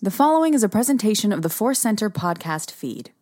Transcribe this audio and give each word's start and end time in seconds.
The 0.00 0.10
following 0.10 0.52
is 0.54 0.64
a 0.64 0.68
presentation 0.68 1.32
of 1.32 1.42
the 1.42 1.48
Force 1.48 1.78
Center 1.78 2.10
podcast 2.10 2.72
feed. 2.72 3.12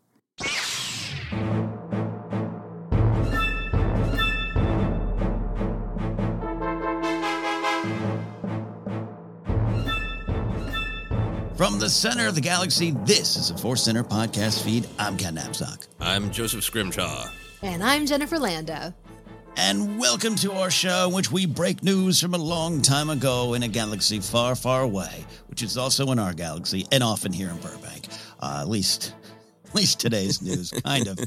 From 11.61 11.79
the 11.79 11.91
center 11.91 12.27
of 12.27 12.35
the 12.35 12.41
galaxy, 12.41 12.93
this 13.05 13.37
is 13.37 13.51
a 13.51 13.59
Force 13.59 13.83
Center 13.83 14.03
podcast 14.03 14.63
feed. 14.65 14.89
I'm 14.99 15.19
Ken 15.19 15.37
Napzok. 15.37 15.87
I'm 16.01 16.31
Joseph 16.31 16.65
Scrimshaw. 16.65 17.27
And 17.61 17.85
I'm 17.85 18.07
Jennifer 18.07 18.39
Landa. 18.39 18.95
And 19.57 19.99
welcome 19.99 20.37
to 20.37 20.53
our 20.53 20.71
show, 20.71 21.09
in 21.09 21.15
which 21.15 21.31
we 21.31 21.47
break 21.47 21.83
news 21.83 22.21
from 22.21 22.35
a 22.35 22.39
long 22.39 22.83
time 22.83 23.11
ago 23.11 23.55
in 23.55 23.63
a 23.63 23.69
galaxy 23.69 24.21
far, 24.21 24.55
far 24.55 24.83
away, 24.83 25.25
which 25.49 25.63
is 25.63 25.77
also 25.77 26.11
in 26.13 26.19
our 26.19 26.33
galaxy 26.33 26.87
and 26.93 27.03
often 27.03 27.33
here 27.33 27.51
in 27.51 27.57
Burbank. 27.59 28.07
Uh, 28.41 28.59
at 28.63 28.69
least, 28.69 29.15
at 29.69 29.75
least 29.75 30.01
today's 30.01 30.41
news, 30.41 30.71
kind 30.85 31.09
of, 31.09 31.19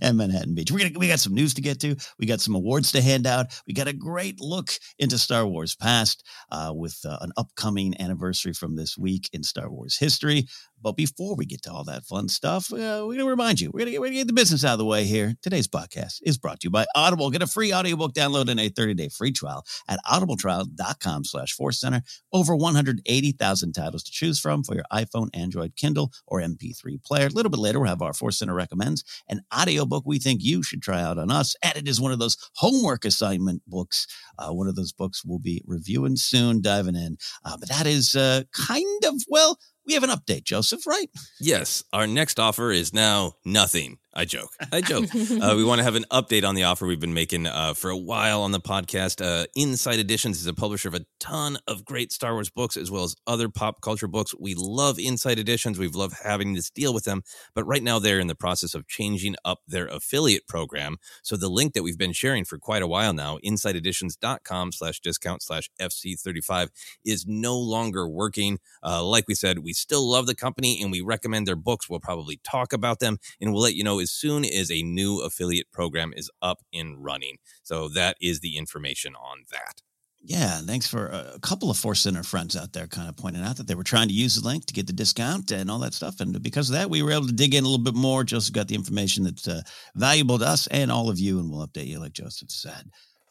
and 0.00 0.16
Manhattan 0.16 0.54
Beach. 0.54 0.70
We're 0.70 0.88
gonna, 0.88 0.98
we 0.98 1.08
got 1.08 1.20
some 1.20 1.34
news 1.34 1.54
to 1.54 1.62
get 1.62 1.80
to. 1.80 1.96
We 2.18 2.26
got 2.26 2.40
some 2.40 2.54
awards 2.54 2.92
to 2.92 3.02
hand 3.02 3.26
out. 3.26 3.46
We 3.66 3.74
got 3.74 3.88
a 3.88 3.92
great 3.92 4.40
look 4.40 4.70
into 4.98 5.18
Star 5.18 5.46
Wars 5.46 5.74
past 5.74 6.24
uh, 6.50 6.72
with 6.74 6.98
uh, 7.04 7.18
an 7.20 7.32
upcoming 7.36 7.94
anniversary 8.00 8.52
from 8.52 8.76
this 8.76 8.96
week 8.96 9.28
in 9.32 9.42
Star 9.42 9.70
Wars 9.70 9.98
history. 9.98 10.46
But 10.82 10.96
before 10.96 11.36
we 11.36 11.46
get 11.46 11.62
to 11.62 11.72
all 11.72 11.84
that 11.84 12.04
fun 12.04 12.28
stuff, 12.28 12.72
uh, 12.72 12.76
we're 12.76 13.14
going 13.14 13.18
to 13.18 13.28
remind 13.28 13.60
you, 13.60 13.70
we're 13.72 13.84
going 13.84 14.02
to 14.02 14.10
get 14.10 14.26
the 14.26 14.32
business 14.32 14.64
out 14.64 14.72
of 14.72 14.78
the 14.78 14.84
way 14.84 15.04
here. 15.04 15.34
Today's 15.42 15.68
podcast 15.68 16.20
is 16.22 16.38
brought 16.38 16.60
to 16.60 16.66
you 16.66 16.70
by 16.70 16.86
Audible. 16.94 17.30
Get 17.30 17.42
a 17.42 17.46
free 17.46 17.72
audiobook 17.72 18.14
download 18.14 18.48
and 18.48 18.58
a 18.58 18.68
30-day 18.68 19.10
free 19.10 19.32
trial 19.32 19.64
at 19.88 20.00
audibletrial.com 20.04 21.24
slash 21.24 21.52
force 21.52 21.80
center. 21.80 22.02
Over 22.32 22.56
180,000 22.56 23.72
titles 23.72 24.02
to 24.02 24.10
choose 24.10 24.40
from 24.40 24.64
for 24.64 24.74
your 24.74 24.84
iPhone, 24.92 25.28
Android, 25.34 25.76
Kindle, 25.76 26.12
or 26.26 26.40
MP3 26.40 27.02
player. 27.04 27.26
A 27.26 27.30
little 27.30 27.50
bit 27.50 27.60
later, 27.60 27.78
we'll 27.78 27.88
have 27.88 28.02
our 28.02 28.12
Force 28.12 28.38
Center 28.38 28.54
recommends 28.54 29.04
an 29.28 29.42
audiobook 29.54 30.04
we 30.06 30.18
think 30.18 30.40
you 30.42 30.62
should 30.62 30.82
try 30.82 31.00
out 31.00 31.18
on 31.18 31.30
us. 31.30 31.54
And 31.62 31.76
it 31.76 31.88
is 31.88 32.00
one 32.00 32.12
of 32.12 32.18
those 32.18 32.36
homework 32.56 33.04
assignment 33.04 33.62
books. 33.66 34.06
Uh, 34.38 34.50
one 34.50 34.68
of 34.68 34.76
those 34.76 34.92
books 34.92 35.24
we'll 35.24 35.38
be 35.38 35.62
reviewing 35.66 36.16
soon, 36.16 36.60
diving 36.60 36.96
in. 36.96 37.16
Uh, 37.44 37.56
but 37.58 37.68
that 37.68 37.86
is 37.86 38.14
uh, 38.14 38.42
kind 38.52 39.04
of, 39.04 39.22
well, 39.28 39.58
we 39.86 39.94
have 39.94 40.02
an 40.02 40.10
update, 40.10 40.44
Joseph, 40.44 40.86
right? 40.86 41.08
Yes, 41.40 41.82
our 41.92 42.06
next 42.06 42.38
offer 42.38 42.70
is 42.70 42.92
now 42.92 43.34
nothing. 43.44 43.98
I 44.14 44.26
joke. 44.26 44.50
I 44.70 44.82
joke. 44.82 45.06
uh, 45.14 45.54
we 45.56 45.64
want 45.64 45.78
to 45.78 45.84
have 45.84 45.94
an 45.94 46.04
update 46.10 46.46
on 46.46 46.54
the 46.54 46.64
offer 46.64 46.86
we've 46.86 47.00
been 47.00 47.14
making 47.14 47.46
uh, 47.46 47.72
for 47.72 47.88
a 47.88 47.96
while 47.96 48.42
on 48.42 48.52
the 48.52 48.60
podcast. 48.60 49.24
Uh, 49.24 49.46
Insight 49.56 49.98
Editions 49.98 50.38
is 50.38 50.46
a 50.46 50.52
publisher 50.52 50.88
of 50.88 50.94
a 50.94 51.06
ton 51.18 51.58
of 51.66 51.84
great 51.84 52.12
Star 52.12 52.34
Wars 52.34 52.50
books 52.50 52.76
as 52.76 52.90
well 52.90 53.04
as 53.04 53.16
other 53.26 53.48
pop 53.48 53.80
culture 53.80 54.08
books. 54.08 54.34
We 54.38 54.54
love 54.54 54.98
Insight 54.98 55.38
Editions. 55.38 55.78
We've 55.78 55.94
loved 55.94 56.16
having 56.22 56.52
this 56.52 56.68
deal 56.68 56.92
with 56.92 57.04
them, 57.04 57.22
but 57.54 57.64
right 57.64 57.82
now 57.82 57.98
they're 57.98 58.20
in 58.20 58.26
the 58.26 58.34
process 58.34 58.74
of 58.74 58.86
changing 58.86 59.36
up 59.46 59.60
their 59.66 59.86
affiliate 59.86 60.46
program. 60.46 60.98
So 61.22 61.36
the 61.36 61.48
link 61.48 61.72
that 61.72 61.82
we've 61.82 61.98
been 61.98 62.12
sharing 62.12 62.44
for 62.44 62.58
quite 62.58 62.82
a 62.82 62.86
while 62.86 63.14
now, 63.14 63.38
insighteditions.com 63.44 64.72
slash 64.72 65.00
discount 65.00 65.42
slash 65.42 65.70
FC35, 65.80 66.68
is 67.04 67.24
no 67.26 67.58
longer 67.58 68.06
working. 68.06 68.58
Uh, 68.82 69.02
like 69.02 69.24
we 69.26 69.34
said, 69.34 69.60
we 69.60 69.72
still 69.72 70.06
love 70.06 70.26
the 70.26 70.34
company 70.34 70.82
and 70.82 70.92
we 70.92 71.00
recommend 71.00 71.46
their 71.48 71.56
books. 71.56 71.88
We'll 71.88 72.00
probably 72.00 72.40
talk 72.44 72.74
about 72.74 72.98
them 72.98 73.16
and 73.40 73.52
we'll 73.54 73.62
let 73.62 73.74
you 73.74 73.84
know 73.84 74.01
as 74.02 74.10
soon 74.10 74.44
as 74.44 74.70
a 74.70 74.82
new 74.82 75.20
affiliate 75.20 75.72
program 75.72 76.12
is 76.14 76.30
up 76.42 76.58
and 76.72 77.02
running. 77.02 77.38
So 77.62 77.88
that 77.88 78.16
is 78.20 78.40
the 78.40 78.56
information 78.58 79.14
on 79.14 79.44
that. 79.50 79.80
Yeah, 80.24 80.60
thanks 80.60 80.86
for 80.86 81.06
a 81.06 81.38
couple 81.40 81.68
of 81.68 81.76
Force 81.76 82.00
Center 82.00 82.22
friends 82.22 82.56
out 82.56 82.72
there 82.72 82.86
kind 82.86 83.08
of 83.08 83.16
pointing 83.16 83.42
out 83.42 83.56
that 83.56 83.66
they 83.66 83.74
were 83.74 83.82
trying 83.82 84.06
to 84.06 84.14
use 84.14 84.36
the 84.36 84.46
link 84.46 84.66
to 84.66 84.72
get 84.72 84.86
the 84.86 84.92
discount 84.92 85.50
and 85.50 85.68
all 85.68 85.80
that 85.80 85.94
stuff. 85.94 86.20
And 86.20 86.40
because 86.40 86.70
of 86.70 86.74
that, 86.74 86.90
we 86.90 87.02
were 87.02 87.10
able 87.10 87.26
to 87.26 87.32
dig 87.32 87.54
in 87.54 87.64
a 87.64 87.66
little 87.66 87.82
bit 87.82 87.96
more. 87.96 88.22
Joseph 88.22 88.54
got 88.54 88.68
the 88.68 88.76
information 88.76 89.24
that's 89.24 89.48
uh, 89.48 89.62
valuable 89.96 90.38
to 90.38 90.46
us 90.46 90.68
and 90.68 90.92
all 90.92 91.10
of 91.10 91.18
you, 91.18 91.40
and 91.40 91.50
we'll 91.50 91.66
update 91.66 91.88
you 91.88 91.98
like 91.98 92.12
Joseph 92.12 92.52
said. 92.52 92.84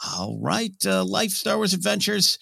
All 0.06 0.38
right, 0.42 0.76
uh, 0.86 1.06
Life 1.06 1.32
Star 1.32 1.56
Wars 1.56 1.74
Adventures. 1.74 2.38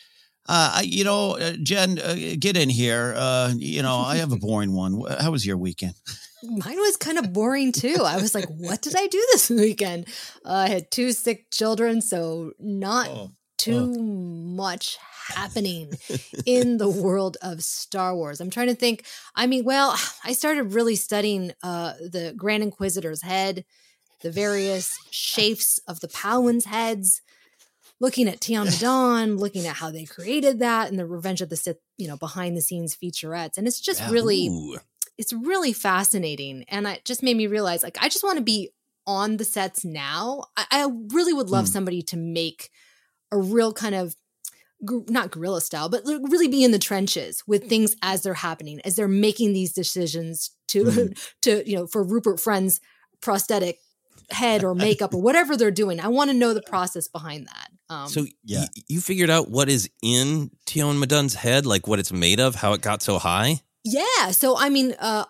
Uh, 0.48 0.78
I, 0.78 0.82
you 0.82 1.04
know, 1.04 1.38
uh, 1.38 1.54
Jen, 1.62 2.00
uh, 2.00 2.16
get 2.40 2.58
in 2.58 2.70
here. 2.70 3.14
Uh, 3.16 3.54
you 3.56 3.84
know, 3.84 3.98
I 3.98 4.16
have 4.16 4.32
a 4.32 4.38
boring 4.38 4.74
one. 4.74 5.00
How 5.20 5.30
was 5.30 5.46
your 5.46 5.58
weekend? 5.58 5.94
Mine 6.44 6.78
was 6.78 6.96
kind 6.96 7.18
of 7.18 7.34
boring 7.34 7.72
too. 7.72 7.98
I 8.04 8.18
was 8.18 8.34
like, 8.34 8.48
what 8.48 8.82
did 8.82 8.96
I 8.96 9.08
do 9.08 9.26
this 9.32 9.50
weekend? 9.50 10.08
Uh, 10.46 10.54
I 10.54 10.70
had 10.70 10.92
two 10.92 11.12
sick 11.12 11.52
children, 11.52 12.02
so 12.02 12.54
not 12.60 13.08
oh, 13.10 13.32
too 13.58 13.94
oh. 13.98 14.02
much 14.02 14.98
happening 15.28 15.94
in 16.46 16.78
the 16.78 16.90
world 17.04 17.38
of 17.42 17.64
Star 17.64 18.16
Wars. 18.16 18.40
I'm 18.42 18.50
trying 18.50 18.68
to 18.68 18.76
think. 18.76 19.06
I 19.36 19.48
mean, 19.48 19.64
well, 19.64 19.96
I 20.24 20.34
started 20.34 20.74
really 20.74 20.96
studying 20.96 21.54
uh, 21.64 21.94
the 22.00 22.34
Grand 22.36 22.64
Inquisitor's 22.64 23.22
head, 23.22 23.66
the 24.22 24.32
various 24.32 24.98
shapes 25.12 25.80
of 25.88 26.00
the 26.00 26.08
Palins' 26.08 26.66
heads 26.66 27.22
looking 28.00 28.28
at 28.28 28.44
Tion 28.44 28.66
Medon, 28.68 29.38
looking 29.40 29.68
at 29.68 29.76
how 29.76 29.92
they 29.92 30.06
created 30.06 30.60
that 30.60 30.90
and 30.90 30.98
the 30.98 31.06
Revenge 31.06 31.42
of 31.42 31.50
the 31.50 31.58
Sith, 31.58 31.80
you 31.98 32.08
know, 32.08 32.18
behind 32.18 32.56
the 32.56 32.62
scenes 32.62 32.96
featurettes. 32.96 33.58
And 33.58 33.68
it's 33.68 33.82
just 33.82 34.02
yeah, 34.02 34.12
really 34.12 34.48
ooh 34.48 34.78
it's 35.20 35.34
really 35.34 35.74
fascinating. 35.74 36.64
And 36.70 36.88
it 36.88 37.04
just 37.04 37.22
made 37.22 37.36
me 37.36 37.46
realize 37.46 37.84
like, 37.84 37.98
I 38.02 38.08
just 38.08 38.24
want 38.24 38.38
to 38.38 38.44
be 38.44 38.70
on 39.06 39.36
the 39.36 39.44
sets 39.44 39.84
now. 39.84 40.46
I, 40.56 40.66
I 40.72 40.88
really 41.14 41.34
would 41.34 41.50
love 41.50 41.66
mm. 41.66 41.74
somebody 41.74 42.02
to 42.04 42.18
make 42.18 42.70
a 43.32 43.38
real 43.38 43.74
kind 43.74 43.94
of 43.94 44.16
not 44.82 45.30
guerrilla 45.30 45.60
style, 45.60 45.90
but 45.90 46.04
really 46.06 46.48
be 46.48 46.64
in 46.64 46.72
the 46.72 46.80
trenches 46.80 47.44
with 47.46 47.68
things 47.68 47.98
as 48.02 48.22
they're 48.22 48.34
happening, 48.34 48.80
as 48.86 48.96
they're 48.96 49.10
making 49.10 49.52
these 49.52 49.74
decisions 49.74 50.52
to, 50.70 50.86
mm. 50.86 51.32
to, 51.42 51.70
you 51.70 51.76
know, 51.76 51.86
for 51.86 52.02
Rupert 52.02 52.40
Friend's 52.40 52.80
prosthetic 53.22 53.78
head 54.32 54.64
or 54.64 54.74
makeup 54.88 55.14
or 55.14 55.22
whatever 55.22 55.58
they're 55.58 55.70
doing. 55.70 56.00
I 56.00 56.08
want 56.08 56.32
to 56.32 56.38
know 56.38 56.54
the 56.54 56.62
process 56.62 57.10
behind 57.10 57.48
that. 57.48 57.94
Um, 57.94 58.08
so 58.08 58.26
yeah. 58.46 58.62
Y- 58.62 58.84
you 58.88 59.02
figured 59.02 59.30
out 59.30 59.50
what 59.50 59.68
is 59.68 59.90
in 60.02 60.52
Tion 60.66 60.98
Medon's 60.98 61.36
head, 61.36 61.66
like 61.66 61.88
what 61.88 62.00
it's 62.00 62.14
made 62.14 62.40
of, 62.40 62.56
how 62.56 62.72
it 62.72 62.82
got 62.82 63.02
so 63.02 63.20
high? 63.20 63.60
Yeah. 63.84 64.32
So, 64.32 64.58
I 64.58 64.70
mean, 64.70 64.94
uh, 65.00 65.26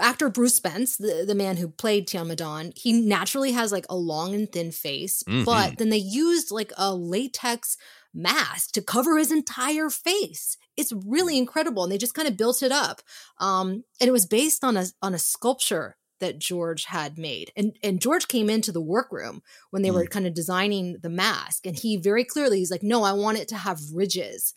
actor 0.00 0.30
Bruce 0.30 0.56
Spence, 0.56 0.96
the, 0.96 1.24
the 1.26 1.34
man 1.34 1.56
who 1.56 1.68
played 1.68 2.08
Tion 2.08 2.28
Medon, 2.28 2.72
he 2.74 2.92
naturally 2.92 3.52
has 3.52 3.72
like 3.72 3.86
a 3.90 3.96
long 3.96 4.34
and 4.34 4.50
thin 4.50 4.72
face, 4.72 5.22
mm-hmm. 5.24 5.44
but 5.44 5.78
then 5.78 5.90
they 5.90 5.98
used 5.98 6.50
like 6.50 6.72
a 6.78 6.94
latex 6.94 7.76
mask 8.14 8.72
to 8.72 8.82
cover 8.82 9.18
his 9.18 9.30
entire 9.30 9.90
face. 9.90 10.56
It's 10.76 10.92
really 10.92 11.36
incredible. 11.36 11.82
And 11.82 11.92
they 11.92 11.98
just 11.98 12.14
kind 12.14 12.26
of 12.26 12.38
built 12.38 12.62
it 12.62 12.72
up. 12.72 13.02
Um, 13.38 13.84
and 14.00 14.08
it 14.08 14.12
was 14.12 14.26
based 14.26 14.64
on 14.64 14.76
a, 14.76 14.86
on 15.02 15.14
a 15.14 15.18
sculpture 15.18 15.96
that 16.20 16.38
George 16.38 16.84
had 16.84 17.18
made. 17.18 17.50
And 17.56 17.76
and 17.82 18.00
George 18.00 18.28
came 18.28 18.48
into 18.48 18.72
the 18.72 18.80
workroom 18.80 19.42
when 19.70 19.82
they 19.82 19.88
mm. 19.88 19.94
were 19.94 20.06
kind 20.06 20.26
of 20.26 20.34
designing 20.34 20.98
the 21.02 21.08
mask 21.08 21.66
and 21.66 21.76
he 21.76 21.96
very 21.96 22.24
clearly 22.24 22.58
he's 22.58 22.70
like, 22.70 22.82
"No, 22.82 23.02
I 23.02 23.12
want 23.12 23.38
it 23.38 23.48
to 23.48 23.56
have 23.56 23.80
ridges." 23.92 24.54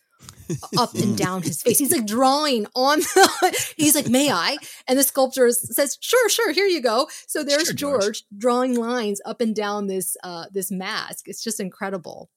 Up 0.78 0.94
and 0.96 1.18
down 1.25 1.42
his 1.42 1.62
face. 1.62 1.80
He's 1.80 1.92
like 1.92 2.06
drawing 2.06 2.66
on. 2.75 3.00
The, 3.00 3.74
he's 3.78 3.96
like, 3.96 4.08
"May 4.08 4.31
I?" 4.31 4.58
And 4.88 4.98
the 4.98 5.04
sculptor 5.04 5.50
says, 5.52 5.98
"Sure, 6.02 6.30
sure. 6.30 6.52
Here 6.52 6.66
you 6.66 6.81
go." 6.81 7.08
So 7.28 7.44
there's 7.44 7.68
sure, 7.68 7.74
George. 7.74 8.02
George. 8.02 8.24
drawing 8.38 8.75
lines 8.75 9.22
up 9.25 9.42
and 9.42 9.56
down 9.56 9.88
this 9.88 10.18
uh, 10.24 10.46
this 10.52 10.72
mask. 10.72 11.28
It's 11.28 11.44
just 11.44 11.60
incredible. 11.60 12.30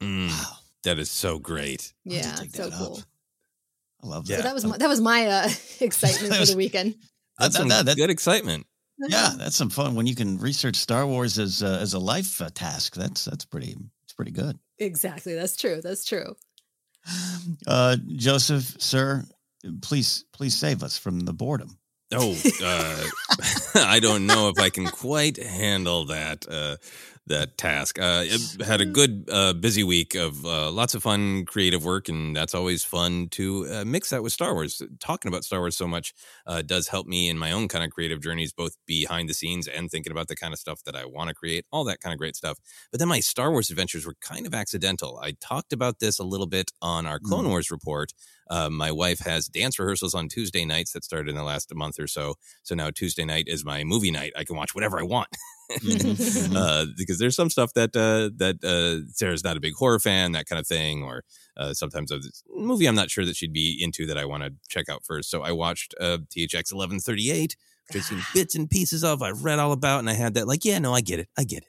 Mm, 0.00 0.28
wow, 0.28 0.52
that 0.84 0.98
is 0.98 1.10
so 1.10 1.38
great. 1.38 1.92
Yeah, 2.04 2.34
so 2.52 2.70
cool. 2.70 3.02
I 4.02 4.06
love 4.06 4.26
that. 4.26 4.38
So 4.38 4.42
that 4.42 4.54
was 4.54 4.64
my, 4.64 4.78
that 4.78 4.88
was 4.88 5.00
my 5.00 5.26
uh, 5.26 5.48
excitement 5.80 6.34
for 6.34 6.46
the 6.46 6.56
weekend. 6.56 6.94
That's 7.38 7.58
that, 7.58 7.68
that, 7.68 7.86
that, 7.86 7.96
good 7.96 8.10
excitement. 8.10 8.66
Yeah, 8.98 9.32
that's 9.36 9.54
some 9.56 9.70
fun 9.70 9.94
when 9.94 10.06
you 10.06 10.16
can 10.16 10.38
research 10.38 10.74
Star 10.76 11.06
Wars 11.06 11.38
as 11.38 11.62
uh, 11.62 11.78
as 11.80 11.94
a 11.94 11.98
life 11.98 12.40
uh, 12.40 12.50
task. 12.52 12.94
That's 12.94 13.24
that's 13.24 13.44
pretty. 13.44 13.76
It's 14.04 14.12
pretty 14.12 14.32
good. 14.32 14.58
Exactly. 14.78 15.34
That's 15.34 15.56
true. 15.56 15.80
That's 15.82 16.04
true. 16.04 16.34
Uh, 17.66 17.96
Joseph, 18.06 18.76
sir, 18.80 19.24
please, 19.82 20.24
please 20.32 20.56
save 20.56 20.82
us 20.82 20.98
from 20.98 21.20
the 21.20 21.32
boredom. 21.32 21.78
Oh, 22.12 22.36
uh, 22.62 23.04
I 23.74 24.00
don't 24.00 24.26
know 24.26 24.48
if 24.48 24.58
I 24.58 24.70
can 24.70 24.86
quite 24.86 25.36
handle 25.36 26.06
that. 26.06 26.46
Uh, 26.48 26.76
that 27.28 27.56
task. 27.56 27.98
Uh, 27.98 28.24
had 28.64 28.80
a 28.80 28.86
good 28.86 29.28
uh, 29.30 29.52
busy 29.52 29.84
week 29.84 30.14
of 30.14 30.44
uh, 30.44 30.70
lots 30.70 30.94
of 30.94 31.02
fun 31.02 31.44
creative 31.44 31.84
work, 31.84 32.08
and 32.08 32.34
that's 32.34 32.54
always 32.54 32.84
fun 32.84 33.28
to 33.30 33.66
uh, 33.70 33.84
mix 33.84 34.10
that 34.10 34.22
with 34.22 34.32
Star 34.32 34.54
Wars. 34.54 34.82
Talking 35.00 35.28
about 35.28 35.44
Star 35.44 35.60
Wars 35.60 35.76
so 35.76 35.86
much 35.86 36.14
uh, 36.46 36.62
does 36.62 36.88
help 36.88 37.06
me 37.06 37.28
in 37.28 37.38
my 37.38 37.52
own 37.52 37.68
kind 37.68 37.84
of 37.84 37.90
creative 37.90 38.20
journeys, 38.20 38.52
both 38.52 38.76
behind 38.86 39.28
the 39.28 39.34
scenes 39.34 39.68
and 39.68 39.90
thinking 39.90 40.12
about 40.12 40.28
the 40.28 40.36
kind 40.36 40.52
of 40.52 40.58
stuff 40.58 40.82
that 40.84 40.96
I 40.96 41.04
want 41.04 41.28
to 41.28 41.34
create, 41.34 41.64
all 41.72 41.84
that 41.84 42.00
kind 42.00 42.12
of 42.12 42.18
great 42.18 42.36
stuff. 42.36 42.58
But 42.90 42.98
then 43.00 43.08
my 43.08 43.20
Star 43.20 43.50
Wars 43.50 43.70
adventures 43.70 44.06
were 44.06 44.16
kind 44.20 44.46
of 44.46 44.54
accidental. 44.54 45.20
I 45.22 45.32
talked 45.40 45.72
about 45.72 46.00
this 46.00 46.18
a 46.18 46.24
little 46.24 46.46
bit 46.46 46.70
on 46.82 47.06
our 47.06 47.18
Clone 47.18 47.44
mm. 47.44 47.50
Wars 47.50 47.70
report. 47.70 48.12
Uh, 48.50 48.70
my 48.70 48.90
wife 48.90 49.20
has 49.20 49.46
dance 49.46 49.78
rehearsals 49.78 50.14
on 50.14 50.28
Tuesday 50.28 50.64
nights 50.64 50.92
that 50.92 51.04
started 51.04 51.28
in 51.28 51.36
the 51.36 51.42
last 51.42 51.74
month 51.74 51.98
or 51.98 52.06
so. 52.06 52.34
So 52.62 52.74
now 52.74 52.90
Tuesday 52.90 53.24
night 53.24 53.44
is 53.46 53.64
my 53.64 53.84
movie 53.84 54.10
night. 54.10 54.32
I 54.36 54.44
can 54.44 54.56
watch 54.56 54.74
whatever 54.74 54.98
I 54.98 55.02
want. 55.02 55.28
Mm-hmm. 55.70 56.56
uh, 56.56 56.86
because 56.96 57.18
there's 57.18 57.36
some 57.36 57.50
stuff 57.50 57.74
that 57.74 57.94
uh, 57.94 58.30
that 58.36 58.64
uh, 58.64 59.06
Sarah's 59.12 59.44
not 59.44 59.56
a 59.56 59.60
big 59.60 59.74
horror 59.74 59.98
fan, 59.98 60.32
that 60.32 60.46
kind 60.46 60.58
of 60.58 60.66
thing, 60.66 61.02
or 61.02 61.24
uh, 61.56 61.74
sometimes 61.74 62.10
a 62.10 62.20
movie 62.54 62.86
I'm 62.86 62.94
not 62.94 63.10
sure 63.10 63.24
that 63.24 63.36
she'd 63.36 63.52
be 63.52 63.78
into 63.80 64.06
that 64.06 64.18
I 64.18 64.24
want 64.24 64.44
to 64.44 64.52
check 64.68 64.88
out 64.88 65.04
first. 65.04 65.30
So 65.30 65.42
I 65.42 65.52
watched 65.52 65.94
uh, 66.00 66.18
THX 66.34 66.72
1138, 66.72 67.56
which 67.88 67.96
I've 67.96 68.02
seen 68.04 68.22
bits 68.34 68.54
and 68.54 68.70
pieces 68.70 69.04
of. 69.04 69.22
I've 69.22 69.44
read 69.44 69.58
all 69.58 69.72
about, 69.72 69.98
and 70.00 70.08
I 70.08 70.14
had 70.14 70.34
that 70.34 70.48
like, 70.48 70.64
yeah, 70.64 70.78
no, 70.78 70.94
I 70.94 71.00
get 71.00 71.20
it, 71.20 71.28
I 71.36 71.44
get 71.44 71.64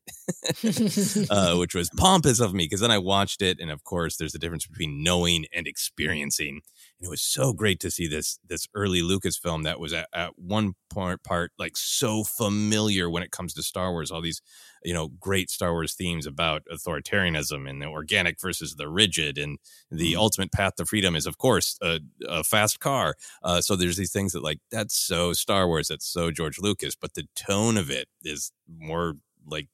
it, 0.64 1.28
uh, 1.30 1.58
which 1.58 1.76
was 1.76 1.90
pompous 1.98 2.40
of 2.40 2.54
me 2.54 2.66
because 2.66 2.82
then 2.82 2.92
I 2.92 3.00
watched 3.00 3.42
it, 3.42 3.60
and 3.60 3.70
of 3.70 3.84
course, 3.84 4.16
there's 4.18 4.36
a 4.36 4.40
difference 4.40 4.66
between 4.66 5.04
knowing 5.04 5.46
and 5.54 5.68
experiencing 5.68 6.62
and 7.00 7.08
it 7.08 7.10
was 7.10 7.22
so 7.22 7.54
great 7.54 7.80
to 7.80 7.92
see 7.92 8.08
this 8.08 8.40
this 8.48 8.68
early 8.74 9.02
Lucasfilm 9.02 9.64
that 9.64 9.80
was 9.80 9.94
at, 9.94 10.08
at 10.14 10.38
one 10.38 10.74
part 10.90 11.24
part 11.24 11.52
like 11.58 11.78
so 11.78 12.24
familiar 12.24 13.10
when 13.10 13.24
it 13.24 13.32
comes 13.32 13.54
to 13.54 13.64
Star 13.64 13.92
Wars. 13.92 14.12
All 14.12 14.22
these 14.22 14.42
you 14.84 14.94
know 14.94 15.08
great 15.20 15.50
Star 15.50 15.72
Wars 15.72 15.94
themes 15.94 16.26
about 16.26 16.64
authoritarianism 16.72 17.70
and 17.70 17.82
the 17.82 17.88
organic 17.88 18.40
versus 18.42 18.76
the 18.76 18.90
rigid, 18.90 19.38
and 19.38 19.60
the 19.90 20.12
mm-hmm. 20.12 20.20
ultimate 20.20 20.52
path 20.52 20.76
to 20.76 20.86
freedom 20.86 21.16
is 21.16 21.26
of 21.26 21.38
course 21.38 21.78
a, 21.82 22.00
a 22.28 22.44
fast 22.44 22.80
car. 22.80 23.16
Uh, 23.44 23.62
so 23.62 23.76
there's 23.76 23.98
these 23.98 24.12
things 24.12 24.34
that 24.34 24.44
like 24.44 24.60
that's 24.70 24.96
so 24.96 25.32
Star 25.32 25.68
Wars, 25.68 25.88
that's 25.88 26.08
so 26.08 26.32
George 26.32 26.60
Lucas, 26.60 26.96
but 26.96 27.14
the 27.14 27.28
tone 27.36 27.78
of 27.78 27.90
it 27.90 28.10
is 28.24 28.52
more 28.68 29.14
like 29.48 29.70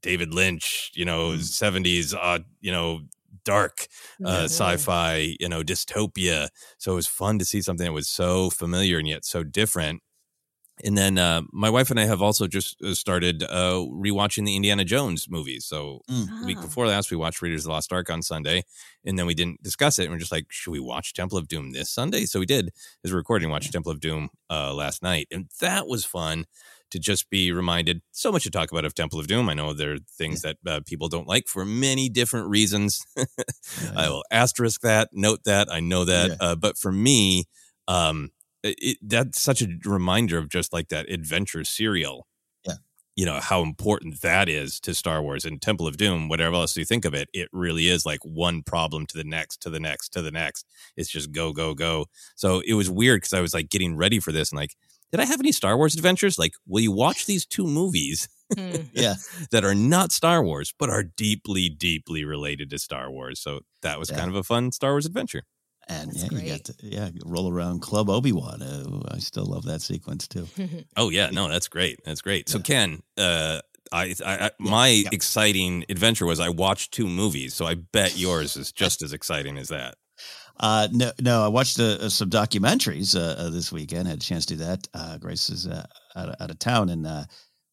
David 0.00 0.34
Lynch, 0.34 0.90
you 0.94 1.04
know, 1.04 1.30
mm. 1.30 1.38
70s, 1.38 2.14
uh, 2.20 2.40
you 2.60 2.72
know, 2.72 3.02
dark 3.44 3.88
uh, 4.24 4.44
sci-fi, 4.44 5.36
you 5.40 5.48
know, 5.48 5.62
dystopia. 5.62 6.48
So 6.78 6.92
it 6.92 6.96
was 6.96 7.06
fun 7.06 7.38
to 7.38 7.44
see 7.44 7.62
something 7.62 7.86
that 7.86 7.92
was 7.92 8.08
so 8.08 8.50
familiar 8.50 8.98
and 8.98 9.08
yet 9.08 9.24
so 9.24 9.42
different. 9.42 10.02
And 10.84 10.96
then 10.98 11.18
uh, 11.18 11.42
my 11.52 11.70
wife 11.70 11.90
and 11.90 12.00
I 12.00 12.06
have 12.06 12.22
also 12.22 12.46
just 12.46 12.80
uh, 12.82 12.94
started 12.94 13.42
uh, 13.44 13.84
rewatching 13.92 14.46
the 14.46 14.56
Indiana 14.56 14.84
Jones 14.84 15.28
movies. 15.28 15.66
So 15.66 16.00
mm. 16.10 16.44
week 16.44 16.58
ah. 16.58 16.62
before 16.62 16.86
last, 16.86 17.10
we 17.10 17.16
watched 17.16 17.40
Raiders 17.42 17.60
of 17.60 17.64
the 17.66 17.72
Lost 17.72 17.92
Ark 17.92 18.10
on 18.10 18.22
Sunday, 18.22 18.64
and 19.04 19.18
then 19.18 19.26
we 19.26 19.34
didn't 19.34 19.62
discuss 19.62 19.98
it. 19.98 20.04
And 20.04 20.12
we're 20.12 20.18
just 20.18 20.32
like, 20.32 20.46
should 20.50 20.72
we 20.72 20.80
watch 20.80 21.12
Temple 21.12 21.38
of 21.38 21.46
Doom 21.46 21.72
this 21.72 21.90
Sunday? 21.90 22.24
So 22.24 22.40
we 22.40 22.46
did. 22.46 22.70
As 23.04 23.12
we're 23.12 23.18
recording, 23.18 23.50
watched 23.50 23.72
Temple 23.72 23.92
of 23.92 24.00
Doom 24.00 24.30
uh, 24.50 24.74
last 24.74 25.02
night, 25.02 25.28
and 25.30 25.50
that 25.60 25.86
was 25.86 26.04
fun 26.04 26.46
to 26.92 26.98
just 26.98 27.30
be 27.30 27.52
reminded 27.52 28.02
so 28.12 28.30
much 28.30 28.42
to 28.44 28.50
talk 28.50 28.70
about 28.70 28.84
of 28.84 28.94
Temple 28.94 29.18
of 29.18 29.26
Doom. 29.26 29.48
I 29.48 29.54
know 29.54 29.72
there 29.72 29.94
are 29.94 29.98
things 30.18 30.44
yeah. 30.44 30.52
that 30.64 30.70
uh, 30.70 30.80
people 30.86 31.08
don't 31.08 31.26
like 31.26 31.48
for 31.48 31.64
many 31.64 32.10
different 32.10 32.48
reasons. 32.48 33.02
yeah. 33.16 33.24
I 33.96 34.08
will 34.10 34.24
asterisk 34.30 34.82
that, 34.82 35.08
note 35.12 35.40
that. 35.46 35.72
I 35.72 35.80
know 35.80 36.04
that. 36.04 36.30
Yeah. 36.30 36.36
Uh, 36.38 36.54
but 36.54 36.76
for 36.76 36.92
me, 36.92 37.44
um, 37.88 38.30
it, 38.62 38.98
that's 39.02 39.40
such 39.40 39.62
a 39.62 39.68
reminder 39.86 40.36
of 40.36 40.50
just 40.50 40.72
like 40.72 40.88
that 40.88 41.10
adventure 41.10 41.64
serial. 41.64 42.26
Yeah. 42.66 42.74
you 43.16 43.24
know 43.24 43.40
how 43.40 43.62
important 43.62 44.20
that 44.20 44.50
is 44.50 44.78
to 44.80 44.94
Star 44.94 45.22
Wars 45.22 45.46
and 45.46 45.62
Temple 45.62 45.86
of 45.86 45.96
Doom, 45.96 46.28
whatever 46.28 46.56
else 46.56 46.76
you 46.76 46.84
think 46.84 47.06
of 47.06 47.14
it, 47.14 47.30
it 47.32 47.48
really 47.52 47.88
is 47.88 48.04
like 48.04 48.20
one 48.22 48.62
problem 48.62 49.06
to 49.06 49.16
the 49.16 49.24
next, 49.24 49.62
to 49.62 49.70
the 49.70 49.80
next, 49.80 50.10
to 50.10 50.20
the 50.20 50.30
next. 50.30 50.66
It's 50.94 51.10
just 51.10 51.32
go, 51.32 51.54
go, 51.54 51.72
go. 51.72 52.06
So 52.36 52.60
it 52.66 52.74
was 52.74 52.90
weird 52.90 53.22
because 53.22 53.32
I 53.32 53.40
was 53.40 53.54
like 53.54 53.70
getting 53.70 53.96
ready 53.96 54.20
for 54.20 54.30
this 54.30 54.52
and 54.52 54.58
like, 54.58 54.74
did 55.12 55.20
I 55.20 55.24
have 55.26 55.38
any 55.40 55.52
Star 55.52 55.76
Wars 55.76 55.94
adventures? 55.94 56.38
Like, 56.38 56.54
will 56.66 56.80
you 56.80 56.90
watch 56.92 57.26
these 57.26 57.46
two 57.46 57.66
movies? 57.66 58.28
yeah, 58.92 59.14
that 59.52 59.64
are 59.64 59.74
not 59.74 60.10
Star 60.12 60.42
Wars, 60.42 60.74
but 60.78 60.90
are 60.90 61.04
deeply, 61.04 61.68
deeply 61.68 62.24
related 62.24 62.70
to 62.70 62.78
Star 62.78 63.10
Wars. 63.10 63.40
So 63.40 63.60
that 63.82 63.98
was 63.98 64.10
Yeah. 64.10 64.16
kind 64.18 64.28
of 64.30 64.36
a 64.36 64.42
fun 64.42 64.72
Star 64.72 64.92
Wars 64.92 65.06
adventure. 65.06 65.44
And 65.88 66.12
That's 66.12 66.32
yeah, 66.32 66.38
you 66.38 66.48
got 66.52 66.64
to 66.64 66.74
yeah 66.80 67.10
roll 67.24 67.50
around 67.50 67.80
Club 67.80 68.08
Obi 68.08 68.30
Wan. 68.32 68.62
Uh, 68.62 69.00
I 69.14 69.18
still 69.18 69.46
love 69.46 69.64
that 69.64 69.82
sequence 69.82 70.28
too. 70.28 70.46
Oh 70.96 71.08
yeah, 71.10 71.30
no, 71.30 71.48
that's 71.48 71.68
great. 71.68 72.00
That's 72.04 72.20
great. 72.20 72.48
So 72.48 72.58
Yeah. 72.58 72.62
Ken, 72.62 73.02
uh, 73.18 73.60
I, 73.90 74.14
I, 74.24 74.34
I 74.46 74.50
my 74.58 74.88
yeah. 74.88 75.08
exciting 75.12 75.84
adventure 75.88 76.24
was 76.26 76.38
I 76.40 76.48
watched 76.50 76.92
two 76.92 77.08
movies. 77.08 77.54
So 77.54 77.66
I 77.66 77.74
bet 77.74 78.16
yours 78.16 78.56
is 78.56 78.70
just 78.82 79.02
as 79.02 79.12
exciting 79.12 79.58
as 79.58 79.68
that. 79.68 79.96
Uh, 80.62 80.86
no, 80.92 81.10
no, 81.20 81.44
I 81.44 81.48
watched 81.48 81.80
uh, 81.80 81.98
uh, 82.00 82.08
some 82.08 82.30
documentaries 82.30 83.16
uh, 83.16 83.34
uh, 83.42 83.50
this 83.50 83.72
weekend. 83.72 84.06
Had 84.06 84.18
a 84.18 84.20
chance 84.20 84.46
to 84.46 84.54
do 84.54 84.64
that. 84.64 84.86
Uh, 84.94 85.18
Grace 85.18 85.50
is 85.50 85.66
uh, 85.66 85.84
out, 86.14 86.28
of, 86.28 86.36
out 86.40 86.50
of 86.52 86.58
town, 86.60 86.88
and 86.88 87.04
uh, 87.04 87.24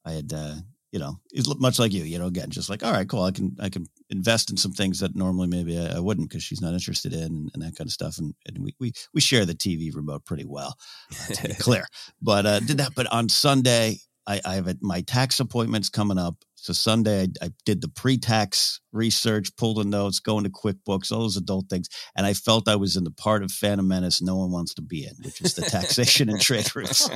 I 0.05 0.11
had, 0.13 0.33
uh, 0.33 0.55
you 0.91 0.97
know, 0.97 1.19
it's 1.31 1.47
much 1.59 1.77
like 1.77 1.93
you. 1.93 2.03
You 2.03 2.17
know, 2.17 2.25
again, 2.25 2.49
just 2.49 2.67
like, 2.67 2.83
all 2.83 2.91
right, 2.91 3.07
cool. 3.07 3.21
I 3.21 3.29
can, 3.29 3.55
I 3.59 3.69
can 3.69 3.85
invest 4.09 4.49
in 4.49 4.57
some 4.57 4.71
things 4.71 4.99
that 5.01 5.15
normally 5.15 5.47
maybe 5.47 5.77
I, 5.77 5.97
I 5.97 5.99
wouldn't 5.99 6.29
because 6.29 6.43
she's 6.43 6.61
not 6.61 6.73
interested 6.73 7.13
in 7.13 7.21
and, 7.21 7.51
and 7.53 7.61
that 7.61 7.75
kind 7.75 7.87
of 7.87 7.91
stuff. 7.93 8.17
And, 8.17 8.33
and 8.47 8.63
we, 8.63 8.73
we, 8.79 8.93
we 9.13 9.21
share 9.21 9.45
the 9.45 9.53
TV 9.53 9.95
remote 9.95 10.25
pretty 10.25 10.45
well, 10.45 10.75
uh, 11.11 11.33
to 11.35 11.47
be 11.49 11.53
clear. 11.59 11.85
But 12.23 12.47
uh, 12.47 12.59
did 12.59 12.79
that. 12.79 12.95
But 12.95 13.05
on 13.13 13.29
Sunday, 13.29 13.99
I, 14.25 14.41
I 14.43 14.55
have 14.55 14.67
a, 14.67 14.75
my 14.81 15.01
tax 15.01 15.39
appointments 15.39 15.89
coming 15.89 16.17
up. 16.17 16.35
So 16.61 16.73
Sunday, 16.73 17.27
I, 17.41 17.45
I 17.45 17.49
did 17.65 17.81
the 17.81 17.87
pre-tax 17.87 18.81
research, 18.91 19.55
pulled 19.55 19.77
the 19.77 19.83
notes, 19.83 20.19
going 20.19 20.43
to 20.43 20.49
QuickBooks, 20.49 21.11
all 21.11 21.21
those 21.21 21.37
adult 21.37 21.69
things, 21.69 21.87
and 22.15 22.25
I 22.25 22.33
felt 22.33 22.67
I 22.67 22.75
was 22.75 22.95
in 22.95 23.03
the 23.03 23.11
part 23.11 23.43
of 23.43 23.51
Phantom 23.51 23.87
Menace 23.87 24.21
no 24.21 24.35
one 24.35 24.51
wants 24.51 24.73
to 24.75 24.81
be 24.81 25.05
in, 25.05 25.13
which 25.23 25.41
is 25.41 25.53
the 25.53 25.61
taxation 25.61 26.29
and 26.29 26.41
trade 26.41 26.69
routes. 26.75 27.09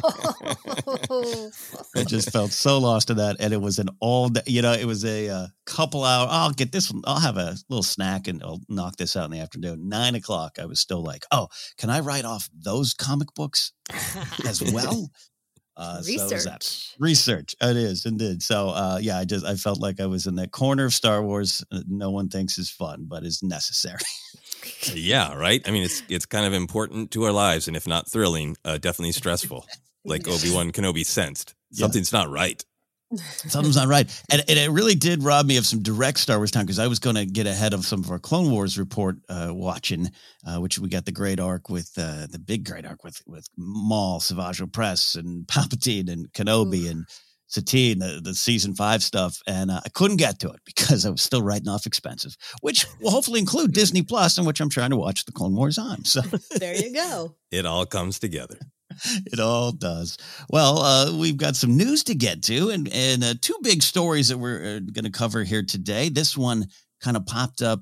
I 1.96 2.04
just 2.04 2.32
felt 2.32 2.52
so 2.52 2.78
lost 2.78 3.10
in 3.10 3.18
that, 3.18 3.38
and 3.40 3.54
it 3.54 3.62
was 3.62 3.80
an 3.80 3.90
all 4.00 4.30
day. 4.30 4.42
You 4.46 4.62
know, 4.62 4.74
it 4.74 4.86
was 4.86 5.04
a 5.04 5.30
uh, 5.30 5.48
couple 5.66 6.04
hour. 6.04 6.28
I'll 6.30 6.52
get 6.52 6.72
this 6.72 6.92
one. 6.92 7.02
I'll 7.06 7.20
have 7.20 7.38
a 7.38 7.56
little 7.70 7.84
snack 7.84 8.28
and 8.28 8.42
I'll 8.44 8.62
knock 8.70 8.98
this 8.98 9.16
out 9.16 9.26
in 9.26 9.32
the 9.32 9.40
afternoon. 9.40 9.90
Nine 9.90 10.16
o'clock. 10.16 10.58
I 10.60 10.66
was 10.66 10.80
still 10.80 11.04
like, 11.04 11.26
oh, 11.32 11.48
can 11.78 11.90
I 11.90 12.00
write 12.00 12.26
off 12.26 12.50
those 12.54 12.94
comic 12.94 13.34
books 13.36 13.74
as 14.46 14.62
well? 14.74 15.10
Uh, 15.76 16.02
so 16.02 16.12
it 16.12 16.30
that. 16.30 16.32
Research. 16.34 16.96
research 17.00 17.56
it 17.62 17.76
is 17.78 18.06
indeed 18.06 18.44
so 18.44 18.70
uh 18.70 19.00
yeah 19.02 19.18
i 19.18 19.26
just 19.26 19.44
i 19.46 19.56
felt 19.56 19.80
like 19.80 20.00
i 20.00 20.06
was 20.06 20.28
in 20.28 20.36
that 20.36 20.52
corner 20.52 20.86
of 20.86 20.94
star 20.94 21.24
wars 21.24 21.64
uh, 21.72 21.82
no 21.88 22.12
one 22.12 22.30
thinks 22.30 22.60
is 22.60 22.70
fun 22.70 23.06
but 23.08 23.24
is 23.24 23.42
necessary 23.42 23.98
yeah, 24.94 25.34
right. 25.34 25.62
I 25.68 25.72
mean, 25.72 25.84
it's 25.84 26.04
it's 26.10 26.26
kind 26.26 26.46
of 26.46 26.54
important 26.54 27.12
to 27.12 27.24
our 27.24 27.32
lives, 27.32 27.68
and 27.68 27.76
if 27.76 27.88
not 27.88 28.10
thrilling, 28.10 28.56
uh, 28.64 28.78
definitely 28.78 29.12
stressful. 29.12 29.66
Like 30.06 30.28
Obi 30.34 30.54
Wan 30.54 30.72
Kenobi 30.72 31.06
sensed 31.06 31.54
Yeah. 31.72 31.82
something's 31.82 32.14
not 32.14 32.30
right. 32.30 32.64
Something's 33.18 33.76
not 33.76 33.88
right 33.88 34.10
and, 34.32 34.44
and 34.48 34.60
it 34.60 34.70
really 34.70 34.96
did 34.96 35.24
rob 35.24 35.46
me 35.46 35.58
of 35.58 35.66
some 35.66 35.82
direct 35.82 36.20
star 36.20 36.38
wars 36.38 36.52
time 36.52 36.66
because 36.66 36.80
i 36.80 36.88
was 36.88 37.00
going 37.00 37.16
to 37.16 37.26
get 37.26 37.48
ahead 37.48 37.74
of 37.74 37.86
some 37.86 38.04
of 38.04 38.12
our 38.12 38.20
clone 38.20 38.52
wars 38.52 38.78
report 38.78 39.18
uh 39.30 39.50
watching 39.52 40.10
uh 40.46 40.58
which 40.58 40.80
we 40.80 40.90
got 40.90 41.06
the 41.06 41.12
great 41.12 41.40
arc 41.40 41.70
with 41.70 41.92
uh 41.98 42.28
the 42.30 42.40
big 42.40 42.66
great 42.66 42.86
arc 42.86 43.04
with 43.04 43.22
with 43.26 43.48
maul 43.58 44.20
Savage 44.20 44.60
Opress 44.60 45.16
and 45.16 45.46
palpatine 45.48 46.12
and 46.12 46.32
kenobi 46.34 46.90
and 46.90 47.06
Satine, 47.54 48.00
the, 48.00 48.20
the 48.24 48.34
season 48.34 48.74
five 48.74 49.04
stuff, 49.04 49.40
and 49.46 49.70
uh, 49.70 49.80
I 49.86 49.90
couldn't 49.90 50.18
get 50.18 50.40
to 50.40 50.50
it 50.50 50.60
because 50.66 51.06
I 51.06 51.12
was 51.12 51.22
still 51.22 51.44
writing 51.44 51.68
off 51.68 51.86
expenses, 51.86 52.36
which 52.62 52.88
will 53.00 53.12
hopefully 53.12 53.40
include 53.40 53.74
Disney 53.74 54.02
Plus, 54.02 54.40
in 54.40 54.46
which 54.46 54.60
I'm 54.60 54.70
trying 54.70 54.90
to 54.90 54.98
watch 54.98 55.26
the 55.26 55.32
Clone 55.32 55.56
Wars 55.56 55.78
on. 55.78 56.04
So 56.04 56.22
there 56.56 56.76
you 56.76 56.94
go. 56.94 57.36
It 57.54 57.68
all 57.68 57.86
comes 57.86 58.18
together. 58.18 58.58
it 59.26 59.40
all 59.40 59.72
does. 59.72 60.18
Well, 60.50 60.80
uh, 60.80 61.18
we've 61.18 61.38
got 61.38 61.56
some 61.56 61.78
news 61.78 62.04
to 62.06 62.16
get 62.16 62.44
to, 62.44 62.70
and 62.70 62.88
and 62.92 63.24
uh, 63.24 63.34
two 63.42 63.58
big 63.62 63.82
stories 63.82 64.30
that 64.30 64.38
we're 64.38 64.78
uh, 64.78 64.80
going 64.92 65.06
to 65.06 65.12
cover 65.12 65.44
here 65.44 65.64
today. 65.64 66.10
This 66.10 66.38
one 66.38 66.68
kind 67.02 67.18
of 67.18 67.26
popped 67.26 67.62
up. 67.62 67.82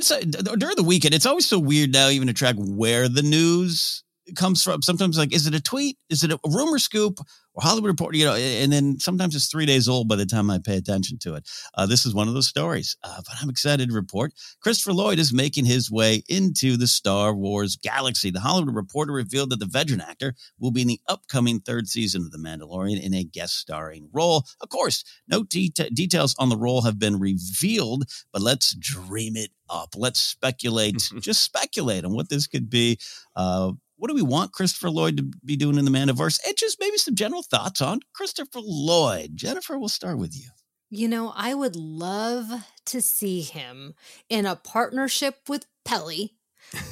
Say 0.00 0.22
d- 0.22 0.56
during 0.58 0.76
the 0.76 0.82
weekend. 0.82 1.14
It's 1.14 1.26
always 1.26 1.46
so 1.46 1.58
weird 1.58 1.92
now, 1.92 2.08
even 2.08 2.28
to 2.28 2.34
track 2.34 2.56
where 2.58 3.08
the 3.08 3.22
news 3.22 4.04
comes 4.36 4.62
from. 4.62 4.82
Sometimes, 4.82 5.18
like, 5.18 5.34
is 5.34 5.46
it 5.46 5.54
a 5.54 5.60
tweet? 5.60 5.96
Is 6.08 6.22
it 6.24 6.32
a 6.32 6.38
rumor 6.46 6.78
scoop 6.78 7.20
or 7.54 7.62
Hollywood 7.62 7.88
Reporter? 7.88 8.16
You 8.16 8.26
know, 8.26 8.34
and 8.34 8.72
then 8.72 8.98
sometimes 8.98 9.34
it's 9.34 9.48
three 9.48 9.66
days 9.66 9.88
old 9.88 10.08
by 10.08 10.16
the 10.16 10.26
time 10.26 10.50
I 10.50 10.58
pay 10.58 10.76
attention 10.76 11.18
to 11.18 11.34
it. 11.34 11.48
Uh, 11.74 11.86
this 11.86 12.06
is 12.06 12.14
one 12.14 12.28
of 12.28 12.34
those 12.34 12.48
stories, 12.48 12.96
uh, 13.02 13.16
but 13.16 13.34
I'm 13.40 13.50
excited 13.50 13.88
to 13.88 13.94
report 13.94 14.32
Christopher 14.60 14.92
Lloyd 14.92 15.18
is 15.18 15.32
making 15.32 15.64
his 15.64 15.90
way 15.90 16.22
into 16.28 16.76
the 16.76 16.86
Star 16.86 17.34
Wars 17.34 17.76
galaxy. 17.76 18.30
The 18.30 18.40
Hollywood 18.40 18.74
Reporter 18.74 19.12
revealed 19.12 19.50
that 19.50 19.60
the 19.60 19.66
veteran 19.66 20.00
actor 20.00 20.34
will 20.58 20.70
be 20.70 20.82
in 20.82 20.88
the 20.88 21.00
upcoming 21.08 21.60
third 21.60 21.88
season 21.88 22.22
of 22.22 22.30
The 22.30 22.38
Mandalorian 22.38 23.02
in 23.02 23.14
a 23.14 23.24
guest 23.24 23.58
starring 23.58 24.08
role. 24.12 24.44
Of 24.60 24.68
course, 24.68 25.04
no 25.26 25.42
det- 25.42 25.94
details 25.94 26.34
on 26.38 26.48
the 26.48 26.56
role 26.56 26.82
have 26.82 26.98
been 26.98 27.18
revealed, 27.18 28.04
but 28.32 28.42
let's 28.42 28.74
dream 28.74 29.36
it 29.36 29.50
up. 29.68 29.94
Let's 29.96 30.20
speculate, 30.20 30.96
just 31.20 31.42
speculate 31.42 32.04
on 32.04 32.14
what 32.14 32.28
this 32.28 32.46
could 32.46 32.70
be. 32.70 32.98
Uh, 33.36 33.72
what 33.98 34.08
do 34.08 34.14
we 34.14 34.22
want 34.22 34.52
Christopher 34.52 34.90
Lloyd 34.90 35.16
to 35.16 35.24
be 35.44 35.56
doing 35.56 35.76
in 35.76 35.84
the 35.84 35.90
Mandiverse? 35.90 36.38
And 36.46 36.56
just 36.56 36.78
maybe 36.80 36.96
some 36.96 37.16
general 37.16 37.42
thoughts 37.42 37.82
on 37.82 38.00
Christopher 38.14 38.60
Lloyd. 38.62 39.32
Jennifer, 39.34 39.78
we'll 39.78 39.88
start 39.88 40.18
with 40.18 40.36
you. 40.36 40.48
You 40.90 41.08
know, 41.08 41.32
I 41.36 41.52
would 41.52 41.76
love 41.76 42.48
to 42.86 43.02
see 43.02 43.42
him 43.42 43.94
in 44.30 44.46
a 44.46 44.56
partnership 44.56 45.36
with 45.48 45.66
Peli. 45.84 46.34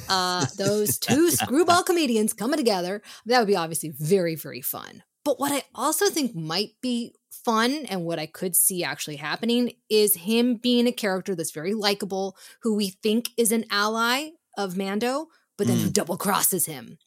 Uh, 0.09 0.45
those 0.57 0.99
two 0.99 1.31
screwball 1.31 1.81
comedians 1.83 2.33
coming 2.33 2.57
together. 2.57 3.01
That 3.25 3.39
would 3.39 3.47
be 3.47 3.55
obviously 3.55 3.89
very, 3.89 4.35
very 4.35 4.61
fun. 4.61 5.03
But 5.23 5.39
what 5.39 5.51
I 5.51 5.63
also 5.73 6.09
think 6.09 6.35
might 6.35 6.71
be 6.81 7.15
fun 7.43 7.85
and 7.89 8.03
what 8.03 8.19
I 8.19 8.25
could 8.25 8.55
see 8.55 8.83
actually 8.83 9.15
happening 9.15 9.71
is 9.89 10.15
him 10.15 10.55
being 10.55 10.87
a 10.87 10.91
character 10.91 11.35
that's 11.35 11.51
very 11.51 11.73
likable, 11.73 12.37
who 12.61 12.75
we 12.75 12.89
think 12.89 13.29
is 13.37 13.51
an 13.51 13.65
ally 13.71 14.29
of 14.57 14.75
Mando, 14.75 15.27
but 15.57 15.67
then 15.67 15.77
who 15.77 15.89
double 15.89 16.17
crosses 16.17 16.65
him. 16.65 16.97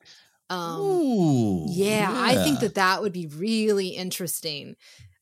Um, 0.51 0.81
Ooh, 0.81 1.67
yeah, 1.69 2.11
I 2.13 2.35
think 2.43 2.61
that 2.61 2.75
that 2.75 3.01
would 3.03 3.13
be 3.13 3.27
really 3.27 3.89
interesting. 3.89 4.75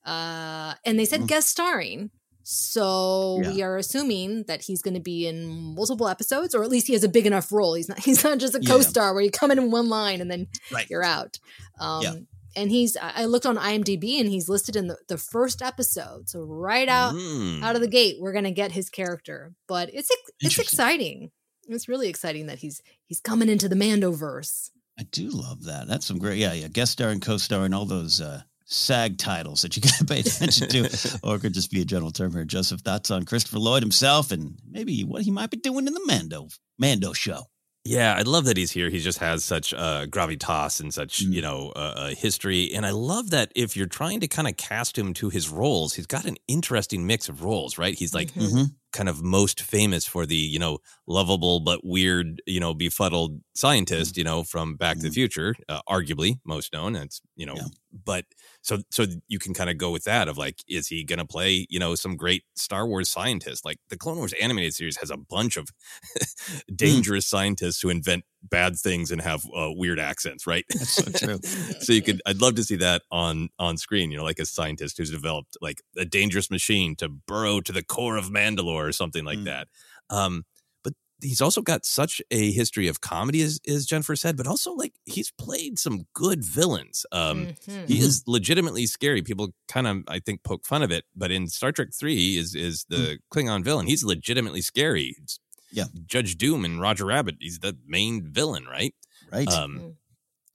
Uh, 0.05 0.75
and 0.87 0.99
they 0.99 1.05
said 1.05 1.27
guest 1.29 1.49
starring. 1.51 2.11
So 2.43 3.41
Yeah. 3.43 3.51
we 3.53 3.63
are 3.63 3.77
assuming 3.77 4.45
that 4.45 4.63
he's 4.63 4.81
going 4.81 4.95
to 4.95 5.01
be 5.01 5.27
in 5.27 5.47
multiple 5.75 6.09
episodes, 6.09 6.55
or 6.55 6.63
at 6.63 6.71
least 6.71 6.87
he 6.87 6.95
has 6.95 7.05
a 7.05 7.09
big 7.09 7.27
enough 7.27 7.53
role. 7.53 7.75
He's 7.75 7.89
not 7.91 7.99
he's 8.05 8.25
not 8.25 8.39
just 8.39 8.55
a 8.55 8.61
Yeah. 8.63 8.71
co-star 8.71 9.13
where 9.13 9.23
you 9.23 9.31
come 9.31 9.51
in 9.51 9.59
in 9.59 9.71
one 9.71 9.91
line 9.91 10.23
and 10.23 10.31
then 10.31 10.47
Right. 10.73 10.87
you're 10.89 11.05
out. 11.05 11.39
Um, 11.79 12.03
Yeah. 12.03 12.15
And 12.57 12.71
he's 12.71 12.97
I 13.01 13.27
looked 13.27 13.45
on 13.45 13.57
IMDb 13.59 14.19
and 14.19 14.29
he's 14.31 14.49
listed 14.49 14.75
in 14.77 14.87
the, 14.89 14.97
the 15.09 15.19
first 15.19 15.61
episode. 15.61 16.31
So 16.31 16.41
right 16.43 16.89
out 16.89 17.13
Mm. 17.15 17.63
out 17.63 17.75
of 17.77 17.83
the 17.83 17.87
gate, 17.89 18.17
we're 18.19 18.33
gonna 18.33 18.51
get 18.51 18.73
his 18.73 18.89
character. 18.89 19.53
But 19.69 19.91
it's 19.93 20.09
it's 20.41 20.59
exciting. 20.59 21.31
It's 21.69 21.89
really 21.89 22.09
exciting 22.09 22.47
that 22.47 22.59
he's 22.59 22.83
he's 23.07 23.21
coming 23.21 23.49
into 23.49 23.69
the 23.69 23.77
Mandoverse. 23.77 24.71
I 24.99 25.05
do 25.05 25.29
love 25.29 25.65
that. 25.65 25.87
That's 25.87 26.07
some 26.07 26.19
great, 26.19 26.39
yeah, 26.39 26.53
yeah. 26.55 26.67
Guest 26.69 26.93
star 26.93 27.11
and 27.11 27.23
co-star 27.23 27.65
and 27.65 27.75
all 27.75 27.85
those 27.85 28.21
uh, 28.21 28.43
SAG 28.65 29.17
titles 29.17 29.63
that 29.63 29.77
you 29.77 29.83
got 29.89 29.95
to 29.95 30.05
pay 30.05 30.21
attention 30.21 30.69
to, 30.69 31.19
or 31.23 31.37
it 31.37 31.41
could 31.41 31.55
just 31.55 31.71
be 31.71 31.81
a 31.81 31.85
general 31.85 32.11
term 32.11 32.33
here. 32.33 32.45
Joseph, 32.45 32.81
thoughts 32.81 33.11
on 33.11 33.25
Christopher 33.25 33.61
Lloyd 33.61 33.83
himself 33.83 34.33
and 34.33 34.59
maybe 34.69 35.03
what 35.05 35.23
he 35.23 35.31
might 35.31 35.51
be 35.51 35.57
doing 35.57 35.87
in 35.87 35.95
the 35.95 36.05
Mando 36.07 36.49
Mando 36.79 37.13
show. 37.13 37.45
Yeah, 37.85 38.15
I 38.19 38.23
love 38.23 38.45
that 38.45 38.57
he's 38.57 38.73
here. 38.73 38.91
He 38.91 38.99
just 38.99 39.19
has 39.19 39.45
such 39.45 39.73
uh, 39.73 40.07
gravitas 40.07 40.81
and 40.81 40.93
such, 40.93 41.25
Mm. 41.25 41.33
you 41.33 41.41
know, 41.43 41.73
uh, 41.75 41.95
uh, 41.97 42.09
history. 42.15 42.73
And 42.75 42.85
I 42.85 42.91
love 42.91 43.31
that 43.31 43.51
if 43.55 43.77
you're 43.77 43.87
trying 43.87 44.21
to 44.21 44.29
kind 44.29 44.49
of 44.49 44.57
cast 44.57 44.99
him 44.99 45.15
to 45.15 45.31
his 45.31 45.49
roles, 45.49 45.95
he's 45.95 46.07
got 46.07 46.25
an 46.27 46.37
interesting 46.49 47.07
mix 47.07 47.29
of 47.29 47.43
roles, 47.43 47.79
right? 47.79 47.95
He's 47.95 48.13
like 48.15 48.33
Mhm. 48.35 48.51
Mhm. 48.51 48.75
kind 48.93 49.09
of 49.09 49.23
most 49.23 49.61
famous 49.63 50.05
for 50.07 50.27
the, 50.27 50.37
you 50.37 50.59
know, 50.59 50.79
lovable 51.07 51.61
but 51.61 51.85
weird, 51.85 52.43
you 52.47 52.61
know, 52.61 52.75
befuddled 52.75 53.41
scientist, 53.55 54.17
you 54.17 54.25
know, 54.25 54.43
from 54.43 54.77
Back 54.77 54.97
to 54.99 55.03
the 55.05 55.11
Mhm. 55.11 55.15
Future, 55.15 55.55
uh, 55.69 55.81
arguably 55.89 56.41
most 56.45 56.73
known. 56.73 56.95
It's, 56.97 57.21
you 57.37 57.47
know, 57.47 57.55
Yeah. 57.57 57.69
but 58.05 58.27
so 58.69 58.79
so 58.91 59.07
you 59.29 59.39
can 59.39 59.55
kind 59.55 59.71
of 59.71 59.79
go 59.79 59.91
with 59.91 60.05
that 60.05 60.29
of 60.29 60.37
like, 60.37 60.63
is 60.69 60.89
he 60.89 61.03
going 61.03 61.19
to 61.19 61.25
play, 61.25 61.67
you 61.71 61.79
know, 61.79 61.95
some 61.95 62.17
great 62.17 62.45
Star 62.55 62.87
Wars 62.87 63.09
scientist? 63.11 63.65
Like 63.65 63.79
the 63.89 63.97
Clone 63.97 64.19
Wars 64.19 64.35
animated 64.35 64.75
series 64.75 64.99
has 64.99 65.11
a 65.11 65.17
bunch 65.17 65.57
of 65.57 65.71
dangerous 66.75 67.27
scientists 67.27 67.81
who 67.81 67.89
invent 67.89 68.25
bad 68.43 68.77
things 68.77 69.11
and 69.11 69.21
have 69.23 69.43
uh, 69.57 69.71
weird 69.71 69.99
accents, 69.99 70.47
right? 70.47 70.67
So 70.85 71.11
true. 71.11 71.39
so 71.81 71.93
you 71.95 72.03
could, 72.03 72.21
I'd 72.27 72.41
love 72.43 72.57
to 72.57 72.65
see 72.65 72.77
that 72.77 73.03
on 73.11 73.49
on 73.59 73.79
screen. 73.79 74.11
You 74.11 74.19
know, 74.19 74.25
like 74.25 74.39
a 74.39 74.47
scientist 74.47 74.99
who's 74.99 75.11
developed 75.11 75.57
like 75.63 75.83
a 75.97 76.05
dangerous 76.05 76.51
machine 76.51 76.95
to 76.97 77.09
burrow 77.09 77.61
to 77.63 77.73
the 77.73 77.83
core 77.83 78.17
of 78.19 78.27
Mandalore 78.27 78.89
or 78.89 78.93
something 78.93 79.25
like 79.25 79.39
Mm. 79.39 79.45
that. 79.45 79.69
Um, 80.11 80.45
he's 81.21 81.41
also 81.41 81.61
got 81.63 81.85
such 81.85 82.23
a 82.31 82.53
history 82.53 82.87
of 82.89 83.01
comedy, 83.01 83.43
as, 83.43 83.59
as 83.67 83.87
Jennifer 83.87 84.15
said, 84.17 84.37
but 84.37 84.47
also 84.47 84.73
like 84.73 84.95
he's 85.05 85.31
played 85.33 85.79
some 85.79 86.07
good 86.15 86.45
villains. 86.45 87.05
Um, 87.13 87.49
Mhm. 87.67 87.89
He 87.89 87.99
is 88.01 88.23
legitimately 88.27 88.87
scary. 88.87 89.23
People 89.23 89.53
kind 89.69 89.87
of, 89.87 90.05
I 90.09 90.19
think, 90.21 90.43
poke 90.45 90.65
fun 90.67 90.83
of 90.83 90.91
it, 90.91 91.05
but 91.17 91.31
in 91.31 91.49
Star 91.49 91.73
Trek 91.73 91.89
Three, 91.93 92.37
is 92.37 92.55
is 92.55 92.85
the 92.89 93.19
Klingon 93.33 93.65
villain. 93.65 93.87
He's 93.87 94.05
legitimately 94.05 94.63
scary. 94.63 95.17
It's 95.23 95.39
Yeah. 95.73 95.87
Judge 96.07 96.37
Doom 96.39 96.65
and 96.65 96.81
Roger 96.81 97.05
Rabbit. 97.07 97.37
He's 97.41 97.59
the 97.59 97.77
main 97.87 98.23
villain, 98.33 98.65
right? 98.65 98.95
Right. 99.31 99.49
Um, 99.49 99.97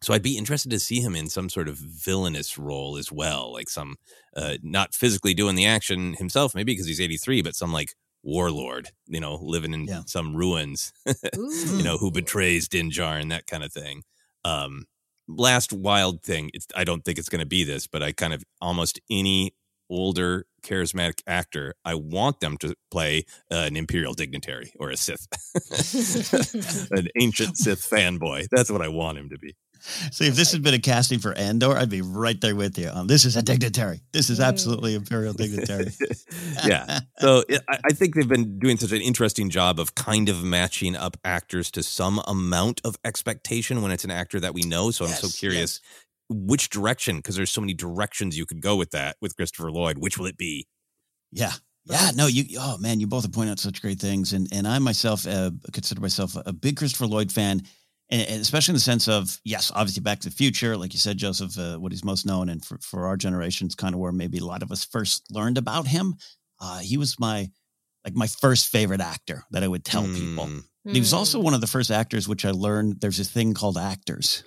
so 0.02 0.14
I'd 0.14 0.24
be 0.24 0.38
interested 0.38 0.70
to 0.72 0.80
see 0.80 1.00
him 1.00 1.16
in 1.16 1.30
some 1.30 1.50
sort 1.50 1.68
of 1.70 1.78
villainous 1.78 2.58
role 2.58 2.98
as 2.98 3.12
well, 3.12 3.54
like 3.54 3.70
some 3.70 3.96
uh, 4.36 4.58
not 4.64 4.94
physically 4.94 5.34
doing 5.34 5.56
the 5.56 5.66
action 5.66 6.14
himself, 6.16 6.56
maybe 6.56 6.74
because 6.74 6.88
he's 6.88 7.00
83, 7.00 7.42
but 7.42 7.56
some 7.56 7.72
like 7.72 7.94
warlord, 8.24 8.90
you 9.08 9.20
know, 9.20 9.36
living 9.42 9.74
in 9.74 9.86
Yeah. 9.86 10.02
some 10.06 10.36
ruins, 10.36 10.94
you 11.36 11.84
know, 11.84 11.98
who 11.98 12.12
betrays 12.12 12.68
Djarin 12.70 13.22
and 13.22 13.32
that 13.32 13.48
kind 13.48 13.64
of 13.64 13.72
thing. 13.74 14.04
Um, 14.46 14.86
last 15.28 15.74
wild 15.74 16.24
thing, 16.24 16.50
it's, 16.54 16.68
I 16.76 16.84
don't 16.84 17.04
think 17.04 17.18
it's 17.18 17.30
going 17.30 17.40
to 17.42 17.46
be 17.46 17.64
this, 17.64 17.88
but 17.88 18.02
I 18.04 18.12
kind 18.12 18.34
of 18.34 18.44
almost 18.62 19.00
any 19.10 19.54
older 19.90 20.46
charismatic 20.64 21.22
actor, 21.28 21.76
I 21.86 21.96
want 21.96 22.40
them 22.40 22.58
to 22.60 22.74
play 22.90 23.26
uh, 23.52 23.56
an 23.68 23.76
imperial 23.76 24.14
dignitary 24.14 24.74
or 24.80 24.90
a 24.90 24.98
Sith, 24.98 25.28
an 26.92 27.08
ancient 27.20 27.58
Sith 27.58 27.88
fanboy. 27.90 28.48
That's 28.52 28.72
what 28.72 28.82
I 28.82 28.88
want 28.88 29.18
him 29.18 29.30
to 29.30 29.38
be. 29.38 29.56
See, 30.12 30.28
if 30.28 30.36
this 30.36 30.52
had 30.52 30.64
been 30.64 30.74
a 30.74 30.80
casting 30.80 31.20
for 31.20 31.34
Andor, 31.34 31.78
I'd 31.78 31.90
be 31.90 32.02
right 32.02 32.40
there 32.40 32.56
with 32.56 32.78
you. 32.78 32.90
Um, 32.90 33.08
this 33.08 33.26
is 33.26 33.36
a 33.36 33.42
dignitary. 33.42 34.02
This 34.12 34.30
is 34.30 34.40
absolutely 34.40 34.96
imperial 34.96 35.34
dignitary. 35.34 35.88
yeah. 36.66 37.02
So 37.20 37.44
I 37.70 37.80
I 37.86 37.90
think 37.94 38.16
they've 38.16 38.28
been 38.28 38.60
doing 38.60 38.78
such 38.78 38.92
an 38.92 39.02
interesting 39.02 39.50
job 39.50 39.80
of 39.80 39.96
kind 39.96 40.30
of 40.30 40.44
matching 40.44 40.96
up 40.96 41.18
actors 41.26 41.70
to 41.72 41.84
some 41.84 42.22
amount 42.28 42.80
of 42.86 42.98
expectation 43.04 43.82
when 43.82 43.92
it's 43.92 44.06
an 44.06 44.12
actor 44.12 44.40
that 44.40 44.54
we 44.54 44.62
know. 44.62 44.92
So 44.92 45.06
I'm 45.06 45.12
so 45.12 45.28
Yes, 45.28 45.40
curious 45.40 45.82
which 46.30 46.70
direction, 46.70 47.18
because 47.18 47.36
there's 47.36 47.52
so 47.52 47.62
many 47.62 47.74
directions 47.74 48.38
you 48.38 48.46
could 48.46 48.62
go 48.62 48.76
with 48.76 48.92
that 48.92 49.18
with 49.22 49.36
Christopher 49.36 49.72
Lloyd. 49.72 49.98
Which 49.98 50.18
will 50.18 50.28
it 50.28 50.38
be? 50.38 50.68
Yeah. 51.32 51.52
Yeah, 51.86 52.12
no, 52.16 52.28
you. 52.28 52.46
Oh 52.60 52.78
man, 52.78 53.02
you 53.02 53.08
both 53.08 53.24
have 53.24 53.34
pointed 53.34 53.52
out 53.52 53.60
such 53.60 53.82
great 53.82 54.00
things, 54.00 54.32
and 54.32 54.48
and 54.54 54.66
I 54.66 54.80
myself 54.80 55.28
uh, 55.28 55.52
consider 55.74 56.00
myself 56.00 56.38
a 56.46 56.54
big 56.54 56.78
Christopher 56.78 57.08
Lloyd 57.08 57.30
fan, 57.30 57.62
and, 58.14 58.30
and 58.30 58.42
especially 58.42 58.74
in 58.74 58.76
the 58.76 58.82
sense 58.82 59.08
of 59.08 59.40
yes, 59.44 59.72
obviously 59.74 60.02
Back 60.02 60.20
to 60.20 60.30
the 60.30 60.36
Future, 60.36 60.78
like 60.78 60.94
you 60.94 61.00
said, 61.00 61.18
Joseph, 61.18 61.58
uh, 61.58 61.78
what 61.78 61.92
he's 61.92 62.06
most 62.06 62.26
known, 62.26 62.48
and 62.48 62.64
for 62.64 62.78
for 62.78 63.08
our 63.08 63.18
generation, 63.18 63.66
it's 63.66 63.76
kind 63.76 63.96
of 63.96 64.00
where 64.00 64.12
maybe 64.12 64.38
a 64.38 64.46
lot 64.46 64.62
of 64.62 64.72
us 64.72 64.86
first 64.86 65.26
learned 65.32 65.58
about 65.58 65.88
him. 65.88 66.16
Uh, 66.62 66.80
he 66.80 66.98
was 66.98 67.20
my 67.20 67.50
like 68.06 68.16
my 68.16 68.28
first 68.28 68.68
favorite 68.68 69.02
actor 69.02 69.44
that 69.52 69.64
I 69.64 69.68
would 69.68 69.84
tell 69.84 70.04
people. 70.04 70.46
Mm. 70.46 70.64
He 70.86 71.00
was 71.00 71.14
also 71.14 71.40
one 71.40 71.54
of 71.54 71.62
the 71.62 71.68
first 71.68 71.90
actors 71.90 72.28
which 72.28 72.44
I 72.46 72.52
learned 72.52 73.00
there's 73.00 73.20
a 73.20 73.24
thing 73.24 73.54
called 73.54 73.78
actors, 73.78 74.44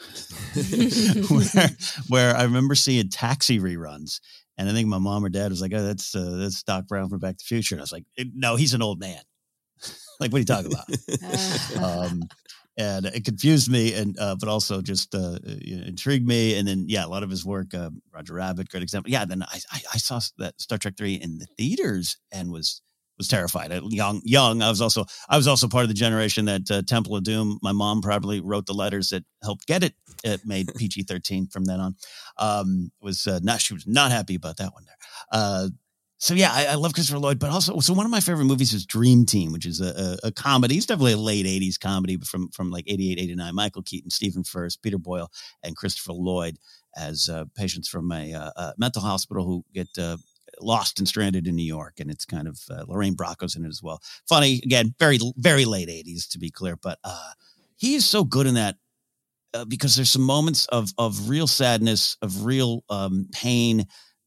where, 1.31 1.71
where 2.09 2.37
I 2.37 2.45
remember 2.45 2.75
seeing 2.75 3.09
taxi 3.09 3.59
reruns. 3.59 4.21
And 4.59 4.69
I 4.69 4.73
think 4.73 4.89
my 4.89 4.99
mom 4.99 5.25
or 5.25 5.29
dad 5.29 5.51
was 5.51 5.61
like, 5.61 5.73
"Oh, 5.75 5.83
that's 5.83 6.15
uh, 6.15 6.37
that's 6.39 6.63
Doc 6.63 6.87
Brown 6.87 7.09
from 7.09 7.19
Back 7.19 7.37
to 7.37 7.45
the 7.45 7.49
Future." 7.49 7.75
And 7.75 7.81
I 7.81 7.85
was 7.85 7.93
like, 7.93 8.05
"Eh, 8.17 8.25
"No, 8.33 8.57
he's 8.57 8.75
an 8.75 8.83
old 8.83 9.01
man. 9.01 9.21
like, 10.21 10.33
what 10.33 10.37
are 10.37 10.39
you 10.39 10.45
talking 10.45 10.73
about?" 10.73 12.11
um, 12.11 12.23
and 12.77 13.07
it 13.07 13.25
confused 13.25 13.71
me, 13.71 13.95
and 13.95 14.19
uh, 14.19 14.37
but 14.39 14.49
also 14.49 14.83
just 14.83 15.15
uh, 15.15 15.39
know, 15.45 15.85
intrigued 15.87 16.27
me. 16.27 16.59
And 16.59 16.69
then, 16.69 16.85
yeah, 16.89 17.07
a 17.07 17.09
lot 17.09 17.23
of 17.23 17.31
his 17.31 17.45
work, 17.45 17.75
uh, 17.75 17.91
Roger 18.13 18.35
Rabbit, 18.35 18.69
great 18.69 18.83
example. 18.83 19.11
Yeah, 19.11 19.25
then 19.25 19.43
I, 19.43 19.61
I 19.73 19.81
I 19.95 19.97
saw 19.99 20.21
that 20.39 20.61
Star 20.61 20.79
Trek 20.79 20.95
three 20.97 21.15
in 21.15 21.39
the 21.39 21.47
theaters 21.57 22.19
and 22.33 22.51
was 22.51 22.83
was 23.19 23.29
terrified. 23.29 23.73
I, 23.73 23.81
young, 23.85 24.21
young. 24.25 24.63
I 24.63 24.69
was 24.69 24.81
also 24.81 25.07
I 25.29 25.37
was 25.37 25.49
also 25.49 25.69
part 25.69 25.85
of 25.85 25.89
the 25.89 25.95
generation 25.95 26.45
that 26.47 26.71
uh, 26.71 26.83
Temple 26.83 27.17
of 27.17 27.25
Doom. 27.25 27.59
My 27.63 27.73
mom 27.73 28.03
probably 28.03 28.41
wrote 28.41 28.67
the 28.67 28.75
letters 28.75 29.11
that 29.11 29.25
helped 29.43 29.67
get 29.67 29.83
it. 29.83 29.95
It 30.25 30.43
made 30.45 30.69
PG 30.77 31.05
thirteen 31.05 31.47
from 31.47 31.65
then 31.65 31.81
on. 31.81 31.97
Um, 32.39 32.91
was 33.01 33.27
uh, 33.27 33.41
not 33.43 33.61
she 33.61 33.75
was 33.75 33.87
not 33.87 34.11
happy 34.11 34.35
about 34.35 34.59
that 34.59 34.73
one 34.75 34.85
there. 34.85 35.71
So 36.19 36.35
yeah, 36.35 36.51
I, 36.51 36.67
I 36.67 36.75
love 36.77 36.95
Christopher 36.95 37.19
Lloyd, 37.19 37.39
but 37.39 37.51
also 37.51 37.79
so 37.81 37.93
one 37.93 38.07
of 38.07 38.11
my 38.11 38.21
favorite 38.21 38.47
movies 38.47 38.73
is 38.73 38.87
Dream 38.87 39.27
Team, 39.27 39.53
which 39.53 39.67
is 39.67 39.81
a, 39.83 40.19
a, 40.25 40.29
a 40.29 40.33
comedy. 40.33 40.77
It's 40.77 40.87
definitely 40.87 41.13
a 41.13 41.19
late 41.19 41.45
'80s 41.45 41.79
comedy, 41.79 42.17
but 42.17 42.27
from 42.27 42.49
from 42.51 42.71
like 42.71 42.85
'88, 42.89 43.19
'89. 43.19 43.55
Michael 43.55 43.83
Keaton, 43.83 44.11
Stephen 44.11 44.43
Furst, 44.43 44.83
Peter 44.83 44.97
Boyle, 44.97 45.31
and 45.63 45.77
Christopher 45.77 46.15
Lloyd 46.15 46.59
as 46.97 47.29
uh, 47.29 47.45
patients 47.55 47.89
from 47.89 48.11
a, 48.11 48.33
uh, 48.33 48.51
uh 48.57 48.73
mental 48.79 49.03
hospital 49.03 49.45
who 49.45 49.65
get 49.75 49.89
uh, 49.99 50.17
lost 50.63 50.99
and 50.99 51.07
stranded 51.07 51.47
in 51.47 51.55
New 51.55 51.67
York, 51.67 52.01
and 52.01 52.11
it's 52.11 52.25
kind 52.25 52.49
of 52.49 52.61
uh, 52.71 52.85
Lorraine 52.89 53.15
Bracco's 53.15 53.55
in 53.55 53.67
it 53.67 53.69
as 53.69 53.83
well. 53.83 54.01
Funny 54.27 54.61
again, 54.65 54.95
very 54.99 55.19
very 55.37 55.67
late 55.67 55.89
'80s 55.89 56.31
to 56.31 56.39
be 56.39 56.51
clear, 56.51 56.77
but 56.77 56.99
uh, 57.05 57.33
he 57.77 57.95
is 57.95 58.09
so 58.09 58.25
good 58.25 58.47
in 58.47 58.55
that 58.55 58.77
because 59.69 59.97
there's 59.97 60.11
some 60.11 60.23
moments 60.23 60.65
of 60.67 60.95
of 60.97 61.29
real 61.29 61.47
sadness, 61.47 62.17
of 62.23 62.47
real 62.47 62.85
um, 62.89 63.29
pain 63.33 63.87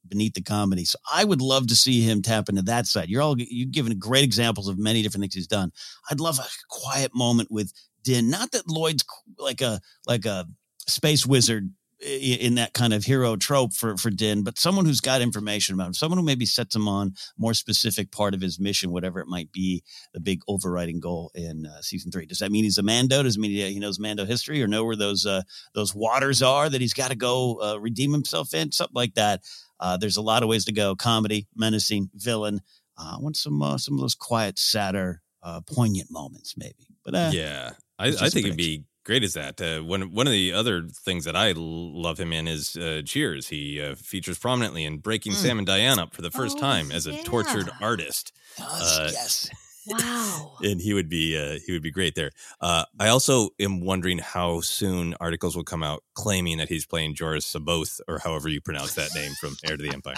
beneath 0.10 0.34
the 0.34 0.42
comedy. 0.42 0.86
So 0.86 0.98
I 1.12 1.24
would 1.24 1.42
love 1.42 1.68
to 1.68 1.76
see 1.76 2.02
him 2.02 2.22
tap 2.22 2.50
into 2.50 2.62
that 2.64 2.88
side. 2.88 3.10
You're 3.10 3.22
all 3.22 3.36
you've 3.38 3.72
given 3.72 3.98
great 4.00 4.24
examples 4.24 4.68
of 4.68 4.78
many 4.78 5.02
different 5.02 5.24
things 5.24 5.36
he's 5.36 5.48
done. 5.48 5.72
I'd 6.10 6.20
love 6.20 6.40
a 6.40 6.46
quiet 6.70 7.12
moment 7.14 7.52
with 7.52 7.74
Din. 8.04 8.30
Not 8.30 8.52
that 8.52 8.70
Lloyd's 8.70 9.06
like 9.38 9.62
a 9.62 9.82
like 10.08 10.26
a 10.26 10.48
space 10.88 11.26
wizard 11.26 11.72
in 12.02 12.56
that 12.56 12.74
kind 12.74 12.94
of 12.94 13.04
hero 13.04 13.36
trope 13.36 13.74
for 13.74 13.98
for 13.98 14.10
Din, 14.10 14.44
but 14.44 14.58
someone 14.58 14.86
who's 14.86 15.02
got 15.02 15.22
information 15.22 15.76
about 15.76 15.88
him, 15.88 15.94
someone 15.94 16.18
who 16.18 16.24
maybe 16.24 16.46
sets 16.46 16.74
him 16.74 16.88
on 16.88 17.14
more 17.38 17.54
specific 17.54 18.12
part 18.12 18.34
of 18.34 18.40
his 18.42 18.60
mission, 18.60 18.92
whatever 18.92 19.20
it 19.20 19.28
might 19.28 19.52
be, 19.52 19.84
the 20.14 20.22
big 20.22 20.42
overriding 20.48 21.02
goal 21.02 21.30
in 21.36 21.66
uh, 21.66 21.82
season 21.82 22.10
three. 22.10 22.26
Does 22.26 22.40
that 22.40 22.52
mean 22.52 22.64
he's 22.64 22.78
a 22.78 22.84
Mando? 22.84 23.22
Does 23.24 23.36
it 23.36 23.40
mean 23.40 23.52
he 23.52 23.80
knows 23.80 24.00
Mando 24.00 24.26
history 24.26 24.64
or 24.64 24.68
know 24.68 24.86
where 24.86 24.96
those 24.96 25.26
uh, 25.26 25.42
those 25.74 25.94
waters 25.94 26.42
are 26.42 26.70
that 26.70 26.82
he's 26.82 26.94
got 26.94 27.12
to 27.12 27.18
go 27.18 27.62
uh, 27.62 27.78
redeem 27.80 28.14
himself 28.14 28.54
in? 28.54 28.72
Something 28.72 28.96
like 28.96 29.16
that. 29.16 29.42
Uh, 29.80 29.98
there's 29.98 30.18
a 30.18 30.22
lot 30.22 30.44
of 30.44 30.50
ways 30.50 30.66
to 30.66 30.72
go: 30.72 30.96
comedy, 30.96 31.48
menacing, 31.56 32.10
villain. 32.16 32.62
Uh, 32.98 33.16
I 33.16 33.20
want 33.20 33.38
some 33.38 33.62
uh, 33.62 33.78
some 33.78 33.96
of 33.96 34.02
those 34.02 34.16
quiet, 34.16 34.60
sadder, 34.60 35.22
uh, 35.44 35.62
poignant 35.62 36.12
moments, 36.12 36.56
maybe. 36.58 36.88
But 37.06 37.16
uh, 37.16 37.30
yeah, 37.34 37.72
I, 37.98 38.08
I 38.08 38.30
think 38.30 38.46
it'd 38.46 38.58
be 38.58 38.86
great 39.06 39.24
as 39.24 39.34
that. 39.34 39.60
Uh, 39.62 39.80
one 39.82 40.12
one 40.14 40.28
of 40.28 40.34
the 40.34 40.52
other 40.54 40.88
things 40.90 41.24
that 41.26 41.36
I 41.36 41.52
l- 41.52 42.02
love 42.02 42.20
him 42.20 42.34
in 42.34 42.48
is 42.48 42.76
uh, 42.76 43.02
Cheers. 43.06 43.48
He 43.48 43.82
uh, 43.82 43.96
features 43.96 44.38
prominently 44.38 44.84
in 44.84 44.98
breaking 44.98 45.32
Mm. 45.32 45.36
Sam 45.36 45.58
and 45.60 45.68
Diane 45.68 45.98
up 46.00 46.14
for 46.14 46.22
the 46.22 46.32
first 46.32 46.58
Oh, 46.58 46.62
time 46.62 46.92
as 46.92 47.08
a 47.08 47.24
tortured 47.24 47.70
artist. 47.82 48.34
yes, 48.58 48.70
Uh, 48.98 49.10
yes. 49.14 49.50
Wow. 49.88 50.58
and 50.62 50.80
he 50.82 50.94
would 50.94 51.10
be 51.10 51.38
uh, 51.38 51.60
he 51.66 51.72
would 51.72 51.82
be 51.82 51.92
great 51.92 52.16
there. 52.16 52.32
Uh, 52.62 52.86
I 53.00 53.10
also 53.10 53.50
am 53.60 53.82
wondering 53.82 54.20
how 54.20 54.62
soon 54.62 55.16
articles 55.20 55.56
will 55.56 55.64
come 55.64 55.84
out 55.84 56.04
claiming 56.14 56.58
that 56.58 56.70
he's 56.70 56.86
playing 56.86 57.16
Joruus 57.16 57.56
C'baoth 57.56 58.00
or 58.08 58.20
however 58.20 58.50
you 58.50 58.62
pronounce 58.62 58.96
that 58.96 59.10
name 59.16 59.32
from 59.40 59.56
Heir 59.64 59.78
to 59.78 59.84
the 59.84 59.94
Empire. 59.94 60.16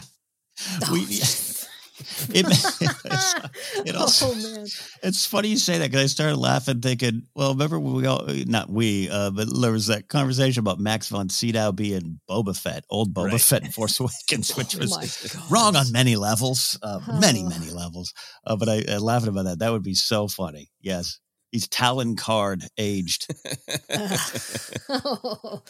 We- 0.92 1.22
it, 2.34 2.46
it 3.88 3.96
also, 3.96 4.28
oh 4.32 4.36
man. 4.36 4.66
it's 5.04 5.26
funny 5.26 5.50
you 5.50 5.58
say 5.58 5.78
that 5.80 5.92
because 5.92 6.04
I 6.04 6.08
started 6.08 6.38
laughing, 6.38 6.82
thinking, 6.82 7.24
well, 7.36 7.52
remember 7.54 7.80
when 7.80 7.94
we 7.96 8.06
all, 8.06 8.26
not 8.48 8.70
we, 8.70 9.10
uh, 9.10 9.32
but 9.32 9.48
there 9.62 9.72
was 9.72 9.88
that 9.88 10.08
conversation 10.10 10.62
about 10.62 10.80
Max 10.80 11.08
von 11.10 11.30
Sydow 11.30 11.72
being 11.72 12.20
Boba 12.30 12.58
Fett, 12.58 12.84
old 12.90 13.14
Boba 13.14 13.32
Right. 13.34 13.42
Fett 13.42 13.64
in 13.66 13.72
Force 13.72 14.00
Awakens, 14.00 14.52
which 14.58 14.76
Oh 14.76 14.80
was 14.80 14.92
my 14.92 15.06
God. 15.42 15.52
wrong 15.52 15.76
on 15.76 15.92
many 15.92 16.16
levels, 16.16 16.78
uh, 16.84 17.00
many, 17.20 17.44
Oh. 17.44 17.50
many 17.50 17.70
levels. 17.72 18.14
Uh, 18.46 18.56
but 18.56 18.70
I, 18.70 18.84
I 18.90 18.98
laughing 18.98 19.30
about 19.30 19.46
that. 19.46 19.60
That 19.60 19.72
would 19.72 19.84
be 19.84 19.96
so 19.96 20.28
funny. 20.28 20.70
Yes. 20.82 21.20
He's 21.52 21.68
Talon 21.68 22.16
Karrde 22.16 22.66
aged. 22.78 23.28
Oh. 24.90 25.62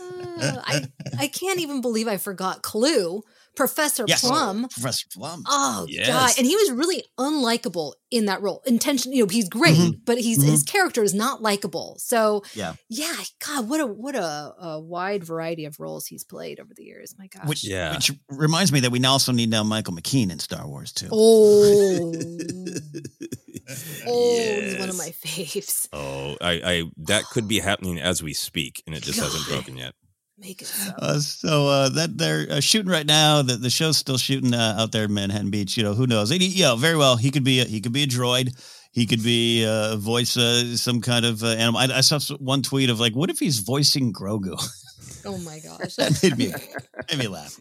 Uh, 0.00 0.62
I 0.64 0.86
I 1.18 1.26
can't 1.28 1.60
even 1.60 1.80
believe 1.82 2.08
I 2.08 2.16
forgot 2.16 2.62
Clue, 2.62 3.22
Professor 3.58 4.04
Yes. 4.06 4.20
Plum. 4.20 4.68
Professor 4.70 5.06
Plum. 5.12 5.42
Oh 5.48 5.86
god, 6.06 6.30
and 6.38 6.46
he 6.46 6.54
was 6.54 6.70
really 6.70 7.02
unlikable 7.18 7.94
in 8.10 8.26
that 8.26 8.40
role. 8.40 8.62
Intention, 8.66 9.12
you 9.12 9.24
know, 9.24 9.28
he's 9.28 9.48
great, 9.48 9.76
Mhm. 9.76 10.00
but 10.04 10.16
he's 10.18 10.40
his 10.42 10.62
character 10.62 11.02
is 11.02 11.12
not 11.12 11.42
likable. 11.42 11.96
So 11.98 12.44
Yeah. 12.54 12.74
yeah, 12.88 13.16
God, 13.44 13.68
what 13.68 13.80
a 13.80 13.86
what 13.86 14.14
a, 14.14 14.54
a 14.60 14.80
wide 14.80 15.24
variety 15.24 15.64
of 15.64 15.80
roles 15.80 16.06
he's 16.06 16.22
played 16.24 16.60
over 16.60 16.72
the 16.74 16.84
years. 16.84 17.14
My 17.18 17.26
gosh. 17.26 17.46
Which, 17.46 17.64
Yeah. 17.64 17.94
which 17.94 18.12
reminds 18.28 18.70
me 18.70 18.78
that 18.80 18.90
we 18.92 19.00
now 19.00 19.12
also 19.12 19.32
need 19.32 19.50
now 19.50 19.64
Michael 19.64 19.94
McKean 19.94 20.30
in 20.30 20.38
Star 20.38 20.66
Wars 20.68 20.92
too. 20.92 21.08
oh, 21.10 22.14
oh, 24.06 24.60
he's 24.60 24.78
one 24.78 24.88
of 24.88 24.96
my 24.96 25.12
faves. 25.24 25.88
Oh, 25.92 26.36
I, 26.40 26.52
I 26.64 26.82
that 26.98 27.24
could 27.24 27.48
be 27.48 27.58
happening 27.58 27.98
as 27.98 28.22
we 28.22 28.32
speak, 28.34 28.82
and 28.86 28.94
it 28.94 29.02
just 29.02 29.18
hasn't 29.18 29.46
broken 29.48 29.76
yet. 29.76 29.94
Make 30.40 30.62
it 30.62 30.66
so. 30.66 30.92
Uh, 30.98 31.18
so 31.18 31.66
uh, 31.66 31.88
that 31.90 32.16
they're 32.16 32.46
uh, 32.48 32.60
shooting 32.60 32.90
right 32.90 33.06
now. 33.06 33.42
The, 33.42 33.56
the 33.56 33.70
show's 33.70 33.96
still 33.96 34.18
shooting 34.18 34.54
uh, 34.54 34.76
out 34.78 34.92
there 34.92 35.04
in 35.04 35.14
Manhattan 35.14 35.50
Beach. 35.50 35.76
You 35.76 35.82
know 35.82 35.94
who 35.94 36.06
knows? 36.06 36.30
And 36.30 36.40
he, 36.40 36.48
you 36.48 36.62
know, 36.62 36.76
very 36.76 36.96
well. 36.96 37.16
He 37.16 37.32
could 37.32 37.42
be 37.42 37.60
a, 37.60 37.64
he 37.64 37.80
could 37.80 37.92
be 37.92 38.04
a 38.04 38.06
droid. 38.06 38.54
He 38.92 39.06
could 39.06 39.22
be 39.22 39.66
uh, 39.66 39.96
voice 39.96 40.36
uh, 40.36 40.76
some 40.76 41.00
kind 41.00 41.24
of 41.24 41.42
uh, 41.42 41.48
animal. 41.48 41.80
I, 41.80 41.98
I 41.98 42.00
saw 42.02 42.20
one 42.36 42.62
tweet 42.62 42.88
of 42.88 43.00
like, 43.00 43.14
what 43.14 43.30
if 43.30 43.38
he's 43.38 43.58
voicing 43.58 44.12
Grogu? 44.12 44.56
oh 45.24 45.38
my 45.38 45.58
gosh. 45.58 45.94
that 45.96 46.20
made 46.22 46.38
me 46.38 46.52
made 47.10 47.18
me 47.18 47.28
laugh. 47.28 47.60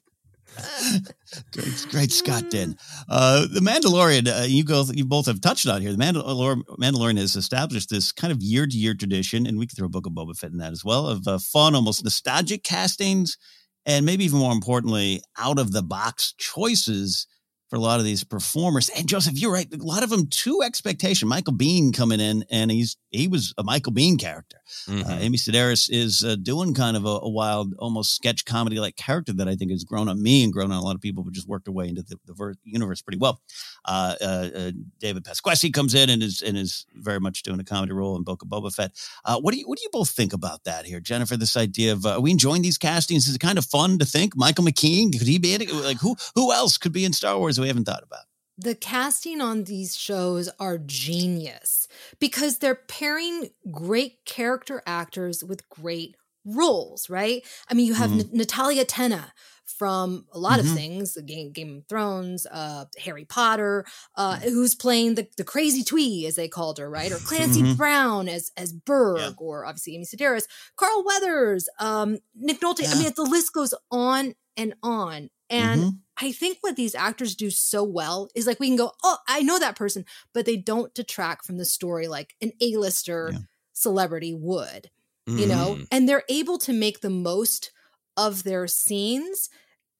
Great, 1.54 1.86
great 1.90 2.12
Scott 2.12 2.50
did. 2.50 2.78
Uh, 3.10 3.48
the 3.52 3.60
Mandalorian, 3.60 4.28
uh, 4.28 4.46
you 4.46 4.64
go, 4.64 4.86
you 4.94 5.06
both 5.06 5.26
have 5.26 5.42
touched 5.42 5.68
on 5.68 5.82
here. 5.82 5.92
The 5.92 5.98
Mandalor- 5.98 6.64
Mandalorian 6.80 7.18
has 7.18 7.36
established 7.36 7.90
this 7.90 8.12
kind 8.12 8.32
of 8.32 8.42
year 8.42 8.66
to 8.66 8.78
year 8.78 8.94
tradition, 8.94 9.46
and 9.46 9.58
we 9.58 9.68
can 9.68 9.76
throw 9.76 9.88
a 9.88 9.90
Book 9.90 10.06
of 10.06 10.14
Boba 10.14 10.38
Fett 10.38 10.52
in 10.52 10.58
that 10.58 10.72
as 10.72 10.86
well, 10.86 11.08
of 11.08 11.28
uh, 11.28 11.40
fun, 11.40 11.76
almost 11.76 12.04
nostalgic 12.04 12.64
castings, 12.64 13.38
and 13.86 14.06
maybe 14.06 14.26
even 14.26 14.40
more 14.40 14.54
importantly, 14.54 15.22
out 15.38 15.60
of 15.60 15.72
the 15.72 15.84
box 15.84 16.34
choices 16.38 17.28
for 17.70 17.76
a 17.76 17.80
lot 17.80 18.00
of 18.00 18.06
these 18.06 18.24
performers. 18.24 18.90
And 18.90 19.08
Joseph, 19.08 19.38
you're 19.38 19.52
right. 19.52 19.68
A 19.74 19.78
lot 19.78 20.04
of 20.04 20.10
them 20.10 20.28
to 20.28 20.62
expectation. 20.64 21.28
Michael 21.28 21.54
Biehn 21.54 21.96
coming 21.96 22.20
in, 22.20 22.46
and 22.50 22.72
he's 22.72 22.98
he 23.10 23.28
was 23.28 23.54
a 23.58 23.64
Michael 23.64 23.94
Biehn 23.94 24.20
character. 24.20 24.57
Mm-hmm. 24.88 25.10
Uh, 25.10 25.18
Amy 25.20 25.38
Sedaris 25.38 25.90
is 25.92 26.24
uh, 26.24 26.36
doing 26.36 26.74
kind 26.74 26.98
of 26.98 27.06
a, 27.06 27.20
a, 27.22 27.30
wild, 27.30 27.74
almost 27.80 28.16
sketch 28.16 28.46
comedy 28.46 28.80
like 28.80 28.96
character 28.96 29.34
that 29.34 29.48
I 29.48 29.56
think 29.56 29.72
has 29.72 29.84
grown 29.84 30.10
on 30.10 30.22
me 30.22 30.44
and 30.44 30.52
grown 30.52 30.72
on 30.72 30.78
a 30.78 30.84
lot 30.84 30.96
of 30.96 31.02
people, 31.02 31.24
but 31.24 31.34
just 31.34 31.48
worked 31.48 31.68
her 31.68 31.72
way 31.72 31.88
into 31.88 32.04
the, 32.04 32.18
the 32.26 32.34
ver- 32.34 32.56
universe 32.64 33.02
pretty 33.02 33.18
well. 33.18 33.42
Uh, 33.86 34.16
uh, 34.22 34.50
uh 34.56 34.72
David 35.00 35.24
Pasquesi 35.24 35.74
comes 35.74 35.96
in 35.96 36.10
and 36.10 36.22
is 36.22 36.42
and 36.42 36.58
is 36.58 36.86
very 36.96 37.20
much 37.20 37.44
doing 37.44 37.60
a 37.60 37.64
comedy 37.64 37.94
role 37.94 38.16
in 38.16 38.24
Book 38.24 38.42
of 38.42 38.50
Boba 38.50 38.74
Fett. 38.74 38.92
Uh, 39.26 39.40
what 39.40 39.54
do 39.54 39.60
you 39.60 39.68
what 39.68 39.78
do 39.78 39.84
you 39.84 39.90
both 39.92 40.10
think 40.10 40.34
about 40.34 40.64
that 40.64 40.86
here, 40.86 41.00
Jennifer? 41.00 41.38
This 41.38 41.58
idea 41.58 41.94
of 41.94 42.06
are 42.06 42.22
we 42.22 42.32
enjoying 42.32 42.62
these 42.62 42.78
castings? 42.78 43.28
Is 43.28 43.36
it 43.36 43.40
kind 43.40 43.58
of 43.58 43.66
fun 43.66 44.00
to 44.00 44.06
think 44.06 44.36
Michael 44.36 44.66
McKean 44.66 45.18
could 45.18 45.28
he 45.28 45.38
be 45.38 45.54
in 45.54 45.62
it? 45.62 45.72
Like 45.72 46.00
who 46.00 46.16
who 46.36 46.52
else 46.52 46.78
could 46.78 46.94
be 46.94 47.06
in 47.06 47.14
Star 47.14 47.38
Wars 47.38 47.56
that 47.56 47.62
we 47.62 47.68
haven't 47.68 47.86
thought 47.86 48.04
about? 48.04 48.26
The 48.58 48.76
casting 48.76 49.40
on 49.42 49.66
these 49.66 49.96
shows 49.96 50.50
are 50.60 50.78
genius 50.78 51.88
because 52.20 52.58
they're 52.58 52.76
pairing 52.76 53.50
great 53.72 54.26
character 54.26 54.82
actors 54.86 55.44
with 55.44 55.68
great 55.70 56.16
roles, 56.46 57.10
right? 57.10 57.44
I 57.70 57.74
mean, 57.74 57.86
you 57.86 57.94
have 57.94 58.10
mm-hmm. 58.10 58.32
N- 58.32 58.38
Natalia 58.38 58.86
Tena 58.86 59.32
from 59.66 60.26
a 60.32 60.40
lot 60.40 60.60
mm-hmm. 60.60 60.70
of 60.70 60.76
things, 60.76 61.18
Game, 61.26 61.52
Game 61.52 61.78
of 61.78 61.88
Thrones, 61.88 62.48
uh, 62.50 62.86
Harry 63.04 63.26
Potter, 63.26 63.86
uh, 64.16 64.38
mm. 64.38 64.44
who's 64.44 64.74
playing 64.74 65.16
the, 65.16 65.28
the 65.38 65.44
crazy 65.44 65.84
twee, 65.84 66.26
as 66.26 66.36
they 66.36 66.48
called 66.48 66.78
her, 66.80 66.90
right? 66.90 67.12
Or 67.12 67.18
Clancy 67.18 67.62
mm-hmm. 67.62 67.74
Brown 67.74 68.30
as 68.30 68.52
as 68.56 68.72
Burg, 68.72 69.20
yeah. 69.20 69.32
or 69.38 69.66
obviously 69.66 69.96
Amy 69.96 70.06
Sedaris, 70.06 70.48
Carl 70.78 71.04
Weathers, 71.06 71.68
um, 71.80 72.18
Nick 72.34 72.62
Nolte. 72.62 72.84
Yeah. 72.84 72.92
I 72.94 72.96
mean, 72.96 73.12
the 73.16 73.24
list 73.24 73.54
goes 73.54 73.74
on 73.92 74.34
and 74.56 74.74
on. 74.82 75.30
And 75.50 75.82
mm-hmm. 75.82 75.90
I 76.20 76.32
think 76.32 76.58
what 76.62 76.76
these 76.76 76.96
actors 76.96 77.36
do 77.36 77.50
so 77.50 77.84
well 77.84 78.30
is 78.36 78.48
like 78.48 78.60
we 78.60 78.68
can 78.68 78.76
go, 78.76 78.92
oh, 79.04 79.18
I 79.28 79.42
know 79.42 79.60
that 79.60 79.76
person, 79.76 80.06
but 80.34 80.46
they 80.46 80.58
don't 80.58 80.94
detract 80.94 81.46
from 81.46 81.58
the 81.58 81.66
story 81.66 82.08
like 82.08 82.36
an 82.42 82.52
A-lister 82.60 83.32
yeah. 83.34 83.40
celebrity 83.74 84.34
would, 84.34 84.90
mm-hmm. 85.28 85.38
you 85.38 85.46
know? 85.48 85.76
Mm-hmm. 85.76 85.84
And 85.92 86.10
they're 86.10 86.24
able 86.30 86.58
to 86.60 86.74
make 86.74 87.02
the 87.02 87.10
most 87.10 87.72
of 88.16 88.44
their 88.44 88.68
scenes. 88.68 89.50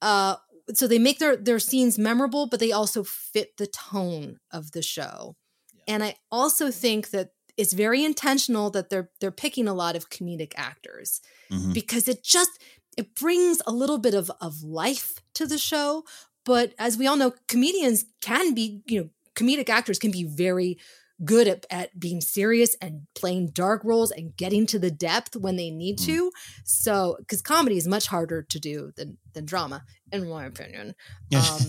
Uh, 0.02 0.36
so 0.74 0.86
they 0.86 0.98
make 0.98 1.18
their 1.18 1.36
their 1.36 1.58
scenes 1.58 1.98
memorable, 1.98 2.46
but 2.46 2.60
they 2.60 2.72
also 2.72 3.02
fit 3.04 3.56
the 3.56 3.66
tone 3.66 4.38
of 4.52 4.72
the 4.72 4.82
show. 4.82 5.36
Yeah. 5.72 5.94
And 5.94 6.04
I 6.04 6.16
also 6.30 6.70
think 6.70 7.10
that 7.10 7.30
it's 7.56 7.72
very 7.72 8.04
intentional 8.04 8.70
that 8.70 8.90
they're 8.90 9.10
they're 9.20 9.30
picking 9.30 9.66
a 9.66 9.74
lot 9.74 9.96
of 9.96 10.10
comedic 10.10 10.52
actors 10.56 11.20
mm-hmm. 11.50 11.72
because 11.72 12.06
it 12.06 12.22
just 12.22 12.50
it 12.98 13.14
brings 13.14 13.62
a 13.64 13.72
little 13.72 13.98
bit 13.98 14.12
of, 14.12 14.30
of 14.40 14.62
life 14.64 15.20
to 15.34 15.46
the 15.46 15.56
show. 15.56 16.04
But 16.44 16.74
as 16.78 16.98
we 16.98 17.06
all 17.06 17.16
know, 17.16 17.32
comedians 17.46 18.04
can 18.20 18.54
be, 18.54 18.82
you 18.86 19.00
know, 19.00 19.10
comedic 19.36 19.68
actors 19.68 20.00
can 20.00 20.10
be 20.10 20.24
very 20.24 20.78
good 21.24 21.48
at, 21.48 21.66
at 21.70 21.98
being 21.98 22.20
serious 22.20 22.76
and 22.80 23.06
playing 23.14 23.50
dark 23.50 23.82
roles 23.84 24.10
and 24.10 24.36
getting 24.36 24.66
to 24.66 24.78
the 24.78 24.90
depth 24.90 25.36
when 25.36 25.56
they 25.56 25.70
need 25.70 25.98
mm-hmm. 25.98 26.12
to. 26.12 26.32
So, 26.64 27.16
because 27.18 27.42
comedy 27.42 27.76
is 27.76 27.88
much 27.88 28.06
harder 28.06 28.42
to 28.42 28.60
do 28.60 28.92
than 28.96 29.18
than 29.34 29.44
drama, 29.44 29.84
in 30.10 30.28
my 30.28 30.46
opinion. 30.46 30.94
Um, 31.34 31.60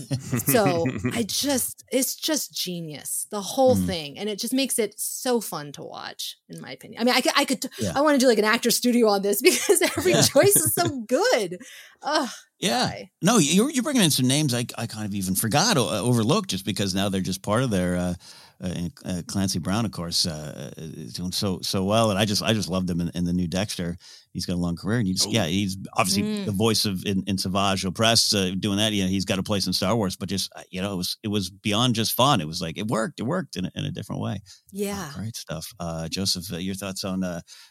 so, 0.46 0.86
I 1.12 1.24
just 1.24 1.84
it's 1.90 2.14
just 2.14 2.54
genius 2.54 3.26
the 3.30 3.40
whole 3.40 3.76
mm. 3.76 3.86
thing, 3.86 4.18
and 4.18 4.28
it 4.28 4.38
just 4.38 4.54
makes 4.54 4.78
it 4.78 4.94
so 4.98 5.40
fun 5.40 5.72
to 5.72 5.82
watch. 5.82 6.36
In 6.48 6.60
my 6.60 6.72
opinion, 6.72 7.00
I 7.00 7.04
mean, 7.04 7.14
I 7.14 7.20
could 7.20 7.32
I 7.36 7.44
could 7.44 7.64
yeah. 7.78 7.92
I 7.94 8.00
want 8.02 8.14
to 8.14 8.24
do 8.24 8.28
like 8.28 8.38
an 8.38 8.44
actor 8.44 8.70
studio 8.70 9.08
on 9.08 9.22
this 9.22 9.42
because 9.42 9.82
every 9.82 10.12
choice 10.12 10.56
is 10.56 10.74
so 10.74 11.00
good. 11.08 11.58
Oh, 12.02 12.30
yeah. 12.58 12.92
No, 13.22 13.38
you're, 13.38 13.70
you're 13.70 13.82
bringing 13.82 14.02
in 14.02 14.10
some 14.10 14.26
names 14.26 14.54
I, 14.54 14.66
I 14.76 14.86
kind 14.86 15.06
of 15.06 15.14
even 15.14 15.34
forgot 15.34 15.78
or 15.78 15.90
uh, 15.90 16.00
overlooked 16.00 16.50
just 16.50 16.64
because 16.64 16.94
now 16.94 17.08
they're 17.08 17.20
just 17.20 17.42
part 17.42 17.62
of 17.62 17.70
their 17.70 17.96
uh, 17.96 18.14
uh, 18.62 18.88
uh, 19.04 19.22
Clancy 19.26 19.58
Brown, 19.58 19.86
of 19.86 19.92
course, 19.92 20.26
uh, 20.26 20.70
is 20.76 21.14
doing 21.14 21.32
so 21.32 21.60
so 21.62 21.84
well, 21.84 22.10
and 22.10 22.18
I 22.18 22.26
just 22.26 22.42
I 22.42 22.52
just 22.52 22.68
loved 22.68 22.90
him 22.90 23.00
in, 23.00 23.10
in, 23.14 23.24
the 23.24 23.32
new 23.32 23.48
Dexter. 23.48 23.96
He's 24.32 24.44
got 24.44 24.54
a 24.54 24.60
long 24.60 24.76
career, 24.76 24.98
and 24.98 25.08
you 25.08 25.14
just 25.14 25.28
oh. 25.28 25.30
yeah, 25.30 25.46
he's 25.46 25.78
obviously 25.96 26.22
mm. 26.22 26.44
the 26.44 26.52
voice 26.52 26.84
of 26.84 27.04
in, 27.06 27.24
in 27.26 27.38
Savage 27.38 27.84
Opress 27.84 28.34
uh, 28.34 28.54
doing 28.58 28.76
that. 28.76 28.92
Yeah, 28.92 29.06
he's 29.06 29.24
got 29.24 29.38
a 29.38 29.42
place 29.42 29.66
in 29.66 29.72
Star 29.72 29.96
Wars, 29.96 30.16
but 30.16 30.28
just 30.28 30.52
uh, 30.56 30.62
you 30.70 30.82
know, 30.82 30.92
it 30.92 30.96
was 30.96 31.16
it 31.22 31.28
was 31.28 31.48
beyond 31.48 31.94
just 31.94 32.12
fun. 32.12 32.40
It 32.40 32.46
was 32.46 32.60
like 32.60 32.76
it 32.76 32.88
worked. 32.88 33.18
It 33.18 33.24
worked 33.24 33.56
in 33.56 33.64
a, 33.64 33.70
in 33.74 33.86
a 33.86 33.90
different 33.90 34.20
way. 34.20 34.42
Yeah, 34.70 35.10
great 35.14 35.36
stuff. 35.36 35.72
Joseph, 36.10 36.50
your 36.50 36.74
thoughts 36.74 37.02
on 37.04 37.24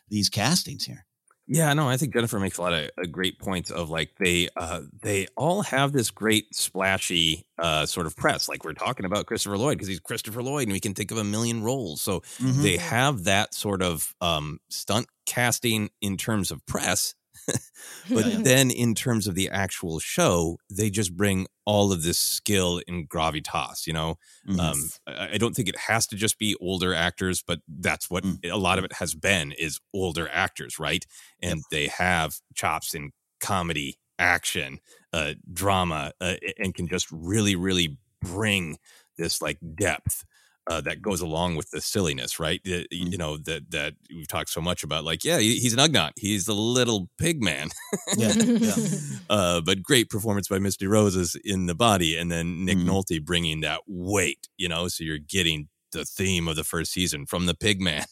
these 0.10 0.30
castings 0.30 0.86
here? 0.86 1.06
Yeah, 1.52 1.74
no, 1.74 1.90
I 1.90 1.98
think 1.98 2.14
Jennifer 2.14 2.40
makes 2.40 2.60
a 2.60 2.62
lot 2.62 2.74
of 2.74 2.92
uh, 2.96 3.08
great 3.10 3.40
points 3.40 3.72
of 3.72 3.90
like 3.90 4.12
they 4.20 4.50
uh 4.56 4.82
they 5.02 5.28
all 5.36 5.64
have 5.64 5.92
this 5.92 6.12
great 6.12 6.54
splashy 6.54 7.44
uh 7.58 7.88
sort 7.88 8.06
of 8.06 8.16
press. 8.16 8.48
Like 8.48 8.64
we're 8.64 8.74
talking 8.74 9.06
about 9.06 9.26
Christopher 9.26 9.58
Lloyd 9.58 9.78
because 9.78 9.88
he's 9.88 10.00
Christopher 10.00 10.44
Lloyd 10.44 10.68
and 10.68 10.74
we 10.74 10.80
can 10.80 10.94
think 10.94 11.10
of 11.10 11.18
a 11.18 11.24
million 11.24 11.64
roles. 11.64 12.02
So 12.02 12.20
mm-hmm. 12.20 12.62
they 12.62 12.78
have 12.78 13.24
that 13.24 13.56
sort 13.56 13.82
of 13.82 14.14
um 14.22 14.60
stunt 14.70 15.08
casting 15.26 15.90
in 16.02 16.18
terms 16.18 16.52
of 16.52 16.64
press 16.68 17.16
but 18.10 18.26
yeah. 18.26 18.38
then 18.42 18.72
in 18.72 18.96
terms 18.96 19.28
of 19.28 19.36
the 19.36 19.50
actual 19.50 20.00
show, 20.00 20.58
they 20.70 20.90
just 20.90 21.16
bring 21.16 21.48
all 21.66 21.92
of 21.92 22.04
this 22.04 22.18
skill 22.18 22.82
in 22.88 23.08
gravitas, 23.08 23.86
you 23.86 23.94
know? 23.94 24.18
Mm-hmm. 24.48 24.60
Um, 24.60 24.90
I, 25.08 25.34
I, 25.34 25.38
don't 25.38 25.56
think 25.56 25.70
it 25.70 25.78
has 25.78 26.08
to 26.08 26.16
just 26.16 26.40
be 26.40 26.56
older 26.60 26.94
actors, 26.94 27.44
but 27.46 27.60
that's 27.68 28.10
what 28.10 28.24
mm-hmm. 28.24 28.52
a 28.52 28.58
lot 28.58 28.80
of 28.80 28.86
it 28.86 28.94
has 28.94 29.14
been 29.14 29.52
is 29.54 29.80
older 29.94 30.30
actors, 30.32 30.80
right? 30.80 31.06
And 31.42 31.58
yep. 31.58 31.66
they 31.72 31.88
have 31.88 32.36
chops 32.56 32.94
in 32.94 33.12
comedy, 33.40 34.00
action, 34.18 34.80
uh, 35.14 35.34
drama, 35.52 36.14
uh, 36.20 36.36
and 36.58 36.74
can 36.74 36.88
just 36.88 37.08
really, 37.12 37.56
really 37.56 37.98
bring 38.22 38.78
this 39.18 39.42
like 39.42 39.58
depth 39.76 40.26
uh, 40.70 40.80
that 40.82 41.02
goes 41.02 41.20
along 41.20 41.56
with 41.56 41.72
the 41.72 41.82
silliness, 41.82 42.40
right? 42.40 42.62
Mm. 42.64 42.86
you 42.92 43.18
know 43.18 43.38
that 43.38 43.72
that 43.72 43.96
we've 44.14 44.28
talked 44.28 44.50
so 44.50 44.62
much 44.62 44.84
about. 44.84 45.04
Like, 45.04 45.26
yeah, 45.26 45.40
he's 45.40 45.74
an 45.74 45.80
Ugnaught. 45.80 46.14
He's 46.16 46.46
the 46.46 46.54
little 46.54 47.10
pig 47.18 47.42
man. 47.42 47.70
yeah, 48.16 48.34
yeah. 48.34 48.76
Uh, 49.30 49.62
but 49.62 49.84
great 49.84 50.10
performance 50.10 50.48
by 50.48 50.60
Misty 50.60 50.88
Rosas 50.88 51.36
in 51.44 51.66
the 51.66 51.76
body, 51.76 52.18
and 52.18 52.32
then 52.32 52.66
Nick 52.66 52.78
mm. 52.78 52.86
Nolte 52.86 53.24
bringing 53.24 53.62
that 53.62 53.82
weight. 53.88 54.48
You 54.58 54.70
know, 54.70 54.88
so 54.88 55.04
you're 55.04 55.18
getting 55.18 55.70
the 55.92 56.06
theme 56.06 56.48
of 56.48 56.56
the 56.56 56.64
first 56.64 56.92
season 56.92 57.26
from 57.26 57.48
the 57.48 57.56
pig 57.56 57.82
man. 57.82 58.06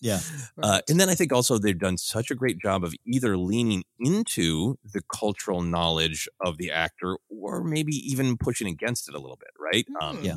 yeah. 0.00 0.20
Uh, 0.62 0.80
and 0.88 0.98
then 0.98 1.08
I 1.08 1.14
think 1.14 1.32
also 1.32 1.58
they've 1.58 1.78
done 1.78 1.98
such 1.98 2.30
a 2.30 2.34
great 2.34 2.58
job 2.58 2.82
of 2.82 2.94
either 3.06 3.36
leaning 3.36 3.84
into 4.00 4.76
the 4.84 5.02
cultural 5.12 5.62
knowledge 5.62 6.28
of 6.40 6.56
the 6.56 6.72
actor 6.72 7.18
or 7.28 7.62
maybe 7.62 7.92
even 7.92 8.36
pushing 8.38 8.66
against 8.66 9.08
it 9.08 9.14
a 9.14 9.18
little 9.18 9.36
bit, 9.36 9.50
right? 9.60 9.86
Mm. 10.00 10.02
Um, 10.02 10.18
yeah 10.22 10.36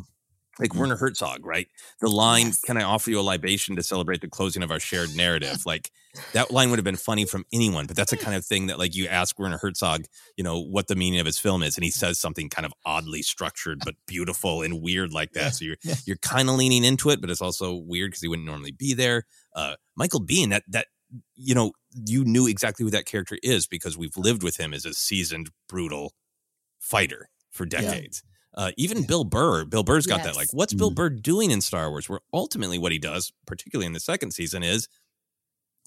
like 0.59 0.75
Werner 0.75 0.97
Herzog, 0.97 1.45
right? 1.45 1.67
The 2.01 2.09
line, 2.09 2.47
yes. 2.47 2.61
"Can 2.61 2.77
I 2.77 2.83
offer 2.83 3.09
you 3.09 3.19
a 3.19 3.21
libation 3.21 3.75
to 3.75 3.83
celebrate 3.83 4.21
the 4.21 4.27
closing 4.27 4.61
of 4.63 4.71
our 4.71 4.79
shared 4.79 5.09
narrative?" 5.15 5.65
like 5.65 5.91
that 6.33 6.51
line 6.51 6.69
would 6.69 6.79
have 6.79 6.85
been 6.85 6.95
funny 6.95 7.25
from 7.25 7.45
anyone, 7.53 7.85
but 7.85 7.95
that's 7.95 8.11
the 8.11 8.17
kind 8.17 8.35
of 8.35 8.45
thing 8.45 8.67
that 8.67 8.79
like 8.79 8.95
you 8.95 9.07
ask 9.07 9.37
Werner 9.39 9.57
Herzog, 9.57 10.05
you 10.35 10.43
know, 10.43 10.59
what 10.59 10.87
the 10.87 10.95
meaning 10.95 11.19
of 11.19 11.25
his 11.25 11.39
film 11.39 11.63
is, 11.63 11.77
and 11.77 11.83
he 11.83 11.91
says 11.91 12.19
something 12.19 12.49
kind 12.49 12.65
of 12.65 12.73
oddly 12.85 13.21
structured 13.21 13.79
but 13.83 13.95
beautiful 14.05 14.61
and 14.61 14.81
weird 14.81 15.13
like 15.13 15.33
that. 15.33 15.55
So 15.55 15.65
you're 15.65 15.77
you're 16.05 16.17
kind 16.17 16.49
of 16.49 16.55
leaning 16.55 16.83
into 16.83 17.09
it, 17.09 17.21
but 17.21 17.29
it's 17.29 17.41
also 17.41 17.75
weird 17.75 18.11
because 18.11 18.21
he 18.21 18.27
wouldn't 18.27 18.47
normally 18.47 18.71
be 18.71 18.93
there. 18.93 19.25
Uh, 19.55 19.75
Michael 19.95 20.21
Biehn, 20.21 20.49
that 20.49 20.63
that 20.67 20.87
you 21.35 21.55
know, 21.55 21.71
you 21.93 22.23
knew 22.23 22.47
exactly 22.47 22.83
who 22.83 22.91
that 22.91 23.05
character 23.05 23.37
is 23.41 23.67
because 23.67 23.97
we've 23.97 24.17
lived 24.17 24.43
with 24.43 24.59
him 24.59 24.73
as 24.73 24.85
a 24.85 24.93
seasoned, 24.93 25.49
brutal 25.67 26.13
fighter 26.79 27.29
for 27.49 27.65
decades. 27.65 28.23
Yeah. 28.57 28.63
Uh, 28.65 28.71
even 28.77 29.03
Bill 29.03 29.23
Burr, 29.23 29.65
Bill 29.65 29.83
Burr's 29.83 30.05
got 30.05 30.17
yes. 30.17 30.27
that. 30.27 30.35
Like, 30.35 30.49
what's 30.51 30.73
mm 30.73 30.79
Bill 30.79 30.91
Burr 30.91 31.09
doing 31.09 31.51
in 31.51 31.61
Star 31.61 31.89
Wars? 31.89 32.09
Where 32.09 32.19
ultimately 32.33 32.77
what 32.77 32.91
he 32.91 32.99
does, 32.99 33.31
particularly 33.45 33.85
in 33.85 33.93
the 33.93 33.99
second 33.99 34.31
season, 34.31 34.63
is 34.63 34.87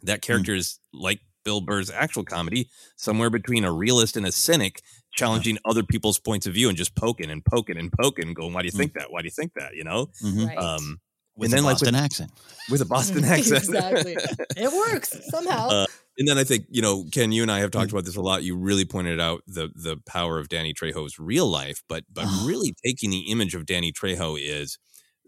that 0.03 0.19
mm. 0.19 0.23
character 0.23 0.53
mm 0.53 0.59
is 0.59 0.81
like 0.93 1.21
Bill 1.45 1.61
Burr's 1.61 1.91
actual 1.91 2.25
comedy, 2.25 2.69
somewhere 2.97 3.31
between 3.31 3.65
a 3.65 3.73
realist 3.73 4.17
and 4.17 4.27
a 4.27 4.33
cynic, 4.33 4.81
challenging 5.13 5.57
yeah. 5.57 5.71
other 5.71 5.83
people's 5.83 6.19
points 6.19 6.47
of 6.47 6.55
view 6.55 6.69
and 6.69 6.79
just 6.79 6.95
poking 6.95 7.31
and 7.31 7.45
poking 7.45 7.77
and 7.77 7.93
poking, 7.93 8.35
going, 8.35 8.53
"Why 8.53 8.63
do 8.63 8.67
you 8.67 8.73
mm 8.73 8.77
think 8.77 8.95
that? 8.95 9.11
Why 9.11 9.23
do 9.23 9.27
you 9.27 9.33
think 9.33 9.55
that?" 9.55 9.75
You 9.75 9.85
know. 9.85 10.07
Mm-hmm. 10.23 10.47
Right. 10.47 10.59
Um, 10.59 11.01
with 11.37 11.47
and 11.47 11.59
then 11.59 11.65
Boston 11.65 11.95
like 11.95 11.95
with, 11.95 12.05
accent. 12.05 12.31
With 12.71 12.81
a 12.81 12.85
Boston 12.85 13.25
accent. 13.25 13.65
exactly. 13.65 14.17
It 14.57 14.73
works 14.73 15.19
somehow. 15.31 15.69
Uh, 15.69 15.87
and 16.19 16.29
then 16.29 16.39
I 16.39 16.45
think 16.45 16.67
you 16.71 16.83
know, 16.83 17.05
Ken, 17.11 17.33
you 17.33 17.43
and 17.43 17.51
I 17.51 17.61
have 17.61 17.71
talked 17.71 17.89
mm. 17.89 17.93
about 17.93 18.05
this 18.05 18.17
a 18.17 18.21
lot. 18.21 18.43
You 18.43 18.57
really 18.57 18.85
pointed 18.85 19.21
out 19.21 19.43
the 19.47 19.71
the 19.75 19.97
power 20.07 20.39
of 20.39 20.49
Danny 20.49 20.75
Trejo's 20.75 21.19
real 21.19 21.47
life, 21.47 21.83
but 21.89 22.05
but 22.13 22.27
really 22.45 22.75
taking 22.85 23.11
the 23.11 23.31
image 23.31 23.55
of 23.55 23.67
Danny 23.67 23.93
Trejo 23.93 24.39
is 24.39 24.79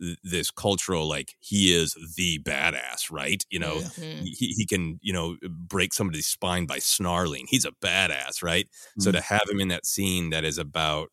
th- 0.01 0.19
this 0.23 0.51
cultural 0.51 1.09
like 1.09 1.35
he 1.41 1.75
is 1.75 1.97
the 2.17 2.39
badass, 2.41 3.11
right? 3.11 3.43
You 3.51 3.61
know, 3.61 3.77
Mhm. 3.77 4.25
he, 4.25 4.55
he 4.57 4.67
can 4.67 4.99
you 5.03 5.13
know 5.13 5.37
break 5.49 5.95
somebody's 5.95 6.27
spine 6.27 6.67
by 6.67 6.79
snarling. 6.81 7.47
He's 7.49 7.65
a 7.65 7.73
badass, 7.83 8.43
right? 8.43 8.69
So 8.99 9.11
Mhm. 9.11 9.15
to 9.15 9.21
have 9.23 9.49
him 9.51 9.61
in 9.61 9.69
that 9.69 9.87
scene 9.87 10.31
that 10.31 10.45
is 10.45 10.59
about 10.59 11.09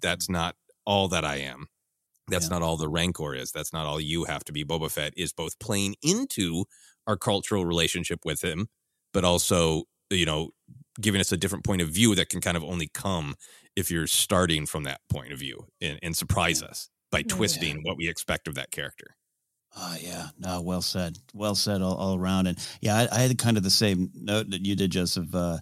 that's 0.00 0.28
not 0.28 0.54
all 0.84 1.08
that 1.08 1.24
I 1.24 1.36
am. 1.36 1.68
That's 2.28 2.46
Yeah. 2.46 2.50
not 2.58 2.62
all 2.62 2.76
the 2.76 2.88
rancor 2.88 3.34
is. 3.34 3.52
That's 3.52 3.72
not 3.72 3.86
all 3.86 4.00
you 4.00 4.24
have 4.24 4.44
to 4.44 4.52
be. 4.52 4.64
Boba 4.64 4.90
Fett 4.90 5.12
is 5.16 5.32
both 5.32 5.58
playing 5.58 5.96
into 6.02 6.64
our 7.06 7.16
cultural 7.16 7.66
relationship 7.66 8.20
with 8.24 8.42
him, 8.42 8.68
but 9.12 9.24
also, 9.24 9.84
you 10.10 10.24
know, 10.26 10.50
giving 11.00 11.20
us 11.20 11.32
a 11.32 11.36
different 11.36 11.64
point 11.64 11.82
of 11.82 11.88
view 11.88 12.14
that 12.14 12.28
can 12.28 12.40
kind 12.40 12.56
of 12.56 12.64
only 12.64 12.88
come 12.88 13.34
if 13.76 13.90
you're 13.90 14.06
starting 14.06 14.64
from 14.64 14.84
that 14.84 15.00
point 15.10 15.32
of 15.32 15.38
view 15.38 15.66
and, 15.80 15.98
and 16.02 16.16
surprise 16.16 16.62
us 16.62 16.88
by 17.10 17.18
Yeah. 17.18 17.24
twisting 17.28 17.82
what 17.82 17.96
we 17.96 18.08
expect 18.08 18.48
of 18.48 18.54
that 18.54 18.70
character. 18.70 19.16
Oh 19.76 19.96
yeah, 20.00 20.28
no, 20.38 20.60
well 20.62 20.82
said, 20.82 21.18
well 21.34 21.56
said 21.56 21.82
all, 21.82 21.96
all 21.96 22.16
around. 22.16 22.46
And 22.46 22.56
yeah, 22.80 22.96
I, 22.96 23.08
I 23.16 23.20
had 23.22 23.36
kind 23.38 23.56
of 23.56 23.64
the 23.64 23.70
same 23.70 24.10
note 24.14 24.50
that 24.50 24.64
you 24.64 24.76
did, 24.76 24.92
Joseph. 24.92 25.34
Uh, 25.34 25.58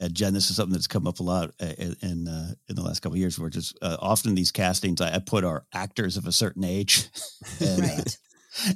uh, 0.00 0.08
Jen, 0.08 0.34
this 0.34 0.50
is 0.50 0.56
something 0.56 0.72
that's 0.72 0.86
come 0.86 1.06
up 1.06 1.20
a 1.20 1.22
lot 1.22 1.50
uh, 1.60 1.66
in 1.78 1.96
in, 2.02 2.28
uh, 2.28 2.52
in 2.68 2.74
the 2.76 2.82
last 2.82 3.00
couple 3.00 3.14
of 3.14 3.20
years. 3.20 3.38
Where 3.38 3.50
just 3.50 3.78
uh, 3.82 3.96
often 4.00 4.34
these 4.34 4.52
castings, 4.52 5.00
I, 5.00 5.14
I 5.14 5.18
put 5.18 5.44
our 5.44 5.64
actors 5.72 6.16
of 6.16 6.26
a 6.26 6.32
certain 6.32 6.64
age. 6.64 7.08
and, 7.60 7.82
uh, 7.82 7.86
Right. 7.86 8.18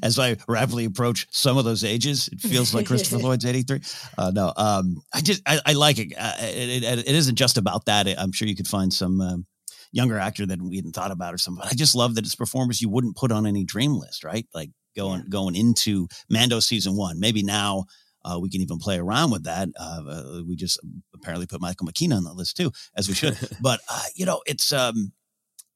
as 0.03 0.19
I 0.19 0.37
rapidly 0.49 0.87
approach 0.87 1.29
some 1.31 1.57
of 1.57 1.65
those 1.65 1.85
ages, 1.85 2.29
it 2.33 2.41
feels 2.41 2.75
like 2.75 2.87
Christopher 2.87 3.19
Lloyd's 3.23 3.45
83. 3.47 3.81
Uh, 4.17 4.33
no, 4.35 4.53
um, 4.57 4.97
I 5.15 5.21
just, 5.21 5.41
I, 5.47 5.61
I 5.67 5.73
like 5.75 5.99
it. 5.99 6.15
Uh, 6.19 6.33
it, 6.41 6.83
it. 6.83 6.99
It 7.07 7.15
isn't 7.15 7.37
just 7.37 7.59
about 7.59 7.85
that. 7.85 8.09
I'm 8.19 8.33
sure 8.33 8.49
you 8.49 8.57
could 8.57 8.67
find 8.67 8.93
some 8.93 9.21
um, 9.21 9.47
younger 9.93 10.19
actor 10.19 10.47
that 10.47 10.61
we 10.61 10.77
hadn't 10.77 10.93
thought 10.97 11.13
about 11.13 11.33
or 11.33 11.39
something. 11.39 11.63
But 11.63 11.73
I 11.73 11.77
just 11.77 11.95
love 11.95 12.17
that 12.17 12.25
it's 12.25 12.35
performers 12.35 12.81
you 12.81 12.89
wouldn't 12.89 13.17
put 13.17 13.31
on 13.31 13.47
any 13.47 13.63
dream 13.65 13.95
list, 13.95 14.25
right? 14.25 14.47
Like 14.53 14.71
going, 14.97 15.25
going 15.29 15.55
into 15.55 16.09
Mando 16.29 16.59
season 16.59 16.97
one. 16.97 17.21
Maybe 17.21 17.45
now 17.45 17.85
uh, 18.25 18.39
we 18.41 18.51
can 18.51 18.61
even 18.61 18.79
play 18.79 18.99
around 18.99 19.31
with 19.31 19.45
that. 19.45 19.69
Uh, 19.79 20.03
uh, 20.09 20.43
we 20.47 20.57
just 20.57 20.79
apparently 21.15 21.47
put 21.47 21.61
Michael 21.61 21.87
McKean 21.87 22.15
on 22.15 22.25
the 22.25 22.33
list 22.33 22.57
too, 22.57 22.71
as 22.97 23.09
we 23.09 23.15
should. 23.15 23.37
but, 23.61 23.81
uh, 23.91 24.05
you 24.15 24.27
know, 24.27 24.43
it's, 24.47 24.73
um, 24.73 25.13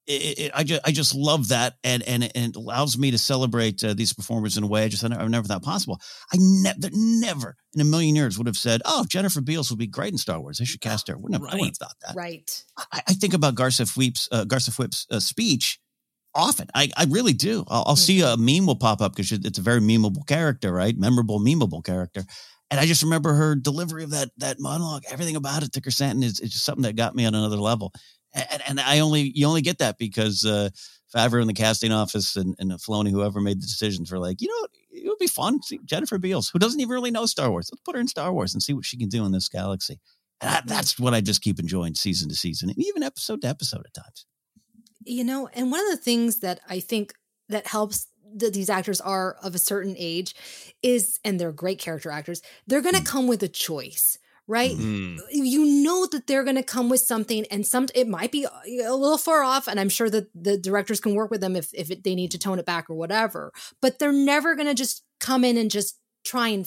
it, 0.07 0.39
it, 0.39 0.53
I 0.55 0.65
just 0.65 0.81
I 0.85 0.91
just 0.91 1.15
love 1.15 1.49
that, 1.49 1.75
and 1.85 2.03
and, 2.03 2.25
and 2.35 2.51
it 2.51 2.57
allows 2.57 2.99
me 2.99 3.13
to 3.13 3.19
celebrate 3.19 3.85
uh, 3.85 3.95
these 3.95 4.13
performers 4.13 4.57
in 4.57 4.65
a 4.65 4.67
way 4.67 4.85
I 4.85 4.89
just 4.89 5.05
I 5.05 5.09
never, 5.09 5.23
I 5.23 5.29
never 5.29 5.47
thought 5.47 5.63
possible. 5.63 6.01
I 6.33 6.39
never 6.41 6.89
never 6.93 7.57
in 7.75 7.81
a 7.81 7.85
million 7.85 8.17
years 8.17 8.37
would 8.37 8.49
have 8.49 8.57
said, 8.57 8.83
"Oh, 8.85 9.05
Jennifer 9.09 9.41
Beals 9.41 9.71
would 9.71 9.79
be 9.79 9.87
great 9.87 10.13
in 10.13 10.19
Star 10.19 10.41
Wars. 10.41 10.59
They 10.59 10.65
should 10.65 10.81
cast 10.81 11.07
her." 11.07 11.17
Wouldn't 11.17 11.41
have, 11.41 11.53
I 11.53 11.55
wouldn't 11.55 11.79
have 11.81 11.89
thought 11.89 11.97
that. 12.05 12.17
Right. 12.17 12.65
I, 12.91 13.03
I 13.09 13.13
think 13.15 13.33
about 13.33 13.55
Garsa 13.55 13.83
Fwip's 13.83 14.29
uh, 14.33 14.45
Fwip's 14.45 15.07
uh, 15.11 15.21
speech 15.21 15.79
often. 16.35 16.69
I, 16.75 16.91
I 16.97 17.05
really 17.09 17.33
do. 17.33 17.65
I'll, 17.69 17.85
I'll 17.89 17.97
see 17.97 18.23
a 18.23 18.37
meme 18.37 18.67
will 18.67 18.77
pop 18.77 19.01
up 19.01 19.15
because 19.15 19.33
it's 19.33 19.59
a 19.59 19.63
very 19.63 19.81
memeable 19.81 20.27
character, 20.27 20.73
right? 20.73 20.97
Memorable, 20.97 21.41
memeable 21.41 21.85
character. 21.85 22.25
And 22.71 22.81
I 22.81 22.87
just 22.87 23.03
remember 23.03 23.35
her 23.35 23.55
delivery 23.55 24.03
of 24.05 24.11
that 24.11 24.31
that 24.39 24.59
monologue. 24.59 25.03
Everything 25.11 25.37
about 25.37 25.63
it, 25.63 25.73
Ticker 25.73 25.91
Santon, 25.91 26.23
is, 26.23 26.41
is 26.41 26.53
just 26.53 26.65
something 26.65 26.85
that 26.85 26.97
got 26.97 27.15
me 27.15 27.27
on 27.27 27.35
another 27.35 27.59
level. 27.59 27.93
And, 28.33 28.63
and 28.67 28.81
I 28.81 29.01
only 29.01 29.31
you 29.35 29.47
only 29.47 29.61
get 29.61 29.79
that 29.79 29.99
because 29.99 30.45
uh, 30.47 30.71
Favreau 31.15 31.43
in 31.43 31.49
the 31.49 31.53
casting 31.53 31.93
office 31.93 32.35
and, 32.37 32.55
and 32.59 32.73
Filoni, 32.73 33.11
whoever 33.11 33.41
made 33.41 33.59
the 33.59 33.67
decisions, 33.67 34.11
were 34.11 34.19
like, 34.19 34.41
you 34.41 34.49
know, 34.49 34.69
it 34.91 35.07
would 35.07 35.19
be 35.19 35.27
fun. 35.27 35.63
See 35.63 35.81
Jennifer 35.85 36.17
Beals, 36.17 36.49
who 36.49 36.59
doesn't 36.59 36.81
even 36.81 36.95
really 36.95 37.11
know 37.11 37.27
Star 37.27 37.51
Wars. 37.51 37.69
Let's 37.71 37.83
put 37.83 37.95
her 37.95 38.01
in 38.01 38.09
Star 38.09 38.33
Wars 38.33 38.55
and 38.55 38.63
see 38.63 38.73
what 38.73 38.87
she 38.87 38.97
can 38.97 39.11
do 39.11 39.27
in 39.27 39.33
this 39.33 39.51
galaxy. 39.51 40.01
And 40.41 40.51
I, 40.51 40.63
that's 40.65 40.99
what 40.99 41.13
I 41.13 41.21
just 41.21 41.43
keep 41.43 41.61
enjoying 41.61 41.95
season 41.95 42.31
to 42.31 42.35
season, 42.35 42.71
and 42.71 42.79
even 42.79 43.03
episode 43.03 43.43
to 43.43 43.49
episode 43.49 43.85
at 43.85 43.93
times. 43.93 44.25
You 45.07 45.25
know 45.25 45.49
and 45.55 45.71
one 45.71 45.81
of 45.81 45.91
the 45.91 45.97
things 46.03 46.41
that 46.41 46.61
i 46.69 46.81
think 46.81 47.15
that 47.49 47.67
helps 47.67 48.07
that 48.35 48.55
these 48.55 48.71
actors 48.71 49.01
are 49.01 49.37
of 49.43 49.55
a 49.55 49.59
certain 49.59 49.95
age 49.99 50.35
is 50.83 51.19
and 51.25 51.39
they're 51.39 51.53
great 51.53 51.79
character 51.79 52.11
actors 52.11 52.41
they're 52.67 52.81
going 52.81 52.95
to 52.95 53.03
come 53.05 53.27
with 53.27 53.43
a 53.43 53.49
choice 53.49 54.19
right 54.49 54.73
Mm. 54.73 55.21
you 55.31 55.65
know 55.85 56.07
that 56.07 56.27
they're 56.27 56.43
going 56.45 56.57
to 56.57 56.63
come 56.63 56.89
with 56.89 57.01
something 57.01 57.47
and 57.51 57.65
some 57.67 57.87
it 57.95 58.09
might 58.09 58.33
be 58.33 58.45
a 58.45 58.95
little 58.95 59.19
far 59.19 59.43
off 59.43 59.69
and 59.69 59.79
i'm 59.79 59.89
sure 59.89 60.11
that 60.11 60.29
the 60.35 60.59
directors 60.59 61.01
can 61.01 61.15
work 61.15 61.31
with 61.31 61.41
them 61.41 61.55
if 61.57 61.73
if 61.75 61.91
it, 61.91 62.03
they 62.05 62.15
need 62.15 62.31
to 62.33 62.39
tone 62.39 62.59
it 62.59 62.67
back 62.67 62.91
or 62.91 62.95
whatever 62.95 63.53
but 63.81 63.99
they're 63.99 64.13
never 64.13 64.55
going 64.57 64.67
to 64.67 64.75
just 64.75 65.05
come 65.21 65.45
in 65.45 65.57
and 65.57 65.71
just 65.71 65.99
try 66.25 66.49
and 66.49 66.67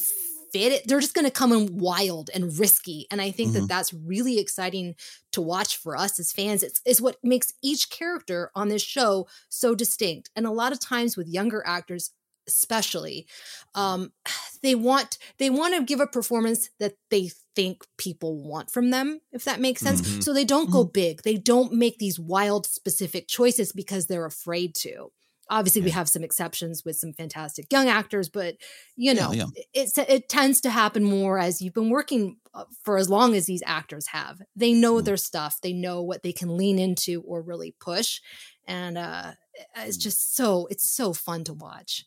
fit 0.55 0.71
it 0.71 0.87
they're 0.87 1.01
just 1.01 1.13
going 1.13 1.25
to 1.25 1.39
come 1.41 1.51
in 1.51 1.77
wild 1.77 2.29
and 2.33 2.57
risky 2.59 3.07
and 3.11 3.21
i 3.21 3.29
think 3.31 3.49
Mhm. 3.49 3.53
that 3.53 3.67
that's 3.67 3.93
really 3.93 4.39
exciting 4.39 4.95
to 5.33 5.41
watch 5.41 5.75
for 5.77 5.97
us 5.97 6.17
as 6.19 6.31
fans. 6.31 6.63
It's, 6.63 6.79
it's 6.85 7.01
what 7.01 7.17
makes 7.21 7.51
each 7.61 7.89
character 7.89 8.51
on 8.55 8.69
this 8.69 8.81
show 8.81 9.27
so 9.49 9.75
distinct 9.75 10.29
and 10.35 10.45
a 10.47 10.51
lot 10.61 10.71
of 10.71 10.79
times 10.79 11.17
with 11.17 11.27
younger 11.27 11.61
actors 11.65 12.11
especially 12.47 13.27
um 13.73 14.11
they 14.63 14.75
want 14.75 15.17
they 15.37 15.49
want 15.49 15.75
to 15.75 15.83
give 15.83 15.99
a 15.99 16.07
performance 16.07 16.69
that 16.79 16.93
they 17.09 17.31
think 17.55 17.83
people 17.97 18.37
want 18.51 18.69
from 18.71 18.89
them 18.91 19.19
if 19.31 19.43
that 19.45 19.59
makes 19.59 19.81
sense. 19.81 20.01
Mhm. 20.01 20.23
so 20.23 20.33
they 20.33 20.45
don't 20.45 20.71
go 20.71 20.83
big. 20.83 21.21
They 21.23 21.37
don't 21.37 21.73
make 21.73 21.97
these 21.99 22.19
wild 22.19 22.65
specific 22.65 23.27
choices 23.27 23.71
because 23.71 24.05
they're 24.07 24.25
afraid 24.25 24.73
to 24.85 25.11
obviously 25.49 25.81
we 25.81 25.91
have 25.91 26.09
some 26.09 26.23
exceptions 26.23 26.83
with 26.85 26.95
some 26.95 27.13
fantastic 27.13 27.71
young 27.71 27.87
actors 27.87 28.29
but 28.29 28.55
you 28.95 29.13
know 29.13 29.31
yeah. 29.31 29.45
it 29.73 29.91
it 29.97 30.29
tends 30.29 30.61
to 30.61 30.69
happen 30.69 31.03
more 31.03 31.37
as 31.37 31.61
you've 31.61 31.73
been 31.73 31.89
working 31.89 32.37
uh, 32.55 32.63
for 32.83 32.97
as 32.97 33.09
long 33.09 33.35
as 33.35 33.45
these 33.45 33.63
actors 33.65 34.07
have. 34.07 34.41
They 34.55 34.71
know 34.71 35.01
their 35.01 35.17
stuff. 35.17 35.59
They 35.61 35.73
know 35.73 36.01
what 36.01 36.23
they 36.23 36.31
can 36.31 36.55
lean 36.55 36.79
into 36.79 37.21
or 37.21 37.41
really 37.41 37.75
push 37.79 38.21
and 38.67 38.97
uh 38.97 39.31
it's 39.77 39.97
just 39.97 40.35
so 40.35 40.67
it's 40.69 40.89
so 40.89 41.13
fun 41.13 41.43
to 41.45 41.53
watch. 41.53 42.05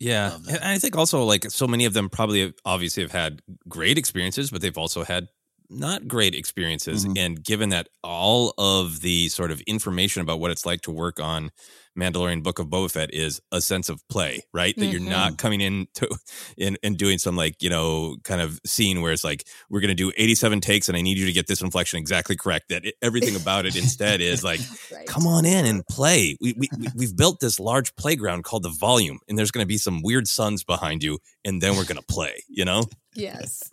Yeah, 0.00 0.36
and 0.48 0.64
I 0.64 0.78
think 0.78 0.96
also 0.96 1.24
like 1.24 1.50
so 1.50 1.66
many 1.66 1.84
of 1.84 1.92
them 1.92 2.08
probably 2.08 2.42
have, 2.42 2.54
obviously 2.64 3.02
have 3.02 3.12
had 3.12 3.42
great 3.68 3.98
experiences, 3.98 4.50
but 4.50 4.60
they've 4.62 4.78
also 4.78 5.02
had 5.02 5.26
not 5.70 6.08
great 6.08 6.34
experiences. 6.34 7.04
Mhm. 7.04 7.18
And 7.18 7.44
given 7.44 7.68
that 7.70 7.88
all 8.02 8.54
of 8.58 9.00
the 9.00 9.28
sort 9.28 9.50
of 9.50 9.60
information 9.62 10.22
about 10.22 10.40
what 10.40 10.50
it's 10.50 10.64
like 10.66 10.80
to 10.82 10.90
work 10.90 11.20
on 11.20 11.50
Mandalorian 11.98 12.44
Book 12.44 12.60
of 12.60 12.68
Boba 12.68 12.90
Fett 12.92 13.12
is 13.12 13.40
a 13.50 13.60
sense 13.60 13.88
of 13.88 14.00
play, 14.08 14.40
right? 14.54 14.74
That 14.76 14.86
you're 14.86 15.00
not 15.00 15.36
coming 15.36 15.60
in 15.60 15.88
to 15.94 16.08
and, 16.58 16.78
and 16.84 16.96
doing 16.96 17.18
some 17.18 17.34
like, 17.34 17.60
you 17.60 17.68
know, 17.68 18.16
kind 18.22 18.40
of 18.40 18.60
scene 18.64 19.02
where 19.02 19.10
it's 19.12 19.24
like, 19.24 19.44
we're 19.68 19.80
going 19.80 19.88
to 19.88 19.94
do 19.96 20.12
87 20.16 20.60
takes 20.60 20.88
and 20.88 20.96
I 20.96 21.00
need 21.02 21.18
you 21.18 21.26
to 21.26 21.32
get 21.32 21.48
this 21.48 21.60
inflection 21.60 21.98
exactly 21.98 22.36
correct. 22.36 22.68
That 22.68 22.84
it, 22.84 22.94
everything 23.02 23.34
about 23.34 23.66
it 23.66 23.74
instead 23.74 24.20
is 24.20 24.44
like, 24.44 24.60
right 24.92 25.06
come 25.08 25.26
on 25.26 25.44
in 25.44 25.66
and 25.66 25.84
play. 25.88 26.36
We, 26.40 26.52
we, 26.56 26.68
we- 26.78 26.88
we've 26.94 27.16
built 27.16 27.40
this 27.40 27.58
large 27.58 27.94
playground 27.96 28.44
called 28.44 28.62
the 28.62 28.70
volume, 28.70 29.18
and 29.28 29.36
there's 29.36 29.50
going 29.50 29.64
to 29.64 29.68
be 29.68 29.78
some 29.78 30.00
weird 30.00 30.28
suns 30.28 30.62
behind 30.62 31.02
you, 31.02 31.18
and 31.44 31.60
then 31.60 31.76
we're 31.76 31.84
going 31.84 31.96
to 32.00 32.06
play, 32.06 32.44
you 32.48 32.64
know? 32.64 32.84
yes 33.14 33.68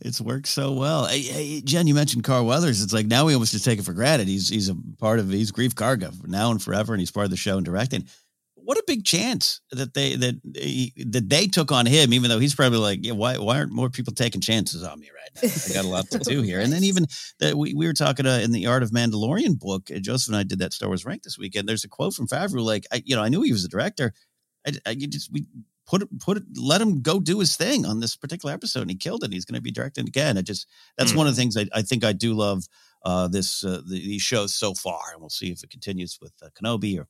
It's 0.00 0.20
worked 0.20 0.48
so 0.48 0.72
well. 0.72 1.06
Hey, 1.06 1.20
hey, 1.20 1.60
Jen, 1.60 1.86
you 1.86 1.94
mentioned 1.94 2.24
Carl 2.24 2.46
Weathers. 2.46 2.82
It's 2.82 2.92
like 2.92 3.06
now 3.06 3.26
we 3.26 3.34
almost 3.34 3.52
just 3.52 3.64
take 3.64 3.78
it 3.78 3.84
for 3.84 3.92
granted. 3.92 4.28
He's 4.28 4.48
he's 4.48 4.68
a 4.68 4.76
part 4.98 5.18
of 5.18 5.30
he's 5.30 5.52
Greef 5.52 5.74
Karga 5.74 6.12
now 6.26 6.50
and 6.50 6.62
forever, 6.62 6.92
and 6.94 7.00
he's 7.00 7.10
part 7.10 7.24
of 7.24 7.30
the 7.30 7.36
show 7.36 7.56
and 7.56 7.64
directing. 7.64 8.06
What 8.54 8.78
a 8.78 8.84
big 8.84 9.04
chance 9.04 9.60
that 9.70 9.94
they 9.94 10.16
that 10.16 10.40
he, 10.56 10.92
that 11.06 11.28
they 11.28 11.46
took 11.46 11.70
on 11.70 11.86
him, 11.86 12.12
even 12.12 12.30
though 12.30 12.40
he's 12.40 12.54
probably 12.54 12.78
like, 12.78 13.04
yeah, 13.04 13.12
why 13.12 13.38
why 13.38 13.58
aren't 13.58 13.70
more 13.70 13.90
people 13.90 14.12
taking 14.12 14.40
chances 14.40 14.82
on 14.82 14.98
me 14.98 15.08
right 15.14 15.42
now? 15.42 15.50
I 15.70 15.72
got 15.72 15.84
a 15.84 15.88
lot 15.88 16.10
to 16.10 16.18
do 16.18 16.42
here. 16.42 16.60
And 16.60 16.72
then 16.72 16.82
even 16.82 17.06
that 17.38 17.56
we, 17.56 17.74
we 17.74 17.86
were 17.86 17.92
talking 17.92 18.26
uh, 18.26 18.40
in 18.42 18.50
the 18.50 18.66
Art 18.66 18.82
of 18.82 18.90
Mandalorian 18.90 19.58
book, 19.58 19.86
Joseph 20.00 20.28
and 20.28 20.36
I 20.36 20.42
did 20.42 20.58
that 20.58 20.72
Star 20.72 20.88
Wars 20.88 21.04
rank 21.04 21.22
this 21.22 21.38
weekend. 21.38 21.68
There's 21.68 21.84
a 21.84 21.88
quote 21.88 22.14
from 22.14 22.26
Favreau, 22.26 22.64
like, 22.64 22.86
I, 22.92 23.02
you 23.04 23.14
know, 23.14 23.22
I 23.22 23.28
knew 23.28 23.42
he 23.42 23.52
was 23.52 23.64
a 23.64 23.68
director. 23.68 24.12
I, 24.66 24.72
I 24.84 24.94
just 24.94 25.30
we 25.32 25.46
put 25.86 26.02
it 26.02 26.08
put 26.20 26.36
it 26.36 26.42
let 26.56 26.80
him 26.80 27.00
go 27.02 27.20
do 27.20 27.38
his 27.40 27.56
thing 27.56 27.86
on 27.86 28.00
this 28.00 28.16
particular 28.16 28.52
episode 28.54 28.82
and 28.82 28.90
he 28.90 28.96
killed 28.96 29.22
it 29.24 29.32
he's 29.32 29.44
going 29.44 29.54
to 29.54 29.60
be 29.62 29.70
directing 29.70 30.06
again. 30.08 30.36
I 30.38 30.42
just 30.42 30.66
that's 30.98 31.14
one 31.14 31.26
of 31.26 31.34
the 31.34 31.40
things 31.40 31.56
I, 31.56 31.66
I 31.72 31.82
think 31.82 32.04
i 32.04 32.12
do 32.12 32.34
love 32.34 32.64
uh 33.04 33.28
this 33.28 33.62
uh, 33.64 33.82
the, 33.88 33.98
these 34.00 34.22
shows 34.22 34.54
so 34.54 34.74
far 34.74 35.00
and 35.12 35.20
we'll 35.20 35.30
see 35.30 35.50
if 35.52 35.62
it 35.62 35.70
continues 35.70 36.18
with 36.20 36.32
uh, 36.42 36.48
kenobi 36.60 36.98
or 36.98 37.06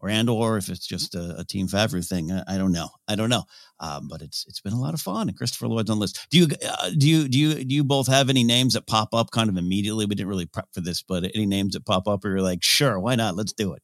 or 0.00 0.08
Andor 0.08 0.56
if 0.58 0.68
it's 0.68 0.86
just 0.86 1.16
a, 1.16 1.40
a 1.40 1.44
team 1.44 1.66
Favreau 1.66 2.06
thing. 2.08 2.30
I, 2.30 2.44
I 2.54 2.56
don't 2.56 2.70
know. 2.70 2.88
I 3.08 3.16
don't 3.16 3.30
know. 3.30 3.42
Um 3.80 4.06
but 4.08 4.22
it's 4.22 4.44
it's 4.46 4.60
been 4.60 4.72
a 4.72 4.80
lot 4.80 4.94
of 4.94 5.00
fun 5.00 5.28
and 5.28 5.36
christopher 5.36 5.66
lloyd's 5.66 5.90
on 5.90 5.96
the 5.96 6.02
list. 6.02 6.24
Do 6.30 6.38
you 6.38 6.46
uh, 6.68 6.90
do 6.96 7.08
you 7.08 7.28
do 7.28 7.38
you 7.38 7.64
do 7.64 7.74
you 7.74 7.82
both 7.82 8.06
have 8.08 8.28
any 8.30 8.44
names 8.44 8.74
that 8.74 8.86
pop 8.86 9.12
up 9.12 9.30
kind 9.32 9.48
of 9.48 9.56
immediately? 9.56 10.04
We 10.06 10.14
didn't 10.14 10.28
really 10.28 10.46
prep 10.46 10.68
for 10.72 10.80
this 10.82 11.02
but 11.02 11.24
any 11.34 11.46
names 11.46 11.72
that 11.74 11.84
pop 11.86 12.06
up 12.06 12.24
or 12.24 12.28
you're 12.28 12.42
like 12.42 12.62
sure 12.62 13.00
why 13.00 13.16
not? 13.16 13.34
Let's 13.36 13.52
do 13.54 13.72
it. 13.72 13.82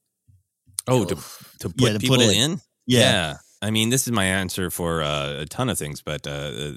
Oh, 0.86 1.04
to, 1.04 1.14
to 1.14 1.68
put 1.70 1.80
Yeah, 1.80 1.88
to 1.88 1.94
put 1.94 2.00
people 2.00 2.20
it- 2.20 2.36
in? 2.36 2.60
yeah. 2.86 3.36
I 3.64 3.70
mean, 3.70 3.88
this 3.88 4.06
is 4.06 4.12
my 4.12 4.26
answer 4.26 4.70
for 4.70 5.02
uh, 5.02 5.40
a 5.40 5.46
ton 5.46 5.70
of 5.70 5.78
things, 5.78 6.02
but 6.02 6.26
uh, 6.26 6.30
uh, 6.30 6.72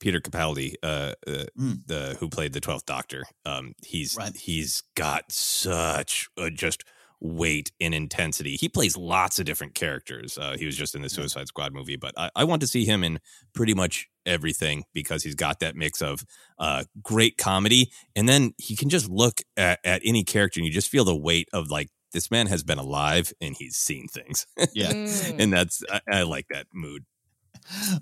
Peter 0.00 0.20
Capaldi, 0.20 0.72
uh, 0.82 1.12
uh, 1.26 1.44
Mm. 1.58 1.86
the 1.86 2.16
who 2.18 2.30
played 2.30 2.54
the 2.54 2.60
Twelfth 2.60 2.86
Doctor, 2.86 3.24
um, 3.44 3.74
he's 3.84 4.16
Right. 4.16 4.34
he's 4.34 4.82
got 4.94 5.30
such 5.30 6.28
a 6.38 6.50
just 6.50 6.82
weight 7.20 7.70
and 7.78 7.94
intensity. 7.94 8.56
He 8.56 8.70
plays 8.70 8.96
lots 8.96 9.38
of 9.38 9.44
different 9.44 9.74
characters. 9.74 10.38
Uh, 10.38 10.56
he 10.58 10.64
was 10.64 10.76
just 10.78 10.94
in 10.94 11.02
the 11.02 11.10
Suicide 11.10 11.48
Squad 11.48 11.74
movie, 11.74 11.96
but 11.96 12.14
I, 12.16 12.30
I 12.34 12.44
want 12.44 12.62
to 12.62 12.66
see 12.66 12.86
him 12.86 13.04
in 13.04 13.20
pretty 13.54 13.74
much 13.74 14.08
everything 14.24 14.84
because 14.94 15.22
he's 15.22 15.34
got 15.34 15.60
that 15.60 15.76
mix 15.76 16.00
of 16.00 16.24
uh, 16.58 16.84
great 17.02 17.36
comedy, 17.36 17.92
and 18.16 18.26
then 18.26 18.54
he 18.56 18.74
can 18.76 18.88
just 18.88 19.10
look 19.10 19.42
at, 19.58 19.78
at 19.84 20.00
any 20.06 20.24
character 20.24 20.58
and 20.60 20.66
you 20.66 20.72
just 20.72 20.88
feel 20.88 21.04
the 21.04 21.14
weight 21.14 21.48
of 21.52 21.70
like 21.70 21.90
this 22.12 22.30
man 22.30 22.46
has 22.46 22.62
been 22.62 22.78
alive 22.78 23.32
and 23.40 23.56
he's 23.56 23.76
seen 23.76 24.08
things. 24.08 24.46
Yeah. 24.72 24.92
Mm. 24.92 25.40
and 25.40 25.52
that's 25.52 25.82
I, 25.90 26.00
I 26.10 26.22
like 26.22 26.46
that 26.50 26.66
mood. 26.72 27.04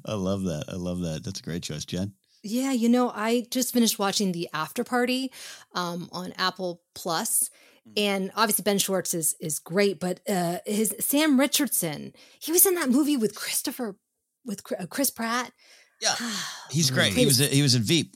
I 0.04 0.14
love 0.14 0.44
that. 0.44 0.64
I 0.68 0.76
love 0.76 1.00
that. 1.00 1.24
That's 1.24 1.40
a 1.40 1.42
great 1.42 1.62
choice, 1.62 1.84
Jen. 1.84 2.14
Yeah, 2.42 2.72
you 2.72 2.88
know, 2.88 3.10
I 3.10 3.46
just 3.50 3.72
finished 3.72 3.98
watching 3.98 4.32
the 4.32 4.48
After 4.52 4.84
Party 4.84 5.32
um, 5.74 6.08
on 6.12 6.32
Apple 6.38 6.82
Plus, 6.94 7.50
and 7.96 8.30
obviously 8.36 8.62
Ben 8.62 8.78
Schwartz 8.78 9.12
is 9.12 9.34
is 9.40 9.58
great, 9.58 9.98
but 9.98 10.20
uh, 10.28 10.58
his 10.64 10.94
Sam 11.00 11.38
Richardson, 11.38 12.12
he 12.38 12.52
was 12.52 12.64
in 12.64 12.74
that 12.74 12.90
movie 12.90 13.16
with 13.16 13.34
Christopher 13.34 13.96
with 14.44 14.62
uh, 14.78 14.86
Chris 14.86 15.10
Pratt. 15.10 15.52
Yeah, 16.00 16.14
he's 16.70 16.90
great. 16.90 17.12
He 17.12 17.26
was 17.26 17.38
he 17.38 17.62
was 17.62 17.74
in 17.74 17.82
Veep. 17.82 18.14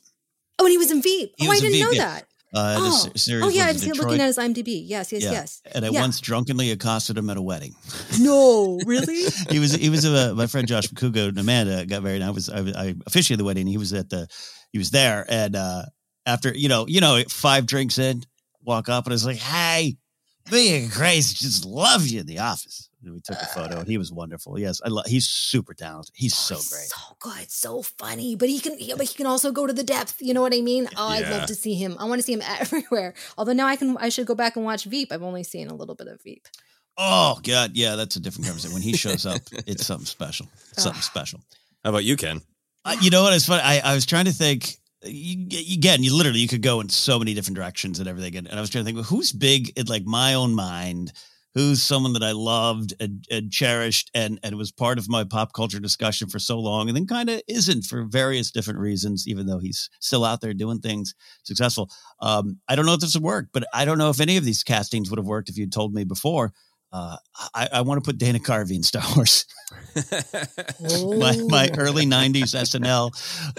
Oh, 0.58 0.64
and 0.64 0.70
he 0.70 0.78
was 0.78 0.92
in 0.92 1.02
Veep. 1.02 1.34
He 1.36 1.48
oh, 1.48 1.50
I 1.50 1.58
didn't 1.58 1.72
Veep, 1.72 1.84
know 1.84 1.90
yeah. 1.90 2.04
that. 2.04 2.26
Uh, 2.54 2.76
oh. 2.78 3.06
oh 3.42 3.48
yeah, 3.48 3.64
I 3.64 3.72
was 3.72 3.74
was 3.74 3.84
in 3.86 3.92
looking 4.04 4.20
at 4.20 4.26
his 4.26 4.36
IMDb. 4.36 4.82
Yes, 4.86 5.10
yes, 5.12 5.22
Yeah. 5.22 5.30
yes. 5.32 5.62
And 5.74 5.84
I 5.86 5.88
Yeah. 5.88 6.00
once 6.02 6.20
drunkenly 6.20 6.70
accosted 6.70 7.16
him 7.16 7.30
at 7.30 7.36
a 7.38 7.42
wedding. 7.42 7.74
No, 8.20 8.78
really? 8.86 9.24
he 9.50 9.58
was 9.58 9.72
he 9.72 9.88
was 9.88 10.04
uh, 10.04 10.34
my 10.36 10.46
friend 10.46 10.68
Josh 10.68 10.88
McCugo 10.88 11.28
and 11.28 11.38
Amanda 11.38 11.86
got 11.86 12.02
married. 12.02 12.16
And 12.16 12.24
I 12.24 12.30
was 12.30 12.48
I, 12.50 12.60
was- 12.60 12.74
I 12.76 12.94
officiated 13.06 13.40
the 13.40 13.44
wedding. 13.44 13.66
He 13.66 13.78
was 13.78 13.92
at 13.94 14.10
the 14.10 14.28
he 14.70 14.78
was 14.78 14.90
there, 14.90 15.24
and 15.28 15.56
uh, 15.56 15.82
after 16.26 16.54
you 16.54 16.68
know 16.68 16.86
you 16.86 17.00
know 17.00 17.22
five 17.28 17.64
drinks 17.66 17.98
in, 17.98 18.22
walk 18.64 18.88
up 18.88 19.06
and 19.06 19.12
I 19.12 19.14
was 19.14 19.24
like, 19.26 19.38
"Hey, 19.38 19.96
being 20.50 20.90
crazy, 20.90 21.34
just 21.34 21.64
love 21.64 22.06
you 22.06 22.20
in 22.20 22.26
the 22.26 22.40
office." 22.40 22.88
And 23.04 23.14
we 23.14 23.20
took 23.20 23.36
a 23.40 23.46
photo, 23.46 23.78
and 23.80 23.88
he 23.88 23.98
was 23.98 24.12
wonderful. 24.12 24.58
Yes, 24.58 24.80
I 24.84 24.88
love. 24.88 25.06
He's 25.06 25.26
super 25.26 25.74
talented. 25.74 26.14
He's 26.14 26.36
so 26.36 26.54
great. 26.54 26.88
So 26.88 27.16
good, 27.18 27.50
so 27.50 27.82
funny. 27.82 28.36
But 28.36 28.48
he 28.48 28.60
can, 28.60 28.76
yeah, 28.78 28.94
but 28.96 29.08
he 29.08 29.14
can 29.14 29.26
also 29.26 29.50
go 29.50 29.66
to 29.66 29.72
the 29.72 29.82
depth. 29.82 30.16
You 30.20 30.34
know 30.34 30.40
what 30.40 30.54
I 30.54 30.60
mean? 30.60 30.88
Oh, 30.96 31.08
I'd 31.08 31.28
love 31.28 31.46
to 31.46 31.54
see 31.54 31.74
him. 31.74 31.96
I 31.98 32.04
want 32.04 32.20
to 32.20 32.22
see 32.22 32.32
him 32.32 32.42
everywhere. 32.60 33.14
Although 33.36 33.54
now 33.54 33.66
I 33.66 33.76
can, 33.76 33.96
I 33.98 34.08
should 34.08 34.26
go 34.26 34.34
back 34.34 34.56
and 34.56 34.64
watch 34.64 34.84
Veep. 34.84 35.10
I've 35.10 35.22
only 35.22 35.42
seen 35.42 35.68
a 35.68 35.74
little 35.74 35.94
bit 35.94 36.06
of 36.06 36.22
Veep. 36.22 36.46
Oh 36.96 37.40
God, 37.42 37.72
yeah, 37.74 37.96
that's 37.96 38.16
a 38.16 38.20
different 38.20 38.46
conversation. 38.46 38.74
When 38.74 38.82
he 38.82 38.96
shows 38.96 39.26
up, 39.26 39.40
it's 39.66 39.86
something 39.86 40.06
special. 40.06 40.46
Something 40.76 41.02
special. 41.02 41.40
How 41.82 41.90
about 41.90 42.04
you, 42.04 42.16
Ken? 42.16 42.40
Uh, 42.84 42.96
you 43.00 43.10
know 43.10 43.22
what? 43.22 43.32
It's 43.32 43.46
funny. 43.46 43.62
I, 43.62 43.80
I 43.92 43.94
was 43.94 44.06
trying 44.06 44.26
to 44.26 44.32
think. 44.32 44.76
You, 45.04 45.48
again, 45.74 46.04
you 46.04 46.14
literally 46.14 46.38
you 46.38 46.46
could 46.46 46.62
go 46.62 46.80
in 46.80 46.88
so 46.88 47.18
many 47.18 47.34
different 47.34 47.56
directions 47.56 47.98
and 47.98 48.08
everything. 48.08 48.36
And, 48.36 48.46
and 48.46 48.56
I 48.56 48.60
was 48.60 48.70
trying 48.70 48.82
to 48.82 48.86
think, 48.86 48.96
well, 48.96 49.04
who's 49.04 49.32
big 49.32 49.76
in 49.76 49.86
like 49.86 50.04
my 50.04 50.34
own 50.34 50.54
mind? 50.54 51.12
Who's 51.54 51.82
someone 51.82 52.14
that 52.14 52.22
I 52.22 52.32
loved 52.32 52.94
and, 52.98 53.26
and 53.30 53.50
cherished 53.50 54.10
and 54.14 54.40
and 54.42 54.56
was 54.56 54.72
part 54.72 54.98
of 54.98 55.08
my 55.08 55.24
pop 55.24 55.52
culture 55.52 55.80
discussion 55.80 56.28
for 56.28 56.38
so 56.38 56.58
long, 56.58 56.88
and 56.88 56.96
then 56.96 57.06
kind 57.06 57.28
of 57.28 57.42
isn't 57.46 57.84
for 57.84 58.04
various 58.04 58.50
different 58.50 58.78
reasons, 58.80 59.28
even 59.28 59.46
though 59.46 59.58
he's 59.58 59.90
still 60.00 60.24
out 60.24 60.40
there 60.40 60.54
doing 60.54 60.80
things 60.80 61.14
successful. 61.42 61.90
Um, 62.20 62.58
I 62.68 62.76
don't 62.76 62.86
know 62.86 62.94
if 62.94 63.00
this 63.00 63.14
would 63.14 63.22
work, 63.22 63.48
but 63.52 63.64
I 63.74 63.84
don't 63.84 63.98
know 63.98 64.10
if 64.10 64.20
any 64.20 64.38
of 64.38 64.44
these 64.44 64.62
castings 64.62 65.10
would 65.10 65.18
have 65.18 65.26
worked 65.26 65.50
if 65.50 65.58
you'd 65.58 65.72
told 65.72 65.92
me 65.92 66.04
before. 66.04 66.52
Uh, 66.92 67.16
I, 67.54 67.68
I 67.74 67.80
want 67.80 68.02
to 68.02 68.06
put 68.06 68.18
Dana 68.18 68.38
Carvey 68.38 68.76
in 68.76 68.82
Star 68.82 69.02
Wars. 69.16 69.46
my, 71.18 71.36
my 71.48 71.70
early 71.78 72.04
90s 72.04 72.54
SNL 72.54 73.12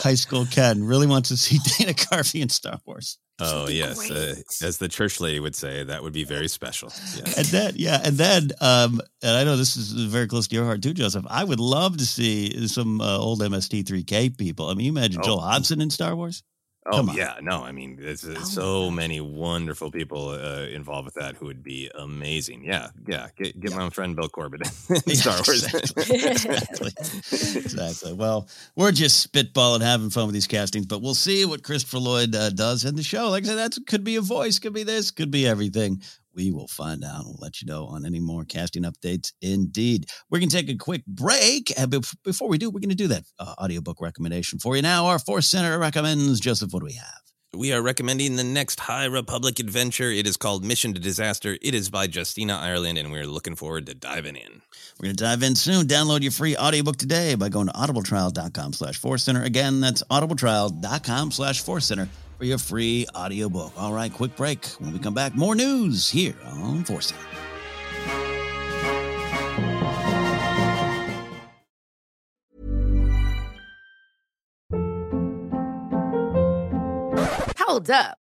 high 0.04 0.14
school 0.16 0.46
Ken 0.46 0.84
really 0.84 1.08
wants 1.08 1.30
to 1.30 1.38
see 1.38 1.58
Dana 1.78 1.94
Carvey 1.94 2.42
in 2.42 2.50
Star 2.50 2.80
Wars. 2.86 3.18
Oh 3.40 3.68
yes, 3.68 4.12
uh, 4.12 4.36
as 4.62 4.78
the 4.78 4.88
church 4.88 5.20
lady 5.20 5.40
would 5.40 5.56
say, 5.56 5.84
that 5.84 6.04
would 6.04 6.14
be 6.14 6.24
very 6.24 6.48
special. 6.48 6.90
Yes. 7.16 7.38
And 7.38 7.48
then, 7.48 7.74
yeah, 7.76 8.00
and 8.04 8.16
then, 8.16 8.52
um, 8.62 9.02
and 9.24 9.36
I 9.36 9.44
know 9.44 9.58
this 9.58 9.76
is 9.76 9.92
very 9.92 10.28
close 10.28 10.48
to 10.50 10.56
your 10.56 10.66
heart 10.66 10.84
too, 10.84 10.94
Joseph. 10.94 11.26
I 11.28 11.44
would 11.44 11.60
love 11.60 11.98
to 11.98 12.06
see 12.06 12.68
some 12.68 13.02
uh, 13.02 13.18
old 13.18 13.42
MST3K 13.42 14.38
people. 14.38 14.70
I 14.70 14.76
mean, 14.76 14.86
you 14.86 14.92
imagine 14.92 15.20
Oh. 15.22 15.26
Joel 15.26 15.40
Hodgson 15.42 15.82
in 15.82 15.90
Star 15.90 16.16
Wars? 16.16 16.44
Oh 16.86 17.14
yeah, 17.14 17.36
no, 17.42 17.64
I 17.64 17.72
mean, 17.72 17.98
there's 18.00 18.26
uh, 18.26 18.44
so 18.44 18.92
many 18.92 19.22
wonderful 19.22 19.90
people 19.90 20.30
uh, 20.30 20.66
involved 20.66 21.06
with 21.06 21.14
that 21.14 21.36
who 21.36 21.46
would 21.46 21.64
be 21.64 21.90
amazing. 21.96 22.64
Yeah, 22.66 22.90
yeah. 23.08 23.28
Get, 23.38 23.58
get 23.60 23.74
my 23.74 23.90
friend 23.90 24.16
Bill 24.16 24.28
Corbett 24.28 24.62
in 24.90 25.16
Star 25.16 25.36
Wars. 25.48 25.64
exactly. 25.96 26.92
exactly. 27.32 28.14
Well, 28.14 28.50
we're 28.76 28.92
just 28.92 29.32
spitballing, 29.32 29.82
having 29.82 30.10
fun 30.10 30.26
with 30.26 30.34
these 30.34 30.48
castings, 30.48 30.86
but 30.86 31.02
we'll 31.02 31.16
see 31.16 31.46
what 31.46 31.64
Christopher 31.64 32.00
Lloyd 32.00 32.36
uh, 32.36 32.50
does 32.50 32.84
in 32.84 32.96
the 32.96 33.04
show. 33.04 33.30
Like 33.30 33.44
I 33.44 33.48
said, 33.48 33.58
that 33.58 33.78
could 33.88 34.04
be 34.04 34.18
a 34.18 34.22
voice, 34.22 34.60
could 34.60 34.74
be 34.74 34.84
this, 34.84 35.12
could 35.12 35.32
be 35.32 35.48
everything. 35.48 36.02
We 36.36 36.52
will 36.52 36.68
find 36.68 37.04
out. 37.04 37.26
We'll 37.26 37.38
let 37.40 37.62
you 37.62 37.68
know 37.68 37.86
on 37.86 38.06
any 38.06 38.20
more 38.20 38.44
casting 38.46 38.84
updates. 38.84 39.34
Indeed, 39.42 40.08
we're 40.30 40.40
going 40.40 40.50
to 40.50 40.56
take 40.56 40.70
a 40.70 40.78
quick 40.78 41.06
break. 41.06 41.72
And 41.78 41.94
before 42.24 42.50
we 42.50 42.58
do, 42.58 42.70
we're 42.70 42.80
going 42.80 42.90
to 42.90 42.96
do 42.96 43.08
that 43.10 43.24
uh, 43.40 43.54
audiobook 43.62 44.02
recommendation 44.02 44.60
for 44.60 44.76
you 44.76 44.82
now. 44.82 45.06
Our 45.06 45.20
Force 45.20 45.48
Center 45.48 45.78
recommends. 45.78 46.40
Joseph, 46.40 46.74
what 46.74 46.80
do 46.80 46.86
we 46.86 46.94
have? 46.94 47.24
We 47.56 47.72
are 47.72 47.84
recommending 47.84 48.36
the 48.36 48.44
next 48.44 48.80
High 48.80 49.06
Republic 49.06 49.60
adventure. 49.60 50.10
It 50.10 50.26
is 50.26 50.38
called 50.38 50.66
Mission 50.66 50.96
to 50.96 51.00
Disaster. 51.00 51.56
It 51.62 51.76
is 51.76 51.88
by 51.88 52.08
Justina 52.12 52.58
Ireland, 52.60 52.98
and 52.98 53.12
we're 53.12 53.28
looking 53.28 53.56
forward 53.56 53.86
to 53.86 53.94
diving 53.94 54.36
in. 54.36 54.64
We're 55.00 55.06
going 55.06 55.16
to 55.16 55.24
dive 55.24 55.44
in 55.44 55.56
soon. 55.56 55.86
Download 55.86 56.24
your 56.24 56.32
free 56.32 56.58
audiobook 56.58 56.98
today 56.98 57.36
by 57.36 57.50
going 57.50 57.68
to 57.68 57.74
audibletrial.com 57.74 58.74
slash 58.74 58.98
force 58.98 59.22
center. 59.22 59.44
Again, 59.44 59.82
that's 59.82 60.02
audibletrial.com 60.10 61.30
slash 61.30 61.62
force 61.62 61.86
center 61.86 62.10
for 62.44 62.48
your 62.48 62.58
free 62.58 63.08
audiobook. 63.16 63.72
All 63.78 63.94
right, 63.94 64.12
quick 64.12 64.36
break. 64.36 64.66
When 64.80 64.92
we 64.92 65.00
come 65.00 65.14
back, 65.14 65.34
more 65.34 65.56
news 65.56 66.10
here 66.10 66.36
on 66.46 66.84
Center. 66.86 67.16
Hold 77.60 77.90
up. 77.90 78.23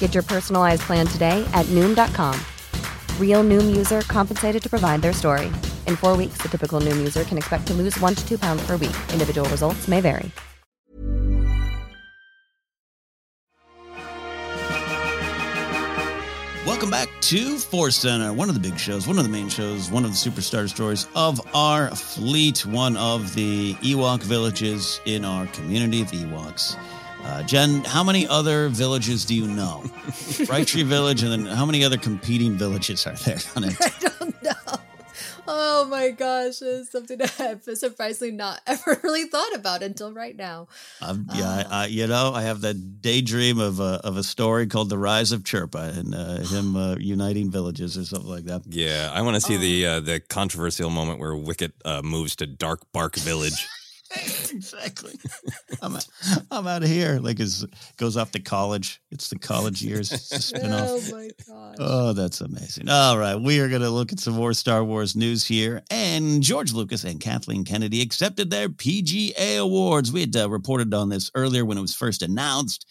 Get 0.00 0.14
your 0.14 0.24
personalized 0.24 0.82
plan 0.82 1.06
today 1.06 1.48
at 1.52 1.66
Noom.com. 1.66 2.34
Real 3.18 3.44
Noom 3.44 3.76
user 3.76 4.00
compensated 4.02 4.62
to 4.62 4.68
provide 4.68 5.00
their 5.00 5.12
story. 5.12 5.46
In 5.86 5.94
four 5.94 6.16
weeks, 6.16 6.38
the 6.38 6.48
typical 6.48 6.80
Noom 6.80 6.98
user 6.98 7.22
can 7.22 7.38
expect 7.38 7.68
to 7.68 7.74
lose 7.74 7.96
one 8.00 8.16
to 8.16 8.28
two 8.28 8.38
pounds 8.38 8.66
per 8.66 8.76
week. 8.76 8.96
Individual 9.12 9.48
results 9.50 9.86
may 9.86 10.00
vary. 10.00 10.32
Welcome 16.66 16.90
back 16.90 17.08
to 17.22 17.58
Force 17.58 17.96
Center, 17.96 18.30
uh, 18.30 18.32
one 18.32 18.48
of 18.48 18.54
the 18.54 18.60
big 18.60 18.78
shows, 18.78 19.06
one 19.06 19.18
of 19.18 19.24
the 19.24 19.30
main 19.30 19.48
shows, 19.48 19.90
one 19.90 20.04
of 20.04 20.12
the 20.12 20.16
superstar 20.30 20.68
stories 20.68 21.06
of 21.14 21.40
our 21.54 21.90
fleet, 21.94 22.64
one 22.64 22.96
of 22.96 23.34
the 23.34 23.74
Ewok 23.82 24.22
villages 24.22 25.00
in 25.04 25.24
our 25.24 25.46
community, 25.48 26.04
the 26.04 26.24
Ewoks. 26.24 26.76
Uh, 27.24 27.42
Jen, 27.42 27.84
how 27.84 28.02
many 28.02 28.26
other 28.26 28.68
villages 28.68 29.24
do 29.24 29.34
you 29.34 29.46
know? 29.46 29.84
Bright 30.46 30.66
Tree 30.66 30.82
Village, 30.82 31.22
and 31.22 31.32
then 31.32 31.46
how 31.46 31.66
many 31.66 31.84
other 31.84 31.98
competing 31.98 32.56
villages 32.56 33.06
are 33.06 33.14
there 33.14 33.38
on 33.56 33.64
it? 33.64 33.76
I 33.80 33.92
don't 34.18 34.42
know. 34.42 34.50
Oh 35.52 35.84
my 35.86 36.10
gosh, 36.10 36.62
it's 36.62 36.92
something 36.92 37.18
that 37.18 37.40
I've 37.40 37.64
surprisingly 37.76 38.32
not 38.32 38.60
ever 38.66 39.00
really 39.02 39.24
thought 39.24 39.54
about 39.54 39.82
until 39.82 40.12
right 40.12 40.36
now. 40.36 40.68
Um, 41.02 41.26
yeah, 41.34 41.64
I, 41.68 41.82
I, 41.82 41.86
you 41.86 42.06
know, 42.06 42.32
I 42.32 42.42
have 42.42 42.60
that 42.60 43.02
daydream 43.02 43.58
of 43.58 43.80
a, 43.80 44.00
of 44.04 44.16
a 44.16 44.22
story 44.22 44.66
called 44.66 44.90
The 44.90 44.98
Rise 44.98 45.32
of 45.32 45.42
Chirpa 45.42 45.96
and 45.98 46.14
uh, 46.14 46.38
him 46.38 46.76
uh, 46.76 46.96
uniting 46.98 47.50
villages 47.50 47.98
or 47.98 48.04
something 48.04 48.30
like 48.30 48.44
that. 48.44 48.62
Yeah, 48.68 49.10
I 49.12 49.22
want 49.22 49.34
to 49.36 49.40
see 49.40 49.56
the 49.56 49.86
uh, 49.86 50.00
the 50.00 50.20
controversial 50.20 50.90
moment 50.90 51.18
where 51.18 51.34
Wicket 51.34 51.72
uh, 51.84 52.02
moves 52.02 52.36
to 52.36 52.46
Dark 52.46 52.80
Bark 52.92 53.16
Village. 53.16 53.66
exactly. 54.50 55.18
I'm 55.82 55.96
I'm 56.50 56.66
out 56.66 56.82
of 56.82 56.88
here. 56.88 57.18
Like 57.20 57.38
his 57.38 57.66
goes 57.96 58.16
off 58.16 58.32
to 58.32 58.40
college. 58.40 59.00
It's 59.10 59.28
the 59.28 59.38
college 59.38 59.82
years. 59.82 60.10
Spinoff. 60.10 61.12
Oh 61.12 61.16
my 61.16 61.30
gosh. 61.46 61.76
Oh, 61.78 62.12
that's 62.12 62.40
amazing. 62.40 62.88
All 62.88 63.18
right. 63.18 63.36
We 63.36 63.60
are 63.60 63.68
going 63.68 63.82
to 63.82 63.90
look 63.90 64.12
at 64.12 64.18
some 64.18 64.34
more 64.34 64.52
Star 64.52 64.82
Wars 64.82 65.14
news 65.14 65.46
here. 65.46 65.82
And 65.90 66.42
George 66.42 66.72
Lucas 66.72 67.04
and 67.04 67.20
Kathleen 67.20 67.64
Kennedy 67.64 68.02
accepted 68.02 68.50
their 68.50 68.68
PGA 68.68 69.60
awards. 69.60 70.12
We 70.12 70.22
had 70.22 70.36
uh, 70.36 70.50
reported 70.50 70.92
on 70.92 71.08
this 71.08 71.30
earlier 71.34 71.64
when 71.64 71.78
it 71.78 71.82
was 71.82 71.94
first 71.94 72.22
announced. 72.22 72.86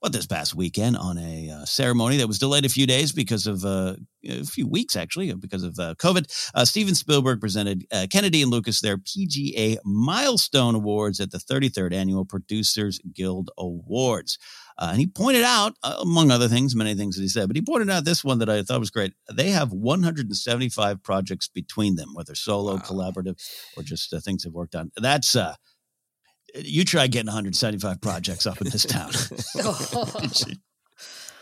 What 0.00 0.12
this 0.12 0.26
past 0.26 0.54
weekend 0.54 0.96
on 0.96 1.18
a 1.18 1.50
uh, 1.50 1.64
ceremony 1.66 2.16
that 2.16 2.26
was 2.26 2.38
delayed 2.38 2.64
a 2.64 2.70
few 2.70 2.86
days 2.86 3.12
because 3.12 3.46
of 3.46 3.66
uh, 3.66 3.96
a 4.26 4.44
few 4.44 4.66
weeks, 4.66 4.96
actually, 4.96 5.30
because 5.34 5.62
of 5.62 5.78
uh, 5.78 5.94
COVID. 5.98 6.50
Uh, 6.54 6.64
Steven 6.64 6.94
Spielberg 6.94 7.38
presented 7.38 7.84
uh, 7.92 8.06
Kennedy 8.10 8.40
and 8.40 8.50
Lucas 8.50 8.80
their 8.80 8.96
PGA 8.96 9.76
Milestone 9.84 10.74
Awards 10.74 11.20
at 11.20 11.30
the 11.30 11.38
33rd 11.38 11.92
Annual 11.92 12.24
Producers 12.24 12.98
Guild 13.14 13.50
Awards. 13.58 14.38
Uh, 14.78 14.88
and 14.92 15.00
he 15.00 15.06
pointed 15.06 15.42
out, 15.42 15.74
uh, 15.82 15.98
among 16.00 16.30
other 16.30 16.48
things, 16.48 16.74
many 16.74 16.94
things 16.94 17.16
that 17.16 17.22
he 17.22 17.28
said, 17.28 17.46
but 17.46 17.56
he 17.56 17.62
pointed 17.62 17.90
out 17.90 18.06
this 18.06 18.24
one 18.24 18.38
that 18.38 18.48
I 18.48 18.62
thought 18.62 18.80
was 18.80 18.90
great. 18.90 19.12
They 19.30 19.50
have 19.50 19.72
175 19.72 21.02
projects 21.02 21.48
between 21.48 21.96
them, 21.96 22.14
whether 22.14 22.34
solo, 22.34 22.76
wow. 22.76 22.80
collaborative, 22.80 23.38
or 23.76 23.82
just 23.82 24.14
uh, 24.14 24.20
things 24.20 24.44
they've 24.44 24.52
worked 24.52 24.74
on. 24.74 24.90
That's 24.96 25.36
uh, 25.36 25.56
you 26.54 26.84
try 26.84 27.06
getting 27.06 27.26
175 27.26 28.00
projects 28.00 28.46
up 28.46 28.60
in 28.60 28.68
this 28.68 28.84
town. 28.84 29.12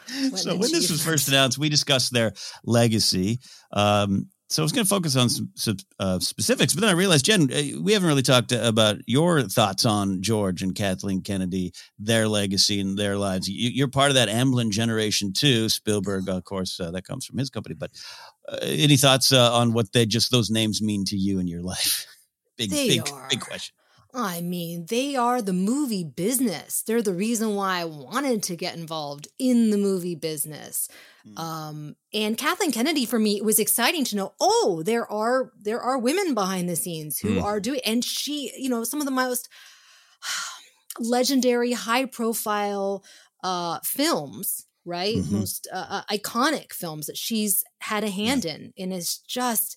so 0.36 0.56
when 0.56 0.72
this 0.72 0.90
was 0.90 1.04
first 1.04 1.28
announced, 1.28 1.58
we 1.58 1.68
discussed 1.68 2.12
their 2.12 2.32
legacy. 2.64 3.40
Um, 3.72 4.28
so 4.50 4.62
I 4.62 4.64
was 4.64 4.72
going 4.72 4.84
to 4.84 4.88
focus 4.88 5.14
on 5.14 5.28
some, 5.28 5.50
some 5.56 5.76
uh, 5.98 6.18
specifics, 6.20 6.72
but 6.72 6.80
then 6.80 6.88
I 6.88 6.94
realized, 6.94 7.26
Jen, 7.26 7.52
uh, 7.52 7.82
we 7.82 7.92
haven't 7.92 8.08
really 8.08 8.22
talked 8.22 8.50
about 8.50 8.96
your 9.06 9.42
thoughts 9.42 9.84
on 9.84 10.22
George 10.22 10.62
and 10.62 10.74
Kathleen 10.74 11.20
Kennedy, 11.20 11.72
their 11.98 12.26
legacy 12.28 12.80
and 12.80 12.98
their 12.98 13.18
lives. 13.18 13.46
You, 13.46 13.84
are 13.84 13.88
part 13.88 14.08
of 14.08 14.14
that 14.14 14.30
Amblin 14.30 14.70
generation 14.70 15.34
too. 15.34 15.68
Spielberg, 15.68 16.30
of 16.30 16.44
course, 16.44 16.80
uh, 16.80 16.90
that 16.92 17.04
comes 17.04 17.26
from 17.26 17.36
his 17.36 17.50
company. 17.50 17.74
But 17.74 17.90
uh, 18.50 18.56
any 18.62 18.96
thoughts 18.96 19.32
uh, 19.32 19.52
on 19.52 19.74
what 19.74 19.92
they 19.92 20.06
just 20.06 20.30
those 20.30 20.48
names 20.48 20.80
mean 20.80 21.04
to 21.06 21.16
you 21.16 21.38
in 21.38 21.46
your 21.46 21.62
life? 21.62 22.06
Big, 22.56 22.70
they 22.70 22.88
big, 22.88 23.08
are. 23.12 23.28
big 23.30 23.40
question. 23.40 23.72
I 24.14 24.40
mean, 24.40 24.86
they 24.88 25.16
are 25.16 25.42
the 25.42 25.52
movie 25.52 26.04
business. 26.04 26.82
They're 26.82 27.02
the 27.02 27.12
reason 27.12 27.54
why 27.54 27.80
I 27.80 27.84
wanted 27.84 28.42
to 28.44 28.56
get 28.56 28.74
involved 28.74 29.28
in 29.38 29.70
the 29.70 29.76
movie 29.76 30.14
business. 30.14 30.88
Mm. 31.26 31.38
Um, 31.38 31.96
and 32.14 32.38
Kathleen 32.38 32.72
Kennedy 32.72 33.04
for 33.04 33.18
me 33.18 33.36
it 33.36 33.44
was 33.44 33.58
exciting 33.58 34.04
to 34.06 34.16
know. 34.16 34.32
Oh, 34.40 34.82
there 34.84 35.10
are 35.10 35.52
there 35.60 35.80
are 35.80 35.98
women 35.98 36.32
behind 36.32 36.68
the 36.68 36.76
scenes 36.76 37.18
who 37.18 37.36
mm. 37.36 37.42
are 37.42 37.60
doing, 37.60 37.80
and 37.84 38.02
she, 38.02 38.50
you 38.56 38.70
know, 38.70 38.82
some 38.82 39.00
of 39.00 39.04
the 39.04 39.12
most 39.12 39.48
legendary, 40.98 41.72
high 41.72 42.06
profile 42.06 43.04
uh, 43.44 43.78
films, 43.84 44.66
right? 44.86 45.16
Mm-hmm. 45.16 45.36
Most 45.36 45.68
uh, 45.70 45.86
uh, 45.88 46.02
iconic 46.10 46.72
films 46.72 47.06
that 47.06 47.18
she's 47.18 47.62
had 47.80 48.04
a 48.04 48.10
hand 48.10 48.46
yeah. 48.46 48.54
in, 48.54 48.72
and 48.78 48.92
it's 48.94 49.18
just 49.18 49.76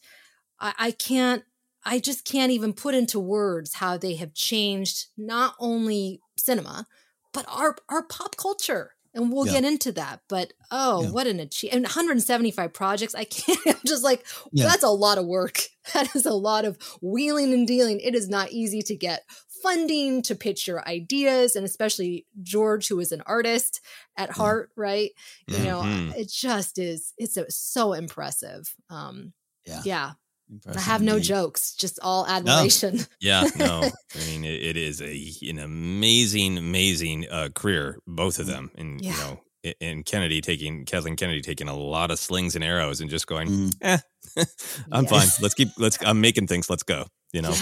I, 0.57 0.73
I 0.79 0.91
can't 0.91 1.43
I 1.85 1.99
just 1.99 2.25
can't 2.25 2.51
even 2.51 2.73
put 2.73 2.95
into 2.95 3.19
words 3.19 3.75
how 3.75 3.97
they 3.97 4.15
have 4.15 4.33
changed 4.33 5.07
not 5.17 5.55
only 5.59 6.21
cinema, 6.37 6.87
but 7.33 7.45
our 7.47 7.75
our 7.89 8.03
pop 8.03 8.37
culture. 8.37 8.91
And 9.13 9.29
we'll 9.31 9.45
yeah. 9.45 9.53
get 9.53 9.65
into 9.65 9.91
that. 9.93 10.21
But 10.29 10.53
oh, 10.71 11.03
yeah. 11.03 11.09
what 11.09 11.27
an 11.27 11.41
achievement. 11.41 11.75
And 11.75 11.83
175 11.83 12.71
projects. 12.71 13.13
I 13.13 13.25
can't, 13.25 13.59
I'm 13.67 13.75
just 13.85 14.05
like, 14.05 14.25
yeah. 14.53 14.67
that's 14.67 14.83
a 14.83 14.89
lot 14.89 15.17
of 15.17 15.25
work. 15.25 15.59
That 15.95 16.15
is 16.15 16.27
a 16.27 16.33
lot 16.33 16.63
of 16.63 16.77
wheeling 17.01 17.53
and 17.53 17.65
dealing. 17.65 17.99
It 18.01 18.13
is 18.13 18.29
not 18.29 18.51
easy 18.51 18.83
to 18.83 18.95
get 18.95 19.23
funding 19.63 20.21
to 20.21 20.35
pitch 20.35 20.67
your 20.67 20.87
ideas. 20.87 21.55
And 21.55 21.65
especially 21.65 22.27
George, 22.43 22.87
who 22.87 22.99
is 22.99 23.11
an 23.11 23.23
artist 23.25 23.81
at 24.15 24.29
heart, 24.29 24.69
right? 24.77 25.09
You 25.47 25.55
mm-hmm. 25.55 25.65
know, 25.65 26.13
it 26.15 26.29
just 26.29 26.77
is, 26.77 27.13
it's 27.17 27.35
a, 27.35 27.49
so 27.49 27.93
impressive. 27.93 28.75
Um, 28.91 29.33
yeah. 29.65 29.81
yeah. 29.83 30.11
Impressive 30.51 30.81
I 30.81 30.83
have 30.83 31.01
no 31.01 31.19
jokes, 31.19 31.73
just 31.75 31.97
all 32.01 32.27
admiration. 32.27 32.97
No. 32.97 33.03
Yeah, 33.21 33.43
no. 33.57 33.81
I 34.15 34.25
mean, 34.27 34.43
it, 34.43 34.61
it 34.61 34.77
is 34.77 35.01
a 35.01 35.31
an 35.49 35.59
amazing, 35.59 36.57
amazing 36.57 37.27
uh, 37.29 37.49
career, 37.55 37.99
both 38.05 38.39
of 38.39 38.47
them, 38.47 38.71
and 38.75 38.99
yeah. 39.03 39.11
you 39.13 39.17
know, 39.17 39.73
and 39.79 40.05
Kennedy 40.05 40.41
taking 40.41 40.85
Kathleen 40.85 41.15
Kennedy 41.15 41.41
taking 41.41 41.69
a 41.69 41.75
lot 41.75 42.11
of 42.11 42.19
slings 42.19 42.55
and 42.55 42.63
arrows 42.63 42.99
and 42.99 43.09
just 43.09 43.27
going, 43.27 43.47
mm. 43.47 43.75
eh, 43.81 43.97
I'm 44.91 45.05
yes. 45.05 45.09
fine. 45.09 45.43
Let's 45.43 45.53
keep. 45.53 45.69
Let's. 45.77 45.97
I'm 46.03 46.19
making 46.19 46.47
things. 46.47 46.69
Let's 46.69 46.83
go. 46.83 47.05
You 47.31 47.43
know. 47.43 47.55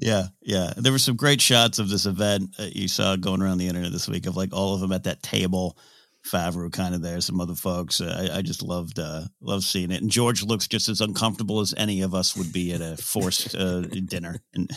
Yeah, 0.00 0.26
yeah. 0.42 0.72
There 0.76 0.92
were 0.92 0.98
some 0.98 1.16
great 1.16 1.40
shots 1.40 1.78
of 1.78 1.88
this 1.88 2.06
event 2.06 2.50
you 2.58 2.86
saw 2.86 3.16
going 3.16 3.42
around 3.42 3.58
the 3.58 3.66
internet 3.66 3.90
this 3.90 4.08
week 4.08 4.26
of 4.26 4.36
like 4.36 4.52
all 4.52 4.74
of 4.74 4.80
them 4.80 4.92
at 4.92 5.04
that 5.04 5.22
table 5.22 5.76
Favreau 6.30 6.72
kind 6.72 6.94
of 6.94 7.02
there, 7.02 7.20
some 7.20 7.40
other 7.40 7.54
folks. 7.54 8.00
I, 8.00 8.38
I, 8.38 8.42
just 8.42 8.62
loved 8.62 8.98
uh, 8.98 9.22
loved 9.40 9.64
seeing 9.64 9.90
it. 9.90 10.02
And 10.02 10.10
George 10.10 10.42
looks 10.42 10.66
just 10.66 10.88
as 10.88 11.00
uncomfortable 11.00 11.60
as 11.60 11.74
any 11.76 12.02
of 12.02 12.14
us 12.14 12.36
would 12.36 12.52
be 12.52 12.72
at 12.72 12.80
a 12.80 12.96
forced 12.96 13.54
uh, 13.54 13.82
dinner. 13.82 14.40
And 14.54 14.70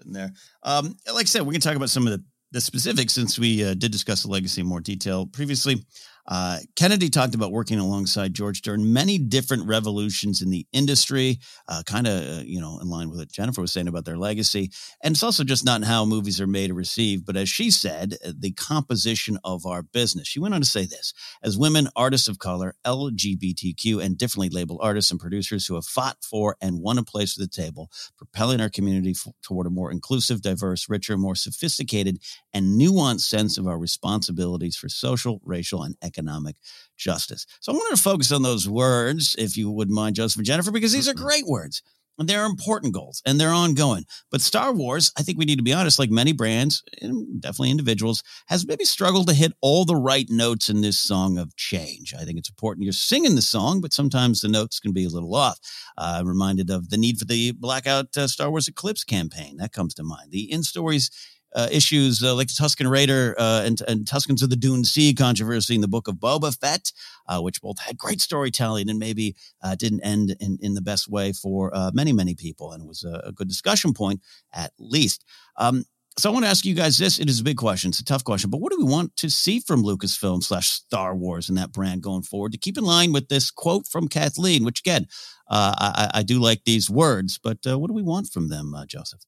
sitting 0.00 0.12
there. 0.12 0.32
Um, 0.62 0.96
like 1.12 1.26
I 1.26 1.28
said, 1.28 1.42
we 1.42 1.54
can 1.54 1.60
talk 1.60 1.76
about 1.76 1.90
some 1.90 2.06
of 2.06 2.12
the, 2.12 2.24
the 2.52 2.60
specifics 2.60 3.12
since 3.12 3.38
we 3.38 3.64
uh, 3.64 3.74
did 3.74 3.92
discuss 3.92 4.22
the 4.22 4.30
legacy 4.30 4.62
in 4.62 4.66
more 4.66 4.80
detail 4.80 5.26
previously. 5.26 5.84
Uh, 6.30 6.58
Kennedy 6.76 7.10
talked 7.10 7.34
about 7.34 7.50
working 7.50 7.80
alongside 7.80 8.34
George 8.34 8.62
during 8.62 8.92
many 8.92 9.18
different 9.18 9.66
revolutions 9.66 10.40
in 10.40 10.50
the 10.50 10.64
industry, 10.72 11.40
uh, 11.66 11.82
kind 11.84 12.06
of, 12.06 12.22
uh, 12.22 12.42
you 12.44 12.60
know, 12.60 12.78
in 12.80 12.88
line 12.88 13.10
with 13.10 13.18
what 13.18 13.32
Jennifer 13.32 13.60
was 13.60 13.72
saying 13.72 13.88
about 13.88 14.04
their 14.04 14.16
legacy. 14.16 14.70
And 15.02 15.14
it's 15.14 15.24
also 15.24 15.42
just 15.42 15.64
not 15.64 15.82
how 15.82 16.04
movies 16.04 16.40
are 16.40 16.46
made 16.46 16.70
or 16.70 16.74
received, 16.74 17.26
but 17.26 17.36
as 17.36 17.48
she 17.48 17.68
said, 17.68 18.16
uh, 18.24 18.32
the 18.38 18.52
composition 18.52 19.38
of 19.42 19.66
our 19.66 19.82
business. 19.82 20.28
She 20.28 20.38
went 20.38 20.54
on 20.54 20.60
to 20.60 20.66
say 20.66 20.86
this 20.86 21.12
as 21.42 21.58
women, 21.58 21.88
artists 21.96 22.28
of 22.28 22.38
color, 22.38 22.76
LGBTQ, 22.86 24.00
and 24.00 24.16
differently 24.16 24.50
labeled 24.50 24.78
artists 24.82 25.10
and 25.10 25.18
producers 25.18 25.66
who 25.66 25.74
have 25.74 25.84
fought 25.84 26.18
for 26.22 26.56
and 26.60 26.80
won 26.80 26.96
a 26.96 27.02
place 27.02 27.36
at 27.36 27.42
the 27.42 27.62
table, 27.62 27.90
propelling 28.16 28.60
our 28.60 28.70
community 28.70 29.10
f- 29.10 29.32
toward 29.42 29.66
a 29.66 29.70
more 29.70 29.90
inclusive, 29.90 30.42
diverse, 30.42 30.88
richer, 30.88 31.18
more 31.18 31.34
sophisticated, 31.34 32.18
and 32.54 32.80
nuanced 32.80 33.22
sense 33.22 33.58
of 33.58 33.66
our 33.66 33.78
responsibilities 33.78 34.76
for 34.76 34.88
social, 34.88 35.40
racial, 35.44 35.82
and 35.82 35.96
economic 36.02 36.19
economic 36.20 36.56
justice. 36.96 37.46
So 37.60 37.72
I 37.72 37.76
wanted 37.76 37.96
to 37.96 38.02
focus 38.02 38.30
on 38.32 38.42
those 38.42 38.68
words, 38.68 39.34
if 39.38 39.56
you 39.56 39.70
would 39.70 39.90
mind, 39.90 40.16
Joseph 40.16 40.38
and 40.38 40.46
Jennifer, 40.46 40.70
because 40.70 40.92
these 40.92 41.08
are 41.08 41.14
great 41.14 41.46
words 41.46 41.82
and 42.18 42.28
they're 42.28 42.44
important 42.44 42.92
goals 42.92 43.22
and 43.24 43.40
they're 43.40 43.48
ongoing. 43.48 44.04
But 44.30 44.42
Star 44.42 44.72
Wars, 44.74 45.10
I 45.18 45.22
think 45.22 45.38
we 45.38 45.46
need 45.46 45.56
to 45.56 45.64
be 45.64 45.72
honest, 45.72 45.98
like 45.98 46.10
many 46.10 46.32
brands, 46.32 46.82
and 47.00 47.40
definitely 47.40 47.70
individuals, 47.70 48.22
has 48.48 48.66
maybe 48.66 48.84
struggled 48.84 49.26
to 49.28 49.34
hit 49.34 49.52
all 49.62 49.86
the 49.86 49.96
right 49.96 50.26
notes 50.28 50.68
in 50.68 50.82
this 50.82 51.00
song 51.00 51.38
of 51.38 51.56
change. 51.56 52.12
I 52.14 52.24
think 52.24 52.38
it's 52.38 52.50
important 52.50 52.84
you're 52.84 52.92
singing 52.92 53.36
the 53.36 53.42
song, 53.42 53.80
but 53.80 53.94
sometimes 53.94 54.42
the 54.42 54.48
notes 54.48 54.78
can 54.78 54.92
be 54.92 55.06
a 55.06 55.08
little 55.08 55.34
off. 55.34 55.58
Uh, 55.96 56.18
I'm 56.20 56.28
reminded 56.28 56.68
of 56.68 56.90
the 56.90 56.98
need 56.98 57.18
for 57.18 57.24
the 57.24 57.52
Blackout 57.52 58.14
uh, 58.16 58.28
Star 58.28 58.50
Wars 58.50 58.68
Eclipse 58.68 59.02
campaign. 59.02 59.56
That 59.56 59.72
comes 59.72 59.94
to 59.94 60.02
mind. 60.02 60.30
The 60.30 60.52
in 60.52 60.62
stories 60.62 61.10
uh, 61.54 61.68
issues 61.70 62.22
uh, 62.22 62.34
like 62.34 62.48
the 62.48 62.54
Tusken 62.54 62.90
Raider 62.90 63.34
uh, 63.38 63.62
and, 63.64 63.80
and 63.88 64.04
Tuskens 64.04 64.42
of 64.42 64.50
the 64.50 64.56
Dune 64.56 64.84
Sea 64.84 65.14
controversy 65.14 65.74
in 65.74 65.80
the 65.80 65.88
book 65.88 66.08
of 66.08 66.16
Boba 66.16 66.56
Fett, 66.58 66.92
uh, 67.26 67.40
which 67.40 67.60
both 67.60 67.78
had 67.80 67.98
great 67.98 68.20
storytelling 68.20 68.88
and 68.88 68.98
maybe 68.98 69.36
uh, 69.62 69.74
didn't 69.74 70.02
end 70.02 70.36
in, 70.40 70.58
in 70.60 70.74
the 70.74 70.82
best 70.82 71.08
way 71.08 71.32
for 71.32 71.74
uh, 71.74 71.90
many, 71.92 72.12
many 72.12 72.34
people. 72.34 72.72
And 72.72 72.82
it 72.82 72.86
was 72.86 73.04
a, 73.04 73.22
a 73.26 73.32
good 73.32 73.48
discussion 73.48 73.92
point, 73.92 74.20
at 74.52 74.72
least. 74.78 75.24
Um, 75.56 75.84
so 76.18 76.28
I 76.28 76.32
want 76.32 76.44
to 76.44 76.50
ask 76.50 76.64
you 76.64 76.74
guys 76.74 76.98
this. 76.98 77.18
It 77.18 77.30
is 77.30 77.40
a 77.40 77.44
big 77.44 77.56
question. 77.56 77.90
It's 77.90 78.00
a 78.00 78.04
tough 78.04 78.24
question, 78.24 78.50
but 78.50 78.60
what 78.60 78.72
do 78.72 78.78
we 78.78 78.90
want 78.90 79.16
to 79.16 79.30
see 79.30 79.60
from 79.60 79.82
Lucasfilm 79.82 80.42
slash 80.42 80.68
Star 80.68 81.14
Wars 81.14 81.48
and 81.48 81.56
that 81.56 81.72
brand 81.72 82.02
going 82.02 82.22
forward 82.22 82.52
to 82.52 82.58
keep 82.58 82.76
in 82.76 82.84
line 82.84 83.12
with 83.12 83.28
this 83.28 83.50
quote 83.50 83.86
from 83.86 84.08
Kathleen, 84.08 84.64
which 84.64 84.80
again, 84.80 85.06
I, 85.48 86.10
I, 86.14 86.22
do 86.22 86.38
like 86.38 86.64
these 86.64 86.90
words, 86.90 87.40
but 87.42 87.58
what 87.64 87.88
do 87.88 87.94
we 87.94 88.02
want 88.02 88.28
from 88.28 88.48
them, 88.48 88.74
Joseph? 88.86 89.20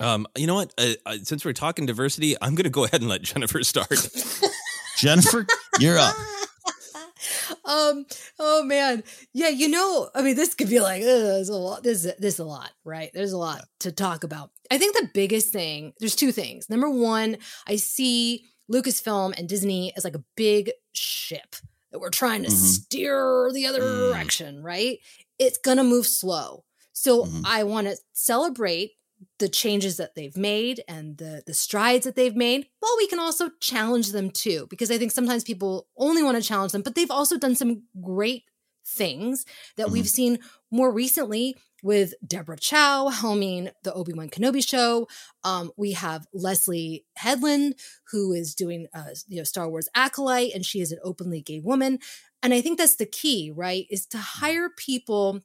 Um, 0.00 0.26
you 0.36 0.46
know 0.46 0.54
what? 0.54 0.72
Uh, 0.78 0.94
uh, 1.06 1.16
since 1.22 1.44
we're 1.44 1.52
talking 1.52 1.86
diversity, 1.86 2.36
I'm 2.40 2.54
going 2.54 2.64
to 2.64 2.70
go 2.70 2.84
ahead 2.84 3.00
and 3.00 3.08
let 3.08 3.22
Jennifer 3.22 3.62
start. 3.62 3.88
Jennifer, 4.96 5.46
you're 5.78 5.98
up. 5.98 6.14
um. 7.64 8.06
Oh 8.38 8.62
man. 8.64 9.02
Yeah. 9.32 9.48
You 9.48 9.68
know. 9.68 10.10
I 10.14 10.22
mean, 10.22 10.36
this 10.36 10.54
could 10.54 10.68
be 10.68 10.80
like 10.80 11.02
there's 11.02 11.48
a 11.48 11.56
lot. 11.56 11.82
This 11.82 12.02
this 12.18 12.34
is 12.34 12.38
a 12.38 12.44
lot, 12.44 12.70
right? 12.84 13.10
There's 13.14 13.32
a 13.32 13.38
lot 13.38 13.64
to 13.80 13.92
talk 13.92 14.24
about. 14.24 14.50
I 14.70 14.78
think 14.78 14.94
the 14.94 15.10
biggest 15.12 15.52
thing. 15.52 15.92
There's 15.98 16.16
two 16.16 16.32
things. 16.32 16.68
Number 16.70 16.90
one, 16.90 17.38
I 17.66 17.76
see 17.76 18.46
Lucasfilm 18.72 19.38
and 19.38 19.48
Disney 19.48 19.92
as 19.96 20.04
like 20.04 20.16
a 20.16 20.24
big 20.36 20.70
ship 20.92 21.56
that 21.92 21.98
we're 21.98 22.10
trying 22.10 22.42
to 22.42 22.48
mm-hmm. 22.48 22.56
steer 22.56 23.50
the 23.52 23.66
other 23.66 23.80
mm. 23.80 24.10
direction. 24.12 24.62
Right? 24.62 24.98
It's 25.38 25.58
gonna 25.58 25.84
move 25.84 26.06
slow. 26.06 26.64
So 26.92 27.24
mm-hmm. 27.24 27.42
I 27.44 27.64
want 27.64 27.88
to 27.88 27.96
celebrate 28.12 28.92
the 29.38 29.48
changes 29.48 29.96
that 29.96 30.14
they've 30.14 30.36
made 30.36 30.82
and 30.88 31.18
the 31.18 31.42
the 31.46 31.54
strides 31.54 32.04
that 32.04 32.16
they've 32.16 32.36
made 32.36 32.66
well 32.80 32.94
we 32.98 33.06
can 33.06 33.18
also 33.18 33.50
challenge 33.60 34.12
them 34.12 34.30
too 34.30 34.66
because 34.70 34.90
i 34.90 34.98
think 34.98 35.10
sometimes 35.12 35.44
people 35.44 35.86
only 35.96 36.22
want 36.22 36.36
to 36.36 36.46
challenge 36.46 36.72
them 36.72 36.82
but 36.82 36.94
they've 36.94 37.10
also 37.10 37.38
done 37.38 37.54
some 37.54 37.82
great 38.02 38.44
things 38.86 39.44
that 39.76 39.86
mm-hmm. 39.86 39.92
we've 39.94 40.08
seen 40.08 40.38
more 40.70 40.92
recently 40.92 41.56
with 41.82 42.14
Deborah 42.26 42.58
Chow 42.58 43.10
helming 43.10 43.70
the 43.82 43.92
Obi 43.92 44.14
Wan 44.14 44.30
Kenobi 44.30 44.66
show. 44.66 45.06
Um, 45.44 45.70
we 45.76 45.92
have 45.92 46.26
Leslie 46.32 47.04
Headland, 47.16 47.74
who 48.10 48.32
is 48.32 48.54
doing, 48.54 48.86
uh, 48.94 49.10
you 49.28 49.36
know, 49.36 49.44
Star 49.44 49.68
Wars 49.68 49.88
acolyte, 49.94 50.54
and 50.54 50.64
she 50.64 50.80
is 50.80 50.92
an 50.92 50.98
openly 51.04 51.42
gay 51.42 51.60
woman. 51.60 51.98
And 52.42 52.54
I 52.54 52.62
think 52.62 52.78
that's 52.78 52.96
the 52.96 53.06
key, 53.06 53.52
right? 53.54 53.86
Is 53.90 54.06
to 54.06 54.18
hire 54.18 54.70
people 54.70 55.42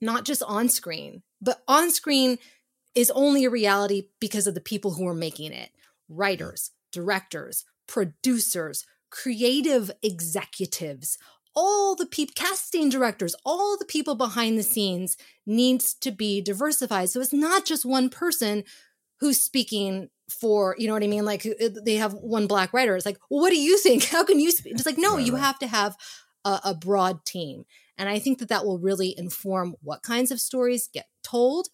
not 0.00 0.24
just 0.24 0.42
on 0.44 0.68
screen, 0.68 1.22
but 1.42 1.62
on 1.66 1.90
screen 1.90 2.38
is 2.94 3.10
only 3.12 3.44
a 3.44 3.50
reality 3.50 4.08
because 4.20 4.46
of 4.46 4.54
the 4.54 4.60
people 4.60 4.94
who 4.94 5.06
are 5.06 5.14
making 5.14 5.52
it 5.52 5.70
writers, 6.08 6.72
directors, 6.92 7.64
producers, 7.86 8.84
creative 9.10 9.90
executives, 10.02 11.18
all 11.54 11.94
the 11.94 12.06
people, 12.06 12.32
casting 12.36 12.88
directors, 12.88 13.34
all 13.44 13.76
the 13.76 13.84
people 13.84 14.14
behind 14.14 14.58
the 14.58 14.62
scenes 14.62 15.16
needs 15.46 15.94
to 15.94 16.10
be 16.10 16.40
diversified. 16.40 17.10
So 17.10 17.20
it's 17.20 17.32
not 17.32 17.64
just 17.64 17.84
one 17.84 18.08
person 18.08 18.64
who's 19.20 19.40
speaking 19.40 20.08
for, 20.30 20.76
you 20.78 20.86
know 20.86 20.94
what 20.94 21.02
I 21.02 21.08
mean? 21.08 21.24
Like 21.24 21.44
uh, 21.46 21.68
they 21.84 21.96
have 21.96 22.14
one 22.14 22.46
black 22.46 22.72
writer. 22.72 22.94
It's 22.96 23.06
like, 23.06 23.18
well, 23.28 23.40
what 23.40 23.50
do 23.50 23.60
you 23.60 23.78
think? 23.78 24.04
How 24.10 24.24
can 24.24 24.40
you 24.40 24.50
speak? 24.50 24.74
It's 24.74 24.86
like, 24.86 24.98
no, 24.98 25.16
right, 25.16 25.26
you 25.26 25.34
right. 25.34 25.42
have 25.42 25.58
to 25.58 25.66
have 25.66 25.96
a, 26.44 26.60
a 26.66 26.74
broad 26.74 27.24
team. 27.24 27.64
And 27.98 28.08
I 28.08 28.18
think 28.18 28.38
that 28.38 28.48
that 28.48 28.64
will 28.64 28.78
really 28.78 29.14
inform 29.18 29.74
what 29.82 30.02
kinds 30.02 30.30
of 30.30 30.40
stories 30.40 30.88
get 30.92 31.06
told 31.22 31.68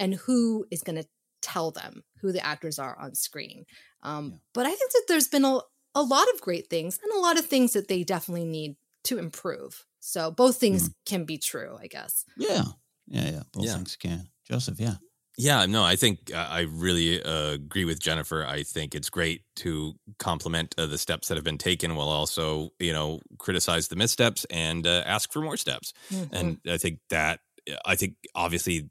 and 0.00 0.14
who 0.14 0.66
is 0.72 0.82
going 0.82 1.00
to 1.00 1.08
tell 1.40 1.70
them 1.70 2.02
who 2.20 2.32
the 2.32 2.44
actors 2.44 2.78
are 2.78 2.98
on 2.98 3.14
screen. 3.14 3.64
Um, 4.02 4.30
yeah. 4.30 4.38
But 4.52 4.66
I 4.66 4.74
think 4.74 4.90
that 4.92 5.04
there's 5.06 5.28
been 5.28 5.44
a, 5.44 5.60
a 5.94 6.02
lot 6.02 6.26
of 6.34 6.40
great 6.40 6.68
things 6.68 6.98
and 7.02 7.12
a 7.12 7.20
lot 7.20 7.38
of 7.38 7.46
things 7.46 7.74
that 7.74 7.86
they 7.86 8.02
definitely 8.02 8.44
need 8.44 8.76
to 9.04 9.18
improve. 9.18 9.86
So 10.00 10.30
both 10.30 10.56
things 10.56 10.88
mm. 10.88 10.94
can 11.06 11.24
be 11.24 11.38
true, 11.38 11.78
I 11.80 11.86
guess. 11.86 12.24
Yeah. 12.36 12.64
Yeah. 13.06 13.30
Yeah. 13.30 13.42
Both 13.52 13.64
yeah. 13.64 13.74
things 13.74 13.96
can. 13.96 14.28
Joseph, 14.48 14.80
yeah. 14.80 14.96
Yeah, 15.38 15.64
no, 15.64 15.82
I 15.82 15.96
think 15.96 16.30
uh, 16.34 16.48
I 16.50 16.62
really 16.62 17.22
uh, 17.22 17.52
agree 17.52 17.86
with 17.86 17.98
Jennifer. 17.98 18.44
I 18.44 18.62
think 18.62 18.94
it's 18.94 19.08
great 19.08 19.42
to 19.56 19.94
compliment 20.18 20.74
uh, 20.76 20.84
the 20.84 20.98
steps 20.98 21.28
that 21.28 21.36
have 21.36 21.44
been 21.44 21.56
taken 21.56 21.94
while 21.94 22.08
also, 22.08 22.70
you 22.78 22.92
know, 22.92 23.20
criticize 23.38 23.88
the 23.88 23.96
missteps 23.96 24.44
and 24.50 24.86
uh, 24.86 25.02
ask 25.06 25.32
for 25.32 25.40
more 25.40 25.56
steps. 25.56 25.94
Mm-hmm. 26.12 26.34
And 26.34 26.58
I 26.68 26.76
think 26.76 26.98
that, 27.08 27.40
I 27.86 27.94
think 27.94 28.16
obviously 28.34 28.90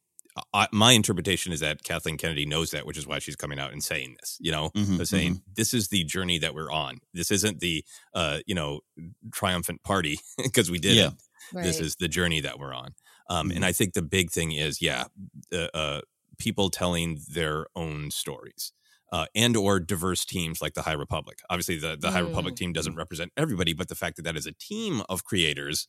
I, 0.53 0.67
my 0.71 0.93
interpretation 0.93 1.51
is 1.51 1.59
that 1.59 1.83
Kathleen 1.83 2.17
Kennedy 2.17 2.45
knows 2.45 2.71
that, 2.71 2.85
which 2.85 2.97
is 2.97 3.07
why 3.07 3.19
she's 3.19 3.35
coming 3.35 3.59
out 3.59 3.71
and 3.71 3.83
saying 3.83 4.15
this. 4.19 4.37
You 4.39 4.51
know, 4.51 4.69
mm-hmm, 4.69 5.03
saying 5.03 5.33
mm-hmm. 5.33 5.51
this 5.55 5.73
is 5.73 5.87
the 5.89 6.03
journey 6.03 6.39
that 6.39 6.53
we're 6.53 6.71
on. 6.71 6.99
This 7.13 7.31
isn't 7.31 7.59
the 7.59 7.83
uh, 8.13 8.39
you 8.45 8.55
know 8.55 8.81
triumphant 9.31 9.83
party 9.83 10.19
because 10.37 10.69
we 10.69 10.79
did 10.79 10.95
yeah. 10.95 11.07
it. 11.07 11.13
Right. 11.53 11.63
This 11.63 11.79
is 11.79 11.95
the 11.95 12.07
journey 12.07 12.41
that 12.41 12.59
we're 12.59 12.73
on. 12.73 12.93
Um, 13.29 13.47
mm-hmm. 13.47 13.57
And 13.57 13.65
I 13.65 13.71
think 13.71 13.93
the 13.93 14.01
big 14.01 14.31
thing 14.31 14.51
is, 14.51 14.81
yeah, 14.81 15.05
uh, 15.73 16.01
people 16.37 16.69
telling 16.69 17.19
their 17.29 17.67
own 17.75 18.11
stories. 18.11 18.73
Uh, 19.11 19.25
and 19.33 19.57
or 19.57 19.79
diverse 19.79 20.23
teams 20.23 20.61
like 20.61 20.75
the 20.75 20.83
High 20.83 20.93
Republic. 20.93 21.39
Obviously, 21.49 21.79
the, 21.79 21.97
the 21.99 22.11
High 22.11 22.19
Republic 22.19 22.53
mm. 22.53 22.57
team 22.57 22.73
doesn't 22.73 22.93
represent 22.93 23.31
everybody, 23.35 23.73
but 23.73 23.87
the 23.87 23.95
fact 23.95 24.17
that 24.17 24.21
that 24.21 24.37
is 24.37 24.45
a 24.45 24.51
team 24.51 25.01
of 25.09 25.23
creators 25.23 25.87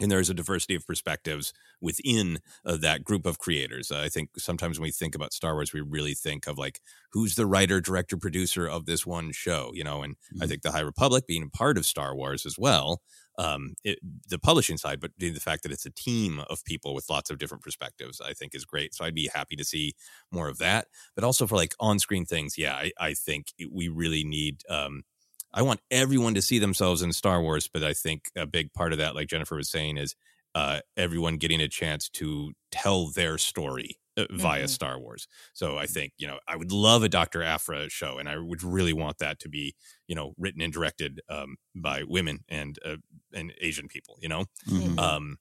and 0.00 0.10
there's 0.10 0.30
a 0.30 0.34
diversity 0.34 0.74
of 0.74 0.86
perspectives 0.86 1.52
within 1.80 2.38
uh, 2.64 2.76
that 2.76 3.04
group 3.04 3.26
of 3.26 3.38
creators. 3.38 3.90
Uh, 3.90 4.00
I 4.00 4.08
think 4.08 4.30
sometimes 4.38 4.78
when 4.78 4.86
we 4.86 4.92
think 4.92 5.14
about 5.14 5.32
Star 5.32 5.54
Wars, 5.54 5.72
we 5.72 5.80
really 5.80 6.14
think 6.14 6.46
of 6.46 6.58
like 6.58 6.80
who's 7.12 7.34
the 7.34 7.46
writer, 7.46 7.80
director, 7.80 8.16
producer 8.16 8.66
of 8.66 8.86
this 8.86 9.06
one 9.06 9.32
show, 9.32 9.70
you 9.74 9.84
know. 9.84 10.02
And 10.02 10.14
mm-hmm. 10.14 10.42
I 10.42 10.46
think 10.46 10.62
the 10.62 10.72
High 10.72 10.80
Republic 10.80 11.26
being 11.26 11.42
a 11.42 11.56
part 11.56 11.78
of 11.78 11.86
Star 11.86 12.14
Wars 12.14 12.46
as 12.46 12.56
well, 12.58 13.00
um, 13.38 13.74
it, 13.84 13.98
the 14.28 14.38
publishing 14.38 14.76
side, 14.76 15.00
but 15.00 15.12
the 15.18 15.32
fact 15.34 15.62
that 15.62 15.72
it's 15.72 15.86
a 15.86 15.90
team 15.90 16.40
of 16.50 16.64
people 16.64 16.94
with 16.94 17.10
lots 17.10 17.30
of 17.30 17.38
different 17.38 17.62
perspectives, 17.62 18.20
I 18.20 18.32
think 18.32 18.54
is 18.54 18.64
great. 18.64 18.94
So 18.94 19.04
I'd 19.04 19.14
be 19.14 19.30
happy 19.32 19.56
to 19.56 19.64
see 19.64 19.94
more 20.30 20.48
of 20.48 20.58
that. 20.58 20.88
But 21.14 21.24
also 21.24 21.46
for 21.46 21.56
like 21.56 21.74
on-screen 21.80 22.26
things, 22.26 22.58
yeah, 22.58 22.74
I, 22.74 22.92
I 22.98 23.14
think 23.14 23.52
we 23.70 23.88
really 23.88 24.24
need. 24.24 24.62
Um, 24.68 25.02
I 25.52 25.62
want 25.62 25.80
everyone 25.90 26.34
to 26.34 26.42
see 26.42 26.58
themselves 26.58 27.02
in 27.02 27.12
Star 27.12 27.40
Wars, 27.40 27.68
but 27.72 27.82
I 27.82 27.94
think 27.94 28.24
a 28.36 28.46
big 28.46 28.72
part 28.72 28.92
of 28.92 28.98
that, 28.98 29.14
like 29.14 29.28
Jennifer 29.28 29.56
was 29.56 29.70
saying, 29.70 29.96
is 29.96 30.14
uh, 30.54 30.80
everyone 30.96 31.36
getting 31.36 31.60
a 31.60 31.68
chance 31.68 32.08
to 32.10 32.52
tell 32.70 33.08
their 33.08 33.38
story 33.38 33.98
uh, 34.16 34.26
via 34.30 34.62
mm-hmm. 34.62 34.66
Star 34.66 34.98
Wars. 34.98 35.28
So 35.54 35.78
I 35.78 35.86
think 35.86 36.12
you 36.18 36.26
know 36.26 36.38
I 36.48 36.56
would 36.56 36.72
love 36.72 37.02
a 37.02 37.08
Doctor 37.08 37.42
Aphra 37.42 37.88
show, 37.88 38.18
and 38.18 38.28
I 38.28 38.38
would 38.38 38.62
really 38.62 38.92
want 38.92 39.18
that 39.18 39.38
to 39.40 39.48
be 39.48 39.74
you 40.06 40.14
know 40.14 40.34
written 40.36 40.60
and 40.60 40.72
directed 40.72 41.20
um, 41.28 41.56
by 41.74 42.02
women 42.02 42.40
and 42.48 42.78
uh, 42.84 42.96
and 43.32 43.52
Asian 43.60 43.88
people. 43.88 44.16
You 44.20 44.28
know, 44.28 44.44
mm-hmm. 44.68 44.98
um, 44.98 45.36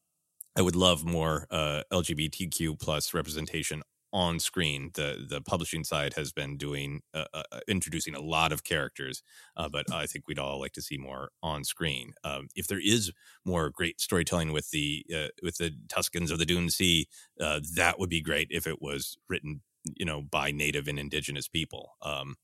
I 0.55 0.61
would 0.61 0.75
love 0.75 1.05
more 1.05 1.47
uh, 1.51 1.83
LGBTQ 1.91 2.79
plus 2.79 3.13
representation 3.13 3.81
on 4.13 4.39
screen. 4.39 4.91
The 4.93 5.25
the 5.27 5.41
publishing 5.41 5.83
side 5.83 6.13
has 6.15 6.31
been 6.31 6.57
doing 6.57 7.01
uh, 7.13 7.25
uh, 7.33 7.43
uh, 7.51 7.59
introducing 7.67 8.15
a 8.15 8.21
lot 8.21 8.51
of 8.51 8.63
characters, 8.63 9.23
uh, 9.55 9.69
but 9.69 9.91
I 9.91 10.05
think 10.05 10.27
we'd 10.27 10.39
all 10.39 10.59
like 10.59 10.73
to 10.73 10.81
see 10.81 10.97
more 10.97 11.31
on 11.43 11.63
screen. 11.63 12.13
Um, 12.23 12.47
if 12.55 12.67
there 12.67 12.81
is 12.81 13.11
more 13.45 13.69
great 13.69 13.99
storytelling 14.01 14.51
with 14.53 14.71
the 14.71 15.05
uh, 15.13 15.27
with 15.43 15.57
the 15.57 15.71
Tuskens 15.87 16.31
of 16.31 16.39
the 16.39 16.45
Dune 16.45 16.69
Sea, 16.69 17.07
uh, 17.39 17.59
that 17.75 17.99
would 17.99 18.09
be 18.09 18.21
great 18.21 18.47
if 18.51 18.67
it 18.67 18.81
was 18.81 19.17
written, 19.29 19.61
you 19.95 20.05
know, 20.05 20.21
by 20.21 20.51
native 20.51 20.87
and 20.87 20.99
indigenous 20.99 21.47
people. 21.47 21.91
Um, 22.01 22.35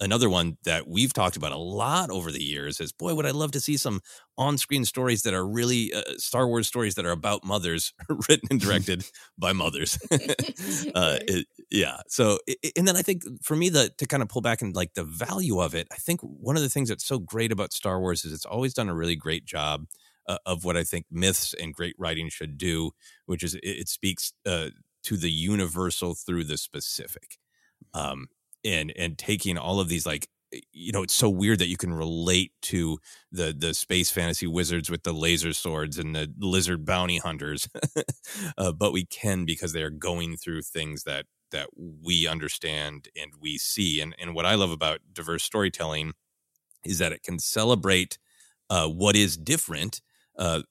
another 0.00 0.30
one 0.30 0.56
that 0.64 0.86
we've 0.86 1.12
talked 1.12 1.36
about 1.36 1.52
a 1.52 1.58
lot 1.58 2.10
over 2.10 2.30
the 2.30 2.42
years 2.42 2.80
is 2.80 2.92
boy 2.92 3.14
would 3.14 3.26
i 3.26 3.30
love 3.30 3.50
to 3.50 3.60
see 3.60 3.76
some 3.76 4.00
on-screen 4.36 4.84
stories 4.84 5.22
that 5.22 5.34
are 5.34 5.46
really 5.46 5.92
uh, 5.92 6.02
star 6.16 6.46
wars 6.46 6.66
stories 6.68 6.94
that 6.94 7.04
are 7.04 7.10
about 7.10 7.44
mothers 7.44 7.92
written 8.28 8.48
and 8.50 8.60
directed 8.68 9.04
by 9.38 9.52
mothers. 9.52 9.98
Uh, 10.94 11.18
it, 11.26 11.46
yeah 11.70 11.98
so 12.08 12.38
and 12.76 12.86
then 12.86 12.96
i 12.96 13.02
think 13.02 13.22
for 13.42 13.56
me 13.56 13.68
the 13.68 13.90
to 13.98 14.06
kind 14.06 14.22
of 14.22 14.28
pull 14.28 14.40
back 14.40 14.62
and 14.62 14.74
like 14.74 14.94
the 14.94 15.04
value 15.04 15.60
of 15.60 15.74
it 15.74 15.86
i 15.92 15.96
think 15.96 16.20
one 16.22 16.56
of 16.56 16.62
the 16.62 16.68
things 16.68 16.88
that's 16.88 17.04
so 17.04 17.18
great 17.18 17.52
about 17.52 17.72
star 17.72 18.00
wars 18.00 18.24
is 18.24 18.32
it's 18.32 18.44
always 18.44 18.74
done 18.74 18.88
a 18.88 18.94
really 18.94 19.16
great 19.16 19.44
job 19.44 19.84
uh, 20.28 20.38
of 20.46 20.64
what 20.64 20.76
i 20.76 20.84
think 20.84 21.06
myths 21.10 21.54
and 21.54 21.74
great 21.74 21.94
writing 21.98 22.28
should 22.28 22.58
do 22.58 22.90
which 23.26 23.42
is 23.42 23.54
it, 23.54 23.60
it 23.62 23.88
speaks 23.88 24.32
uh, 24.46 24.68
to 25.04 25.16
the 25.16 25.30
universal 25.30 26.14
through 26.14 26.44
the 26.44 26.56
specific. 26.58 27.38
Um, 27.94 28.28
and 28.64 28.92
and 28.96 29.18
taking 29.18 29.58
all 29.58 29.80
of 29.80 29.88
these 29.88 30.06
like 30.06 30.28
you 30.72 30.92
know 30.92 31.02
it's 31.02 31.14
so 31.14 31.28
weird 31.28 31.58
that 31.58 31.68
you 31.68 31.76
can 31.76 31.92
relate 31.92 32.52
to 32.62 32.98
the 33.30 33.54
the 33.56 33.74
space 33.74 34.10
fantasy 34.10 34.46
wizards 34.46 34.90
with 34.90 35.02
the 35.02 35.12
laser 35.12 35.52
swords 35.52 35.98
and 35.98 36.14
the 36.14 36.32
lizard 36.38 36.84
bounty 36.84 37.18
hunters 37.18 37.68
uh, 38.58 38.72
but 38.72 38.92
we 38.92 39.04
can 39.04 39.44
because 39.44 39.72
they 39.72 39.82
are 39.82 39.90
going 39.90 40.36
through 40.36 40.62
things 40.62 41.04
that 41.04 41.26
that 41.50 41.68
we 41.76 42.26
understand 42.26 43.08
and 43.16 43.32
we 43.40 43.58
see 43.58 44.00
and 44.00 44.14
and 44.18 44.34
what 44.34 44.46
i 44.46 44.54
love 44.54 44.70
about 44.70 45.00
diverse 45.12 45.42
storytelling 45.42 46.12
is 46.84 46.98
that 46.98 47.12
it 47.12 47.22
can 47.22 47.38
celebrate 47.38 48.18
uh, 48.70 48.86
what 48.88 49.16
is 49.16 49.36
different 49.36 50.00
uh, 50.38 50.62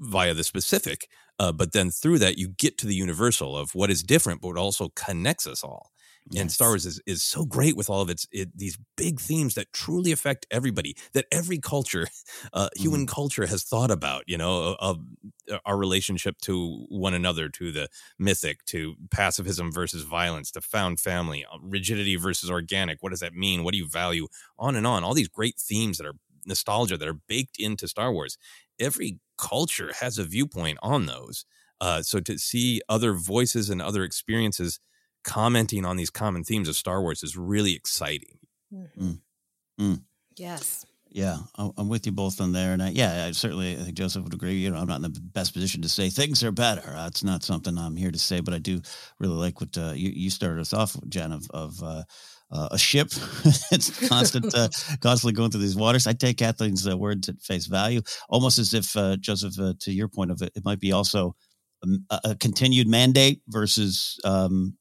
via 0.00 0.34
the 0.34 0.44
specific 0.44 1.08
uh, 1.38 1.52
but 1.52 1.72
then 1.72 1.90
through 1.90 2.18
that 2.18 2.38
you 2.38 2.48
get 2.48 2.78
to 2.78 2.86
the 2.86 2.94
universal 2.94 3.56
of 3.56 3.74
what 3.74 3.90
is 3.90 4.02
different 4.02 4.40
but 4.40 4.56
also 4.56 4.90
connects 4.94 5.46
us 5.46 5.64
all 5.64 5.90
Yes. 6.30 6.40
And 6.40 6.52
Star 6.52 6.68
Wars 6.70 6.86
is, 6.86 7.00
is 7.06 7.22
so 7.22 7.44
great 7.44 7.76
with 7.76 7.88
all 7.88 8.00
of 8.00 8.10
its 8.10 8.26
it, 8.32 8.56
these 8.56 8.76
big 8.96 9.20
themes 9.20 9.54
that 9.54 9.72
truly 9.72 10.10
affect 10.10 10.44
everybody, 10.50 10.96
that 11.12 11.26
every 11.30 11.58
culture, 11.58 12.08
uh, 12.52 12.68
mm. 12.76 12.80
human 12.80 13.06
culture 13.06 13.46
has 13.46 13.62
thought 13.62 13.92
about, 13.92 14.24
you 14.26 14.36
know, 14.36 14.76
of, 14.80 14.98
uh, 15.50 15.58
our 15.64 15.76
relationship 15.76 16.36
to 16.42 16.84
one 16.88 17.14
another, 17.14 17.48
to 17.48 17.70
the 17.70 17.88
mythic, 18.18 18.64
to 18.66 18.96
pacifism 19.10 19.70
versus 19.70 20.02
violence, 20.02 20.50
to 20.50 20.60
found 20.60 20.98
family, 20.98 21.44
uh, 21.44 21.58
rigidity 21.62 22.16
versus 22.16 22.50
organic. 22.50 23.02
What 23.02 23.10
does 23.10 23.20
that 23.20 23.34
mean? 23.34 23.62
What 23.62 23.72
do 23.72 23.78
you 23.78 23.88
value? 23.88 24.26
On 24.58 24.74
and 24.74 24.86
on. 24.86 25.04
All 25.04 25.14
these 25.14 25.28
great 25.28 25.56
themes 25.56 25.98
that 25.98 26.06
are 26.06 26.14
nostalgia 26.46 26.96
that 26.96 27.08
are 27.08 27.20
baked 27.28 27.56
into 27.58 27.88
Star 27.88 28.12
Wars. 28.12 28.38
Every 28.78 29.18
culture 29.36 29.92
has 30.00 30.18
a 30.18 30.24
viewpoint 30.24 30.78
on 30.82 31.06
those. 31.06 31.44
Uh, 31.80 32.02
so 32.02 32.20
to 32.20 32.38
see 32.38 32.80
other 32.88 33.12
voices 33.12 33.68
and 33.68 33.82
other 33.82 34.02
experiences 34.02 34.80
commenting 35.26 35.84
on 35.84 35.96
these 35.96 36.08
common 36.08 36.44
themes 36.44 36.68
of 36.68 36.76
Star 36.76 37.02
Wars 37.02 37.22
is 37.22 37.36
really 37.36 37.74
exciting. 37.74 38.38
Mm-hmm. 38.72 39.06
Mm. 39.06 39.18
Mm. 39.78 40.02
Yes. 40.36 40.86
Yeah, 41.08 41.38
I'm 41.56 41.88
with 41.88 42.04
you 42.04 42.12
both 42.12 42.42
on 42.42 42.52
there, 42.52 42.74
and 42.74 42.82
I, 42.82 42.90
yeah, 42.90 43.24
I 43.26 43.30
certainly 43.30 43.72
I 43.72 43.84
think 43.84 43.94
Joseph 43.94 44.24
would 44.24 44.34
agree. 44.34 44.56
You 44.56 44.70
know, 44.70 44.76
I'm 44.76 44.86
not 44.86 44.96
in 44.96 45.02
the 45.02 45.20
best 45.20 45.54
position 45.54 45.80
to 45.80 45.88
say 45.88 46.10
things 46.10 46.44
are 46.44 46.52
better. 46.52 46.82
That's 46.82 47.24
not 47.24 47.42
something 47.42 47.78
I'm 47.78 47.96
here 47.96 48.10
to 48.10 48.18
say, 48.18 48.40
but 48.40 48.52
I 48.52 48.58
do 48.58 48.82
really 49.18 49.34
like 49.34 49.58
what 49.58 49.78
uh, 49.78 49.92
you, 49.94 50.10
you 50.10 50.28
started 50.28 50.60
us 50.60 50.74
off, 50.74 50.94
with, 50.94 51.08
Jen, 51.08 51.32
of, 51.32 51.46
of 51.54 51.82
uh, 51.82 52.02
uh, 52.50 52.68
a 52.70 52.76
ship. 52.76 53.08
it's 53.72 54.08
constant, 54.08 54.54
uh, 54.54 54.68
constantly 55.00 55.32
going 55.32 55.50
through 55.50 55.62
these 55.62 55.76
waters. 55.76 56.06
I 56.06 56.12
take 56.12 56.36
Kathleen's 56.36 56.86
uh, 56.86 56.98
words 56.98 57.30
at 57.30 57.40
face 57.40 57.64
value, 57.64 58.02
almost 58.28 58.58
as 58.58 58.74
if 58.74 58.94
uh, 58.94 59.16
Joseph, 59.16 59.58
uh, 59.58 59.72
to 59.80 59.92
your 59.92 60.08
point 60.08 60.32
of 60.32 60.42
it, 60.42 60.52
it 60.54 60.66
might 60.66 60.80
be 60.80 60.92
also 60.92 61.34
a, 62.10 62.20
a 62.24 62.34
continued 62.34 62.88
mandate 62.88 63.40
versus 63.48 64.18
um, 64.24 64.76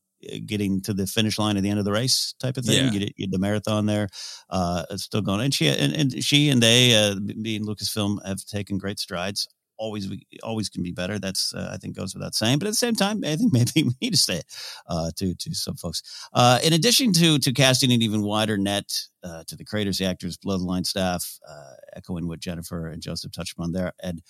getting 0.45 0.82
to 0.82 0.93
the 0.93 1.07
finish 1.07 1.39
line 1.39 1.57
at 1.57 1.63
the 1.63 1.69
end 1.69 1.80
of 1.80 1.86
the 1.86 1.91
race 1.91 2.34
type 2.39 2.57
of 2.57 2.65
thing. 2.65 2.93
Yeah. 2.93 2.99
You, 2.99 3.07
you 3.15 3.28
the 3.28 3.39
marathon 3.39 3.86
there, 3.86 4.07
uh, 4.49 4.84
it's 4.89 5.03
still 5.03 5.21
going. 5.21 5.41
And 5.41 5.53
she 5.53 5.67
and, 5.67 5.93
and 5.93 6.23
she 6.23 6.49
and 6.49 6.61
they, 6.61 6.95
uh, 6.95 7.15
being 7.41 7.65
Lucasfilm, 7.65 8.26
have 8.26 8.43
taken 8.45 8.78
great 8.78 8.99
strides. 8.99 9.47
Always, 9.78 10.09
we 10.09 10.26
always 10.41 10.69
can 10.69 10.84
be 10.84 10.93
better. 10.93 11.19
That's 11.19 11.53
uh, 11.53 11.69
I 11.73 11.78
think 11.78 11.97
goes 11.97 12.13
without 12.13 12.34
saying. 12.34 12.59
But 12.59 12.67
at 12.67 12.71
the 12.71 12.76
same 12.76 12.95
time, 12.95 13.21
I 13.26 13.36
think 13.36 13.51
maybe 13.53 13.84
we 13.84 13.93
need 14.01 14.11
to 14.11 14.17
say 14.17 14.38
it 14.38 14.45
uh, 14.88 15.11
to 15.17 15.36
to 15.36 15.53
some 15.53 15.76
folks. 15.76 16.01
Uh, 16.34 16.59
in 16.63 16.71
addition 16.71 17.11
to 17.13 17.39
to 17.39 17.51
casting 17.51 17.91
an 17.91 18.01
even 18.01 18.21
wider 18.21 18.57
net 18.57 18.93
uh, 19.21 19.43
to 19.47 19.55
the 19.57 19.65
creators, 19.65 19.97
the 19.97 20.05
actors, 20.05 20.38
below 20.38 20.57
the 20.57 20.63
line 20.63 20.86
staff, 20.86 21.39
uh, 21.47 21.73
echoing 21.93 22.28
what 22.28 22.39
Jennifer 22.39 22.88
and 22.88 23.01
Joseph 23.01 23.34
touched 23.34 23.53
upon 23.53 23.73
there, 23.73 23.91
Ed. 24.01 24.21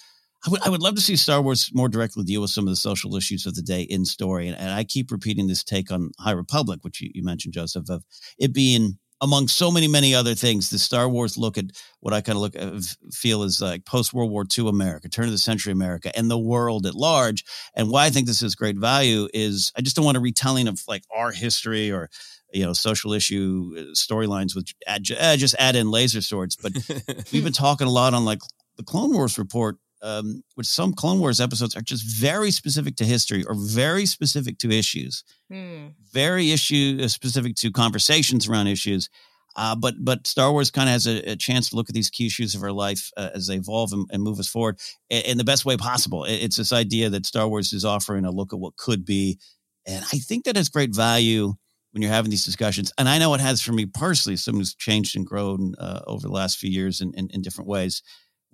I 0.46 0.50
would, 0.50 0.62
I 0.62 0.70
would 0.70 0.82
love 0.82 0.96
to 0.96 1.02
see 1.02 1.16
Star 1.16 1.42
Wars 1.42 1.72
more 1.74 1.90
directly 1.90 2.24
deal 2.24 2.42
with 2.42 2.52
some 2.52 2.66
of 2.66 2.70
the 2.70 2.76
social 2.76 3.16
issues 3.16 3.46
of 3.46 3.56
the 3.56 3.64
day 3.64 3.82
in 3.82 4.06
story. 4.06 4.48
And, 4.48 4.58
and 4.58 4.70
I 4.70 4.84
keep 4.84 5.12
repeating 5.12 5.48
this 5.48 5.64
take 5.64 5.92
on 5.92 6.12
High 6.20 6.32
Republic, 6.32 6.80
which 6.84 7.02
you, 7.02 7.10
you 7.14 7.24
mentioned, 7.24 7.54
Joseph, 7.54 7.90
of 7.90 8.04
it 8.38 8.54
being 8.54 9.00
among 9.22 9.48
so 9.48 9.72
many, 9.72 9.88
many 9.88 10.14
other 10.14 10.36
things, 10.36 10.70
the 10.70 10.78
Star 10.78 11.10
Wars 11.10 11.38
look 11.38 11.58
at 11.58 11.66
what 12.02 12.14
I 12.14 12.22
kind 12.22 12.36
of 12.36 12.42
look 12.42 12.56
uh, 12.56 12.80
feel 13.12 13.44
is 13.44 13.62
like 13.62 13.86
post 13.86 14.14
World 14.14 14.30
War 14.30 14.46
II 14.58 14.68
America, 14.68 15.10
turn 15.10 15.26
of 15.26 15.32
the 15.32 15.38
century 15.38 15.72
America, 15.72 16.16
and 16.16 16.30
the 16.30 16.38
world 16.38 16.86
at 16.86 16.96
large. 16.96 17.44
And 17.76 17.90
why 17.90 18.06
I 18.06 18.10
think 18.10 18.28
this 18.28 18.44
is 18.44 18.56
great 18.56 18.78
value 18.78 19.28
is 19.34 19.72
I 19.76 19.82
just 19.82 19.96
don't 19.96 20.06
want 20.06 20.18
a 20.18 20.22
retelling 20.22 20.68
of 20.68 20.82
like 20.88 21.04
our 21.16 21.32
history 21.32 21.92
or 21.92 22.10
you 22.54 22.66
know 22.66 22.74
social 22.74 23.14
issue 23.14 23.74
uh, 23.78 23.82
storylines 23.94 24.54
with 24.54 24.68
uh, 24.86 25.00
just 25.00 25.56
add 25.58 25.76
in 25.76 25.90
laser 25.90 26.22
swords. 26.22 26.56
But 26.56 26.74
we've 27.32 27.44
been 27.44 27.54
talking 27.54 27.88
a 27.88 27.92
lot 27.92 28.14
on 28.14 28.26
like 28.26 28.42
the 28.78 28.84
Clone 28.84 29.14
Wars 29.14 29.38
report 29.38 29.78
um, 30.06 30.44
which 30.54 30.68
some 30.68 30.94
Clone 30.94 31.20
Wars 31.20 31.42
episodes 31.42 31.76
are 31.76 31.82
just 31.82 32.04
very 32.04 32.52
specific 32.52 32.96
to 32.98 33.06
history 33.06 33.44
or 33.44 33.56
very 33.56 34.06
specific 34.06 34.60
to 34.60 34.70
issues, 34.70 35.24
hmm. 35.52 35.88
very 36.14 36.52
issue 36.52 37.00
uh, 37.02 37.08
specific 37.08 37.56
to 37.56 37.72
conversations 37.72 38.48
around 38.48 38.68
issues. 38.68 39.10
Uh, 39.58 39.76
but 39.76 39.96
but 40.00 40.28
Star 40.28 40.52
Wars 40.52 40.70
kind 40.70 40.90
of 40.90 40.94
has 40.94 41.08
a, 41.08 41.32
a, 41.32 41.36
chance 41.36 41.70
to 41.70 41.78
look 41.78 41.90
at 41.90 41.96
these 41.96 42.10
key 42.10 42.28
issues 42.28 42.56
of 42.56 42.62
our 42.62 42.74
life 42.74 43.10
uh, 43.18 43.30
as 43.34 43.48
they 43.48 43.56
evolve 43.56 43.94
and, 43.94 44.06
and, 44.12 44.22
move 44.22 44.38
us 44.38 44.50
forward 44.50 44.78
in, 45.10 45.22
in, 45.22 45.38
the 45.38 45.46
best 45.46 45.64
way 45.64 45.78
possible. 45.78 46.26
It, 46.26 46.44
it's 46.44 46.58
this 46.58 46.74
idea 46.74 47.10
that 47.10 47.26
Star 47.26 47.48
Wars 47.48 47.72
is 47.72 47.86
offering 47.86 48.26
a 48.26 48.32
look 48.32 48.52
at 48.52 48.60
what 48.60 48.76
could 48.76 49.06
be, 49.06 49.40
and 49.88 50.04
I 50.12 50.18
think 50.18 50.44
that 50.44 50.58
has 50.58 50.68
great 50.68 50.94
value 50.94 51.54
when 51.94 52.02
you're 52.02 52.12
having 52.12 52.32
these 52.32 52.44
discussions. 52.44 52.92
And 52.98 53.08
I 53.08 53.18
know 53.18 53.34
it 53.34 53.40
has 53.40 53.62
for 53.62 53.72
me 53.72 53.86
personally, 53.86 54.36
someone 54.36 54.60
who's 54.60 54.76
changed 54.76 55.16
and 55.16 55.26
grown 55.26 55.74
uh, 55.80 56.02
over 56.06 56.28
the 56.28 56.34
last 56.34 56.58
few 56.58 56.70
years 56.70 57.00
in, 57.00 57.14
in, 57.14 57.30
in 57.32 57.42
different 57.42 57.70
ways 57.70 58.04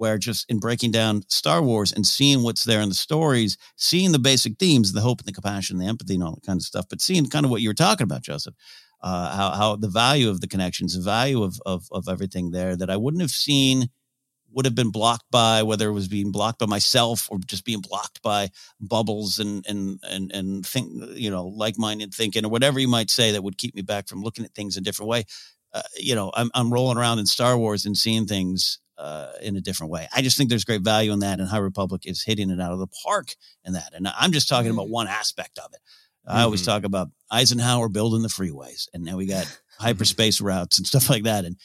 where 0.01 0.17
just 0.17 0.49
in 0.49 0.57
breaking 0.57 0.89
down 0.89 1.21
Star 1.27 1.61
Wars 1.61 1.91
and 1.91 2.07
seeing 2.07 2.41
what's 2.41 2.63
there 2.63 2.81
in 2.81 2.89
the 2.89 2.95
stories, 2.95 3.55
seeing 3.75 4.11
the 4.11 4.17
basic 4.17 4.57
themes, 4.57 4.93
the 4.93 5.01
hope 5.01 5.19
and 5.19 5.27
the 5.27 5.31
compassion, 5.31 5.77
the 5.77 5.85
empathy, 5.85 6.15
and 6.15 6.23
all 6.23 6.33
that 6.33 6.43
kind 6.43 6.57
of 6.57 6.63
stuff, 6.63 6.87
but 6.89 6.99
seeing 6.99 7.27
kind 7.27 7.45
of 7.45 7.51
what 7.51 7.61
you 7.61 7.69
were 7.69 7.75
talking 7.75 8.05
about, 8.05 8.23
Joseph, 8.23 8.55
uh, 9.03 9.37
how, 9.37 9.51
how 9.51 9.75
the 9.75 9.87
value 9.87 10.27
of 10.27 10.41
the 10.41 10.47
connections, 10.47 10.95
the 10.95 11.03
value 11.03 11.43
of, 11.43 11.61
of, 11.67 11.85
of 11.91 12.09
everything 12.09 12.49
there 12.49 12.75
that 12.75 12.89
I 12.89 12.97
wouldn't 12.97 13.21
have 13.21 13.29
seen 13.29 13.89
would 14.51 14.65
have 14.65 14.73
been 14.73 14.89
blocked 14.89 15.29
by 15.29 15.61
whether 15.61 15.87
it 15.87 15.93
was 15.93 16.07
being 16.07 16.31
blocked 16.31 16.57
by 16.57 16.65
myself 16.65 17.27
or 17.29 17.37
just 17.45 17.63
being 17.63 17.81
blocked 17.81 18.23
by 18.23 18.49
bubbles 18.79 19.37
and 19.37 19.63
and 19.67 19.99
and 20.09 20.31
and 20.33 20.65
think 20.65 20.91
you 21.13 21.29
know 21.29 21.45
like-minded 21.45 22.13
thinking 22.13 22.43
or 22.43 22.49
whatever 22.49 22.79
you 22.79 22.87
might 22.87 23.09
say 23.09 23.31
that 23.31 23.43
would 23.43 23.57
keep 23.57 23.75
me 23.75 23.83
back 23.83 24.09
from 24.09 24.23
looking 24.23 24.43
at 24.43 24.53
things 24.53 24.75
a 24.75 24.81
different 24.81 25.09
way. 25.09 25.23
Uh, 25.73 25.83
you 25.97 26.15
know, 26.15 26.31
I'm 26.33 26.49
I'm 26.53 26.73
rolling 26.73 26.97
around 26.97 27.19
in 27.19 27.27
Star 27.27 27.57
Wars 27.57 27.85
and 27.85 27.95
seeing 27.95 28.25
things 28.25 28.80
uh, 29.01 29.31
in 29.41 29.57
a 29.57 29.61
different 29.61 29.91
way. 29.91 30.07
I 30.15 30.21
just 30.21 30.37
think 30.37 30.49
there's 30.49 30.63
great 30.63 30.81
value 30.81 31.11
in 31.11 31.19
that, 31.19 31.39
and 31.39 31.49
High 31.49 31.57
Republic 31.57 32.03
is 32.05 32.23
hitting 32.23 32.51
it 32.51 32.61
out 32.61 32.71
of 32.71 32.79
the 32.79 32.87
park 33.03 33.35
in 33.65 33.73
that. 33.73 33.93
And 33.93 34.07
I'm 34.07 34.31
just 34.31 34.47
talking 34.47 34.69
mm-hmm. 34.69 34.79
about 34.79 34.89
one 34.89 35.07
aspect 35.07 35.57
of 35.57 35.73
it. 35.73 35.79
I 36.25 36.35
mm-hmm. 36.35 36.43
always 36.45 36.63
talk 36.63 36.83
about 36.83 37.09
Eisenhower 37.31 37.89
building 37.89 38.21
the 38.21 38.27
freeways, 38.27 38.87
and 38.93 39.03
now 39.03 39.17
we 39.17 39.25
got 39.25 39.45
hyperspace 39.79 40.39
routes 40.39 40.77
and 40.77 40.85
stuff 40.85 41.09
like 41.09 41.23
that, 41.23 41.45
and 41.45 41.55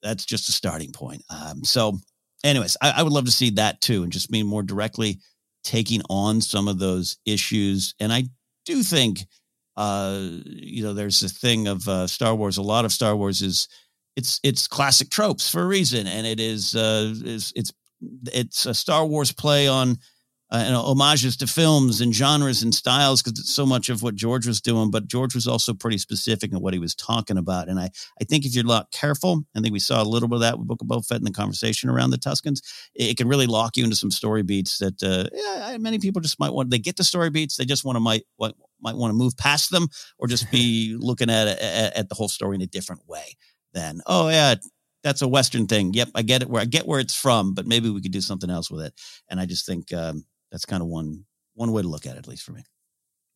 that's 0.00 0.24
just 0.24 0.48
a 0.48 0.52
starting 0.52 0.92
point. 0.92 1.24
Um, 1.28 1.64
so, 1.64 1.98
anyways, 2.44 2.76
I, 2.80 2.94
I 2.98 3.02
would 3.02 3.12
love 3.12 3.24
to 3.24 3.32
see 3.32 3.50
that 3.50 3.80
too, 3.80 4.04
and 4.04 4.12
just 4.12 4.30
being 4.30 4.46
more 4.46 4.62
directly 4.62 5.18
taking 5.64 6.02
on 6.08 6.40
some 6.40 6.68
of 6.68 6.78
those 6.78 7.16
issues. 7.26 7.96
And 7.98 8.12
I 8.12 8.24
do 8.64 8.84
think, 8.84 9.26
uh, 9.76 10.20
you 10.44 10.84
know, 10.84 10.94
there's 10.94 11.24
a 11.24 11.28
thing 11.28 11.66
of 11.66 11.88
uh, 11.88 12.06
Star 12.06 12.36
Wars. 12.36 12.58
A 12.58 12.62
lot 12.62 12.84
of 12.84 12.92
Star 12.92 13.16
Wars 13.16 13.42
is 13.42 13.66
it's 14.16 14.40
it's 14.42 14.66
classic 14.66 15.10
tropes 15.10 15.48
for 15.48 15.62
a 15.62 15.66
reason, 15.66 16.06
and 16.06 16.26
it 16.26 16.40
is 16.40 16.74
uh, 16.74 17.14
is 17.24 17.52
it's 17.54 17.72
it's 18.26 18.66
a 18.66 18.74
Star 18.74 19.06
Wars 19.06 19.32
play 19.32 19.68
on 19.68 19.98
uh, 20.50 20.62
you 20.64 20.72
know, 20.72 20.82
homages 20.82 21.36
to 21.36 21.46
films 21.46 22.00
and 22.00 22.14
genres 22.14 22.62
and 22.62 22.72
styles 22.72 23.20
because 23.20 23.38
it's 23.38 23.54
so 23.54 23.66
much 23.66 23.88
of 23.88 24.02
what 24.02 24.14
George 24.14 24.46
was 24.46 24.60
doing. 24.60 24.90
But 24.92 25.08
George 25.08 25.34
was 25.34 25.48
also 25.48 25.74
pretty 25.74 25.98
specific 25.98 26.52
in 26.52 26.60
what 26.60 26.72
he 26.72 26.78
was 26.78 26.94
talking 26.94 27.36
about. 27.36 27.68
And 27.68 27.80
I, 27.80 27.90
I 28.20 28.24
think 28.24 28.44
if 28.44 28.54
you're 28.54 28.64
not 28.64 28.92
careful, 28.92 29.42
I 29.56 29.60
think 29.60 29.72
we 29.72 29.80
saw 29.80 30.00
a 30.00 30.04
little 30.04 30.28
bit 30.28 30.36
of 30.36 30.40
that 30.42 30.58
with 30.58 30.68
Book 30.68 30.82
of 30.82 30.86
Boba 30.86 31.04
Fett 31.04 31.18
in 31.18 31.24
the 31.24 31.32
conversation 31.32 31.90
around 31.90 32.10
the 32.10 32.18
Tuskens. 32.18 32.60
It, 32.94 33.10
it 33.10 33.16
can 33.16 33.26
really 33.26 33.46
lock 33.46 33.76
you 33.76 33.82
into 33.82 33.96
some 33.96 34.12
story 34.12 34.44
beats 34.44 34.78
that 34.78 35.02
uh, 35.02 35.28
yeah, 35.32 35.76
many 35.78 35.98
people 35.98 36.22
just 36.22 36.38
might 36.38 36.52
want. 36.52 36.70
They 36.70 36.78
get 36.78 36.96
the 36.96 37.04
story 37.04 37.30
beats, 37.30 37.56
they 37.56 37.64
just 37.64 37.84
want 37.84 37.96
to 37.96 38.00
might 38.00 38.22
might 38.38 38.96
want 38.96 39.10
to 39.10 39.16
move 39.16 39.36
past 39.36 39.70
them 39.70 39.88
or 40.18 40.28
just 40.28 40.50
be 40.52 40.96
looking 41.00 41.30
at, 41.30 41.48
at 41.48 41.96
at 41.96 42.08
the 42.08 42.14
whole 42.14 42.28
story 42.28 42.54
in 42.54 42.62
a 42.62 42.66
different 42.66 43.02
way 43.08 43.36
then. 43.76 44.00
Oh 44.06 44.28
yeah, 44.28 44.56
that's 45.04 45.22
a 45.22 45.28
Western 45.28 45.66
thing. 45.66 45.94
Yep, 45.94 46.08
I 46.16 46.22
get 46.22 46.42
it. 46.42 46.50
Where 46.50 46.62
I 46.62 46.64
get 46.64 46.86
where 46.86 46.98
it's 46.98 47.14
from, 47.14 47.54
but 47.54 47.66
maybe 47.66 47.90
we 47.90 48.02
could 48.02 48.12
do 48.12 48.20
something 48.20 48.50
else 48.50 48.70
with 48.70 48.84
it. 48.84 48.94
And 49.30 49.38
I 49.38 49.46
just 49.46 49.66
think 49.66 49.92
um, 49.92 50.24
that's 50.50 50.64
kind 50.64 50.82
of 50.82 50.88
one 50.88 51.24
one 51.54 51.70
way 51.72 51.82
to 51.82 51.88
look 51.88 52.06
at 52.06 52.16
it, 52.16 52.18
at 52.18 52.28
least 52.28 52.42
for 52.42 52.52
me. 52.52 52.64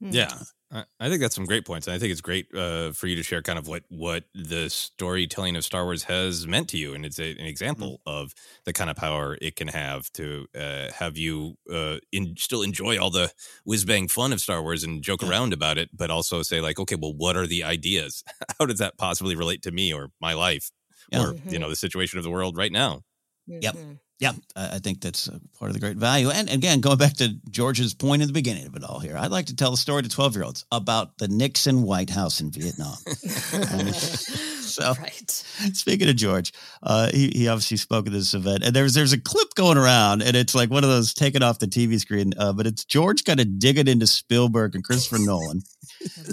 Hmm. 0.03 0.11
Yeah, 0.11 0.36
I 0.72 1.08
think 1.08 1.20
that's 1.20 1.34
some 1.34 1.46
great 1.46 1.66
points. 1.66 1.88
And 1.88 1.94
I 1.94 1.98
think 1.98 2.12
it's 2.12 2.20
great 2.20 2.46
uh, 2.54 2.92
for 2.92 3.08
you 3.08 3.16
to 3.16 3.24
share 3.24 3.42
kind 3.42 3.58
of 3.58 3.66
what 3.66 3.82
what 3.88 4.24
the 4.34 4.70
storytelling 4.70 5.56
of 5.56 5.64
Star 5.64 5.84
Wars 5.84 6.04
has 6.04 6.46
meant 6.46 6.68
to 6.68 6.78
you, 6.78 6.94
and 6.94 7.04
it's 7.04 7.18
a, 7.18 7.32
an 7.32 7.46
example 7.46 8.00
mm-hmm. 8.06 8.22
of 8.22 8.34
the 8.64 8.72
kind 8.72 8.88
of 8.88 8.94
power 8.94 9.36
it 9.42 9.56
can 9.56 9.66
have 9.66 10.12
to 10.12 10.46
uh, 10.56 10.92
have 10.92 11.16
you 11.16 11.56
uh, 11.72 11.96
in, 12.12 12.36
still 12.38 12.62
enjoy 12.62 13.00
all 13.00 13.10
the 13.10 13.32
whiz 13.64 13.84
bang 13.84 14.06
fun 14.06 14.32
of 14.32 14.40
Star 14.40 14.62
Wars 14.62 14.84
and 14.84 15.02
joke 15.02 15.22
yeah. 15.22 15.30
around 15.30 15.52
about 15.52 15.76
it, 15.76 15.90
but 15.92 16.10
also 16.10 16.40
say 16.42 16.60
like, 16.60 16.78
okay, 16.78 16.96
well, 16.96 17.14
what 17.14 17.36
are 17.36 17.48
the 17.48 17.64
ideas? 17.64 18.22
How 18.58 18.66
does 18.66 18.78
that 18.78 18.96
possibly 18.96 19.34
relate 19.34 19.62
to 19.62 19.72
me 19.72 19.92
or 19.92 20.10
my 20.20 20.34
life, 20.34 20.70
yeah. 21.10 21.22
or 21.22 21.32
mm-hmm. 21.32 21.50
you 21.50 21.58
know 21.58 21.68
the 21.68 21.76
situation 21.76 22.18
of 22.18 22.24
the 22.24 22.30
world 22.30 22.56
right 22.56 22.72
now? 22.72 23.02
Mm-hmm. 23.51 23.62
Yep. 23.62 23.76
Yeah, 24.20 24.32
I 24.55 24.80
think 24.80 25.01
that's 25.01 25.30
part 25.59 25.70
of 25.70 25.72
the 25.72 25.80
great 25.80 25.96
value. 25.96 26.28
And 26.28 26.51
again, 26.51 26.82
going 26.82 26.98
back 26.98 27.14
to 27.14 27.28
George's 27.48 27.94
point 27.94 28.20
in 28.20 28.28
the 28.28 28.34
beginning 28.34 28.66
of 28.66 28.76
it 28.76 28.84
all 28.84 28.98
here, 28.98 29.16
I'd 29.16 29.30
like 29.30 29.46
to 29.46 29.57
tell 29.57 29.72
a 29.72 29.78
story 29.78 30.03
to 30.03 30.11
12 30.11 30.34
year 30.34 30.44
olds 30.44 30.66
about 30.70 31.16
the 31.16 31.26
Nixon 31.26 31.84
White 31.84 32.11
House 32.11 32.42
in 32.42 32.51
Vietnam. 32.51 32.96
so 33.07 34.51
So, 34.70 34.94
right. 35.01 35.30
speaking 35.72 36.09
of 36.09 36.16
George, 36.16 36.53
uh, 36.82 37.11
he 37.12 37.28
he 37.34 37.48
obviously 37.48 37.76
spoke 37.76 38.07
at 38.07 38.12
this 38.12 38.34
event, 38.34 38.62
and 38.62 38.74
there's 38.74 38.94
there's 38.94 39.12
a 39.12 39.20
clip 39.20 39.55
going 39.55 39.76
around, 39.76 40.22
and 40.22 40.36
it's 40.36 40.55
like 40.55 40.70
one 40.70 40.84
of 40.84 40.90
those 40.90 41.12
taken 41.12 41.42
off 41.42 41.59
the 41.59 41.66
TV 41.66 41.98
screen, 41.98 42.32
uh, 42.38 42.53
but 42.53 42.66
it's 42.66 42.84
George 42.84 43.24
kind 43.24 43.40
of 43.40 43.59
digging 43.59 43.88
into 43.88 44.07
Spielberg 44.07 44.74
and 44.74 44.84
Christopher 44.84 45.18
Nolan 45.18 45.62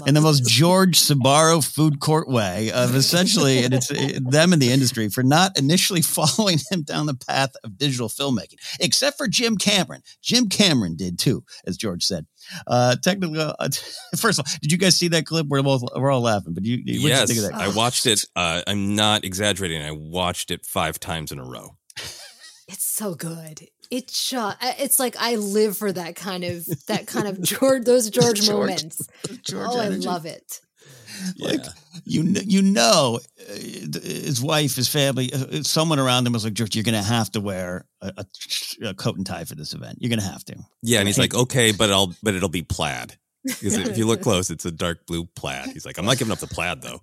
in 0.06 0.14
the 0.14 0.20
most 0.20 0.46
George 0.48 0.98
Sabaro 0.98 1.64
food 1.64 2.00
court 2.00 2.28
way 2.28 2.70
of 2.72 2.94
essentially, 2.94 3.64
and 3.64 3.74
it's 3.74 3.88
them 3.88 4.52
in 4.52 4.58
the 4.58 4.70
industry 4.70 5.08
for 5.08 5.22
not 5.22 5.58
initially 5.58 6.02
following 6.18 6.58
him 6.70 6.82
down 6.82 7.06
the 7.06 7.14
path 7.14 7.50
of 7.64 7.76
digital 7.76 8.08
filmmaking, 8.08 8.56
except 8.80 9.18
for 9.18 9.28
Jim 9.28 9.56
Cameron. 9.56 10.02
Jim 10.22 10.48
Cameron 10.48 10.96
did 10.96 11.18
too, 11.18 11.44
as 11.66 11.76
George 11.76 12.04
said. 12.04 12.26
Uh, 12.66 12.96
technically, 12.96 13.40
uh, 13.40 13.54
first 14.16 14.38
of 14.38 14.46
all, 14.46 14.58
did 14.62 14.72
you 14.72 14.78
guys 14.78 14.96
see 14.96 15.08
that 15.08 15.26
clip? 15.26 15.46
We're 15.48 15.62
both 15.62 15.82
we're 15.96 16.10
all 16.10 16.22
laughing, 16.22 16.54
but 16.54 16.64
you, 16.64 16.78
what 16.78 16.86
did 16.86 16.94
you 16.94 17.08
yes, 17.08 17.28
think 17.28 17.44
of 17.44 17.50
that? 17.50 17.54
I 17.54 17.68
watched 17.68 18.06
it. 18.06 18.24
Uh, 18.34 18.62
I'm 18.66 18.94
not 18.94 19.24
exaggerating. 19.24 19.82
I 19.82 19.92
watched 19.92 20.50
it 20.50 20.64
five 20.64 20.98
times 20.98 21.32
in 21.32 21.38
a 21.38 21.44
row. 21.44 21.76
It's 22.70 22.84
so 22.84 23.14
good. 23.14 23.66
It 23.90 24.08
just, 24.08 24.56
it's 24.62 24.98
like 24.98 25.16
I 25.18 25.36
live 25.36 25.76
for 25.76 25.90
that 25.92 26.14
kind 26.16 26.44
of 26.44 26.66
that 26.86 27.06
kind 27.06 27.26
of 27.26 27.40
George 27.42 27.84
those 27.84 28.10
George, 28.10 28.42
George- 28.42 28.48
moments. 28.50 29.08
George 29.42 29.68
oh, 29.70 29.80
energy. 29.80 30.06
I 30.06 30.10
love 30.10 30.26
it. 30.26 30.60
like 31.38 31.60
you 32.04 32.22
kn- 32.22 32.48
you 32.48 32.62
know 32.62 33.18
uh, 33.40 33.52
his 33.52 34.40
wife 34.40 34.76
his 34.76 34.88
family 34.88 35.32
uh, 35.32 35.62
someone 35.62 35.98
around 35.98 36.26
him 36.26 36.32
was 36.32 36.44
like 36.44 36.52
George 36.52 36.76
you're 36.76 36.84
gonna 36.84 37.02
have 37.02 37.32
to 37.32 37.40
wear 37.40 37.86
a, 38.00 38.12
a, 38.18 38.88
a 38.90 38.94
coat 38.94 39.16
and 39.16 39.26
tie 39.26 39.44
for 39.44 39.56
this 39.56 39.72
event 39.72 39.98
you're 40.00 40.10
gonna 40.10 40.22
have 40.22 40.44
to 40.44 40.54
Yeah, 40.82 41.00
and 41.00 41.08
he's 41.08 41.18
like, 41.18 41.34
okay, 41.34 41.72
but 41.72 41.90
I'll 41.90 42.14
but 42.22 42.34
it'll 42.34 42.48
be 42.48 42.62
plaid. 42.62 43.18
Because 43.44 43.76
if 43.78 43.96
you 43.96 44.06
look 44.06 44.20
close, 44.28 44.50
it's 44.50 44.64
a 44.66 44.70
dark 44.70 45.06
blue 45.06 45.24
plaid. 45.24 45.70
He's 45.70 45.86
like, 45.86 45.96
I'm 45.96 46.04
not 46.04 46.18
giving 46.18 46.32
up 46.32 46.38
the 46.38 46.46
plaid 46.46 46.82
though. 46.82 47.00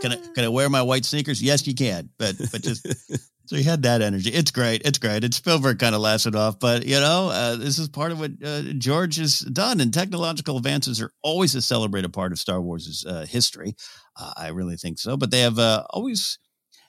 can 0.00 0.12
I 0.12 0.16
can 0.34 0.44
I 0.44 0.48
wear 0.48 0.70
my 0.70 0.80
white 0.82 1.04
sneakers 1.04 1.42
yes 1.42 1.66
you 1.66 1.74
can 1.74 2.08
but 2.18 2.36
but 2.50 2.62
just 2.62 2.86
so 3.52 3.58
he 3.58 3.62
had 3.64 3.82
that 3.82 4.00
energy 4.00 4.30
it's 4.30 4.50
great 4.50 4.80
it's 4.84 4.98
great 4.98 5.22
It's 5.24 5.36
Spielberg 5.36 5.78
kind 5.78 5.94
of 5.94 6.00
laughs 6.00 6.24
it 6.26 6.34
off 6.34 6.58
but 6.58 6.86
you 6.86 6.98
know 6.98 7.28
uh, 7.28 7.56
this 7.56 7.78
is 7.78 7.88
part 7.88 8.10
of 8.12 8.18
what 8.18 8.30
uh, 8.44 8.62
George 8.78 9.16
has 9.16 9.40
done 9.40 9.80
and 9.80 9.92
technological 9.92 10.56
advances 10.56 11.00
are 11.02 11.10
always 11.22 11.54
a 11.54 11.60
celebrated 11.60 12.12
part 12.14 12.32
of 12.32 12.38
Star 12.38 12.60
Wars' 12.62 13.04
uh, 13.06 13.26
history 13.28 13.74
uh, 14.16 14.32
I 14.36 14.48
really 14.48 14.76
think 14.76 14.98
so 14.98 15.16
but 15.18 15.30
they 15.30 15.40
have 15.40 15.58
uh, 15.58 15.84
always 15.90 16.38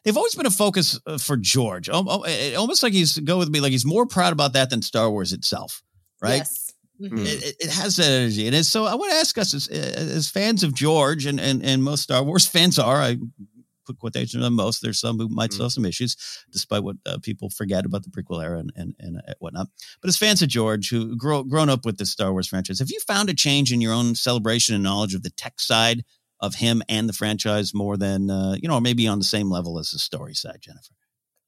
they've 0.05 0.16
always 0.18 0.36
been 0.36 0.45
a 0.45 0.51
focus 0.51 0.99
uh, 1.05 1.18
for 1.18 1.38
George. 1.38 1.89
Al- 1.89 2.09
al- 2.09 2.24
it- 2.26 2.55
Almost 2.55 2.84
like 2.84 2.93
he's 2.93 3.18
go 3.20 3.38
with 3.38 3.49
me, 3.49 3.59
like 3.61 3.72
he's 3.72 3.86
more 3.86 4.05
proud 4.05 4.34
about 4.34 4.53
that 4.53 4.70
than 4.70 4.82
Star 4.82 5.09
Wars 5.09 5.32
itself, 5.34 5.82
right? 6.22 6.38
Yes. 6.38 6.59
Hmm. 6.99 7.07
Mhm. 7.07 7.26
It, 7.26 7.43
it- 7.45 7.55
it 7.59 7.70
has 7.72 7.95
that 7.97 8.05
energy, 8.11 8.47
and 8.47 8.66
so 8.66 8.86
I 8.86 8.95
want 8.95 9.11
to 9.11 9.18
ask 9.18 9.38
us 9.38 9.53
as, 9.53 9.68
as 9.70 10.30
fans 10.30 10.64
of 10.64 10.74
George, 10.74 11.26
and, 11.26 11.39
and 11.39 11.64
and 11.66 11.84
most 11.84 12.03
Star 12.03 12.22
Wars 12.24 12.45
fans 12.55 12.78
are. 12.80 13.01
I 13.01 13.18
put 13.86 13.99
quotation 13.99 14.43
on 14.43 14.53
most. 14.53 14.81
There's 14.81 14.99
some 14.99 15.17
who 15.17 15.29
might 15.29 15.53
still 15.53 15.65
have 15.65 15.73
some 15.73 15.86
issues, 15.86 16.15
despite 16.51 16.84
what 16.84 16.97
uh, 17.05 17.17
people 17.21 17.49
forget 17.49 17.86
about 17.86 18.03
the 18.03 18.09
prequel 18.09 18.43
era 18.43 18.59
and 18.59 18.71
and, 18.75 18.95
and 18.99 19.17
uh, 19.17 19.34
whatnot. 19.39 19.67
But 20.01 20.09
as 20.09 20.17
fans 20.17 20.41
of 20.41 20.49
George, 20.49 20.89
who 20.89 21.15
grow, 21.15 21.43
grown 21.43 21.69
up 21.69 21.86
with 21.86 21.97
the 21.97 22.05
Star 22.05 22.31
Wars 22.31 22.47
franchise, 22.47 22.79
have 22.79 22.91
you 22.91 22.99
found 23.07 23.29
a 23.29 23.34
change 23.34 23.71
in 23.71 23.81
your 23.81 23.93
own 23.93 24.15
celebration 24.15 24.75
and 24.75 24.84
knowledge 24.84 25.13
of 25.13 25.23
the 25.23 25.29
tech 25.29 25.59
side 25.59 26.03
of 26.39 26.55
him 26.55 26.84
and 26.89 27.07
the 27.07 27.13
franchise 27.13 27.73
more 27.73 27.95
than 27.95 28.29
uh, 28.29 28.55
you 28.61 28.67
know, 28.67 28.79
maybe 28.79 29.07
on 29.07 29.17
the 29.17 29.25
same 29.25 29.49
level 29.49 29.79
as 29.79 29.91
the 29.91 29.99
story 29.99 30.34
side, 30.34 30.57
Jennifer? 30.59 30.93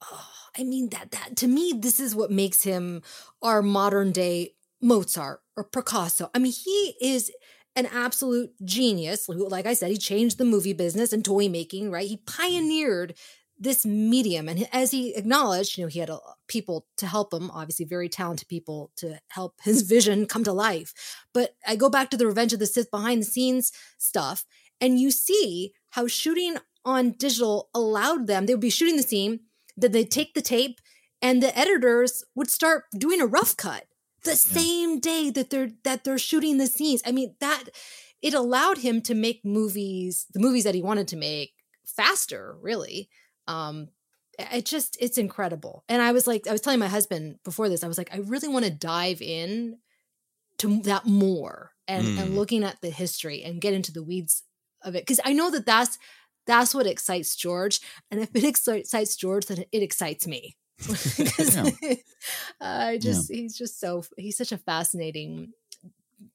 Oh, 0.04 0.28
I 0.58 0.64
mean 0.64 0.90
that 0.90 1.12
that 1.12 1.36
to 1.38 1.48
me 1.48 1.74
this 1.78 2.00
is 2.00 2.16
what 2.16 2.32
makes 2.32 2.64
him 2.64 3.02
our 3.42 3.62
modern 3.62 4.12
day 4.12 4.56
Mozart 4.82 5.42
or 5.58 5.66
Picasso. 5.66 6.30
I 6.34 6.40
mean 6.40 6.54
he 6.54 6.96
is 7.02 7.32
an 7.76 7.88
absolute 7.88 8.52
genius. 8.64 9.26
who, 9.26 9.48
Like 9.48 9.66
I 9.66 9.74
said, 9.74 9.92
he 9.92 9.98
changed 9.98 10.38
the 10.38 10.46
movie 10.46 10.74
business 10.74 11.14
and 11.14 11.24
toy 11.24 11.50
making, 11.50 11.92
right? 11.92 12.08
He 12.08 12.18
pioneered 12.18 13.16
this 13.58 13.86
medium 13.86 14.50
and 14.50 14.68
as 14.74 14.92
he 14.92 15.16
acknowledged, 15.16 15.78
you 15.78 15.86
know, 15.86 15.88
he 15.88 16.00
had 16.00 16.10
uh, 16.10 16.20
people 16.48 16.88
to 16.98 17.08
help 17.08 17.34
him, 17.34 17.50
obviously 17.52 17.86
very 17.86 18.10
talented 18.10 18.50
people 18.50 18.92
to 18.98 19.18
help 19.30 19.56
his 19.64 19.84
vision 19.84 20.26
come 20.26 20.44
to 20.44 20.52
life. 20.52 20.94
But 21.34 21.56
I 21.66 21.76
go 21.76 21.90
back 21.90 22.10
to 22.10 22.18
the 22.18 22.28
Revenge 22.28 22.54
of 22.54 22.60
the 22.60 22.66
Sith 22.66 22.92
behind 22.92 23.22
the 23.22 23.26
scenes 23.26 23.72
stuff 23.98 24.46
and 24.82 25.00
you 25.00 25.12
see 25.12 25.72
how 25.92 26.08
shooting 26.08 26.58
on 26.84 27.12
digital 27.12 27.70
allowed 27.74 28.28
them, 28.28 28.46
they 28.46 28.54
would 28.54 28.62
be 28.62 28.70
shooting 28.70 28.98
the 28.98 29.04
scene, 29.04 29.40
then 29.78 29.92
they'd 29.92 30.12
take 30.12 30.34
the 30.34 30.42
tape 30.42 30.80
and 31.22 31.42
the 31.42 31.58
editors 31.58 32.24
would 32.36 32.50
start 32.50 32.84
doing 32.98 33.22
a 33.22 33.26
rough 33.26 33.56
cut 33.58 33.86
the 34.26 34.36
same 34.36 35.00
day 35.00 35.30
that 35.32 35.50
they're 35.50 35.72
that 35.84 36.04
they're 36.04 36.18
shooting 36.18 36.58
the 36.58 36.68
scenes. 36.68 37.02
I 37.06 37.12
mean, 37.12 37.36
that 37.40 37.66
it 38.22 38.34
allowed 38.34 38.80
him 38.80 39.02
to 39.04 39.14
make 39.16 39.46
movies, 39.46 40.26
the 40.34 40.40
movies 40.40 40.64
that 40.66 40.76
he 40.76 40.82
wanted 40.82 41.08
to 41.10 41.16
make 41.18 41.54
faster, 41.86 42.56
really. 42.62 43.10
Um 43.48 43.90
it 44.38 44.66
just 44.66 44.98
it's 45.00 45.18
incredible. 45.18 45.86
And 45.88 46.02
I 46.02 46.12
was 46.12 46.28
like 46.28 46.48
I 46.48 46.52
was 46.52 46.62
telling 46.62 46.80
my 46.80 46.88
husband 46.90 47.38
before 47.46 47.70
this, 47.70 47.84
I 47.84 47.88
was 47.88 47.98
like 47.98 48.14
I 48.14 48.18
really 48.18 48.50
want 48.50 48.66
to 48.66 48.72
dive 48.72 49.22
in 49.22 49.78
to 50.60 50.82
that 50.84 51.06
more 51.06 51.72
and 51.88 52.08
and 52.20 52.32
Mm. 52.32 52.36
looking 52.36 52.64
at 52.64 52.82
the 52.82 52.90
history 52.90 53.44
and 53.44 53.62
get 53.62 53.74
into 53.74 53.92
the 53.94 54.04
weeds 54.04 54.44
of 54.84 54.96
it 54.96 55.06
cuz 55.08 55.20
I 55.24 55.34
know 55.34 55.52
that 55.52 55.66
that's 55.66 55.98
that's 56.48 56.74
what 56.76 56.88
excites 56.88 57.36
George 57.36 57.80
and 58.12 58.20
if 58.22 58.30
it 58.36 58.44
excites 58.54 59.16
George 59.16 59.46
then 59.46 59.66
it 59.72 59.84
excites 59.84 60.26
me. 60.28 60.56
'Cause 60.88 61.58
I 62.62 62.98
just 62.98 63.32
he's 63.32 63.58
just 63.58 63.80
so 63.80 64.04
he's 64.18 64.38
such 64.38 64.52
a 64.52 64.58
fascinating 64.58 65.54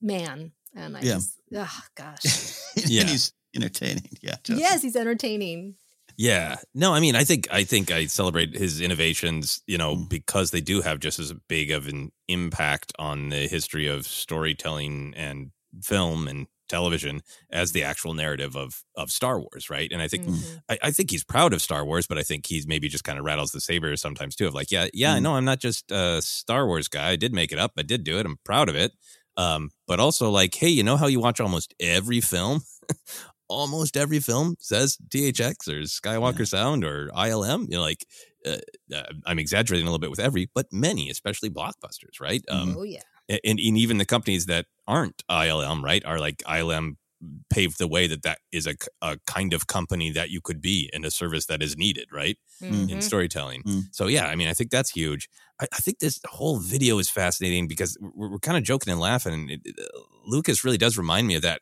man 0.01 0.53
and 0.75 0.97
I 0.97 1.01
Yeah. 1.01 1.15
just 1.15 1.41
oh 1.55 1.81
gosh. 1.95 2.57
Yeah. 2.87 3.03
and 3.03 3.11
he's 3.11 3.33
entertaining. 3.55 4.09
Yeah. 4.23 4.37
Justin. 4.45 4.59
yes, 4.59 4.83
he's 4.83 4.97
entertaining. 4.97 5.75
Yeah. 6.17 6.57
No, 6.75 6.93
I 6.93 7.01
mean, 7.01 7.17
I 7.17 7.25
think 7.25 7.49
I 7.51 7.65
think 7.65 7.91
I 7.91 8.07
celebrate 8.07 8.55
his 8.57 8.81
innovations, 8.81 9.63
you 9.67 9.79
know, 9.79 9.97
Mm. 9.97 10.09
because 10.09 10.51
they 10.51 10.61
do 10.61 10.83
have 10.83 11.01
just 11.01 11.19
as 11.19 11.33
big 11.49 11.71
of 11.71 11.89
an 11.89 12.13
impact 12.29 12.93
on 12.99 13.29
the 13.31 13.49
history 13.49 13.87
of 13.87 14.07
storytelling 14.07 15.15
and 15.17 15.51
film 15.83 16.29
and 16.29 16.47
television 16.71 17.21
as 17.51 17.73
the 17.73 17.83
actual 17.85 18.15
narrative 18.15 18.57
of 18.57 18.83
of 18.97 19.11
Star 19.11 19.39
Wars, 19.39 19.69
right? 19.69 19.91
And 19.93 20.01
I 20.01 20.09
think 20.09 20.25
Mhm. 20.27 20.63
I, 20.71 20.79
I 20.85 20.91
think 20.93 21.11
he's 21.11 21.25
proud 21.25 21.53
of 21.53 21.61
Star 21.61 21.85
Wars, 21.85 22.07
but 22.07 22.17
I 22.17 22.23
think 22.23 22.47
he's 22.47 22.67
maybe 22.67 22.89
just 22.89 23.05
kind 23.05 23.19
of 23.19 23.25
rattles 23.27 23.51
the 23.53 23.61
saber 23.61 23.95
sometimes 23.97 24.35
too. 24.37 24.47
Of 24.47 24.55
like, 24.55 24.71
yeah, 24.71 24.87
yeah, 24.95 25.13
I 25.15 25.19
Mm. 25.19 25.23
know 25.23 25.35
I'm 25.37 25.45
not 25.45 25.61
just 25.61 25.91
a 25.91 26.23
Star 26.23 26.67
Wars 26.67 26.89
guy. 26.89 27.11
I 27.11 27.17
did 27.17 27.35
make 27.35 27.53
it 27.53 27.59
up. 27.59 27.73
I 27.77 27.83
did 27.83 28.05
do 28.05 28.19
it. 28.19 28.25
I'm 28.27 28.39
proud 28.45 28.69
of 28.71 28.77
it. 28.77 28.93
Um, 29.37 29.71
but 29.87 30.01
also 30.01 30.31
like, 30.31 30.55
hey, 30.55 30.69
you 30.69 30.83
know 30.83 30.97
how 30.97 31.07
you 31.07 31.21
watch 31.21 31.41
almost 31.41 31.75
every 31.81 32.21
film? 32.21 32.63
almost 33.49 33.97
every 33.97 34.21
film 34.21 34.55
says 34.61 34.97
THX 35.09 35.69
or 35.69 35.83
Skywalker 35.83 36.47
Sound 36.47 36.85
or 36.85 37.09
ILM. 37.15 37.63
You 37.69 37.77
know, 37.77 37.83
like 37.83 38.07
uh, 38.47 38.59
uh, 38.95 39.03
I'm 39.27 39.39
exaggerating 39.39 39.87
a 39.87 39.91
little 39.91 39.99
bit 39.99 40.11
with 40.11 40.21
every, 40.21 40.49
but 40.55 40.67
many, 40.73 41.11
especially 41.11 41.51
blockbusters, 41.51 42.21
right? 42.21 42.43
Um, 42.49 42.77
oh 42.79 42.83
yeah. 42.85 43.01
and, 43.29 43.41
and 43.45 43.61
even 43.61 43.99
the 43.99 44.05
companies 44.07 44.47
that 44.47 44.67
aren't 44.95 45.23
ILM, 45.31 45.83
right, 45.83 46.05
are 46.05 46.19
like 46.27 46.39
ILM 46.47 46.97
paved 47.51 47.79
the 47.79 47.87
way 47.87 48.07
that 48.07 48.23
that 48.23 48.39
is 48.51 48.67
a, 48.67 48.75
a 49.03 49.19
kind 49.27 49.53
of 49.53 49.67
company 49.67 50.11
that 50.11 50.31
you 50.31 50.41
could 50.41 50.61
be 50.61 50.89
and 50.95 51.05
a 51.05 51.11
service 51.11 51.47
that 51.47 51.63
is 51.63 51.77
needed, 51.77 52.09
right, 52.13 52.37
in 52.63 52.89
Mhm. 52.89 53.03
storytelling. 53.03 53.63
Mm. 53.65 53.83
So 53.93 54.07
yeah, 54.07 54.27
I 54.27 54.35
mean, 54.37 54.49
I 54.49 54.55
think 54.55 54.71
that's 54.71 54.91
huge. 54.91 55.29
I, 55.61 55.67
I 55.73 55.81
think 55.85 55.99
this 55.99 56.19
whole 56.29 56.59
video 56.59 56.99
is 56.99 57.11
fascinating 57.11 57.69
because 57.69 57.97
we're, 58.01 58.31
we're 58.31 58.39
kind 58.49 58.57
of 58.59 58.65
joking 58.65 58.91
and 58.91 59.01
laughing. 59.01 59.51
It, 59.51 59.61
it- 59.65 59.77
Lucas 60.27 60.65
really 60.65 60.79
does 60.79 60.97
remind 60.99 61.27
me 61.27 61.35
of 61.37 61.43
that 61.43 61.61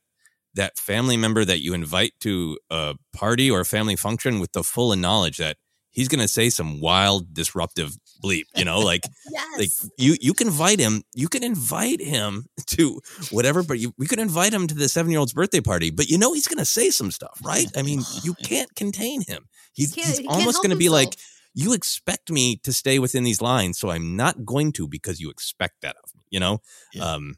that 0.55 0.79
family 0.79 1.16
member 1.16 1.45
that 1.45 1.61
you 1.61 1.74
invite 1.74 2.12
to 2.20 2.59
a 2.70 2.95
party 3.12 3.51
or 3.51 3.61
a 3.61 3.64
family 3.64 3.97
function 3.97 4.41
with 4.41 4.53
the 4.53 4.64
full 4.64 4.95
knowledge 4.97 5.39
that 5.39 5.57
he's 5.91 6.09
going 6.09 6.20
to 6.20 6.29
say 6.39 6.51
some 6.51 6.81
wild, 6.81 7.33
disruptive 7.35 7.97
bleep. 8.23 8.45
You 8.57 8.64
know, 8.64 8.81
like 8.81 9.05
Yes. 9.31 9.59
like 9.59 9.91
you 9.99 10.16
you 10.21 10.35
can 10.35 10.47
invite 10.49 10.79
him 10.81 11.03
you 11.14 11.29
can 11.29 11.43
invite 11.45 12.01
him 12.01 12.47
to 12.66 13.01
whatever 13.31 13.62
but 13.62 13.79
you 13.79 13.93
we 13.99 14.07
could 14.07 14.19
invite 14.19 14.53
him 14.53 14.66
to 14.66 14.75
the 14.75 14.89
seven 14.89 15.11
year 15.11 15.21
old's 15.21 15.33
birthday 15.35 15.61
party 15.61 15.91
but 15.91 16.09
you 16.09 16.19
know 16.19 16.33
he's 16.33 16.49
gonna 16.49 16.64
say 16.64 16.91
some 16.91 17.11
stuff 17.11 17.39
right 17.45 17.66
i 17.77 17.83
mean 17.83 18.01
you 18.23 18.35
can't 18.35 18.75
contain 18.75 19.21
him 19.23 19.47
he's, 19.75 19.95
can't- 19.95 20.09
he's 20.09 20.19
he 20.21 20.27
almost 20.27 20.62
gonna 20.62 20.77
be 20.77 20.89
like 20.89 21.16
you 21.55 21.73
expect 21.73 22.31
me 22.31 22.57
to 22.57 22.73
stay 22.73 22.99
within 22.99 23.23
these 23.25 23.41
lines 23.43 23.79
so 23.79 23.91
i'm 23.91 24.16
not 24.16 24.45
going 24.45 24.73
to 24.73 24.89
because 24.89 25.21
you 25.21 25.29
expect 25.31 25.75
that 25.83 25.97
of 26.03 26.11
me 26.16 26.23
you 26.31 26.41
know 26.41 26.59
Yeah. 26.95 27.05
um 27.12 27.35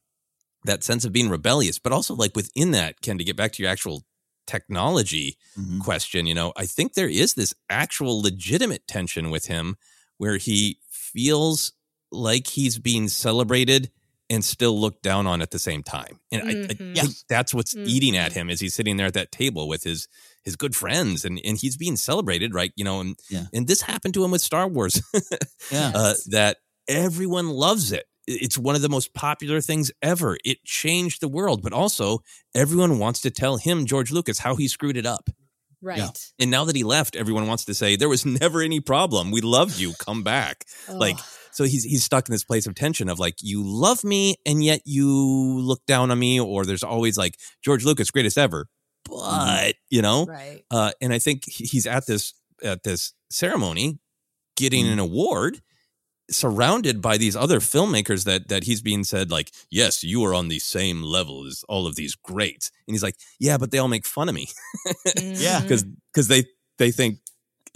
that 0.65 0.85
sense 0.85 1.05
of 1.05 1.13
being 1.13 1.29
rebellious 1.29 1.79
but 1.79 1.93
also 1.93 2.15
like 2.15 2.37
within 2.37 2.71
that 2.73 3.01
ken 3.01 3.19
to 3.19 3.25
get 3.25 3.37
back 3.37 3.53
to 3.53 3.63
your 3.63 3.71
actual 3.73 4.05
technology 4.47 5.37
Mhm. 5.57 5.81
question, 5.81 6.27
you 6.27 6.35
know, 6.35 6.53
I 6.57 6.67
think 6.67 6.95
there 6.95 7.09
is 7.09 7.35
this 7.35 7.55
actual 7.69 8.21
legitimate 8.21 8.87
tension 8.89 9.31
with 9.31 9.47
him 9.47 9.77
where 10.21 10.37
he 10.37 10.79
feels 10.91 11.73
like 12.13 12.47
he's 12.47 12.79
being 12.79 13.09
celebrated 13.09 13.91
and 14.29 14.45
still 14.45 14.79
looked 14.79 15.03
down 15.03 15.27
on 15.27 15.41
at 15.41 15.51
the 15.51 15.59
same 15.59 15.83
time. 15.83 16.21
And 16.31 16.43
I, 16.43 16.51
I 16.51 16.55
Mhm. 16.75 16.95
think 16.95 17.15
that's 17.27 17.55
what's 17.55 17.75
eating 17.75 18.19
at 18.19 18.33
him 18.35 18.51
as 18.51 18.61
he's 18.61 18.75
sitting 18.75 18.99
there 18.99 19.07
at 19.07 19.15
that 19.15 19.33
table 19.33 19.67
with 19.67 19.83
his 19.85 20.09
his 20.45 20.57
good 20.57 20.77
friends 20.77 21.25
and, 21.25 21.41
and 21.45 21.57
he's 21.57 21.77
being 21.79 21.97
celebrated, 21.97 22.53
right? 22.55 22.73
You 22.77 22.85
know, 22.85 23.01
and 23.01 23.17
Yeah. 23.31 23.47
and 23.55 23.67
this 23.67 23.81
happened 23.83 24.13
to 24.15 24.23
him 24.25 24.31
with 24.31 24.43
Star 24.43 24.69
Wars. 24.69 25.01
Yeah. 25.73 25.93
uh, 25.95 26.15
that 26.29 26.59
everyone 26.87 27.49
loves 27.49 27.91
it. 27.93 28.05
It's 28.27 28.59
one 28.59 28.75
of 28.77 28.83
the 28.83 28.89
most 28.91 29.15
popular 29.15 29.61
things 29.63 29.91
ever. 30.03 30.37
It 30.45 30.63
changed 30.65 31.21
the 31.23 31.29
world, 31.29 31.63
but 31.63 31.73
also 31.73 32.23
everyone 32.55 32.99
wants 32.99 33.21
to 33.23 33.31
tell 33.31 33.57
him, 33.57 33.87
George 33.87 34.11
Lucas, 34.13 34.41
how 34.41 34.55
he 34.57 34.69
screwed 34.69 34.97
it 34.99 35.07
up. 35.07 35.31
Right. 35.83 36.19
And 36.39 36.51
now 36.51 36.65
that 36.67 36.77
he 36.77 36.85
left, 36.85 37.17
everyone 37.17 37.47
wants 37.47 37.65
to 37.67 37.75
say 37.75 37.97
there 37.97 38.09
was 38.09 38.25
never 38.41 38.61
any 38.63 38.81
problem. 38.81 39.31
We 39.31 39.41
love 39.41 39.79
you. 39.79 39.95
Come 39.99 40.23
back. 40.23 40.65
like 40.89 41.19
so 41.53 41.65
he's 41.65 41.85
he's 41.85 42.05
stuck 42.05 42.29
in 42.29 42.33
this 42.33 42.45
place 42.45 42.67
of 42.67 42.75
tension 42.75 43.09
of 43.09 43.19
like 43.19 43.37
you 43.41 43.63
love 43.65 44.05
me 44.05 44.37
and 44.47 44.63
yet 44.63 44.83
you 44.85 45.09
look 45.61 45.85
down 45.87 46.11
on 46.11 46.19
me 46.19 46.39
or 46.39 46.65
there's 46.65 46.85
always 46.85 47.19
like 47.19 47.37
George 47.65 47.85
Lucas 47.85 48.11
greatest 48.11 48.39
ever. 48.39 48.67
But, 49.09 49.75
you 49.89 50.03
know, 50.03 50.27
Right. 50.27 50.63
uh, 50.71 50.93
and 51.01 51.13
I 51.13 51.19
think 51.19 51.43
he's 51.47 51.87
at 51.87 52.07
this 52.07 52.35
at 52.63 52.83
this 52.85 53.15
ceremony 53.31 53.99
getting 54.57 54.87
an 54.87 54.99
award 54.99 55.61
surrounded 56.31 57.01
by 57.03 57.17
these 57.17 57.35
other 57.37 57.61
filmmakers 57.61 58.25
that 58.25 58.49
that 58.49 58.65
he's 58.65 58.81
being 58.83 59.05
said 59.05 59.31
like 59.31 59.51
yes 59.71 60.03
you 60.05 60.25
are 60.25 60.33
on 60.35 60.49
the 60.49 60.59
same 60.59 61.03
level 61.03 61.45
as 61.47 61.65
all 61.69 61.87
of 61.87 61.97
these 61.97 62.15
greats 62.15 62.71
and 62.87 62.95
he's 62.95 63.03
like 63.03 63.17
yeah 63.39 63.59
but 63.59 63.71
they 63.71 63.79
all 63.79 63.89
make 63.89 64.07
fun 64.07 64.29
of 64.29 64.35
me 64.35 64.49
Yeah. 65.17 65.61
because 65.61 65.85
because 66.13 66.29
they 66.29 66.45
they 66.79 66.91
think 66.91 67.19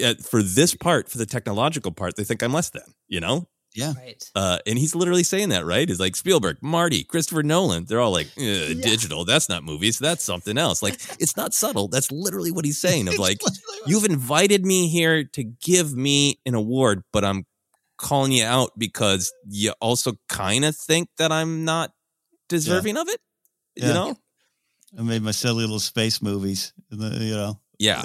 uh, 0.04 0.14
for 0.14 0.42
this 0.42 0.74
part 0.74 1.08
for 1.08 1.18
the 1.18 1.26
technological 1.26 1.92
part 1.92 2.16
they 2.16 2.24
think 2.24 2.42
i'm 2.42 2.52
less 2.52 2.70
than 2.70 2.82
you 3.08 3.20
know 3.20 3.48
Yeah. 3.74 3.92
Right. 3.96 4.22
uh, 4.36 4.58
and 4.68 4.78
he's 4.78 4.94
literally 4.94 5.24
saying 5.24 5.48
that, 5.48 5.66
right? 5.66 5.88
He's 5.88 5.98
like 5.98 6.14
Spielberg, 6.14 6.58
Marty, 6.62 7.02
Christopher 7.02 7.42
Nolan. 7.42 7.86
They're 7.86 8.00
all 8.00 8.12
like, 8.12 8.28
"Uh, 8.38 8.70
digital. 8.78 9.24
That's 9.24 9.48
not 9.48 9.64
movies. 9.64 9.98
That's 9.98 10.22
something 10.22 10.56
else. 10.56 10.80
Like, 10.80 10.94
it's 11.18 11.36
not 11.36 11.52
subtle. 11.54 11.88
That's 11.88 12.12
literally 12.12 12.52
what 12.52 12.64
he's 12.64 12.78
saying. 12.80 13.08
Of 13.08 13.18
like, 13.18 13.40
you've 13.88 14.04
invited 14.04 14.64
me 14.64 14.86
here 14.86 15.24
to 15.32 15.42
give 15.42 15.92
me 15.92 16.38
an 16.46 16.54
award, 16.54 17.02
but 17.12 17.24
I'm 17.24 17.46
calling 18.04 18.32
you 18.32 18.44
out 18.44 18.70
because 18.76 19.32
you 19.48 19.72
also 19.80 20.12
kind 20.28 20.64
of 20.66 20.76
think 20.76 21.08
that 21.16 21.32
I'm 21.32 21.64
not 21.64 21.90
deserving 22.50 22.98
of 22.98 23.08
it. 23.08 23.20
Yeah. 23.76 23.86
You 23.86 23.94
know? 23.94 24.16
I 24.98 25.02
made 25.02 25.22
my 25.22 25.30
silly 25.30 25.62
little 25.62 25.80
space 25.80 26.20
movies. 26.20 26.74
You 26.90 26.98
know. 26.98 27.58
Yeah. 27.78 28.04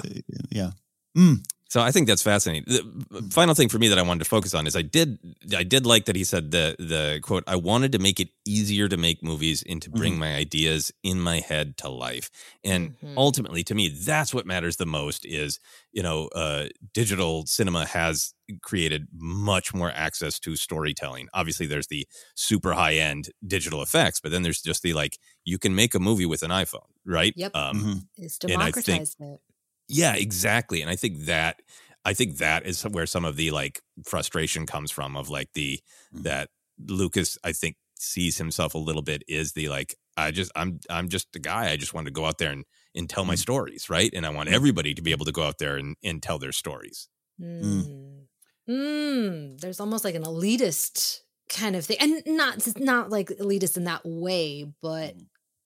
Yeah. 0.50 0.70
Mm. 1.16 1.44
So 1.70 1.80
I 1.80 1.92
think 1.92 2.08
that's 2.08 2.20
fascinating. 2.22 2.64
The 2.66 3.22
final 3.30 3.54
thing 3.54 3.68
for 3.68 3.78
me 3.78 3.86
that 3.88 3.98
I 3.98 4.02
wanted 4.02 4.24
to 4.24 4.28
focus 4.28 4.54
on 4.54 4.66
is 4.66 4.74
I 4.74 4.82
did 4.82 5.18
I 5.56 5.62
did 5.62 5.86
like 5.86 6.06
that 6.06 6.16
he 6.16 6.24
said 6.24 6.50
the 6.50 6.74
the 6.80 7.20
quote 7.22 7.44
I 7.46 7.54
wanted 7.54 7.92
to 7.92 8.00
make 8.00 8.18
it 8.18 8.30
easier 8.44 8.88
to 8.88 8.96
make 8.96 9.22
movies 9.22 9.62
and 9.68 9.80
to 9.82 9.88
bring 9.88 10.14
Mhm. 10.14 10.18
my 10.18 10.34
ideas 10.34 10.90
in 11.04 11.20
my 11.20 11.38
head 11.38 11.76
to 11.78 11.88
life. 11.88 12.28
And 12.64 12.96
Mhm. 13.00 13.14
ultimately 13.16 13.62
to 13.64 13.74
me 13.76 13.88
that's 13.88 14.34
what 14.34 14.46
matters 14.46 14.78
the 14.78 14.86
most 14.86 15.24
is, 15.24 15.60
you 15.92 16.02
know, 16.02 16.26
uh 16.34 16.70
digital 16.92 17.46
cinema 17.46 17.86
has 17.86 18.34
created 18.62 19.06
much 19.12 19.72
more 19.72 19.92
access 19.92 20.40
to 20.40 20.56
storytelling. 20.56 21.28
Obviously 21.34 21.66
there's 21.66 21.86
the 21.86 22.04
super 22.34 22.72
high 22.72 22.94
end 22.96 23.30
digital 23.46 23.80
effects, 23.80 24.18
but 24.20 24.32
then 24.32 24.42
there's 24.42 24.60
just 24.60 24.82
the 24.82 24.92
like 24.92 25.18
you 25.44 25.56
can 25.56 25.72
make 25.76 25.94
a 25.94 26.00
movie 26.00 26.26
with 26.26 26.42
an 26.42 26.50
iPhone, 26.50 26.90
right? 27.06 27.32
Yep. 27.36 27.54
Um 27.54 27.76
Mhm. 27.80 28.08
It's 28.18 28.38
and 28.48 28.60
I 28.60 28.72
think- 28.72 29.04
democratized 29.04 29.20
it. 29.20 29.40
Yeah, 29.90 30.14
exactly. 30.14 30.82
And 30.82 30.90
I 30.90 30.96
think 30.96 31.20
that 31.26 31.62
I 32.04 32.14
think 32.14 32.38
that 32.38 32.66
is 32.66 32.82
where 32.84 33.06
some 33.06 33.24
of 33.24 33.36
the 33.36 33.50
like 33.50 33.80
frustration 34.04 34.66
comes 34.66 34.90
from 34.90 35.16
of 35.16 35.28
like 35.30 35.50
the 35.54 35.80
Mhm. 36.14 36.22
that 36.24 36.50
Lucas 36.78 37.38
I 37.44 37.52
think 37.52 37.76
sees 37.98 38.38
himself 38.38 38.74
a 38.74 38.78
little 38.78 39.02
bit 39.02 39.22
is 39.28 39.52
the 39.52 39.68
like 39.68 39.94
I 40.16 40.30
just 40.30 40.52
I'm 40.56 40.80
I'm 40.90 41.08
just 41.08 41.28
a 41.36 41.38
guy. 41.40 41.70
I 41.70 41.76
just 41.76 41.94
want 41.94 42.06
to 42.06 42.12
go 42.12 42.26
out 42.26 42.38
there 42.38 42.52
and 42.52 42.64
and 42.94 43.08
tell 43.10 43.24
my 43.24 43.34
stories, 43.36 43.90
right? 43.90 44.10
And 44.14 44.26
I 44.26 44.30
want 44.30 44.48
everybody 44.50 44.94
to 44.94 45.02
be 45.02 45.12
able 45.12 45.26
to 45.26 45.32
go 45.32 45.44
out 45.44 45.58
there 45.58 45.76
and, 45.76 45.96
and 46.02 46.22
tell 46.22 46.38
their 46.38 46.52
stories. 46.52 47.08
Mm. 47.40 48.26
Mm. 48.68 49.60
There's 49.60 49.80
almost 49.80 50.04
like 50.04 50.14
an 50.14 50.24
elitist 50.24 51.20
kind 51.48 51.74
of 51.76 51.84
thing, 51.86 51.96
and 52.00 52.22
not 52.26 52.66
not 52.78 53.10
like 53.10 53.28
elitist 53.30 53.76
in 53.76 53.84
that 53.84 54.02
way, 54.04 54.64
but 54.82 55.16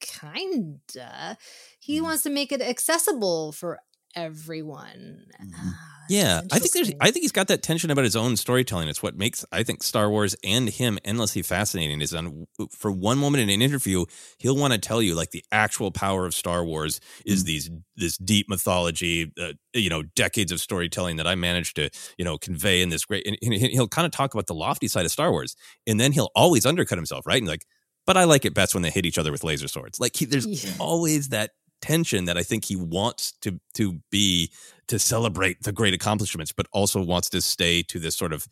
kinda. 0.01 1.37
He 1.81 2.01
Mm. 2.01 2.03
wants 2.03 2.23
to 2.25 2.31
make 2.31 2.53
it 2.53 2.61
accessible 2.63 3.53
for 3.53 3.81
everyone. 4.15 5.27
Mhm. 5.43 5.53
Ah, 5.57 5.91
Yeah, 6.09 6.43
I 6.53 6.59
think 6.59 6.73
there's. 6.73 6.93
I 7.01 7.11
think 7.11 7.23
he's 7.23 7.33
got 7.33 7.49
that 7.49 7.63
tension 7.63 7.91
about 7.91 8.05
his 8.05 8.15
own 8.15 8.37
storytelling. 8.37 8.89
It's 8.89 9.03
what 9.03 9.17
makes 9.17 9.45
I 9.53 9.63
think 9.63 9.83
Star 9.83 10.11
Wars 10.11 10.37
and 10.45 10.69
him 10.69 10.99
endlessly 11.05 11.41
fascinating. 11.43 12.03
Is 12.03 12.13
on 12.15 12.47
for 12.71 12.91
one 12.91 13.17
moment 13.19 13.43
in 13.43 13.49
an 13.49 13.63
interview, 13.63 14.05
he'll 14.39 14.57
want 14.57 14.75
to 14.75 14.79
tell 14.79 15.01
you 15.01 15.15
like 15.15 15.31
the 15.31 15.43
actual 15.51 15.91
power 15.91 16.27
of 16.27 16.35
Star 16.35 16.63
Wars 16.65 17.01
is 17.25 17.43
Mm. 17.43 17.47
these 17.47 17.71
this 17.97 18.19
deep 18.19 18.49
mythology, 18.51 19.33
uh, 19.41 19.53
you 19.73 19.89
know, 19.89 20.03
decades 20.15 20.53
of 20.53 20.61
storytelling 20.61 21.17
that 21.17 21.27
I 21.27 21.35
managed 21.37 21.77
to 21.77 21.89
you 22.19 22.25
know 22.25 22.37
convey 22.37 22.83
in 22.83 22.91
this 22.91 23.05
great. 23.07 23.27
And 23.27 23.39
and 23.41 23.55
he'll 23.55 23.89
kind 23.89 24.05
of 24.07 24.13
talk 24.13 24.35
about 24.35 24.47
the 24.47 24.55
lofty 24.55 24.89
side 24.89 25.07
of 25.07 25.11
Star 25.11 25.31
Wars, 25.31 25.57
and 25.87 25.99
then 25.99 26.13
he'll 26.13 26.31
always 26.37 26.67
undercut 26.67 26.99
himself, 26.99 27.27
right? 27.27 27.39
And 27.39 27.49
like, 27.49 27.65
but 28.07 28.19
I 28.19 28.25
like 28.25 28.45
it 28.45 28.53
best 28.53 28.75
when 28.75 28.83
they 28.83 28.91
hit 28.91 29.07
each 29.07 29.17
other 29.17 29.33
with 29.33 29.43
laser 29.43 29.69
swords. 29.69 29.99
Like 29.99 30.15
he, 30.17 30.27
there's 30.27 30.47
Yeah. 30.47 30.75
always 30.79 31.31
that 31.31 31.53
tension 31.87 32.25
that 32.25 32.39
I 32.39 32.43
think 32.43 32.65
he 32.65 32.77
wants 32.77 33.33
to 33.43 33.61
to 33.75 34.01
be 34.11 34.51
to 34.89 34.99
celebrate 34.99 35.63
the 35.63 35.73
great 35.73 35.95
accomplishments, 35.95 36.53
but 36.53 36.67
also 36.73 37.03
wants 37.03 37.29
to 37.31 37.41
stay 37.41 37.83
to 37.83 37.99
this 37.99 38.17
sort 38.17 38.33
of 38.33 38.47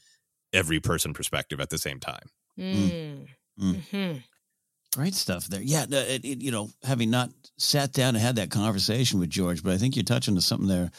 every 0.53 0.80
person 0.80 1.14
perspective 1.14 1.61
at 1.61 1.70
the 1.70 1.78
same 1.78 1.99
time. 2.01 2.26
Mm. 2.59 3.28
Mm. 3.59 3.83
Mhm. 3.83 4.22
Great 4.95 5.14
stuff 5.14 5.47
there. 5.47 5.62
Yeah, 5.62 5.87
it, 5.89 6.24
it, 6.24 6.43
you 6.43 6.51
know, 6.51 6.68
having 6.83 7.11
not 7.11 7.30
sat 7.57 7.93
down 7.93 8.14
and 8.14 8.22
had 8.22 8.37
that 8.37 8.51
conversation 8.51 9.18
with 9.20 9.30
George, 9.30 9.62
but 9.62 9.72
I 9.72 9.78
think 9.78 9.97
you're 9.97 10.05
touching 10.05 10.35
on 10.35 10.41
something 10.43 10.68
there, 10.68 10.91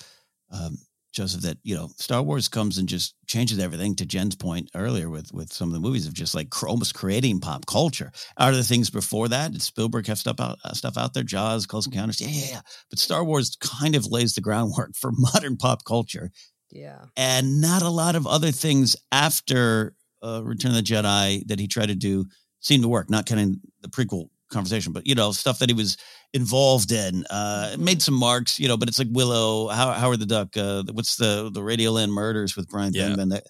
um, 0.50 0.78
Joseph. 1.14 1.42
That 1.42 1.58
you 1.64 1.76
know, 1.76 1.90
Star 1.98 2.22
Wars 2.22 2.48
comes 2.50 2.78
and 2.78 2.90
just 2.90 3.16
changes 3.28 3.60
everything. 3.60 3.96
To 3.96 4.06
Jen's 4.06 4.36
point 4.36 4.70
earlier, 4.76 5.10
with 5.10 5.32
with 5.34 5.54
some 5.54 5.70
of 5.70 5.74
the 5.74 5.80
movies 5.80 6.06
of 6.08 6.14
just 6.14 6.36
like 6.36 6.50
cr- 6.50 6.68
almost 6.68 6.94
creating 6.96 7.40
pop 7.40 7.66
culture. 7.66 8.12
Are 8.38 8.52
there 8.52 8.62
the 8.62 8.68
things 8.68 8.90
before 8.90 9.28
that? 9.30 9.52
Did 9.54 9.62
Spielberg 9.62 10.08
have 10.08 10.18
stuff 10.20 10.40
out 10.40 10.58
uh, 10.66 10.74
stuff 10.74 10.98
out 10.98 11.14
there? 11.14 11.24
Jaws, 11.24 11.66
Close 11.66 11.86
Encounters. 11.86 12.20
Yeah, 12.20 12.28
yeah, 12.30 12.46
yeah. 12.50 12.62
But 12.90 13.00
Star 13.00 13.24
Wars 13.24 13.56
kind 13.62 13.96
of 13.96 14.08
lays 14.08 14.36
the 14.36 14.42
groundwork 14.42 14.96
for 15.00 15.12
modern 15.16 15.56
pop 15.58 15.86
culture 15.86 16.32
Yeah. 16.72 17.06
and 17.16 17.62
not 17.62 17.82
a 17.82 17.90
lot 17.90 18.16
of 18.16 18.26
other 18.28 18.52
things 18.52 18.96
after 19.12 19.96
uh, 20.24 20.42
Return 20.44 20.72
of 20.72 20.78
the 20.78 20.84
Jedi 20.84 21.46
that 21.48 21.60
he 21.60 21.68
tried 21.68 21.88
to 21.88 21.96
do 21.96 22.26
seemed 22.60 22.84
to 22.84 22.90
work. 22.90 23.10
Not 23.10 23.26
counting 23.26 23.62
the 23.82 23.90
prequel 23.90 24.30
conversation, 24.54 24.94
but 24.94 25.06
you 25.06 25.16
know 25.16 25.32
stuff 25.32 25.60
that 25.60 25.70
he 25.70 25.76
was 25.76 25.98
involved 26.34 26.92
in. 26.92 27.26
Uh, 27.30 27.76
made 27.78 28.02
some 28.02 28.14
marks, 28.16 28.60
you 28.60 28.68
know. 28.68 28.78
But 28.78 28.88
it's 28.90 29.00
like 29.00 29.10
Willow, 29.12 29.68
How, 29.68 29.92
Howard 29.92 30.20
the 30.20 30.26
Duck. 30.26 30.56
Uh, 30.56 30.84
what's 30.94 31.18
the 31.18 31.50
the 31.54 31.62
Radioland 31.62 32.10
Murders 32.10 32.56
with 32.56 32.70
Brian 32.70 32.94
Yeah. 32.94 33.10
Benben? 33.10 33.32
That 33.32 33.44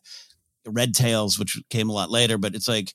Red 0.65 0.93
Tails, 0.95 1.37
which 1.37 1.61
came 1.69 1.89
a 1.89 1.93
lot 1.93 2.09
later, 2.09 2.37
but 2.37 2.55
it's 2.55 2.67
like. 2.67 2.93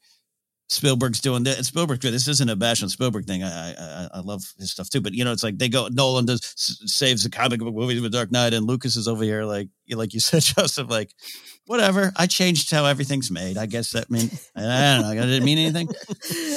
Spielberg's 0.71 1.23
doing 1.23 1.45
this. 1.45 1.69
Spielberg, 1.69 2.03
this 2.03 2.29
isn't 2.29 2.51
a 2.51 2.55
bash 2.55 2.83
on 2.83 2.91
Spielberg 2.91 3.25
thing. 3.25 3.43
I, 3.43 3.71
I 3.73 4.09
I 4.17 4.21
love 4.21 4.43
his 4.59 4.71
stuff 4.71 4.91
too. 4.91 5.01
But 5.01 5.15
you 5.15 5.25
know, 5.25 5.33
it's 5.33 5.43
like 5.43 5.57
they 5.57 5.71
go. 5.71 5.89
Nolan 5.91 6.27
does 6.27 6.43
saves 6.85 7.25
the 7.25 7.31
comic 7.31 7.61
book 7.61 7.75
movies 7.75 8.03
with 8.03 8.13
Dark 8.13 8.31
Knight, 8.31 8.53
and 8.53 8.67
Lucas 8.67 8.95
is 8.95 9.09
over 9.09 9.25
here 9.25 9.45
like 9.45 9.71
you 9.87 9.97
like 9.97 10.13
you 10.13 10.21
said, 10.21 10.43
Joseph. 10.57 10.91
Like 10.91 11.15
whatever. 11.69 12.13
I 12.17 12.27
changed 12.27 12.71
how 12.71 12.87
everything's 12.87 13.31
made. 13.31 13.59
I 13.59 13.67
guess 13.67 13.93
that 13.93 14.11
mean 14.11 14.31
I 14.57 14.61
don't 14.61 15.03
know. 15.03 15.23
I 15.23 15.27
didn't 15.27 15.45
mean 15.45 15.59
anything. 15.59 15.89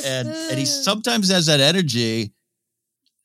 And 0.06 0.28
and 0.28 0.58
he 0.58 0.66
sometimes 0.88 1.30
has 1.30 1.46
that 1.48 1.60
energy. 1.60 2.34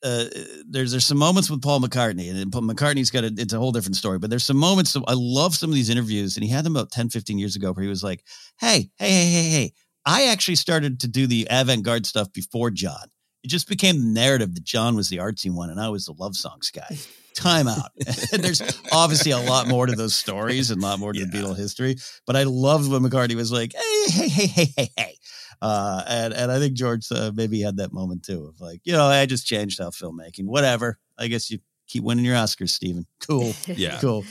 Uh, 0.03 0.25
there's 0.69 0.91
there's 0.91 1.05
some 1.05 1.17
moments 1.17 1.49
with 1.49 1.61
Paul 1.61 1.79
McCartney, 1.79 2.29
and 2.29 2.51
Paul 2.51 2.63
McCartney's 2.63 3.09
got 3.09 3.23
a 3.23 3.33
it's 3.35 3.53
a 3.53 3.57
whole 3.57 3.71
different 3.71 3.95
story. 3.95 4.19
But 4.19 4.29
there's 4.29 4.45
some 4.45 4.57
moments 4.57 4.95
I 4.95 5.13
love 5.15 5.55
some 5.55 5.69
of 5.69 5.75
these 5.75 5.89
interviews, 5.89 6.35
and 6.35 6.43
he 6.43 6.51
had 6.51 6.65
them 6.65 6.75
about 6.75 6.91
10, 6.91 7.09
15 7.09 7.39
years 7.39 7.55
ago, 7.55 7.71
where 7.71 7.83
he 7.83 7.89
was 7.89 8.03
like, 8.03 8.23
"Hey, 8.59 8.91
hey, 8.97 9.09
hey, 9.09 9.31
hey, 9.31 9.49
hey." 9.49 9.73
I 10.05 10.27
actually 10.27 10.55
started 10.55 11.01
to 11.01 11.07
do 11.07 11.27
the 11.27 11.47
avant-garde 11.49 12.05
stuff 12.05 12.31
before 12.31 12.69
John. 12.69 13.09
It 13.47 13.51
just 13.51 13.69
became 13.69 13.97
the 13.99 14.19
narrative 14.19 14.55
that 14.55 14.65
John 14.65 14.97
was 14.97 15.07
the 15.07 15.19
artsy 15.19 15.49
one 15.49 15.69
and 15.69 15.79
I 15.79 15.87
was 15.87 16.07
the 16.07 16.11
love 16.11 16.35
songs 16.35 16.69
guy. 16.69 16.97
Time 17.33 17.69
out. 17.69 17.91
there's 18.33 18.61
obviously 18.91 19.31
a 19.31 19.39
lot 19.39 19.69
more 19.69 19.85
to 19.85 19.95
those 19.95 20.15
stories 20.15 20.69
and 20.69 20.83
a 20.83 20.85
lot 20.85 20.99
more 20.99 21.13
to 21.13 21.25
the 21.25 21.31
Beatle 21.31 21.55
history. 21.55 21.95
But 22.25 22.35
I 22.35 22.43
loved 22.43 22.91
when 22.91 23.03
McCartney 23.03 23.35
was 23.35 23.49
like, 23.49 23.71
hey, 23.73 24.05
hey, 24.09 24.27
hey, 24.27 24.47
hey, 24.47 24.73
hey, 24.75 24.89
hey. 24.97 25.15
Uh, 25.61 26.03
and, 26.09 26.33
and 26.33 26.51
I 26.51 26.59
think 26.59 26.73
George 26.73 27.09
uh, 27.09 27.31
maybe 27.33 27.61
had 27.61 27.77
that 27.77 27.93
moment 27.93 28.23
too 28.23 28.47
of 28.47 28.59
like, 28.59 28.81
you 28.83 28.91
know, 28.91 29.05
I 29.05 29.25
just 29.25 29.47
changed 29.47 29.79
how 29.79 29.91
filmmaking, 29.91 30.43
whatever. 30.43 30.99
I 31.17 31.27
guess 31.27 31.49
you 31.49 31.59
keep 31.87 32.03
winning 32.03 32.25
your 32.25 32.35
Oscars, 32.35 32.71
Steven. 32.71 33.05
Cool. 33.25 33.53
Yeah. 33.65 33.97
Cool. 34.01 34.25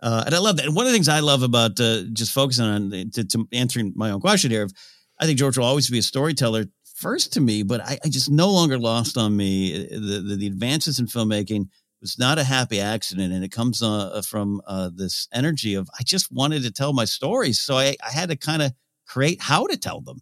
Uh, 0.00 0.22
and 0.24 0.34
I 0.34 0.38
love 0.38 0.56
that. 0.56 0.64
And 0.64 0.74
one 0.74 0.86
of 0.86 0.92
the 0.92 0.96
things 0.96 1.10
I 1.10 1.20
love 1.20 1.42
about 1.42 1.78
uh, 1.78 2.04
just 2.10 2.32
focusing 2.32 2.64
on 2.64 2.90
to, 3.12 3.22
to 3.22 3.48
answering 3.52 3.92
my 3.96 4.12
own 4.12 4.20
question 4.22 4.50
here, 4.50 4.62
of, 4.62 4.72
I 5.20 5.26
think 5.26 5.38
George 5.38 5.58
will 5.58 5.66
always 5.66 5.90
be 5.90 5.98
a 5.98 6.02
storyteller 6.02 6.64
first 6.96 7.34
to 7.34 7.40
me, 7.40 7.62
but 7.62 7.80
I, 7.80 7.98
I 8.04 8.08
just 8.08 8.30
no 8.30 8.50
longer 8.50 8.78
lost 8.78 9.16
on 9.16 9.36
me 9.36 9.86
uh, 9.86 9.88
the, 9.90 10.24
the, 10.26 10.36
the 10.36 10.46
advances 10.46 10.98
in 10.98 11.06
filmmaking 11.06 11.68
was 12.00 12.18
not 12.18 12.38
a 12.38 12.44
happy 12.44 12.80
accident, 12.80 13.32
and 13.32 13.44
it 13.44 13.52
comes 13.52 13.82
uh, 13.82 14.20
from 14.26 14.60
uh, 14.66 14.90
this 14.94 15.28
energy 15.32 15.74
of 15.74 15.88
I 15.98 16.02
just 16.02 16.32
wanted 16.32 16.62
to 16.62 16.70
tell 16.72 16.92
my 16.92 17.04
stories, 17.04 17.60
so 17.60 17.76
I, 17.76 17.96
I 18.04 18.10
had 18.10 18.30
to 18.30 18.36
kind 18.36 18.62
of 18.62 18.72
create 19.06 19.40
how 19.40 19.66
to 19.66 19.76
tell 19.76 20.00
them. 20.00 20.20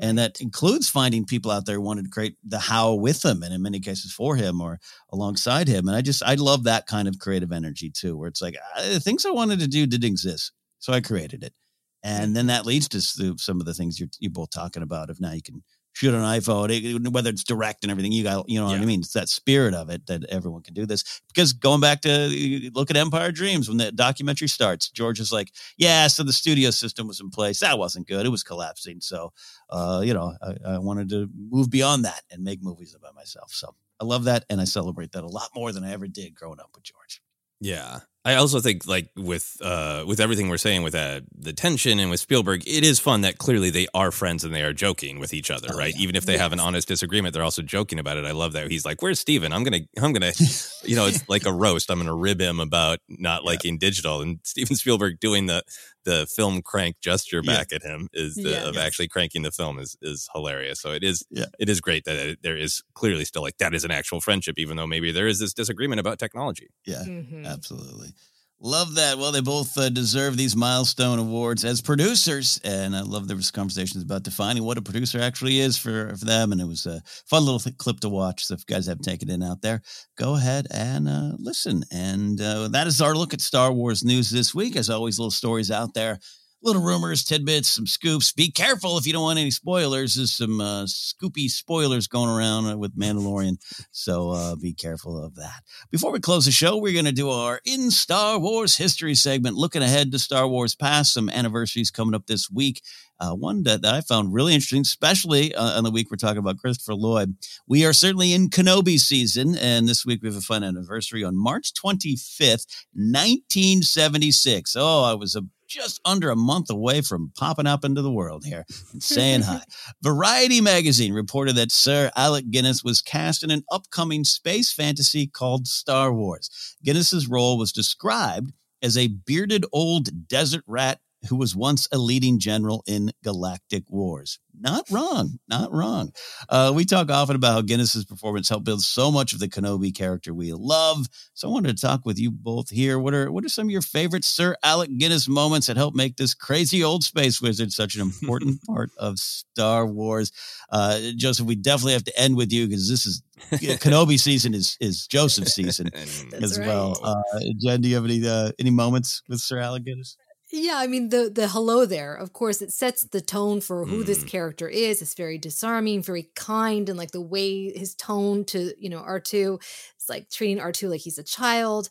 And 0.00 0.18
that 0.18 0.40
includes 0.40 0.90
finding 0.90 1.24
people 1.24 1.52
out 1.52 1.66
there 1.66 1.76
who 1.76 1.82
wanted 1.82 2.06
to 2.06 2.10
create 2.10 2.34
the 2.42 2.58
how 2.58 2.94
with 2.94 3.22
them 3.22 3.44
and 3.44 3.54
in 3.54 3.62
many 3.62 3.78
cases 3.78 4.12
for 4.12 4.34
him 4.34 4.60
or 4.60 4.80
alongside 5.12 5.68
him. 5.68 5.86
And 5.86 5.96
I 5.96 6.00
just 6.00 6.20
I 6.24 6.34
love 6.34 6.64
that 6.64 6.88
kind 6.88 7.06
of 7.06 7.20
creative 7.20 7.52
energy 7.52 7.90
too, 7.90 8.16
where 8.16 8.28
it's 8.28 8.42
like 8.42 8.56
uh, 8.76 8.98
things 8.98 9.24
I 9.24 9.30
wanted 9.30 9.60
to 9.60 9.68
do 9.68 9.86
didn't 9.86 10.08
exist, 10.08 10.50
so 10.80 10.92
I 10.92 11.00
created 11.00 11.44
it, 11.44 11.54
and 12.02 12.34
then 12.34 12.48
that 12.48 12.66
leads 12.66 12.88
to 12.88 13.00
some 13.38 13.60
of 13.60 13.66
the 13.66 13.74
things 13.74 14.00
you're 14.00 14.08
you 14.18 14.30
both 14.30 14.50
talking 14.50 14.82
about. 14.82 15.10
Of 15.10 15.20
now 15.20 15.32
you 15.32 15.42
can 15.42 15.62
shoot 15.94 16.12
an 16.12 16.20
iPhone, 16.20 17.08
whether 17.10 17.30
it's 17.30 17.44
direct 17.44 17.84
and 17.84 17.90
everything. 17.90 18.12
You 18.12 18.24
got, 18.24 18.48
you 18.48 18.58
know 18.60 18.66
what 18.66 18.80
I 18.80 18.84
mean? 18.84 19.00
It's 19.00 19.12
that 19.12 19.28
spirit 19.28 19.74
of 19.74 19.88
it 19.90 20.06
that 20.06 20.24
everyone 20.28 20.62
can 20.62 20.74
do 20.74 20.84
this. 20.86 21.22
Because 21.28 21.52
going 21.52 21.80
back 21.80 22.02
to 22.02 22.70
look 22.74 22.90
at 22.90 22.96
Empire 22.96 23.32
Dreams 23.32 23.68
when 23.68 23.78
the 23.78 23.92
documentary 23.92 24.48
starts, 24.48 24.90
George 24.90 25.20
is 25.20 25.32
like, 25.32 25.52
"Yeah, 25.76 26.08
so 26.08 26.22
the 26.24 26.32
studio 26.32 26.70
system 26.70 27.06
was 27.06 27.20
in 27.20 27.30
place. 27.30 27.60
That 27.60 27.78
wasn't 27.78 28.08
good. 28.08 28.26
It 28.26 28.30
was 28.30 28.42
collapsing. 28.42 29.00
So, 29.00 29.32
uh, 29.70 30.02
you 30.04 30.12
know, 30.12 30.34
I, 30.42 30.74
I 30.74 30.78
wanted 30.78 31.08
to 31.10 31.30
move 31.34 31.70
beyond 31.70 32.04
that 32.04 32.22
and 32.30 32.42
make 32.42 32.62
movies 32.62 32.94
about 32.94 33.14
myself. 33.14 33.52
So 33.52 33.74
I 34.00 34.04
love 34.04 34.24
that, 34.24 34.44
and 34.50 34.60
I 34.60 34.64
celebrate 34.64 35.12
that 35.12 35.24
a 35.24 35.28
lot 35.28 35.50
more 35.54 35.70
than 35.72 35.84
I 35.84 35.92
ever 35.92 36.08
did 36.08 36.34
growing 36.34 36.60
up 36.60 36.70
with 36.74 36.84
George. 36.84 37.22
Yeah. 37.60 38.00
I 38.26 38.36
also 38.36 38.60
think 38.60 38.86
like 38.86 39.10
with 39.16 39.58
uh 39.60 40.04
with 40.06 40.18
everything 40.18 40.48
we're 40.48 40.56
saying 40.56 40.82
with 40.82 40.94
uh, 40.94 41.20
the 41.36 41.52
tension 41.52 41.98
and 41.98 42.08
with 42.10 42.20
Spielberg, 42.20 42.66
it 42.66 42.82
is 42.82 42.98
fun 42.98 43.20
that 43.20 43.36
clearly 43.36 43.68
they 43.68 43.86
are 43.92 44.10
friends 44.10 44.44
and 44.44 44.54
they 44.54 44.62
are 44.62 44.72
joking 44.72 45.18
with 45.18 45.34
each 45.34 45.50
other, 45.50 45.68
Oh, 45.72 45.76
right? 45.76 45.92
yeah. 45.94 46.02
Even 46.02 46.16
if 46.16 46.24
they 46.24 46.38
have 46.38 46.52
an 46.54 46.58
honest 46.60 46.88
disagreement, 46.88 47.34
they're 47.34 47.42
also 47.42 47.60
joking 47.60 47.98
about 47.98 48.16
it. 48.16 48.24
I 48.24 48.30
love 48.32 48.54
that. 48.54 48.70
He's 48.70 48.86
like, 48.86 49.02
"Where's 49.02 49.20
Steven? 49.20 49.52
I'm 49.52 49.62
to 49.64 49.86
I'm 49.98 50.12
going 50.14 50.32
to 50.32 50.44
you 50.84 50.96
know, 50.96 51.06
it's 51.06 51.28
like 51.28 51.44
a 51.44 51.52
roast. 51.52 51.90
I'm 51.90 51.98
going 51.98 52.06
to 52.06 52.14
rib 52.14 52.40
him 52.40 52.60
about 52.60 52.98
not 53.08 53.44
liking 53.44 53.76
digital." 53.76 54.22
And 54.22 54.40
Steven 54.42 54.74
Spielberg 54.76 55.20
doing 55.20 55.44
the 55.44 55.62
the 56.04 56.26
film 56.26 56.62
crank 56.62 56.96
gesture 57.00 57.40
Yeah. 57.42 57.54
back 57.56 57.72
at 57.72 57.82
him 57.82 58.08
is 58.12 58.34
the, 58.36 58.50
Yeah. 58.50 58.68
of 58.68 58.74
Yes. 58.76 58.84
actually 58.86 59.08
cranking 59.08 59.42
the 59.42 59.50
film 59.52 59.78
is 59.78 59.96
is 60.02 60.28
hilarious. 60.34 60.80
So 60.80 60.92
it 60.92 61.02
is 61.04 61.24
Yeah. 61.30 61.46
it 61.58 61.68
is 61.68 61.80
great 61.80 62.04
that 62.04 62.16
it, 62.16 62.38
there 62.42 62.56
is 62.56 62.82
clearly 62.94 63.24
still 63.24 63.42
like 63.42 63.58
that 63.58 63.74
is 63.74 63.84
an 63.84 63.90
actual 63.90 64.20
friendship 64.20 64.58
even 64.58 64.76
though 64.76 64.86
maybe 64.86 65.12
there 65.12 65.26
is 65.28 65.38
this 65.38 65.54
disagreement 65.54 66.00
about 66.00 66.18
technology. 66.18 66.68
Yeah, 66.86 67.04
Mhm. 67.04 67.46
absolutely. 67.46 68.12
Love 68.60 68.94
that. 68.94 69.18
Well, 69.18 69.32
they 69.32 69.40
both 69.40 69.76
uh, 69.76 69.90
deserve 69.90 70.36
these 70.36 70.56
milestone 70.56 71.18
awards 71.18 71.64
as 71.64 71.82
producers, 71.82 72.58
and 72.64 72.96
I 72.96 73.02
love 73.02 73.28
was 73.30 73.50
conversations 73.50 74.02
about 74.02 74.22
defining 74.22 74.62
what 74.62 74.78
a 74.78 74.82
producer 74.82 75.20
actually 75.20 75.58
is 75.58 75.76
for, 75.76 76.16
for 76.16 76.24
them, 76.24 76.50
and 76.50 76.60
it 76.60 76.66
was 76.66 76.86
a 76.86 77.02
fun 77.26 77.44
little 77.44 77.58
th- 77.58 77.76
clip 77.76 78.00
to 78.00 78.08
watch. 78.08 78.44
So 78.46 78.54
if 78.54 78.60
you 78.60 78.74
guys 78.74 78.86
haven't 78.86 79.02
taken 79.02 79.28
it 79.28 79.34
in 79.34 79.42
out 79.42 79.60
there, 79.60 79.82
go 80.16 80.36
ahead 80.36 80.66
and 80.70 81.08
uh, 81.08 81.32
listen. 81.38 81.84
And 81.92 82.40
uh, 82.40 82.68
that 82.68 82.86
is 82.86 83.02
our 83.02 83.14
look 83.14 83.34
at 83.34 83.42
Star 83.42 83.72
Wars 83.72 84.04
news 84.04 84.30
this 84.30 84.54
week. 84.54 84.76
As 84.76 84.88
always, 84.88 85.18
little 85.18 85.30
stories 85.30 85.70
out 85.70 85.92
there. 85.92 86.18
Little 86.64 86.82
rumors, 86.82 87.24
tidbits, 87.24 87.68
some 87.68 87.86
scoops. 87.86 88.32
Be 88.32 88.50
careful 88.50 88.96
if 88.96 89.06
you 89.06 89.12
don't 89.12 89.22
want 89.22 89.38
any 89.38 89.50
spoilers. 89.50 90.14
There's 90.14 90.32
some 90.32 90.62
uh, 90.62 90.84
scoopy 90.84 91.50
spoilers 91.50 92.06
going 92.06 92.30
around 92.30 92.64
uh, 92.64 92.78
with 92.78 92.98
Mandalorian, 92.98 93.58
so 93.90 94.30
uh, 94.30 94.56
be 94.56 94.72
careful 94.72 95.22
of 95.22 95.34
that. 95.34 95.62
Before 95.90 96.10
we 96.10 96.20
close 96.20 96.46
the 96.46 96.52
show, 96.52 96.78
we're 96.78 96.94
going 96.94 97.04
to 97.04 97.12
do 97.12 97.28
our 97.28 97.60
In 97.66 97.90
Star 97.90 98.38
Wars 98.38 98.78
History 98.78 99.14
segment, 99.14 99.56
looking 99.56 99.82
ahead 99.82 100.10
to 100.12 100.18
Star 100.18 100.48
Wars 100.48 100.74
past, 100.74 101.12
some 101.12 101.28
anniversaries 101.28 101.90
coming 101.90 102.14
up 102.14 102.26
this 102.26 102.50
week. 102.50 102.80
Uh, 103.20 103.32
one 103.32 103.62
that, 103.62 103.82
that 103.82 103.94
I 103.94 104.00
found 104.00 104.34
really 104.34 104.54
interesting, 104.54 104.80
especially 104.80 105.54
uh, 105.54 105.78
on 105.78 105.84
the 105.84 105.90
week 105.90 106.10
we're 106.10 106.16
talking 106.16 106.38
about 106.38 106.58
Christopher 106.58 106.94
Lloyd. 106.94 107.36
We 107.66 107.84
are 107.86 107.92
certainly 107.92 108.32
in 108.32 108.50
Kenobi 108.50 108.98
season, 108.98 109.56
and 109.56 109.88
this 109.88 110.04
week 110.04 110.20
we 110.22 110.28
have 110.28 110.36
a 110.36 110.40
fun 110.40 110.64
anniversary 110.64 111.22
on 111.22 111.36
March 111.36 111.72
25th, 111.74 112.66
1976. 112.92 114.74
Oh, 114.76 115.04
I 115.04 115.14
was 115.14 115.36
a, 115.36 115.42
just 115.68 116.00
under 116.04 116.30
a 116.30 116.36
month 116.36 116.70
away 116.70 117.00
from 117.00 117.32
popping 117.36 117.66
up 117.66 117.84
into 117.84 118.02
the 118.02 118.10
world 118.10 118.44
here 118.44 118.64
and 118.92 119.02
saying 119.02 119.42
hi. 119.42 119.62
Variety 120.02 120.60
magazine 120.60 121.12
reported 121.12 121.56
that 121.56 121.72
Sir 121.72 122.10
Alec 122.16 122.50
Guinness 122.50 122.84
was 122.84 123.00
cast 123.00 123.42
in 123.42 123.50
an 123.50 123.64
upcoming 123.70 124.24
space 124.24 124.72
fantasy 124.72 125.26
called 125.26 125.66
Star 125.66 126.12
Wars. 126.12 126.76
Guinness's 126.84 127.28
role 127.28 127.58
was 127.58 127.72
described 127.72 128.52
as 128.82 128.98
a 128.98 129.08
bearded 129.08 129.64
old 129.72 130.28
desert 130.28 130.62
rat 130.66 131.00
who 131.28 131.36
was 131.36 131.56
once 131.56 131.88
a 131.92 131.98
leading 131.98 132.38
general 132.38 132.82
in 132.86 133.12
galactic 133.22 133.84
wars. 133.88 134.38
Not 134.56 134.84
wrong, 134.90 135.38
not 135.48 135.72
wrong. 135.72 136.12
Uh, 136.48 136.72
we 136.74 136.84
talk 136.84 137.10
often 137.10 137.34
about 137.34 137.54
how 137.54 137.60
Guinness's 137.62 138.04
performance 138.04 138.48
helped 138.48 138.64
build 138.64 138.82
so 138.82 139.10
much 139.10 139.32
of 139.32 139.40
the 139.40 139.48
Kenobi 139.48 139.92
character 139.94 140.32
we 140.32 140.52
love. 140.52 141.06
So 141.34 141.48
I 141.48 141.52
wanted 141.52 141.76
to 141.76 141.80
talk 141.86 142.06
with 142.06 142.20
you 142.20 142.30
both 142.30 142.70
here. 142.70 142.98
What 143.00 143.14
are 143.14 143.32
what 143.32 143.44
are 143.44 143.48
some 143.48 143.66
of 143.66 143.70
your 143.72 143.82
favorite 143.82 144.24
Sir 144.24 144.54
Alec 144.62 144.90
Guinness 144.96 145.26
moments 145.28 145.66
that 145.66 145.76
help 145.76 145.94
make 145.96 146.16
this 146.16 146.34
crazy 146.34 146.84
old 146.84 147.02
space 147.02 147.40
wizard 147.40 147.72
such 147.72 147.96
an 147.96 148.00
important 148.02 148.62
part 148.66 148.90
of 148.96 149.18
Star 149.18 149.86
Wars? 149.86 150.30
Uh, 150.70 151.00
Joseph, 151.16 151.46
we 151.46 151.56
definitely 151.56 151.94
have 151.94 152.04
to 152.04 152.18
end 152.20 152.36
with 152.36 152.52
you 152.52 152.68
because 152.68 152.88
this 152.88 153.06
is 153.06 153.22
Kenobi 153.50 154.20
season 154.20 154.54
is 154.54 154.76
is 154.80 155.08
Joseph's 155.08 155.54
season 155.54 155.90
And- 155.94 156.08
That's 156.30 156.44
as 156.44 156.58
well. 156.60 157.00
Uh, 157.02 157.22
Jen, 157.60 157.80
do 157.80 157.88
you 157.88 157.96
have 157.96 158.04
any 158.04 158.24
uh, 158.26 158.52
any 158.60 158.70
moments 158.70 159.20
with 159.28 159.40
Sir 159.40 159.58
Alec 159.58 159.84
Guinness? 159.84 160.16
Yeah, 160.56 160.76
I 160.76 160.86
mean 160.86 161.08
the 161.08 161.30
the 161.34 161.48
hello 161.48 161.84
there. 161.84 162.14
Of 162.14 162.32
course, 162.32 162.62
it 162.62 162.72
sets 162.72 163.02
the 163.02 163.20
tone 163.20 163.60
for 163.60 163.86
who 163.86 164.04
this 164.04 164.22
Mm. 164.22 164.28
character 164.28 164.68
is. 164.68 165.02
It's 165.02 165.14
very 165.14 165.36
disarming, 165.36 166.02
very 166.02 166.30
kind, 166.36 166.88
and 166.88 166.96
like 166.96 167.10
the 167.10 167.20
way 167.20 167.76
his 167.76 167.94
tone 167.96 168.44
to 168.46 168.72
you 168.78 168.88
know 168.88 168.98
R 168.98 169.18
two, 169.20 169.58
it's 169.96 170.08
like 170.08 170.30
treating 170.30 170.60
R 170.60 170.70
two 170.72 170.88
like 170.88 171.00
he's 171.00 171.18
a 171.18 171.24
child, 171.24 171.88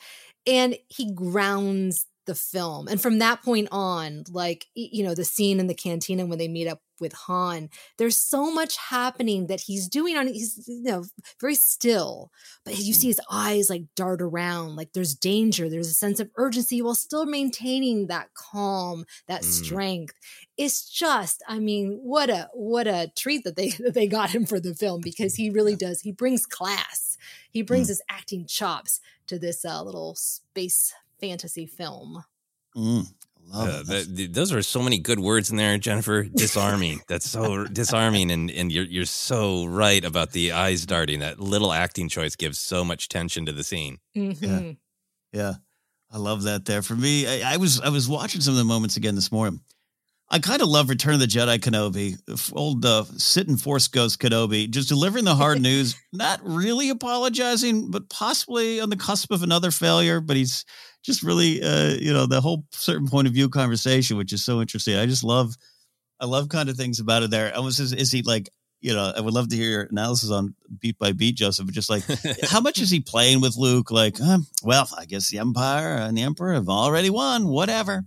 and 0.47 0.77
he 0.87 1.11
grounds 1.13 2.05
the 2.25 2.35
film. 2.35 2.87
And 2.87 3.01
from 3.01 3.19
that 3.19 3.41
point 3.43 3.67
on, 3.71 4.23
like 4.31 4.67
you 4.75 5.03
know 5.03 5.15
the 5.15 5.25
scene 5.25 5.59
in 5.59 5.67
the 5.67 5.73
cantina 5.73 6.25
when 6.25 6.37
they 6.37 6.47
meet 6.47 6.67
up 6.67 6.81
with 6.99 7.13
Han, 7.13 7.69
there's 7.97 8.17
so 8.17 8.53
much 8.53 8.77
happening 8.77 9.47
that 9.47 9.61
he's 9.61 9.87
doing 9.89 10.15
on. 10.15 10.27
He's 10.27 10.63
you 10.67 10.83
know 10.83 11.03
very 11.41 11.55
still, 11.55 12.31
but 12.63 12.77
you 12.79 12.93
see 12.93 13.07
his 13.07 13.19
eyes 13.29 13.69
like 13.69 13.83
dart 13.95 14.21
around 14.21 14.75
like 14.75 14.93
there's 14.93 15.15
danger 15.15 15.69
there's 15.69 15.89
a 15.89 15.93
sense 15.93 16.19
of 16.19 16.29
urgency 16.37 16.81
while 16.81 16.95
still 16.95 17.25
maintaining 17.25 18.07
that 18.07 18.29
calm 18.33 19.05
that 19.27 19.41
Mm. 19.41 19.45
strength 19.45 20.13
it's 20.57 20.87
just 20.89 21.41
i 21.47 21.59
mean 21.59 21.99
what 22.03 22.29
a 22.29 22.47
what 22.53 22.87
a 22.87 23.11
treat 23.15 23.43
that 23.43 23.55
they 23.55 23.69
that 23.79 23.93
they 23.93 24.07
got 24.07 24.29
him 24.29 24.45
for 24.45 24.59
the 24.59 24.75
film 24.75 25.01
because 25.01 25.35
he 25.35 25.49
really 25.49 25.75
does 25.75 26.01
he 26.01 26.11
brings 26.11 26.45
class 26.45 27.17
he 27.51 27.61
brings 27.61 27.87
his 27.87 28.01
acting 28.09 28.45
chops 28.45 28.99
to 29.27 29.39
this 29.39 29.63
uh, 29.65 29.81
little 29.81 30.15
space 30.15 30.93
fantasy 31.27 31.65
film 31.65 32.21
Mm, 32.75 33.05
love 33.51 33.67
Uh, 33.67 33.71
it. 33.81 33.85
That's- 33.87 34.05
th- 34.07 34.17
th- 34.17 34.31
those 34.31 34.51
are 34.51 34.61
so 34.63 34.81
many 34.81 34.97
good 34.97 35.19
words 35.19 35.51
in 35.51 35.57
there, 35.57 35.77
Jennifer. 35.77 36.23
Disarming. 36.35 37.01
That's 37.07 37.29
so 37.29 37.65
disarming, 37.65 38.31
and 38.31 38.49
and 38.51 38.71
you're 38.71 38.83
you're 38.85 39.05
so 39.05 39.65
right 39.65 40.03
about 40.03 40.31
the 40.31 40.51
eyes 40.53 40.85
darting. 40.87 41.19
That 41.19 41.39
little 41.39 41.71
acting 41.71 42.09
choice 42.09 42.35
gives 42.35 42.59
so 42.59 42.83
much 42.83 43.09
tension 43.09 43.45
to 43.45 43.51
the 43.53 43.63
scene. 43.63 43.99
Mhm. 44.17 44.77
Yeah, 45.31 45.53
I 46.11 46.17
love 46.17 46.43
that. 46.43 46.65
There 46.65 46.81
for 46.81 46.95
me, 46.95 47.27
I, 47.27 47.53
I 47.53 47.57
was 47.57 47.79
I 47.79 47.89
was 47.89 48.09
watching 48.09 48.41
some 48.41 48.55
of 48.55 48.57
the 48.57 48.63
moments 48.65 48.97
again 48.97 49.13
this 49.15 49.31
morning. 49.31 49.61
I 50.29 50.39
kind 50.39 50.63
of 50.63 50.67
love 50.67 50.89
Return 50.89 51.13
of 51.13 51.19
the 51.19 51.27
Jedi 51.27 51.59
Kenobi, 51.59 52.17
old 52.53 52.83
uh, 52.83 53.03
sitting 53.17 53.55
Force 53.57 53.87
Ghost 53.87 54.19
Kenobi, 54.19 54.67
just 54.67 54.89
delivering 54.89 55.25
the 55.25 55.35
hard 55.35 55.61
news, 55.69 55.95
not 56.11 56.39
really 56.43 56.89
apologizing, 56.89 57.91
but 57.91 58.09
possibly 58.09 58.81
on 58.81 58.89
the 58.89 58.95
cusp 58.97 59.31
of 59.31 59.43
another 59.43 59.69
failure. 59.69 60.19
But 60.21 60.37
he's 60.37 60.65
just 61.03 61.23
really, 61.23 61.61
uh, 61.61 61.95
you 61.99 62.13
know, 62.13 62.25
the 62.25 62.41
whole 62.41 62.65
certain 62.71 63.07
point 63.07 63.27
of 63.27 63.33
view 63.33 63.49
conversation, 63.49 64.17
which 64.17 64.33
is 64.33 64.43
so 64.43 64.61
interesting. 64.61 64.95
I 64.95 65.05
just 65.05 65.23
love, 65.23 65.55
I 66.19 66.25
love 66.25 66.49
kind 66.49 66.69
of 66.69 66.77
things 66.77 66.99
about 66.99 67.23
it. 67.23 67.31
There, 67.31 67.53
I 67.55 67.59
was, 67.59 67.79
is, 67.79 67.93
is 67.93 68.11
he 68.11 68.21
like, 68.21 68.49
you 68.83 68.93
know, 68.93 69.13
I 69.15 69.21
would 69.21 69.33
love 69.33 69.47
to 69.47 69.55
hear 69.55 69.69
your 69.69 69.83
analysis 69.83 70.29
on 70.29 70.55
beat 70.79 70.97
by 70.99 71.13
beat, 71.13 71.35
Joseph, 71.35 71.65
but 71.65 71.73
just 71.73 71.89
like 71.89 72.03
how 72.43 72.59
much 72.59 72.79
is 72.81 72.91
he 72.91 72.99
playing 72.99 73.39
with 73.39 73.55
Luke? 73.55 73.91
Like, 73.91 74.19
um, 74.19 74.45
well, 74.61 74.89
I 74.97 75.05
guess 75.05 75.29
the 75.29 75.39
Empire 75.39 75.95
and 75.95 76.17
the 76.17 76.21
Emperor 76.21 76.53
have 76.53 76.67
already 76.67 77.09
won. 77.09 77.47
Whatever, 77.47 78.03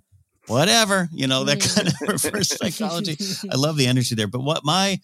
whatever. 0.48 1.08
You 1.12 1.28
know 1.28 1.44
that 1.44 1.60
kind 1.60 1.88
of 1.88 1.94
reverse 2.24 2.48
psychology. 2.48 3.16
I 3.50 3.56
love 3.56 3.78
the 3.78 3.86
energy 3.86 4.14
there. 4.14 4.26
But 4.26 4.42
what 4.42 4.66
my 4.66 5.00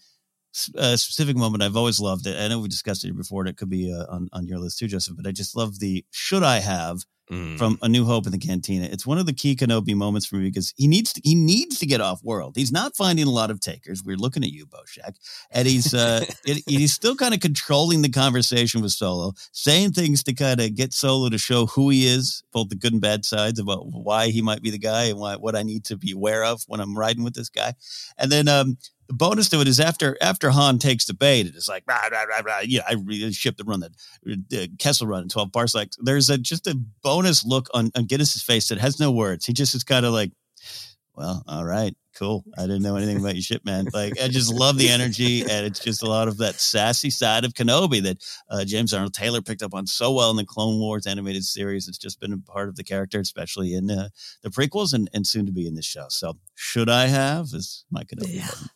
uh, 0.77 0.95
specific 0.95 1.35
moment 1.35 1.63
I've 1.63 1.75
always 1.75 1.99
loved 1.99 2.27
it. 2.27 2.39
I 2.39 2.47
know 2.49 2.59
we 2.59 2.67
discussed 2.67 3.03
it 3.03 3.17
before, 3.17 3.41
and 3.41 3.49
it 3.49 3.57
could 3.57 3.69
be 3.69 3.91
uh, 3.91 4.05
on 4.13 4.29
on 4.31 4.45
your 4.45 4.59
list 4.59 4.77
too, 4.77 4.87
Joseph. 4.87 5.15
But 5.17 5.25
I 5.25 5.31
just 5.31 5.55
love 5.55 5.79
the 5.79 6.05
should 6.11 6.43
I 6.43 6.59
have 6.59 7.03
Mm. 7.31 7.57
from 7.57 7.79
A 7.81 7.87
New 7.87 8.03
Hope 8.03 8.25
in 8.25 8.33
the 8.33 8.37
Cantina. 8.37 8.85
It's 8.85 9.07
one 9.07 9.17
of 9.17 9.25
the 9.25 9.31
key 9.31 9.55
Kenobi 9.55 9.95
moments 9.95 10.25
for 10.25 10.35
me 10.35 10.43
because 10.49 10.73
he 10.75 10.87
needs 10.87 11.13
to, 11.13 11.21
he 11.23 11.35
needs 11.35 11.79
to 11.79 11.85
get 11.85 12.01
off 12.01 12.21
world. 12.21 12.57
He's 12.57 12.71
not 12.71 12.97
finding 12.97 13.25
a 13.25 13.31
lot 13.31 13.49
of 13.49 13.61
takers. 13.61 14.03
We're 14.03 14.17
looking 14.17 14.43
at 14.43 14.51
you, 14.51 14.65
BoShek, 14.65 15.15
and 15.49 15.65
he's 15.65 15.93
uh, 15.93 16.25
it, 16.45 16.63
he's 16.67 16.93
still 16.93 17.15
kind 17.15 17.33
of 17.33 17.39
controlling 17.39 18.01
the 18.01 18.09
conversation 18.09 18.81
with 18.81 18.91
Solo, 18.91 19.31
saying 19.53 19.93
things 19.93 20.21
to 20.23 20.33
kind 20.33 20.59
of 20.59 20.75
get 20.75 20.93
Solo 20.93 21.29
to 21.29 21.37
show 21.37 21.65
who 21.67 21.89
he 21.89 22.07
is, 22.07 22.43
both 22.51 22.67
the 22.67 22.75
good 22.75 22.91
and 22.91 23.01
bad 23.01 23.23
sides 23.23 23.57
about 23.57 23.87
why 23.87 24.27
he 24.27 24.41
might 24.41 24.61
be 24.61 24.69
the 24.69 24.77
guy 24.77 25.05
and 25.05 25.17
why, 25.17 25.37
what 25.37 25.55
I 25.55 25.63
need 25.63 25.85
to 25.85 25.95
be 25.95 26.11
aware 26.11 26.43
of 26.43 26.63
when 26.67 26.81
I'm 26.81 26.97
riding 26.97 27.23
with 27.23 27.35
this 27.35 27.49
guy, 27.49 27.73
and 28.17 28.33
then 28.33 28.49
um, 28.49 28.77
the 29.13 29.25
bonus 29.25 29.49
to 29.49 29.61
it 29.61 29.67
is 29.67 29.79
after 29.79 30.17
after 30.21 30.49
Han 30.49 30.79
takes 30.79 31.05
the 31.05 31.13
bait, 31.13 31.45
it's 31.45 31.69
like 31.69 31.83
rah, 31.87 32.07
rah, 32.11 32.23
rah, 32.23 32.41
rah, 32.43 32.59
yeah, 32.63 32.81
I 32.87 32.93
really 32.93 33.31
ship 33.31 33.57
the 33.57 33.63
run 33.63 33.81
that 33.81 33.91
uh, 34.53 34.67
Kessel 34.79 35.07
run 35.07 35.23
in 35.23 35.29
twelve 35.29 35.51
parsecs. 35.51 35.97
There's 36.01 36.29
a 36.29 36.37
just 36.37 36.67
a 36.67 36.75
bonus 37.03 37.45
look 37.45 37.69
on 37.73 37.91
on 37.95 38.05
Guinness's 38.05 38.43
face 38.43 38.69
that 38.69 38.79
has 38.79 38.99
no 38.99 39.11
words. 39.11 39.45
He 39.45 39.53
just 39.53 39.75
is 39.75 39.83
kind 39.83 40.05
of 40.05 40.13
like, 40.13 40.31
well, 41.15 41.43
all 41.47 41.63
right, 41.63 41.95
cool. 42.17 42.43
I 42.57 42.61
didn't 42.61 42.81
know 42.81 42.95
anything 42.95 43.17
about 43.17 43.35
your 43.35 43.43
ship, 43.43 43.63
man. 43.65 43.87
Like 43.93 44.19
I 44.19 44.27
just 44.27 44.51
love 44.51 44.77
the 44.77 44.89
energy, 44.89 45.41
and 45.41 45.65
it's 45.65 45.79
just 45.79 46.03
a 46.03 46.07
lot 46.07 46.27
of 46.27 46.37
that 46.37 46.55
sassy 46.55 47.09
side 47.09 47.45
of 47.45 47.53
Kenobi 47.53 48.01
that 48.03 48.17
uh, 48.49 48.65
James 48.65 48.93
Arnold 48.93 49.13
Taylor 49.13 49.41
picked 49.41 49.61
up 49.61 49.73
on 49.73 49.85
so 49.85 50.11
well 50.11 50.31
in 50.31 50.37
the 50.37 50.45
Clone 50.45 50.79
Wars 50.79 51.05
animated 51.05 51.43
series. 51.43 51.87
It's 51.87 51.97
just 51.97 52.19
been 52.19 52.33
a 52.33 52.37
part 52.37 52.69
of 52.69 52.75
the 52.75 52.83
character, 52.83 53.19
especially 53.19 53.73
in 53.73 53.91
uh, 53.91 54.09
the 54.41 54.49
prequels 54.49 54.93
and, 54.93 55.09
and 55.13 55.27
soon 55.27 55.45
to 55.45 55.51
be 55.51 55.67
in 55.67 55.75
this 55.75 55.85
show. 55.85 56.05
So, 56.09 56.37
should 56.55 56.89
I 56.89 57.07
have 57.07 57.47
is 57.53 57.85
my 57.91 58.03
Kenobi. 58.03 58.35
Yeah. 58.35 58.47
button. 58.47 58.69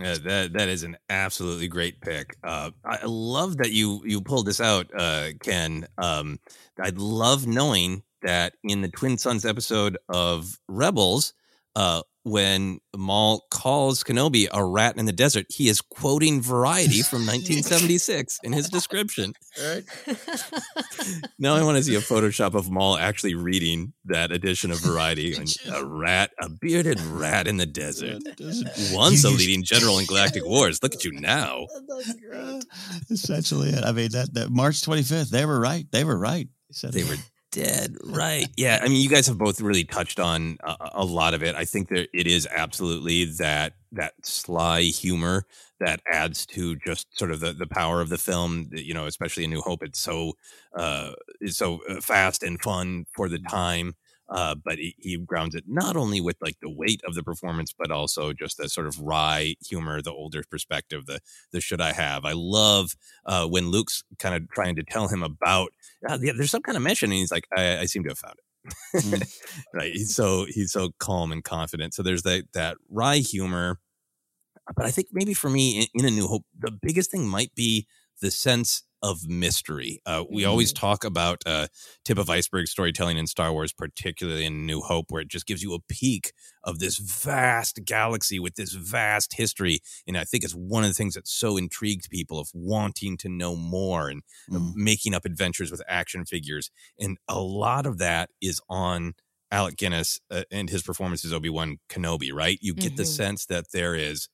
Yeah, 0.00 0.16
that 0.24 0.52
that 0.52 0.68
is 0.68 0.82
an 0.82 0.96
absolutely 1.08 1.68
great 1.68 2.00
pick. 2.00 2.36
Uh, 2.44 2.70
I 2.84 3.04
love 3.06 3.56
that 3.58 3.72
you 3.72 4.02
you 4.04 4.20
pulled 4.20 4.46
this 4.46 4.60
out, 4.60 4.86
uh, 4.96 5.30
Ken. 5.42 5.86
Um, 5.96 6.38
I'd 6.80 6.98
love 6.98 7.46
knowing 7.46 8.02
that 8.22 8.54
in 8.64 8.82
the 8.82 8.88
Twin 8.88 9.16
Suns 9.18 9.44
episode 9.44 9.96
of 10.08 10.58
Rebels, 10.68 11.32
uh, 11.76 12.02
when 12.28 12.78
Maul 12.96 13.46
calls 13.50 14.04
Kenobi 14.04 14.48
a 14.52 14.64
rat 14.64 14.96
in 14.96 15.06
the 15.06 15.12
desert, 15.12 15.46
he 15.48 15.68
is 15.68 15.80
quoting 15.80 16.42
Variety 16.42 17.02
from 17.02 17.20
1976 17.20 18.38
in 18.42 18.52
his 18.52 18.68
description. 18.68 19.32
Right. 19.62 19.84
now 21.38 21.54
I 21.54 21.62
want 21.62 21.78
to 21.78 21.82
see 21.82 21.94
a 21.94 22.00
Photoshop 22.00 22.54
of 22.54 22.70
Maul 22.70 22.98
actually 22.98 23.34
reading 23.34 23.92
that 24.04 24.30
edition 24.30 24.70
of 24.70 24.80
Variety. 24.80 25.08
And 25.38 25.54
a 25.72 25.84
rat, 25.84 26.30
a 26.40 26.48
bearded 26.48 27.00
rat 27.00 27.46
in 27.46 27.58
the 27.58 27.66
desert. 27.66 28.22
Once 28.92 29.24
a 29.24 29.30
leading 29.30 29.62
general 29.62 29.98
in 29.98 30.06
Galactic 30.06 30.44
Wars. 30.44 30.82
Look 30.82 30.94
at 30.94 31.04
you 31.04 31.12
now. 31.12 31.66
Essentially, 33.10 33.70
it. 33.70 33.84
I 33.84 33.92
mean 33.92 34.10
that 34.12 34.34
that 34.34 34.50
March 34.50 34.80
25th. 34.82 35.30
They 35.30 35.46
were 35.46 35.60
right. 35.60 35.86
They 35.92 36.02
were 36.02 36.18
right. 36.18 36.48
They 36.82 37.04
were 37.04 37.16
dead 37.50 37.96
right. 38.04 38.46
Yeah, 38.56 38.80
I 38.82 38.88
mean, 38.88 39.00
you 39.00 39.08
guys 39.08 39.26
have 39.28 39.38
both 39.38 39.60
really 39.60 39.84
touched 39.84 40.18
on 40.18 40.58
a, 40.62 40.76
a 40.94 41.04
lot 41.04 41.34
of 41.34 41.42
it. 41.42 41.54
I 41.54 41.64
think 41.64 41.88
that 41.90 42.08
it 42.12 42.26
is 42.26 42.46
absolutely 42.50 43.24
that 43.38 43.74
that 43.92 44.14
sly 44.24 44.82
humor 44.82 45.44
that 45.80 46.00
adds 46.12 46.44
to 46.46 46.76
just 46.76 47.06
sort 47.16 47.30
of 47.30 47.40
the, 47.40 47.52
the 47.52 47.66
power 47.66 48.00
of 48.00 48.08
the 48.08 48.18
film. 48.18 48.68
You 48.72 48.94
know, 48.94 49.06
especially 49.06 49.44
in 49.44 49.50
New 49.50 49.60
Hope, 49.60 49.82
it's 49.82 50.00
so 50.00 50.32
uh, 50.76 51.12
it's 51.40 51.56
so 51.56 51.80
uh, 51.88 52.00
fast 52.00 52.42
and 52.42 52.60
fun 52.60 53.06
for 53.14 53.28
the 53.28 53.38
time. 53.38 53.94
Uh, 54.30 54.54
but 54.62 54.76
he, 54.76 54.94
he 54.98 55.16
grounds 55.16 55.54
it 55.54 55.64
not 55.66 55.96
only 55.96 56.20
with 56.20 56.36
like 56.42 56.56
the 56.60 56.68
weight 56.68 57.00
of 57.06 57.14
the 57.14 57.22
performance, 57.22 57.72
but 57.76 57.90
also 57.90 58.34
just 58.34 58.58
the 58.58 58.68
sort 58.68 58.86
of 58.86 59.00
wry 59.00 59.54
humor, 59.66 60.02
the 60.02 60.12
older 60.12 60.42
perspective, 60.50 61.06
the 61.06 61.18
the 61.52 61.60
should 61.62 61.80
I 61.80 61.92
have. 61.92 62.26
I 62.26 62.32
love 62.34 62.94
uh, 63.24 63.46
when 63.46 63.70
Luke's 63.70 64.02
kind 64.18 64.34
of 64.34 64.50
trying 64.50 64.76
to 64.76 64.82
tell 64.82 65.08
him 65.08 65.22
about 65.22 65.70
uh, 66.06 66.18
yeah, 66.20 66.32
there's 66.36 66.50
some 66.50 66.62
kind 66.62 66.76
of 66.76 66.82
mission, 66.82 67.10
and 67.10 67.18
he's 67.18 67.32
like, 67.32 67.46
I, 67.56 67.78
I 67.78 67.84
seem 67.86 68.04
to 68.04 68.10
have 68.10 68.18
found 68.18 68.34
it. 68.38 68.44
right? 69.74 69.92
He's 69.92 70.14
so 70.14 70.46
he's 70.48 70.72
so 70.72 70.90
calm 70.98 71.32
and 71.32 71.42
confident. 71.42 71.94
So 71.94 72.02
there's 72.02 72.22
that 72.22 72.44
that 72.54 72.76
wry 72.90 73.16
humor, 73.16 73.78
but 74.76 74.84
I 74.84 74.90
think 74.90 75.08
maybe 75.12 75.34
for 75.34 75.48
me 75.48 75.88
in, 75.94 76.00
in 76.00 76.06
A 76.06 76.10
New 76.10 76.26
Hope, 76.26 76.44
the 76.58 76.70
biggest 76.70 77.10
thing 77.10 77.26
might 77.26 77.54
be 77.54 77.86
the 78.20 78.30
sense 78.30 78.82
of 79.02 79.26
mystery. 79.28 80.00
Uh, 80.06 80.24
we 80.30 80.44
always 80.44 80.72
talk 80.72 81.04
about 81.04 81.42
uh, 81.46 81.68
tip 82.04 82.18
of 82.18 82.28
iceberg 82.30 82.66
storytelling 82.66 83.16
in 83.18 83.26
Star 83.26 83.52
Wars, 83.52 83.72
particularly 83.72 84.44
in 84.44 84.66
New 84.66 84.80
Hope, 84.80 85.06
where 85.10 85.22
it 85.22 85.28
just 85.28 85.46
gives 85.46 85.62
you 85.62 85.74
a 85.74 85.80
peek 85.88 86.32
of 86.64 86.78
this 86.78 86.98
vast 86.98 87.80
galaxy 87.84 88.38
with 88.38 88.54
this 88.56 88.72
vast 88.72 89.34
history. 89.34 89.80
And 90.06 90.16
I 90.18 90.24
think 90.24 90.44
it's 90.44 90.52
one 90.54 90.84
of 90.84 90.90
the 90.90 90.94
things 90.94 91.14
that 91.14 91.28
so 91.28 91.56
intrigued 91.56 92.10
people 92.10 92.38
of 92.38 92.50
wanting 92.54 93.16
to 93.18 93.28
know 93.28 93.56
more 93.56 94.08
and 94.08 94.22
uh, 94.54 94.58
making 94.74 95.14
up 95.14 95.24
adventures 95.24 95.70
with 95.70 95.82
action 95.88 96.24
figures. 96.24 96.70
And 96.98 97.18
a 97.28 97.40
lot 97.40 97.86
of 97.86 97.98
that 97.98 98.30
is 98.40 98.60
on 98.68 99.14
Alec 99.50 99.76
Guinness 99.76 100.20
uh, 100.30 100.44
and 100.50 100.68
his 100.68 100.82
performance 100.82 101.24
as 101.24 101.32
Obi 101.32 101.48
Wan 101.48 101.78
Kenobi. 101.88 102.32
Right? 102.32 102.58
You 102.60 102.74
get 102.74 102.96
the 102.96 103.04
Mhm. 103.04 103.06
sense 103.06 103.46
that 103.46 103.72
there 103.72 103.94
is 103.94 104.28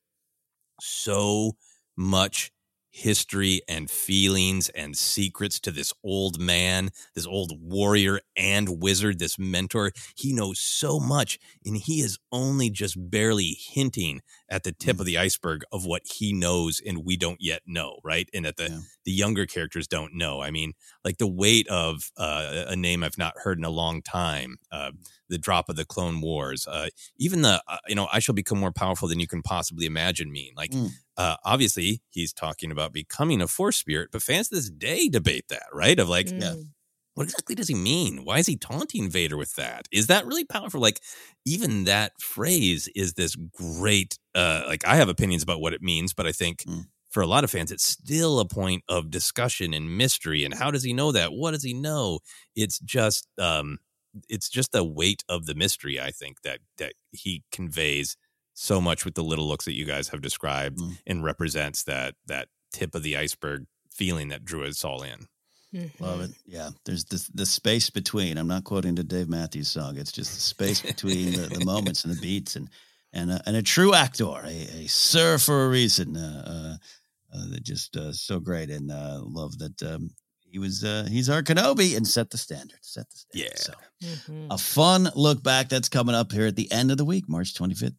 so 0.81 1.53
much 1.97 2.51
history 2.95 3.61
and 3.69 3.91
feelings 3.91 4.69
and 4.69 4.97
secrets 4.97 5.59
to 5.59 5.73
this 5.73 5.93
old 6.05 6.41
man, 6.41 6.91
this 7.15 7.27
old 7.27 7.53
warrior 7.61 8.21
and 8.37 8.81
wizard, 8.81 9.19
this 9.19 9.37
mentor. 9.37 9.91
He 10.15 10.33
knows 10.33 10.61
so 10.61 11.01
much, 11.01 11.41
and 11.67 11.77
he 11.77 12.01
is 12.01 12.19
only 12.31 12.71
just 12.71 12.95
barely 13.11 13.59
hinting 13.59 14.21
at 14.49 14.63
the 14.63 14.73
tip 14.73 15.01
of 15.01 15.07
the 15.07 15.17
iceberg 15.19 15.63
of 15.73 15.85
what 15.87 16.03
he 16.07 16.33
knows 16.33 16.81
and 16.85 17.05
we 17.05 17.17
don't 17.17 17.41
yet 17.41 17.63
know, 17.67 17.99
right? 18.05 18.29
And 18.35 18.45
that 18.45 18.57
the 18.57 18.69
the 19.05 19.13
younger 19.13 19.47
characters 19.47 19.87
don't 19.87 20.15
know. 20.15 20.41
I 20.43 20.51
mean, 20.51 20.75
like 21.05 21.19
the 21.19 21.27
weight 21.27 21.67
of 21.69 22.11
uh, 22.17 22.65
a 22.69 22.77
name 22.77 23.03
I've 23.03 23.19
not 23.19 23.35
heard 23.39 23.59
in 23.59 23.65
a 23.65 23.71
long 23.71 24.03
time, 24.03 24.57
uh, 24.73 24.93
the 25.29 25.39
drop 25.39 25.69
of 25.69 25.77
the 25.77 25.85
Clone 25.85 26.21
Wars, 26.21 26.67
uh, 26.67 26.89
even 27.19 27.43
the 27.43 27.63
uh, 27.69 27.79
you 27.89 27.95
know 27.95 28.09
I 28.13 28.19
shall 28.19 28.35
become 28.35 28.59
more 28.59 28.73
powerful 28.73 29.09
than 29.09 29.21
you 29.21 29.27
can 29.27 29.43
possibly 29.43 29.87
imagine. 29.87 30.31
Me, 30.33 30.53
like 30.57 30.71
Mm. 30.73 30.91
uh, 31.17 31.37
obviously 31.45 32.03
he's 32.11 32.33
talking 32.33 32.71
about 32.71 32.93
becoming 32.93 33.41
a 33.41 33.47
Force 33.49 33.77
spirit, 33.77 34.11
but 34.13 34.23
fans 34.23 34.49
to 34.49 34.57
this 34.57 34.71
day 34.71 35.09
debate 35.09 35.47
that, 35.49 35.67
right? 35.73 35.99
Of 35.99 36.09
like, 36.09 36.29
what 37.15 37.25
exactly 37.25 37.55
does 37.55 37.69
he 37.69 37.75
mean? 37.75 38.25
Why 38.25 38.39
is 38.39 38.47
he 38.47 38.57
taunting 38.57 39.09
Vader 39.09 39.37
with 39.37 39.55
that? 39.55 39.87
Is 39.93 40.09
that 40.09 40.27
really 40.27 40.45
powerful? 40.45 40.81
Like, 40.81 41.01
even 41.45 41.85
that 41.85 42.13
phrase 42.21 42.89
is 42.95 43.15
this 43.15 43.37
great. 43.37 44.19
Uh, 44.35 44.65
like, 44.67 44.87
I 44.87 44.97
have 44.97 45.09
opinions 45.09 45.43
about 45.43 45.61
what 45.61 45.73
it 45.73 45.83
means, 45.83 46.13
but 46.13 46.27
I 46.27 46.33
think 46.33 46.65
for 47.11 47.23
a 47.23 47.27
lot 47.27 47.45
of 47.45 47.51
fans, 47.51 47.71
it's 47.71 47.85
still 47.87 48.41
a 48.41 48.45
point 48.45 48.83
of 48.89 49.11
discussion 49.11 49.73
and 49.73 49.97
mystery. 49.97 50.45
And 50.45 50.55
how 50.55 50.71
does 50.73 50.83
he 50.83 50.93
know 50.93 51.13
that? 51.13 51.33
What 51.33 51.53
does 51.53 51.63
he 51.63 51.73
know? 51.73 52.19
It's 52.57 52.81
just, 52.81 53.29
um, 53.39 53.79
it's 54.29 54.49
just 54.49 54.73
the 54.73 54.85
weight 54.85 55.23
of 55.29 55.47
the 55.47 55.55
mystery. 55.55 56.01
I 56.01 56.11
think 56.11 56.43
that 56.43 56.61
that 56.79 56.95
he 57.13 57.45
conveys 57.53 58.17
so 58.55 58.81
much 58.81 59.05
with 59.05 59.15
the 59.15 59.25
little 59.25 59.47
looks 59.49 59.65
that 59.65 59.75
you 59.75 59.85
guys 59.85 60.09
have 60.09 60.23
described 60.23 60.81
and 61.07 61.25
represents 61.25 61.83
that 61.85 62.15
that 62.27 62.49
tip 62.73 62.95
of 62.95 63.03
the 63.03 63.17
iceberg 63.17 63.65
feeling 63.91 64.29
that 64.29 64.45
drew 64.45 64.65
us 64.65 64.85
all 64.85 65.03
in. 65.03 65.27
Love 65.99 66.21
it. 66.23 66.31
Yeah. 66.47 66.71
There's 66.85 67.05
the, 67.05 67.27
the 67.35 67.47
space 67.47 67.91
between. 67.91 68.39
I'm 68.39 68.49
not 68.49 68.65
quoting 68.65 68.95
the 68.95 69.05
Dave 69.05 69.29
Matthews 69.29 69.69
song. 69.69 69.97
It's 69.97 70.13
just 70.13 70.35
the 70.35 70.41
space 70.41 70.81
between 70.81 71.33
the, 71.33 71.49
the 71.49 71.65
moments 71.65 72.05
and 72.05 72.15
the 72.15 72.21
beats 72.21 72.57
and 72.57 72.69
and 73.13 73.31
a, 73.31 73.41
and 73.47 73.57
a 73.57 73.63
true 73.63 73.95
actor, 73.95 74.41
a, 74.45 74.49
a 74.49 74.87
sir 74.89 75.39
for 75.39 75.67
a 75.67 75.69
reason. 75.69 76.17
Uh, 76.17 76.43
uh, 76.47 76.77
uh, 77.35 77.51
that 77.51 77.63
just 77.63 77.97
uh, 77.97 78.13
so 78.13 78.39
great 78.39 78.71
and 78.71 78.93
uh, 78.93 79.21
love 79.25 79.59
that 79.59 79.83
um, 79.83 80.11
he 80.55 80.61
was 80.61 80.85
uh, 80.85 81.09
he's 81.11 81.29
our 81.29 81.43
Kenobi 81.43 81.97
and 81.97 82.07
set 82.07 82.31
the 82.31 82.39
standard. 82.39 82.79
Set 82.81 83.11
the 83.11 83.17
standard. 83.17 83.49
Yeah. 83.51 83.57
So 83.57 83.73
Mm-hmm. 84.05 84.49
a 84.51 84.59
fun 84.59 85.09
look 85.15 85.43
back 85.43 85.71
that's 85.71 85.89
coming 85.89 86.15
up 86.15 86.31
here 86.31 86.47
at 86.49 86.57
the 86.57 86.71
end 86.71 86.91
of 86.91 86.99
the 86.99 87.07
week, 87.07 87.25
March 87.27 87.55
25th, 87.55 87.95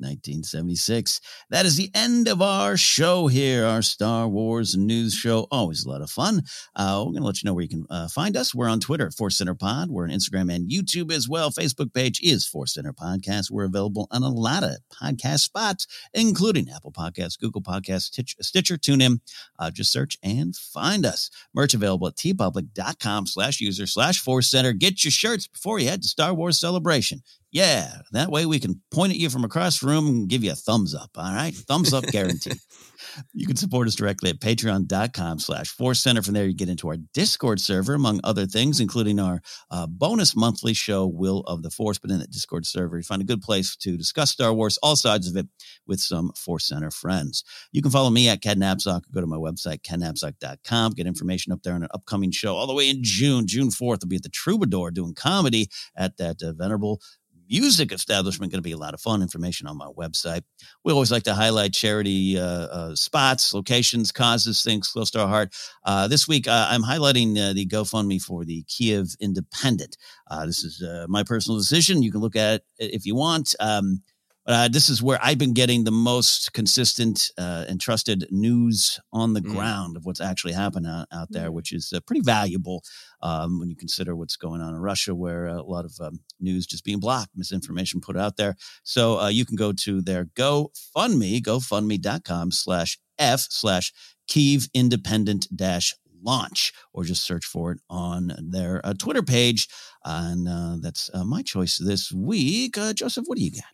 1976. 0.45 1.19
That 1.49 1.65
is 1.65 1.77
the 1.77 1.89
end 1.95 2.27
of 2.27 2.43
our 2.43 2.77
show 2.77 3.25
here, 3.25 3.65
our 3.65 3.81
Star 3.81 4.27
Wars 4.27 4.75
news 4.77 5.15
show. 5.15 5.47
Always 5.49 5.83
a 5.83 5.89
lot 5.89 6.01
of 6.03 6.11
fun. 6.11 6.43
Uh, 6.75 6.97
we're 7.05 7.11
going 7.13 7.21
to 7.21 7.25
let 7.25 7.41
you 7.41 7.47
know 7.47 7.55
where 7.55 7.63
you 7.63 7.69
can 7.69 7.85
uh, 7.89 8.07
find 8.07 8.37
us. 8.37 8.53
We're 8.53 8.69
on 8.69 8.79
Twitter 8.79 9.07
at 9.07 9.13
Force 9.15 9.37
Center 9.37 9.55
Pod. 9.55 9.89
We're 9.89 10.03
on 10.03 10.11
Instagram 10.11 10.53
and 10.53 10.69
YouTube 10.69 11.11
as 11.11 11.27
well. 11.27 11.49
Facebook 11.49 11.91
page 11.91 12.19
is 12.21 12.45
Force 12.45 12.75
Center 12.75 12.93
Podcast. 12.93 13.49
We're 13.49 13.65
available 13.65 14.07
on 14.11 14.21
a 14.21 14.29
lot 14.29 14.63
of 14.63 14.75
podcast 14.93 15.39
spots, 15.39 15.87
including 16.13 16.67
Apple 16.69 16.91
Podcasts, 16.91 17.39
Google 17.39 17.61
Podcasts, 17.63 18.03
Stitch- 18.11 18.35
Stitcher, 18.41 18.77
TuneIn. 18.77 19.21
Uh, 19.57 19.71
just 19.71 19.91
search 19.91 20.17
and 20.21 20.55
find 20.55 21.03
us. 21.05 21.31
Merch 21.53 21.73
available 21.73 22.07
at 22.07 22.15
teepublic.com 22.51 23.27
slash 23.27 23.61
user 23.61 23.87
slash 23.87 24.19
Force 24.19 24.49
Center. 24.49 24.73
Get 24.73 25.03
your 25.03 25.11
shirts 25.11 25.47
before 25.47 25.79
you 25.79 25.87
head 25.87 26.01
to 26.01 26.07
Star 26.07 26.33
Wars 26.33 26.59
Celebration. 26.59 27.21
Yeah, 27.51 27.89
that 28.11 28.29
way 28.29 28.45
we 28.45 28.59
can 28.59 28.81
point 28.91 29.13
at 29.13 29.17
you 29.17 29.29
from 29.29 29.43
across 29.45 29.79
the 29.79 29.87
room 29.87 30.07
and 30.07 30.29
give 30.29 30.43
you 30.43 30.51
a 30.51 30.55
thumbs 30.55 30.93
up. 30.93 31.11
All 31.15 31.33
right, 31.33 31.53
thumbs 31.53 31.93
up 31.93 32.03
guaranteed. 32.05 32.57
You 33.33 33.47
can 33.47 33.55
support 33.55 33.87
us 33.87 33.95
directly 33.95 34.29
at 34.29 34.39
patreon.com 34.39 35.39
slash 35.39 35.69
force 35.69 35.99
center. 35.99 36.21
From 36.21 36.33
there, 36.33 36.45
you 36.45 36.53
get 36.53 36.69
into 36.69 36.87
our 36.89 36.97
Discord 37.13 37.59
server, 37.59 37.93
among 37.93 38.19
other 38.23 38.45
things, 38.45 38.79
including 38.79 39.19
our 39.19 39.41
uh, 39.71 39.87
bonus 39.87 40.35
monthly 40.35 40.73
show, 40.73 41.05
Will 41.05 41.41
of 41.41 41.63
the 41.63 41.69
Force. 41.69 41.97
But 41.97 42.11
in 42.11 42.19
that 42.19 42.31
Discord 42.31 42.65
server, 42.65 42.97
you 42.97 43.03
find 43.03 43.21
a 43.21 43.25
good 43.25 43.41
place 43.41 43.75
to 43.77 43.97
discuss 43.97 44.31
Star 44.31 44.53
Wars, 44.53 44.77
all 44.83 44.95
sides 44.95 45.27
of 45.27 45.35
it, 45.35 45.47
with 45.87 45.99
some 45.99 46.31
Force 46.35 46.67
Center 46.67 46.91
friends. 46.91 47.43
You 47.71 47.81
can 47.81 47.91
follow 47.91 48.09
me 48.09 48.29
at 48.29 48.41
Ken 48.41 48.59
Napzok 48.59 49.01
go 49.11 49.21
to 49.21 49.27
my 49.27 49.37
website, 49.37 49.81
kennapzok.com. 49.81 50.91
Get 50.93 51.07
information 51.07 51.53
up 51.53 51.63
there 51.63 51.73
on 51.73 51.83
an 51.83 51.89
upcoming 51.93 52.31
show 52.31 52.55
all 52.55 52.67
the 52.67 52.73
way 52.73 52.89
in 52.89 52.99
June. 53.01 53.47
June 53.47 53.69
4th, 53.69 53.99
I'll 54.03 54.09
be 54.09 54.17
at 54.17 54.23
the 54.23 54.29
Troubadour 54.29 54.91
doing 54.91 55.13
comedy 55.13 55.69
at 55.95 56.17
that 56.17 56.41
uh, 56.41 56.53
venerable 56.53 57.01
music 57.49 57.91
establishment 57.91 58.51
going 58.51 58.59
to 58.59 58.67
be 58.67 58.71
a 58.71 58.77
lot 58.77 58.93
of 58.93 59.01
fun 59.01 59.21
information 59.21 59.67
on 59.67 59.77
my 59.77 59.87
website. 59.97 60.43
We 60.83 60.93
always 60.93 61.11
like 61.11 61.23
to 61.23 61.33
highlight 61.33 61.73
charity 61.73 62.37
uh, 62.37 62.43
uh, 62.43 62.95
spots 62.95 63.53
locations 63.53 64.11
causes 64.11 64.63
things 64.63 64.87
close 64.87 65.11
to 65.11 65.21
our 65.21 65.27
heart. 65.27 65.53
Uh, 65.83 66.07
this 66.07 66.27
week 66.27 66.47
uh, 66.47 66.67
i'm 66.69 66.83
highlighting 66.83 67.37
uh, 67.37 67.53
the 67.53 67.65
gofundme 67.65 68.21
for 68.21 68.45
the 68.45 68.63
kiev 68.67 69.15
independent. 69.19 69.97
Uh, 70.29 70.45
this 70.45 70.63
is 70.63 70.83
my 71.07 71.23
personal 71.23 71.57
decision. 71.57 72.03
You 72.03 72.11
can 72.11 72.21
look 72.21 72.35
at 72.35 72.61
it 72.77 72.93
if 72.93 73.05
you 73.05 73.15
want. 73.15 73.55
Um, 73.59 74.01
uh, 74.47 74.67
this 74.67 74.89
is 74.89 75.01
where 75.01 75.19
I've 75.21 75.37
been 75.37 75.53
getting 75.53 75.83
the 75.83 75.91
most 75.91 76.53
consistent 76.53 77.31
uh, 77.37 77.65
and 77.67 77.81
trusted 77.81 78.27
news 78.29 78.99
on 79.11 79.33
the 79.33 79.41
ground 79.41 79.97
of 79.97 80.05
what's 80.05 80.21
actually 80.21 80.53
happening 80.53 80.91
out, 80.91 81.07
out 81.11 81.27
there, 81.31 81.51
which 81.51 81.73
is 81.73 81.91
uh, 81.93 81.99
pretty 82.01 82.21
valuable 82.21 82.83
um, 83.21 83.59
when 83.59 83.69
you 83.69 83.75
consider 83.75 84.15
what's 84.15 84.35
going 84.35 84.61
on 84.61 84.73
in 84.73 84.79
Russia, 84.79 85.15
where 85.15 85.47
uh, 85.47 85.55
a 85.55 85.63
lot 85.63 85.85
of 85.85 85.93
um, 85.99 86.19
news 86.39 86.67
just 86.67 86.83
being 86.83 86.99
blocked, 86.99 87.31
misinformation 87.35 88.01
put 88.01 88.15
out 88.15 88.37
there. 88.37 88.55
So 88.83 89.19
uh, 89.19 89.29
you 89.29 89.45
can 89.45 89.55
go 89.55 89.71
to 89.71 90.01
their 90.01 90.25
GoFundMe, 90.25 91.41
GoFundMe.com 91.41 92.51
slash 92.51 92.99
F 93.17 93.47
slash 93.49 93.93
Kiev 94.27 94.67
Independent 94.73 95.47
dash 95.55 95.95
launch, 96.23 96.73
or 96.93 97.03
just 97.03 97.25
search 97.25 97.45
for 97.45 97.71
it 97.71 97.79
on 97.89 98.33
their 98.39 98.81
uh, 98.83 98.93
Twitter 98.93 99.23
page. 99.23 99.67
And 100.03 100.47
uh, 100.47 100.77
that's 100.81 101.09
uh, 101.13 101.23
my 101.23 101.41
choice 101.41 101.77
this 101.77 102.11
week. 102.11 102.77
Uh, 102.77 102.93
Joseph, 102.93 103.25
what 103.27 103.37
do 103.37 103.43
you 103.43 103.51
got? 103.51 103.65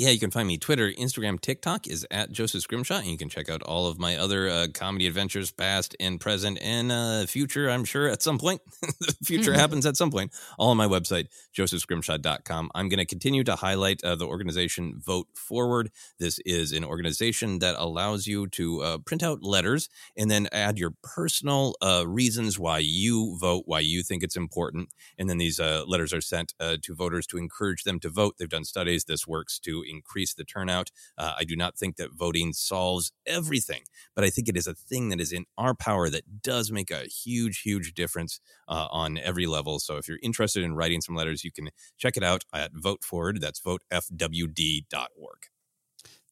Yeah, 0.00 0.10
you 0.10 0.20
can 0.20 0.30
find 0.30 0.46
me 0.46 0.58
Twitter, 0.58 0.92
Instagram, 0.92 1.40
TikTok 1.40 1.88
is 1.88 2.06
at 2.12 2.30
Joseph 2.30 2.62
Scrimshaw, 2.62 2.98
and 2.98 3.08
you 3.08 3.18
can 3.18 3.28
check 3.28 3.48
out 3.50 3.64
all 3.64 3.88
of 3.88 3.98
my 3.98 4.16
other 4.16 4.48
uh, 4.48 4.68
comedy 4.72 5.08
adventures, 5.08 5.50
past 5.50 5.96
and 5.98 6.20
present 6.20 6.56
and 6.62 6.92
uh, 6.92 7.26
future. 7.26 7.68
I'm 7.68 7.84
sure 7.84 8.06
at 8.06 8.22
some 8.22 8.38
point, 8.38 8.60
the 9.00 9.16
future 9.24 9.50
Mhm. 9.50 9.56
happens 9.56 9.86
at 9.86 9.96
some 9.96 10.12
point. 10.12 10.30
All 10.56 10.70
on 10.70 10.76
my 10.76 10.86
website, 10.86 11.26
josephscrimshaw.com. 11.52 12.70
I'm 12.76 12.88
going 12.88 13.00
to 13.00 13.04
continue 13.04 13.42
to 13.42 13.56
highlight 13.56 14.04
uh, 14.04 14.14
the 14.14 14.24
organization 14.28 15.00
Vote 15.04 15.26
Forward. 15.34 15.90
This 16.20 16.38
is 16.46 16.70
an 16.70 16.84
organization 16.84 17.58
that 17.58 17.74
allows 17.76 18.28
you 18.28 18.46
to 18.50 18.80
uh, 18.82 18.98
print 18.98 19.24
out 19.24 19.42
letters 19.42 19.88
and 20.16 20.30
then 20.30 20.46
add 20.52 20.78
your 20.78 20.92
personal 21.02 21.74
uh, 21.82 22.04
reasons 22.06 22.56
why 22.56 22.78
you 22.78 23.36
vote, 23.40 23.64
why 23.66 23.80
you 23.80 24.04
think 24.04 24.22
it's 24.22 24.36
important, 24.36 24.90
and 25.18 25.28
then 25.28 25.38
these 25.38 25.58
uh, 25.58 25.82
letters 25.88 26.12
are 26.12 26.20
sent 26.20 26.54
uh, 26.60 26.76
to 26.82 26.94
voters 26.94 27.26
to 27.26 27.36
encourage 27.36 27.82
them 27.82 27.98
to 27.98 28.08
vote. 28.08 28.36
They've 28.38 28.48
done 28.48 28.64
studies. 28.64 29.04
This 29.06 29.26
works 29.26 29.58
to 29.58 29.82
increase 29.88 30.34
the 30.34 30.44
turnout. 30.44 30.90
Uh, 31.16 31.34
I 31.38 31.44
do 31.44 31.56
not 31.56 31.76
think 31.76 31.96
that 31.96 32.12
voting 32.12 32.52
solves 32.52 33.12
everything, 33.26 33.82
but 34.14 34.24
I 34.24 34.30
think 34.30 34.48
it 34.48 34.56
is 34.56 34.66
a 34.66 34.74
thing 34.74 35.08
that 35.08 35.20
is 35.20 35.32
in 35.32 35.46
our 35.56 35.74
power 35.74 36.10
that 36.10 36.42
does 36.42 36.70
make 36.70 36.90
a 36.90 37.04
huge, 37.04 37.62
huge 37.62 37.94
difference 37.94 38.40
uh, 38.68 38.88
on 38.90 39.18
every 39.18 39.46
level. 39.46 39.78
So 39.78 39.96
if 39.96 40.08
you're 40.08 40.18
interested 40.22 40.62
in 40.62 40.74
writing 40.74 41.00
some 41.00 41.14
letters, 41.14 41.44
you 41.44 41.52
can 41.52 41.70
check 41.96 42.16
it 42.16 42.22
out 42.22 42.44
at 42.52 42.72
Vote 42.74 43.04
Forward. 43.04 43.40
That's 43.40 43.60
votefwd.org. 43.60 45.38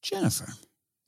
Jennifer. 0.03 0.49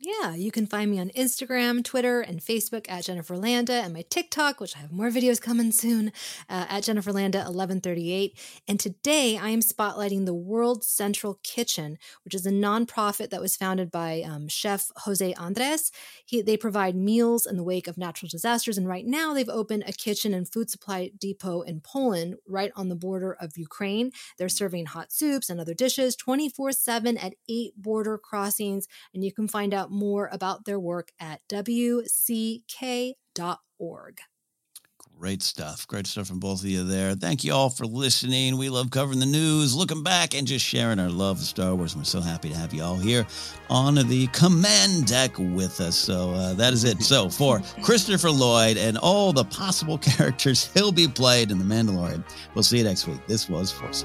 Yeah, 0.00 0.36
you 0.36 0.52
can 0.52 0.68
find 0.68 0.92
me 0.92 1.00
on 1.00 1.08
Instagram, 1.10 1.82
Twitter, 1.82 2.20
and 2.20 2.40
Facebook 2.40 2.86
at 2.88 3.02
Jennifer 3.02 3.36
Landa, 3.36 3.72
and 3.72 3.92
my 3.92 4.04
TikTok, 4.08 4.60
which 4.60 4.76
I 4.76 4.78
have 4.78 4.92
more 4.92 5.08
videos 5.08 5.42
coming 5.42 5.72
soon, 5.72 6.12
uh, 6.48 6.66
at 6.68 6.84
Jennifer 6.84 7.12
Landa 7.12 7.38
1138. 7.38 8.38
And 8.68 8.78
today 8.78 9.36
I 9.36 9.48
am 9.48 9.58
spotlighting 9.58 10.24
the 10.24 10.34
World 10.34 10.84
Central 10.84 11.40
Kitchen, 11.42 11.98
which 12.24 12.32
is 12.32 12.46
a 12.46 12.52
nonprofit 12.52 13.30
that 13.30 13.40
was 13.40 13.56
founded 13.56 13.90
by 13.90 14.22
um, 14.24 14.46
Chef 14.46 14.88
Jose 14.98 15.34
Andres. 15.34 15.90
He, 16.24 16.42
they 16.42 16.56
provide 16.56 16.94
meals 16.94 17.44
in 17.44 17.56
the 17.56 17.64
wake 17.64 17.88
of 17.88 17.98
natural 17.98 18.28
disasters, 18.28 18.78
and 18.78 18.86
right 18.86 19.04
now 19.04 19.34
they've 19.34 19.48
opened 19.48 19.82
a 19.84 19.92
kitchen 19.92 20.32
and 20.32 20.48
food 20.48 20.70
supply 20.70 21.10
depot 21.18 21.62
in 21.62 21.80
Poland, 21.80 22.36
right 22.46 22.70
on 22.76 22.88
the 22.88 22.94
border 22.94 23.32
of 23.40 23.58
Ukraine. 23.58 24.12
They're 24.38 24.48
serving 24.48 24.86
hot 24.86 25.10
soups 25.10 25.50
and 25.50 25.60
other 25.60 25.74
dishes 25.74 26.14
24 26.14 26.70
7 26.70 27.18
at 27.18 27.34
eight 27.48 27.72
border 27.76 28.16
crossings, 28.16 28.86
and 29.12 29.24
you 29.24 29.32
can 29.32 29.48
find 29.48 29.74
out 29.74 29.87
more 29.90 30.28
about 30.32 30.64
their 30.64 30.80
work 30.80 31.10
at 31.20 31.40
wck.org. 31.48 33.14
Great 35.18 35.42
stuff. 35.42 35.84
Great 35.88 36.06
stuff 36.06 36.28
from 36.28 36.38
both 36.38 36.60
of 36.60 36.68
you 36.68 36.84
there. 36.84 37.16
Thank 37.16 37.42
you 37.42 37.52
all 37.52 37.70
for 37.70 37.86
listening. 37.86 38.56
We 38.56 38.68
love 38.68 38.92
covering 38.92 39.18
the 39.18 39.26
news, 39.26 39.74
looking 39.74 40.04
back, 40.04 40.32
and 40.32 40.46
just 40.46 40.64
sharing 40.64 41.00
our 41.00 41.08
love 41.08 41.38
of 41.38 41.42
Star 41.42 41.74
Wars. 41.74 41.96
We're 41.96 42.04
so 42.04 42.20
happy 42.20 42.50
to 42.50 42.54
have 42.56 42.72
you 42.72 42.84
all 42.84 42.94
here 42.94 43.26
on 43.68 43.96
the 43.96 44.28
command 44.28 45.06
deck 45.06 45.36
with 45.36 45.80
us. 45.80 45.96
So 45.96 46.30
uh, 46.30 46.54
that 46.54 46.72
is 46.72 46.84
it. 46.84 47.02
So 47.02 47.28
for 47.28 47.60
Christopher 47.82 48.30
Lloyd 48.30 48.76
and 48.76 48.96
all 48.96 49.32
the 49.32 49.44
possible 49.44 49.98
characters 50.16 50.72
he'll 50.72 50.92
be 50.92 51.08
played 51.08 51.50
in 51.50 51.58
The 51.58 51.64
Mandalorian, 51.64 52.22
we'll 52.54 52.62
see 52.62 52.78
you 52.78 52.84
next 52.84 53.08
week. 53.08 53.18
This 53.26 53.48
was 53.48 53.72
Force. 53.72 54.04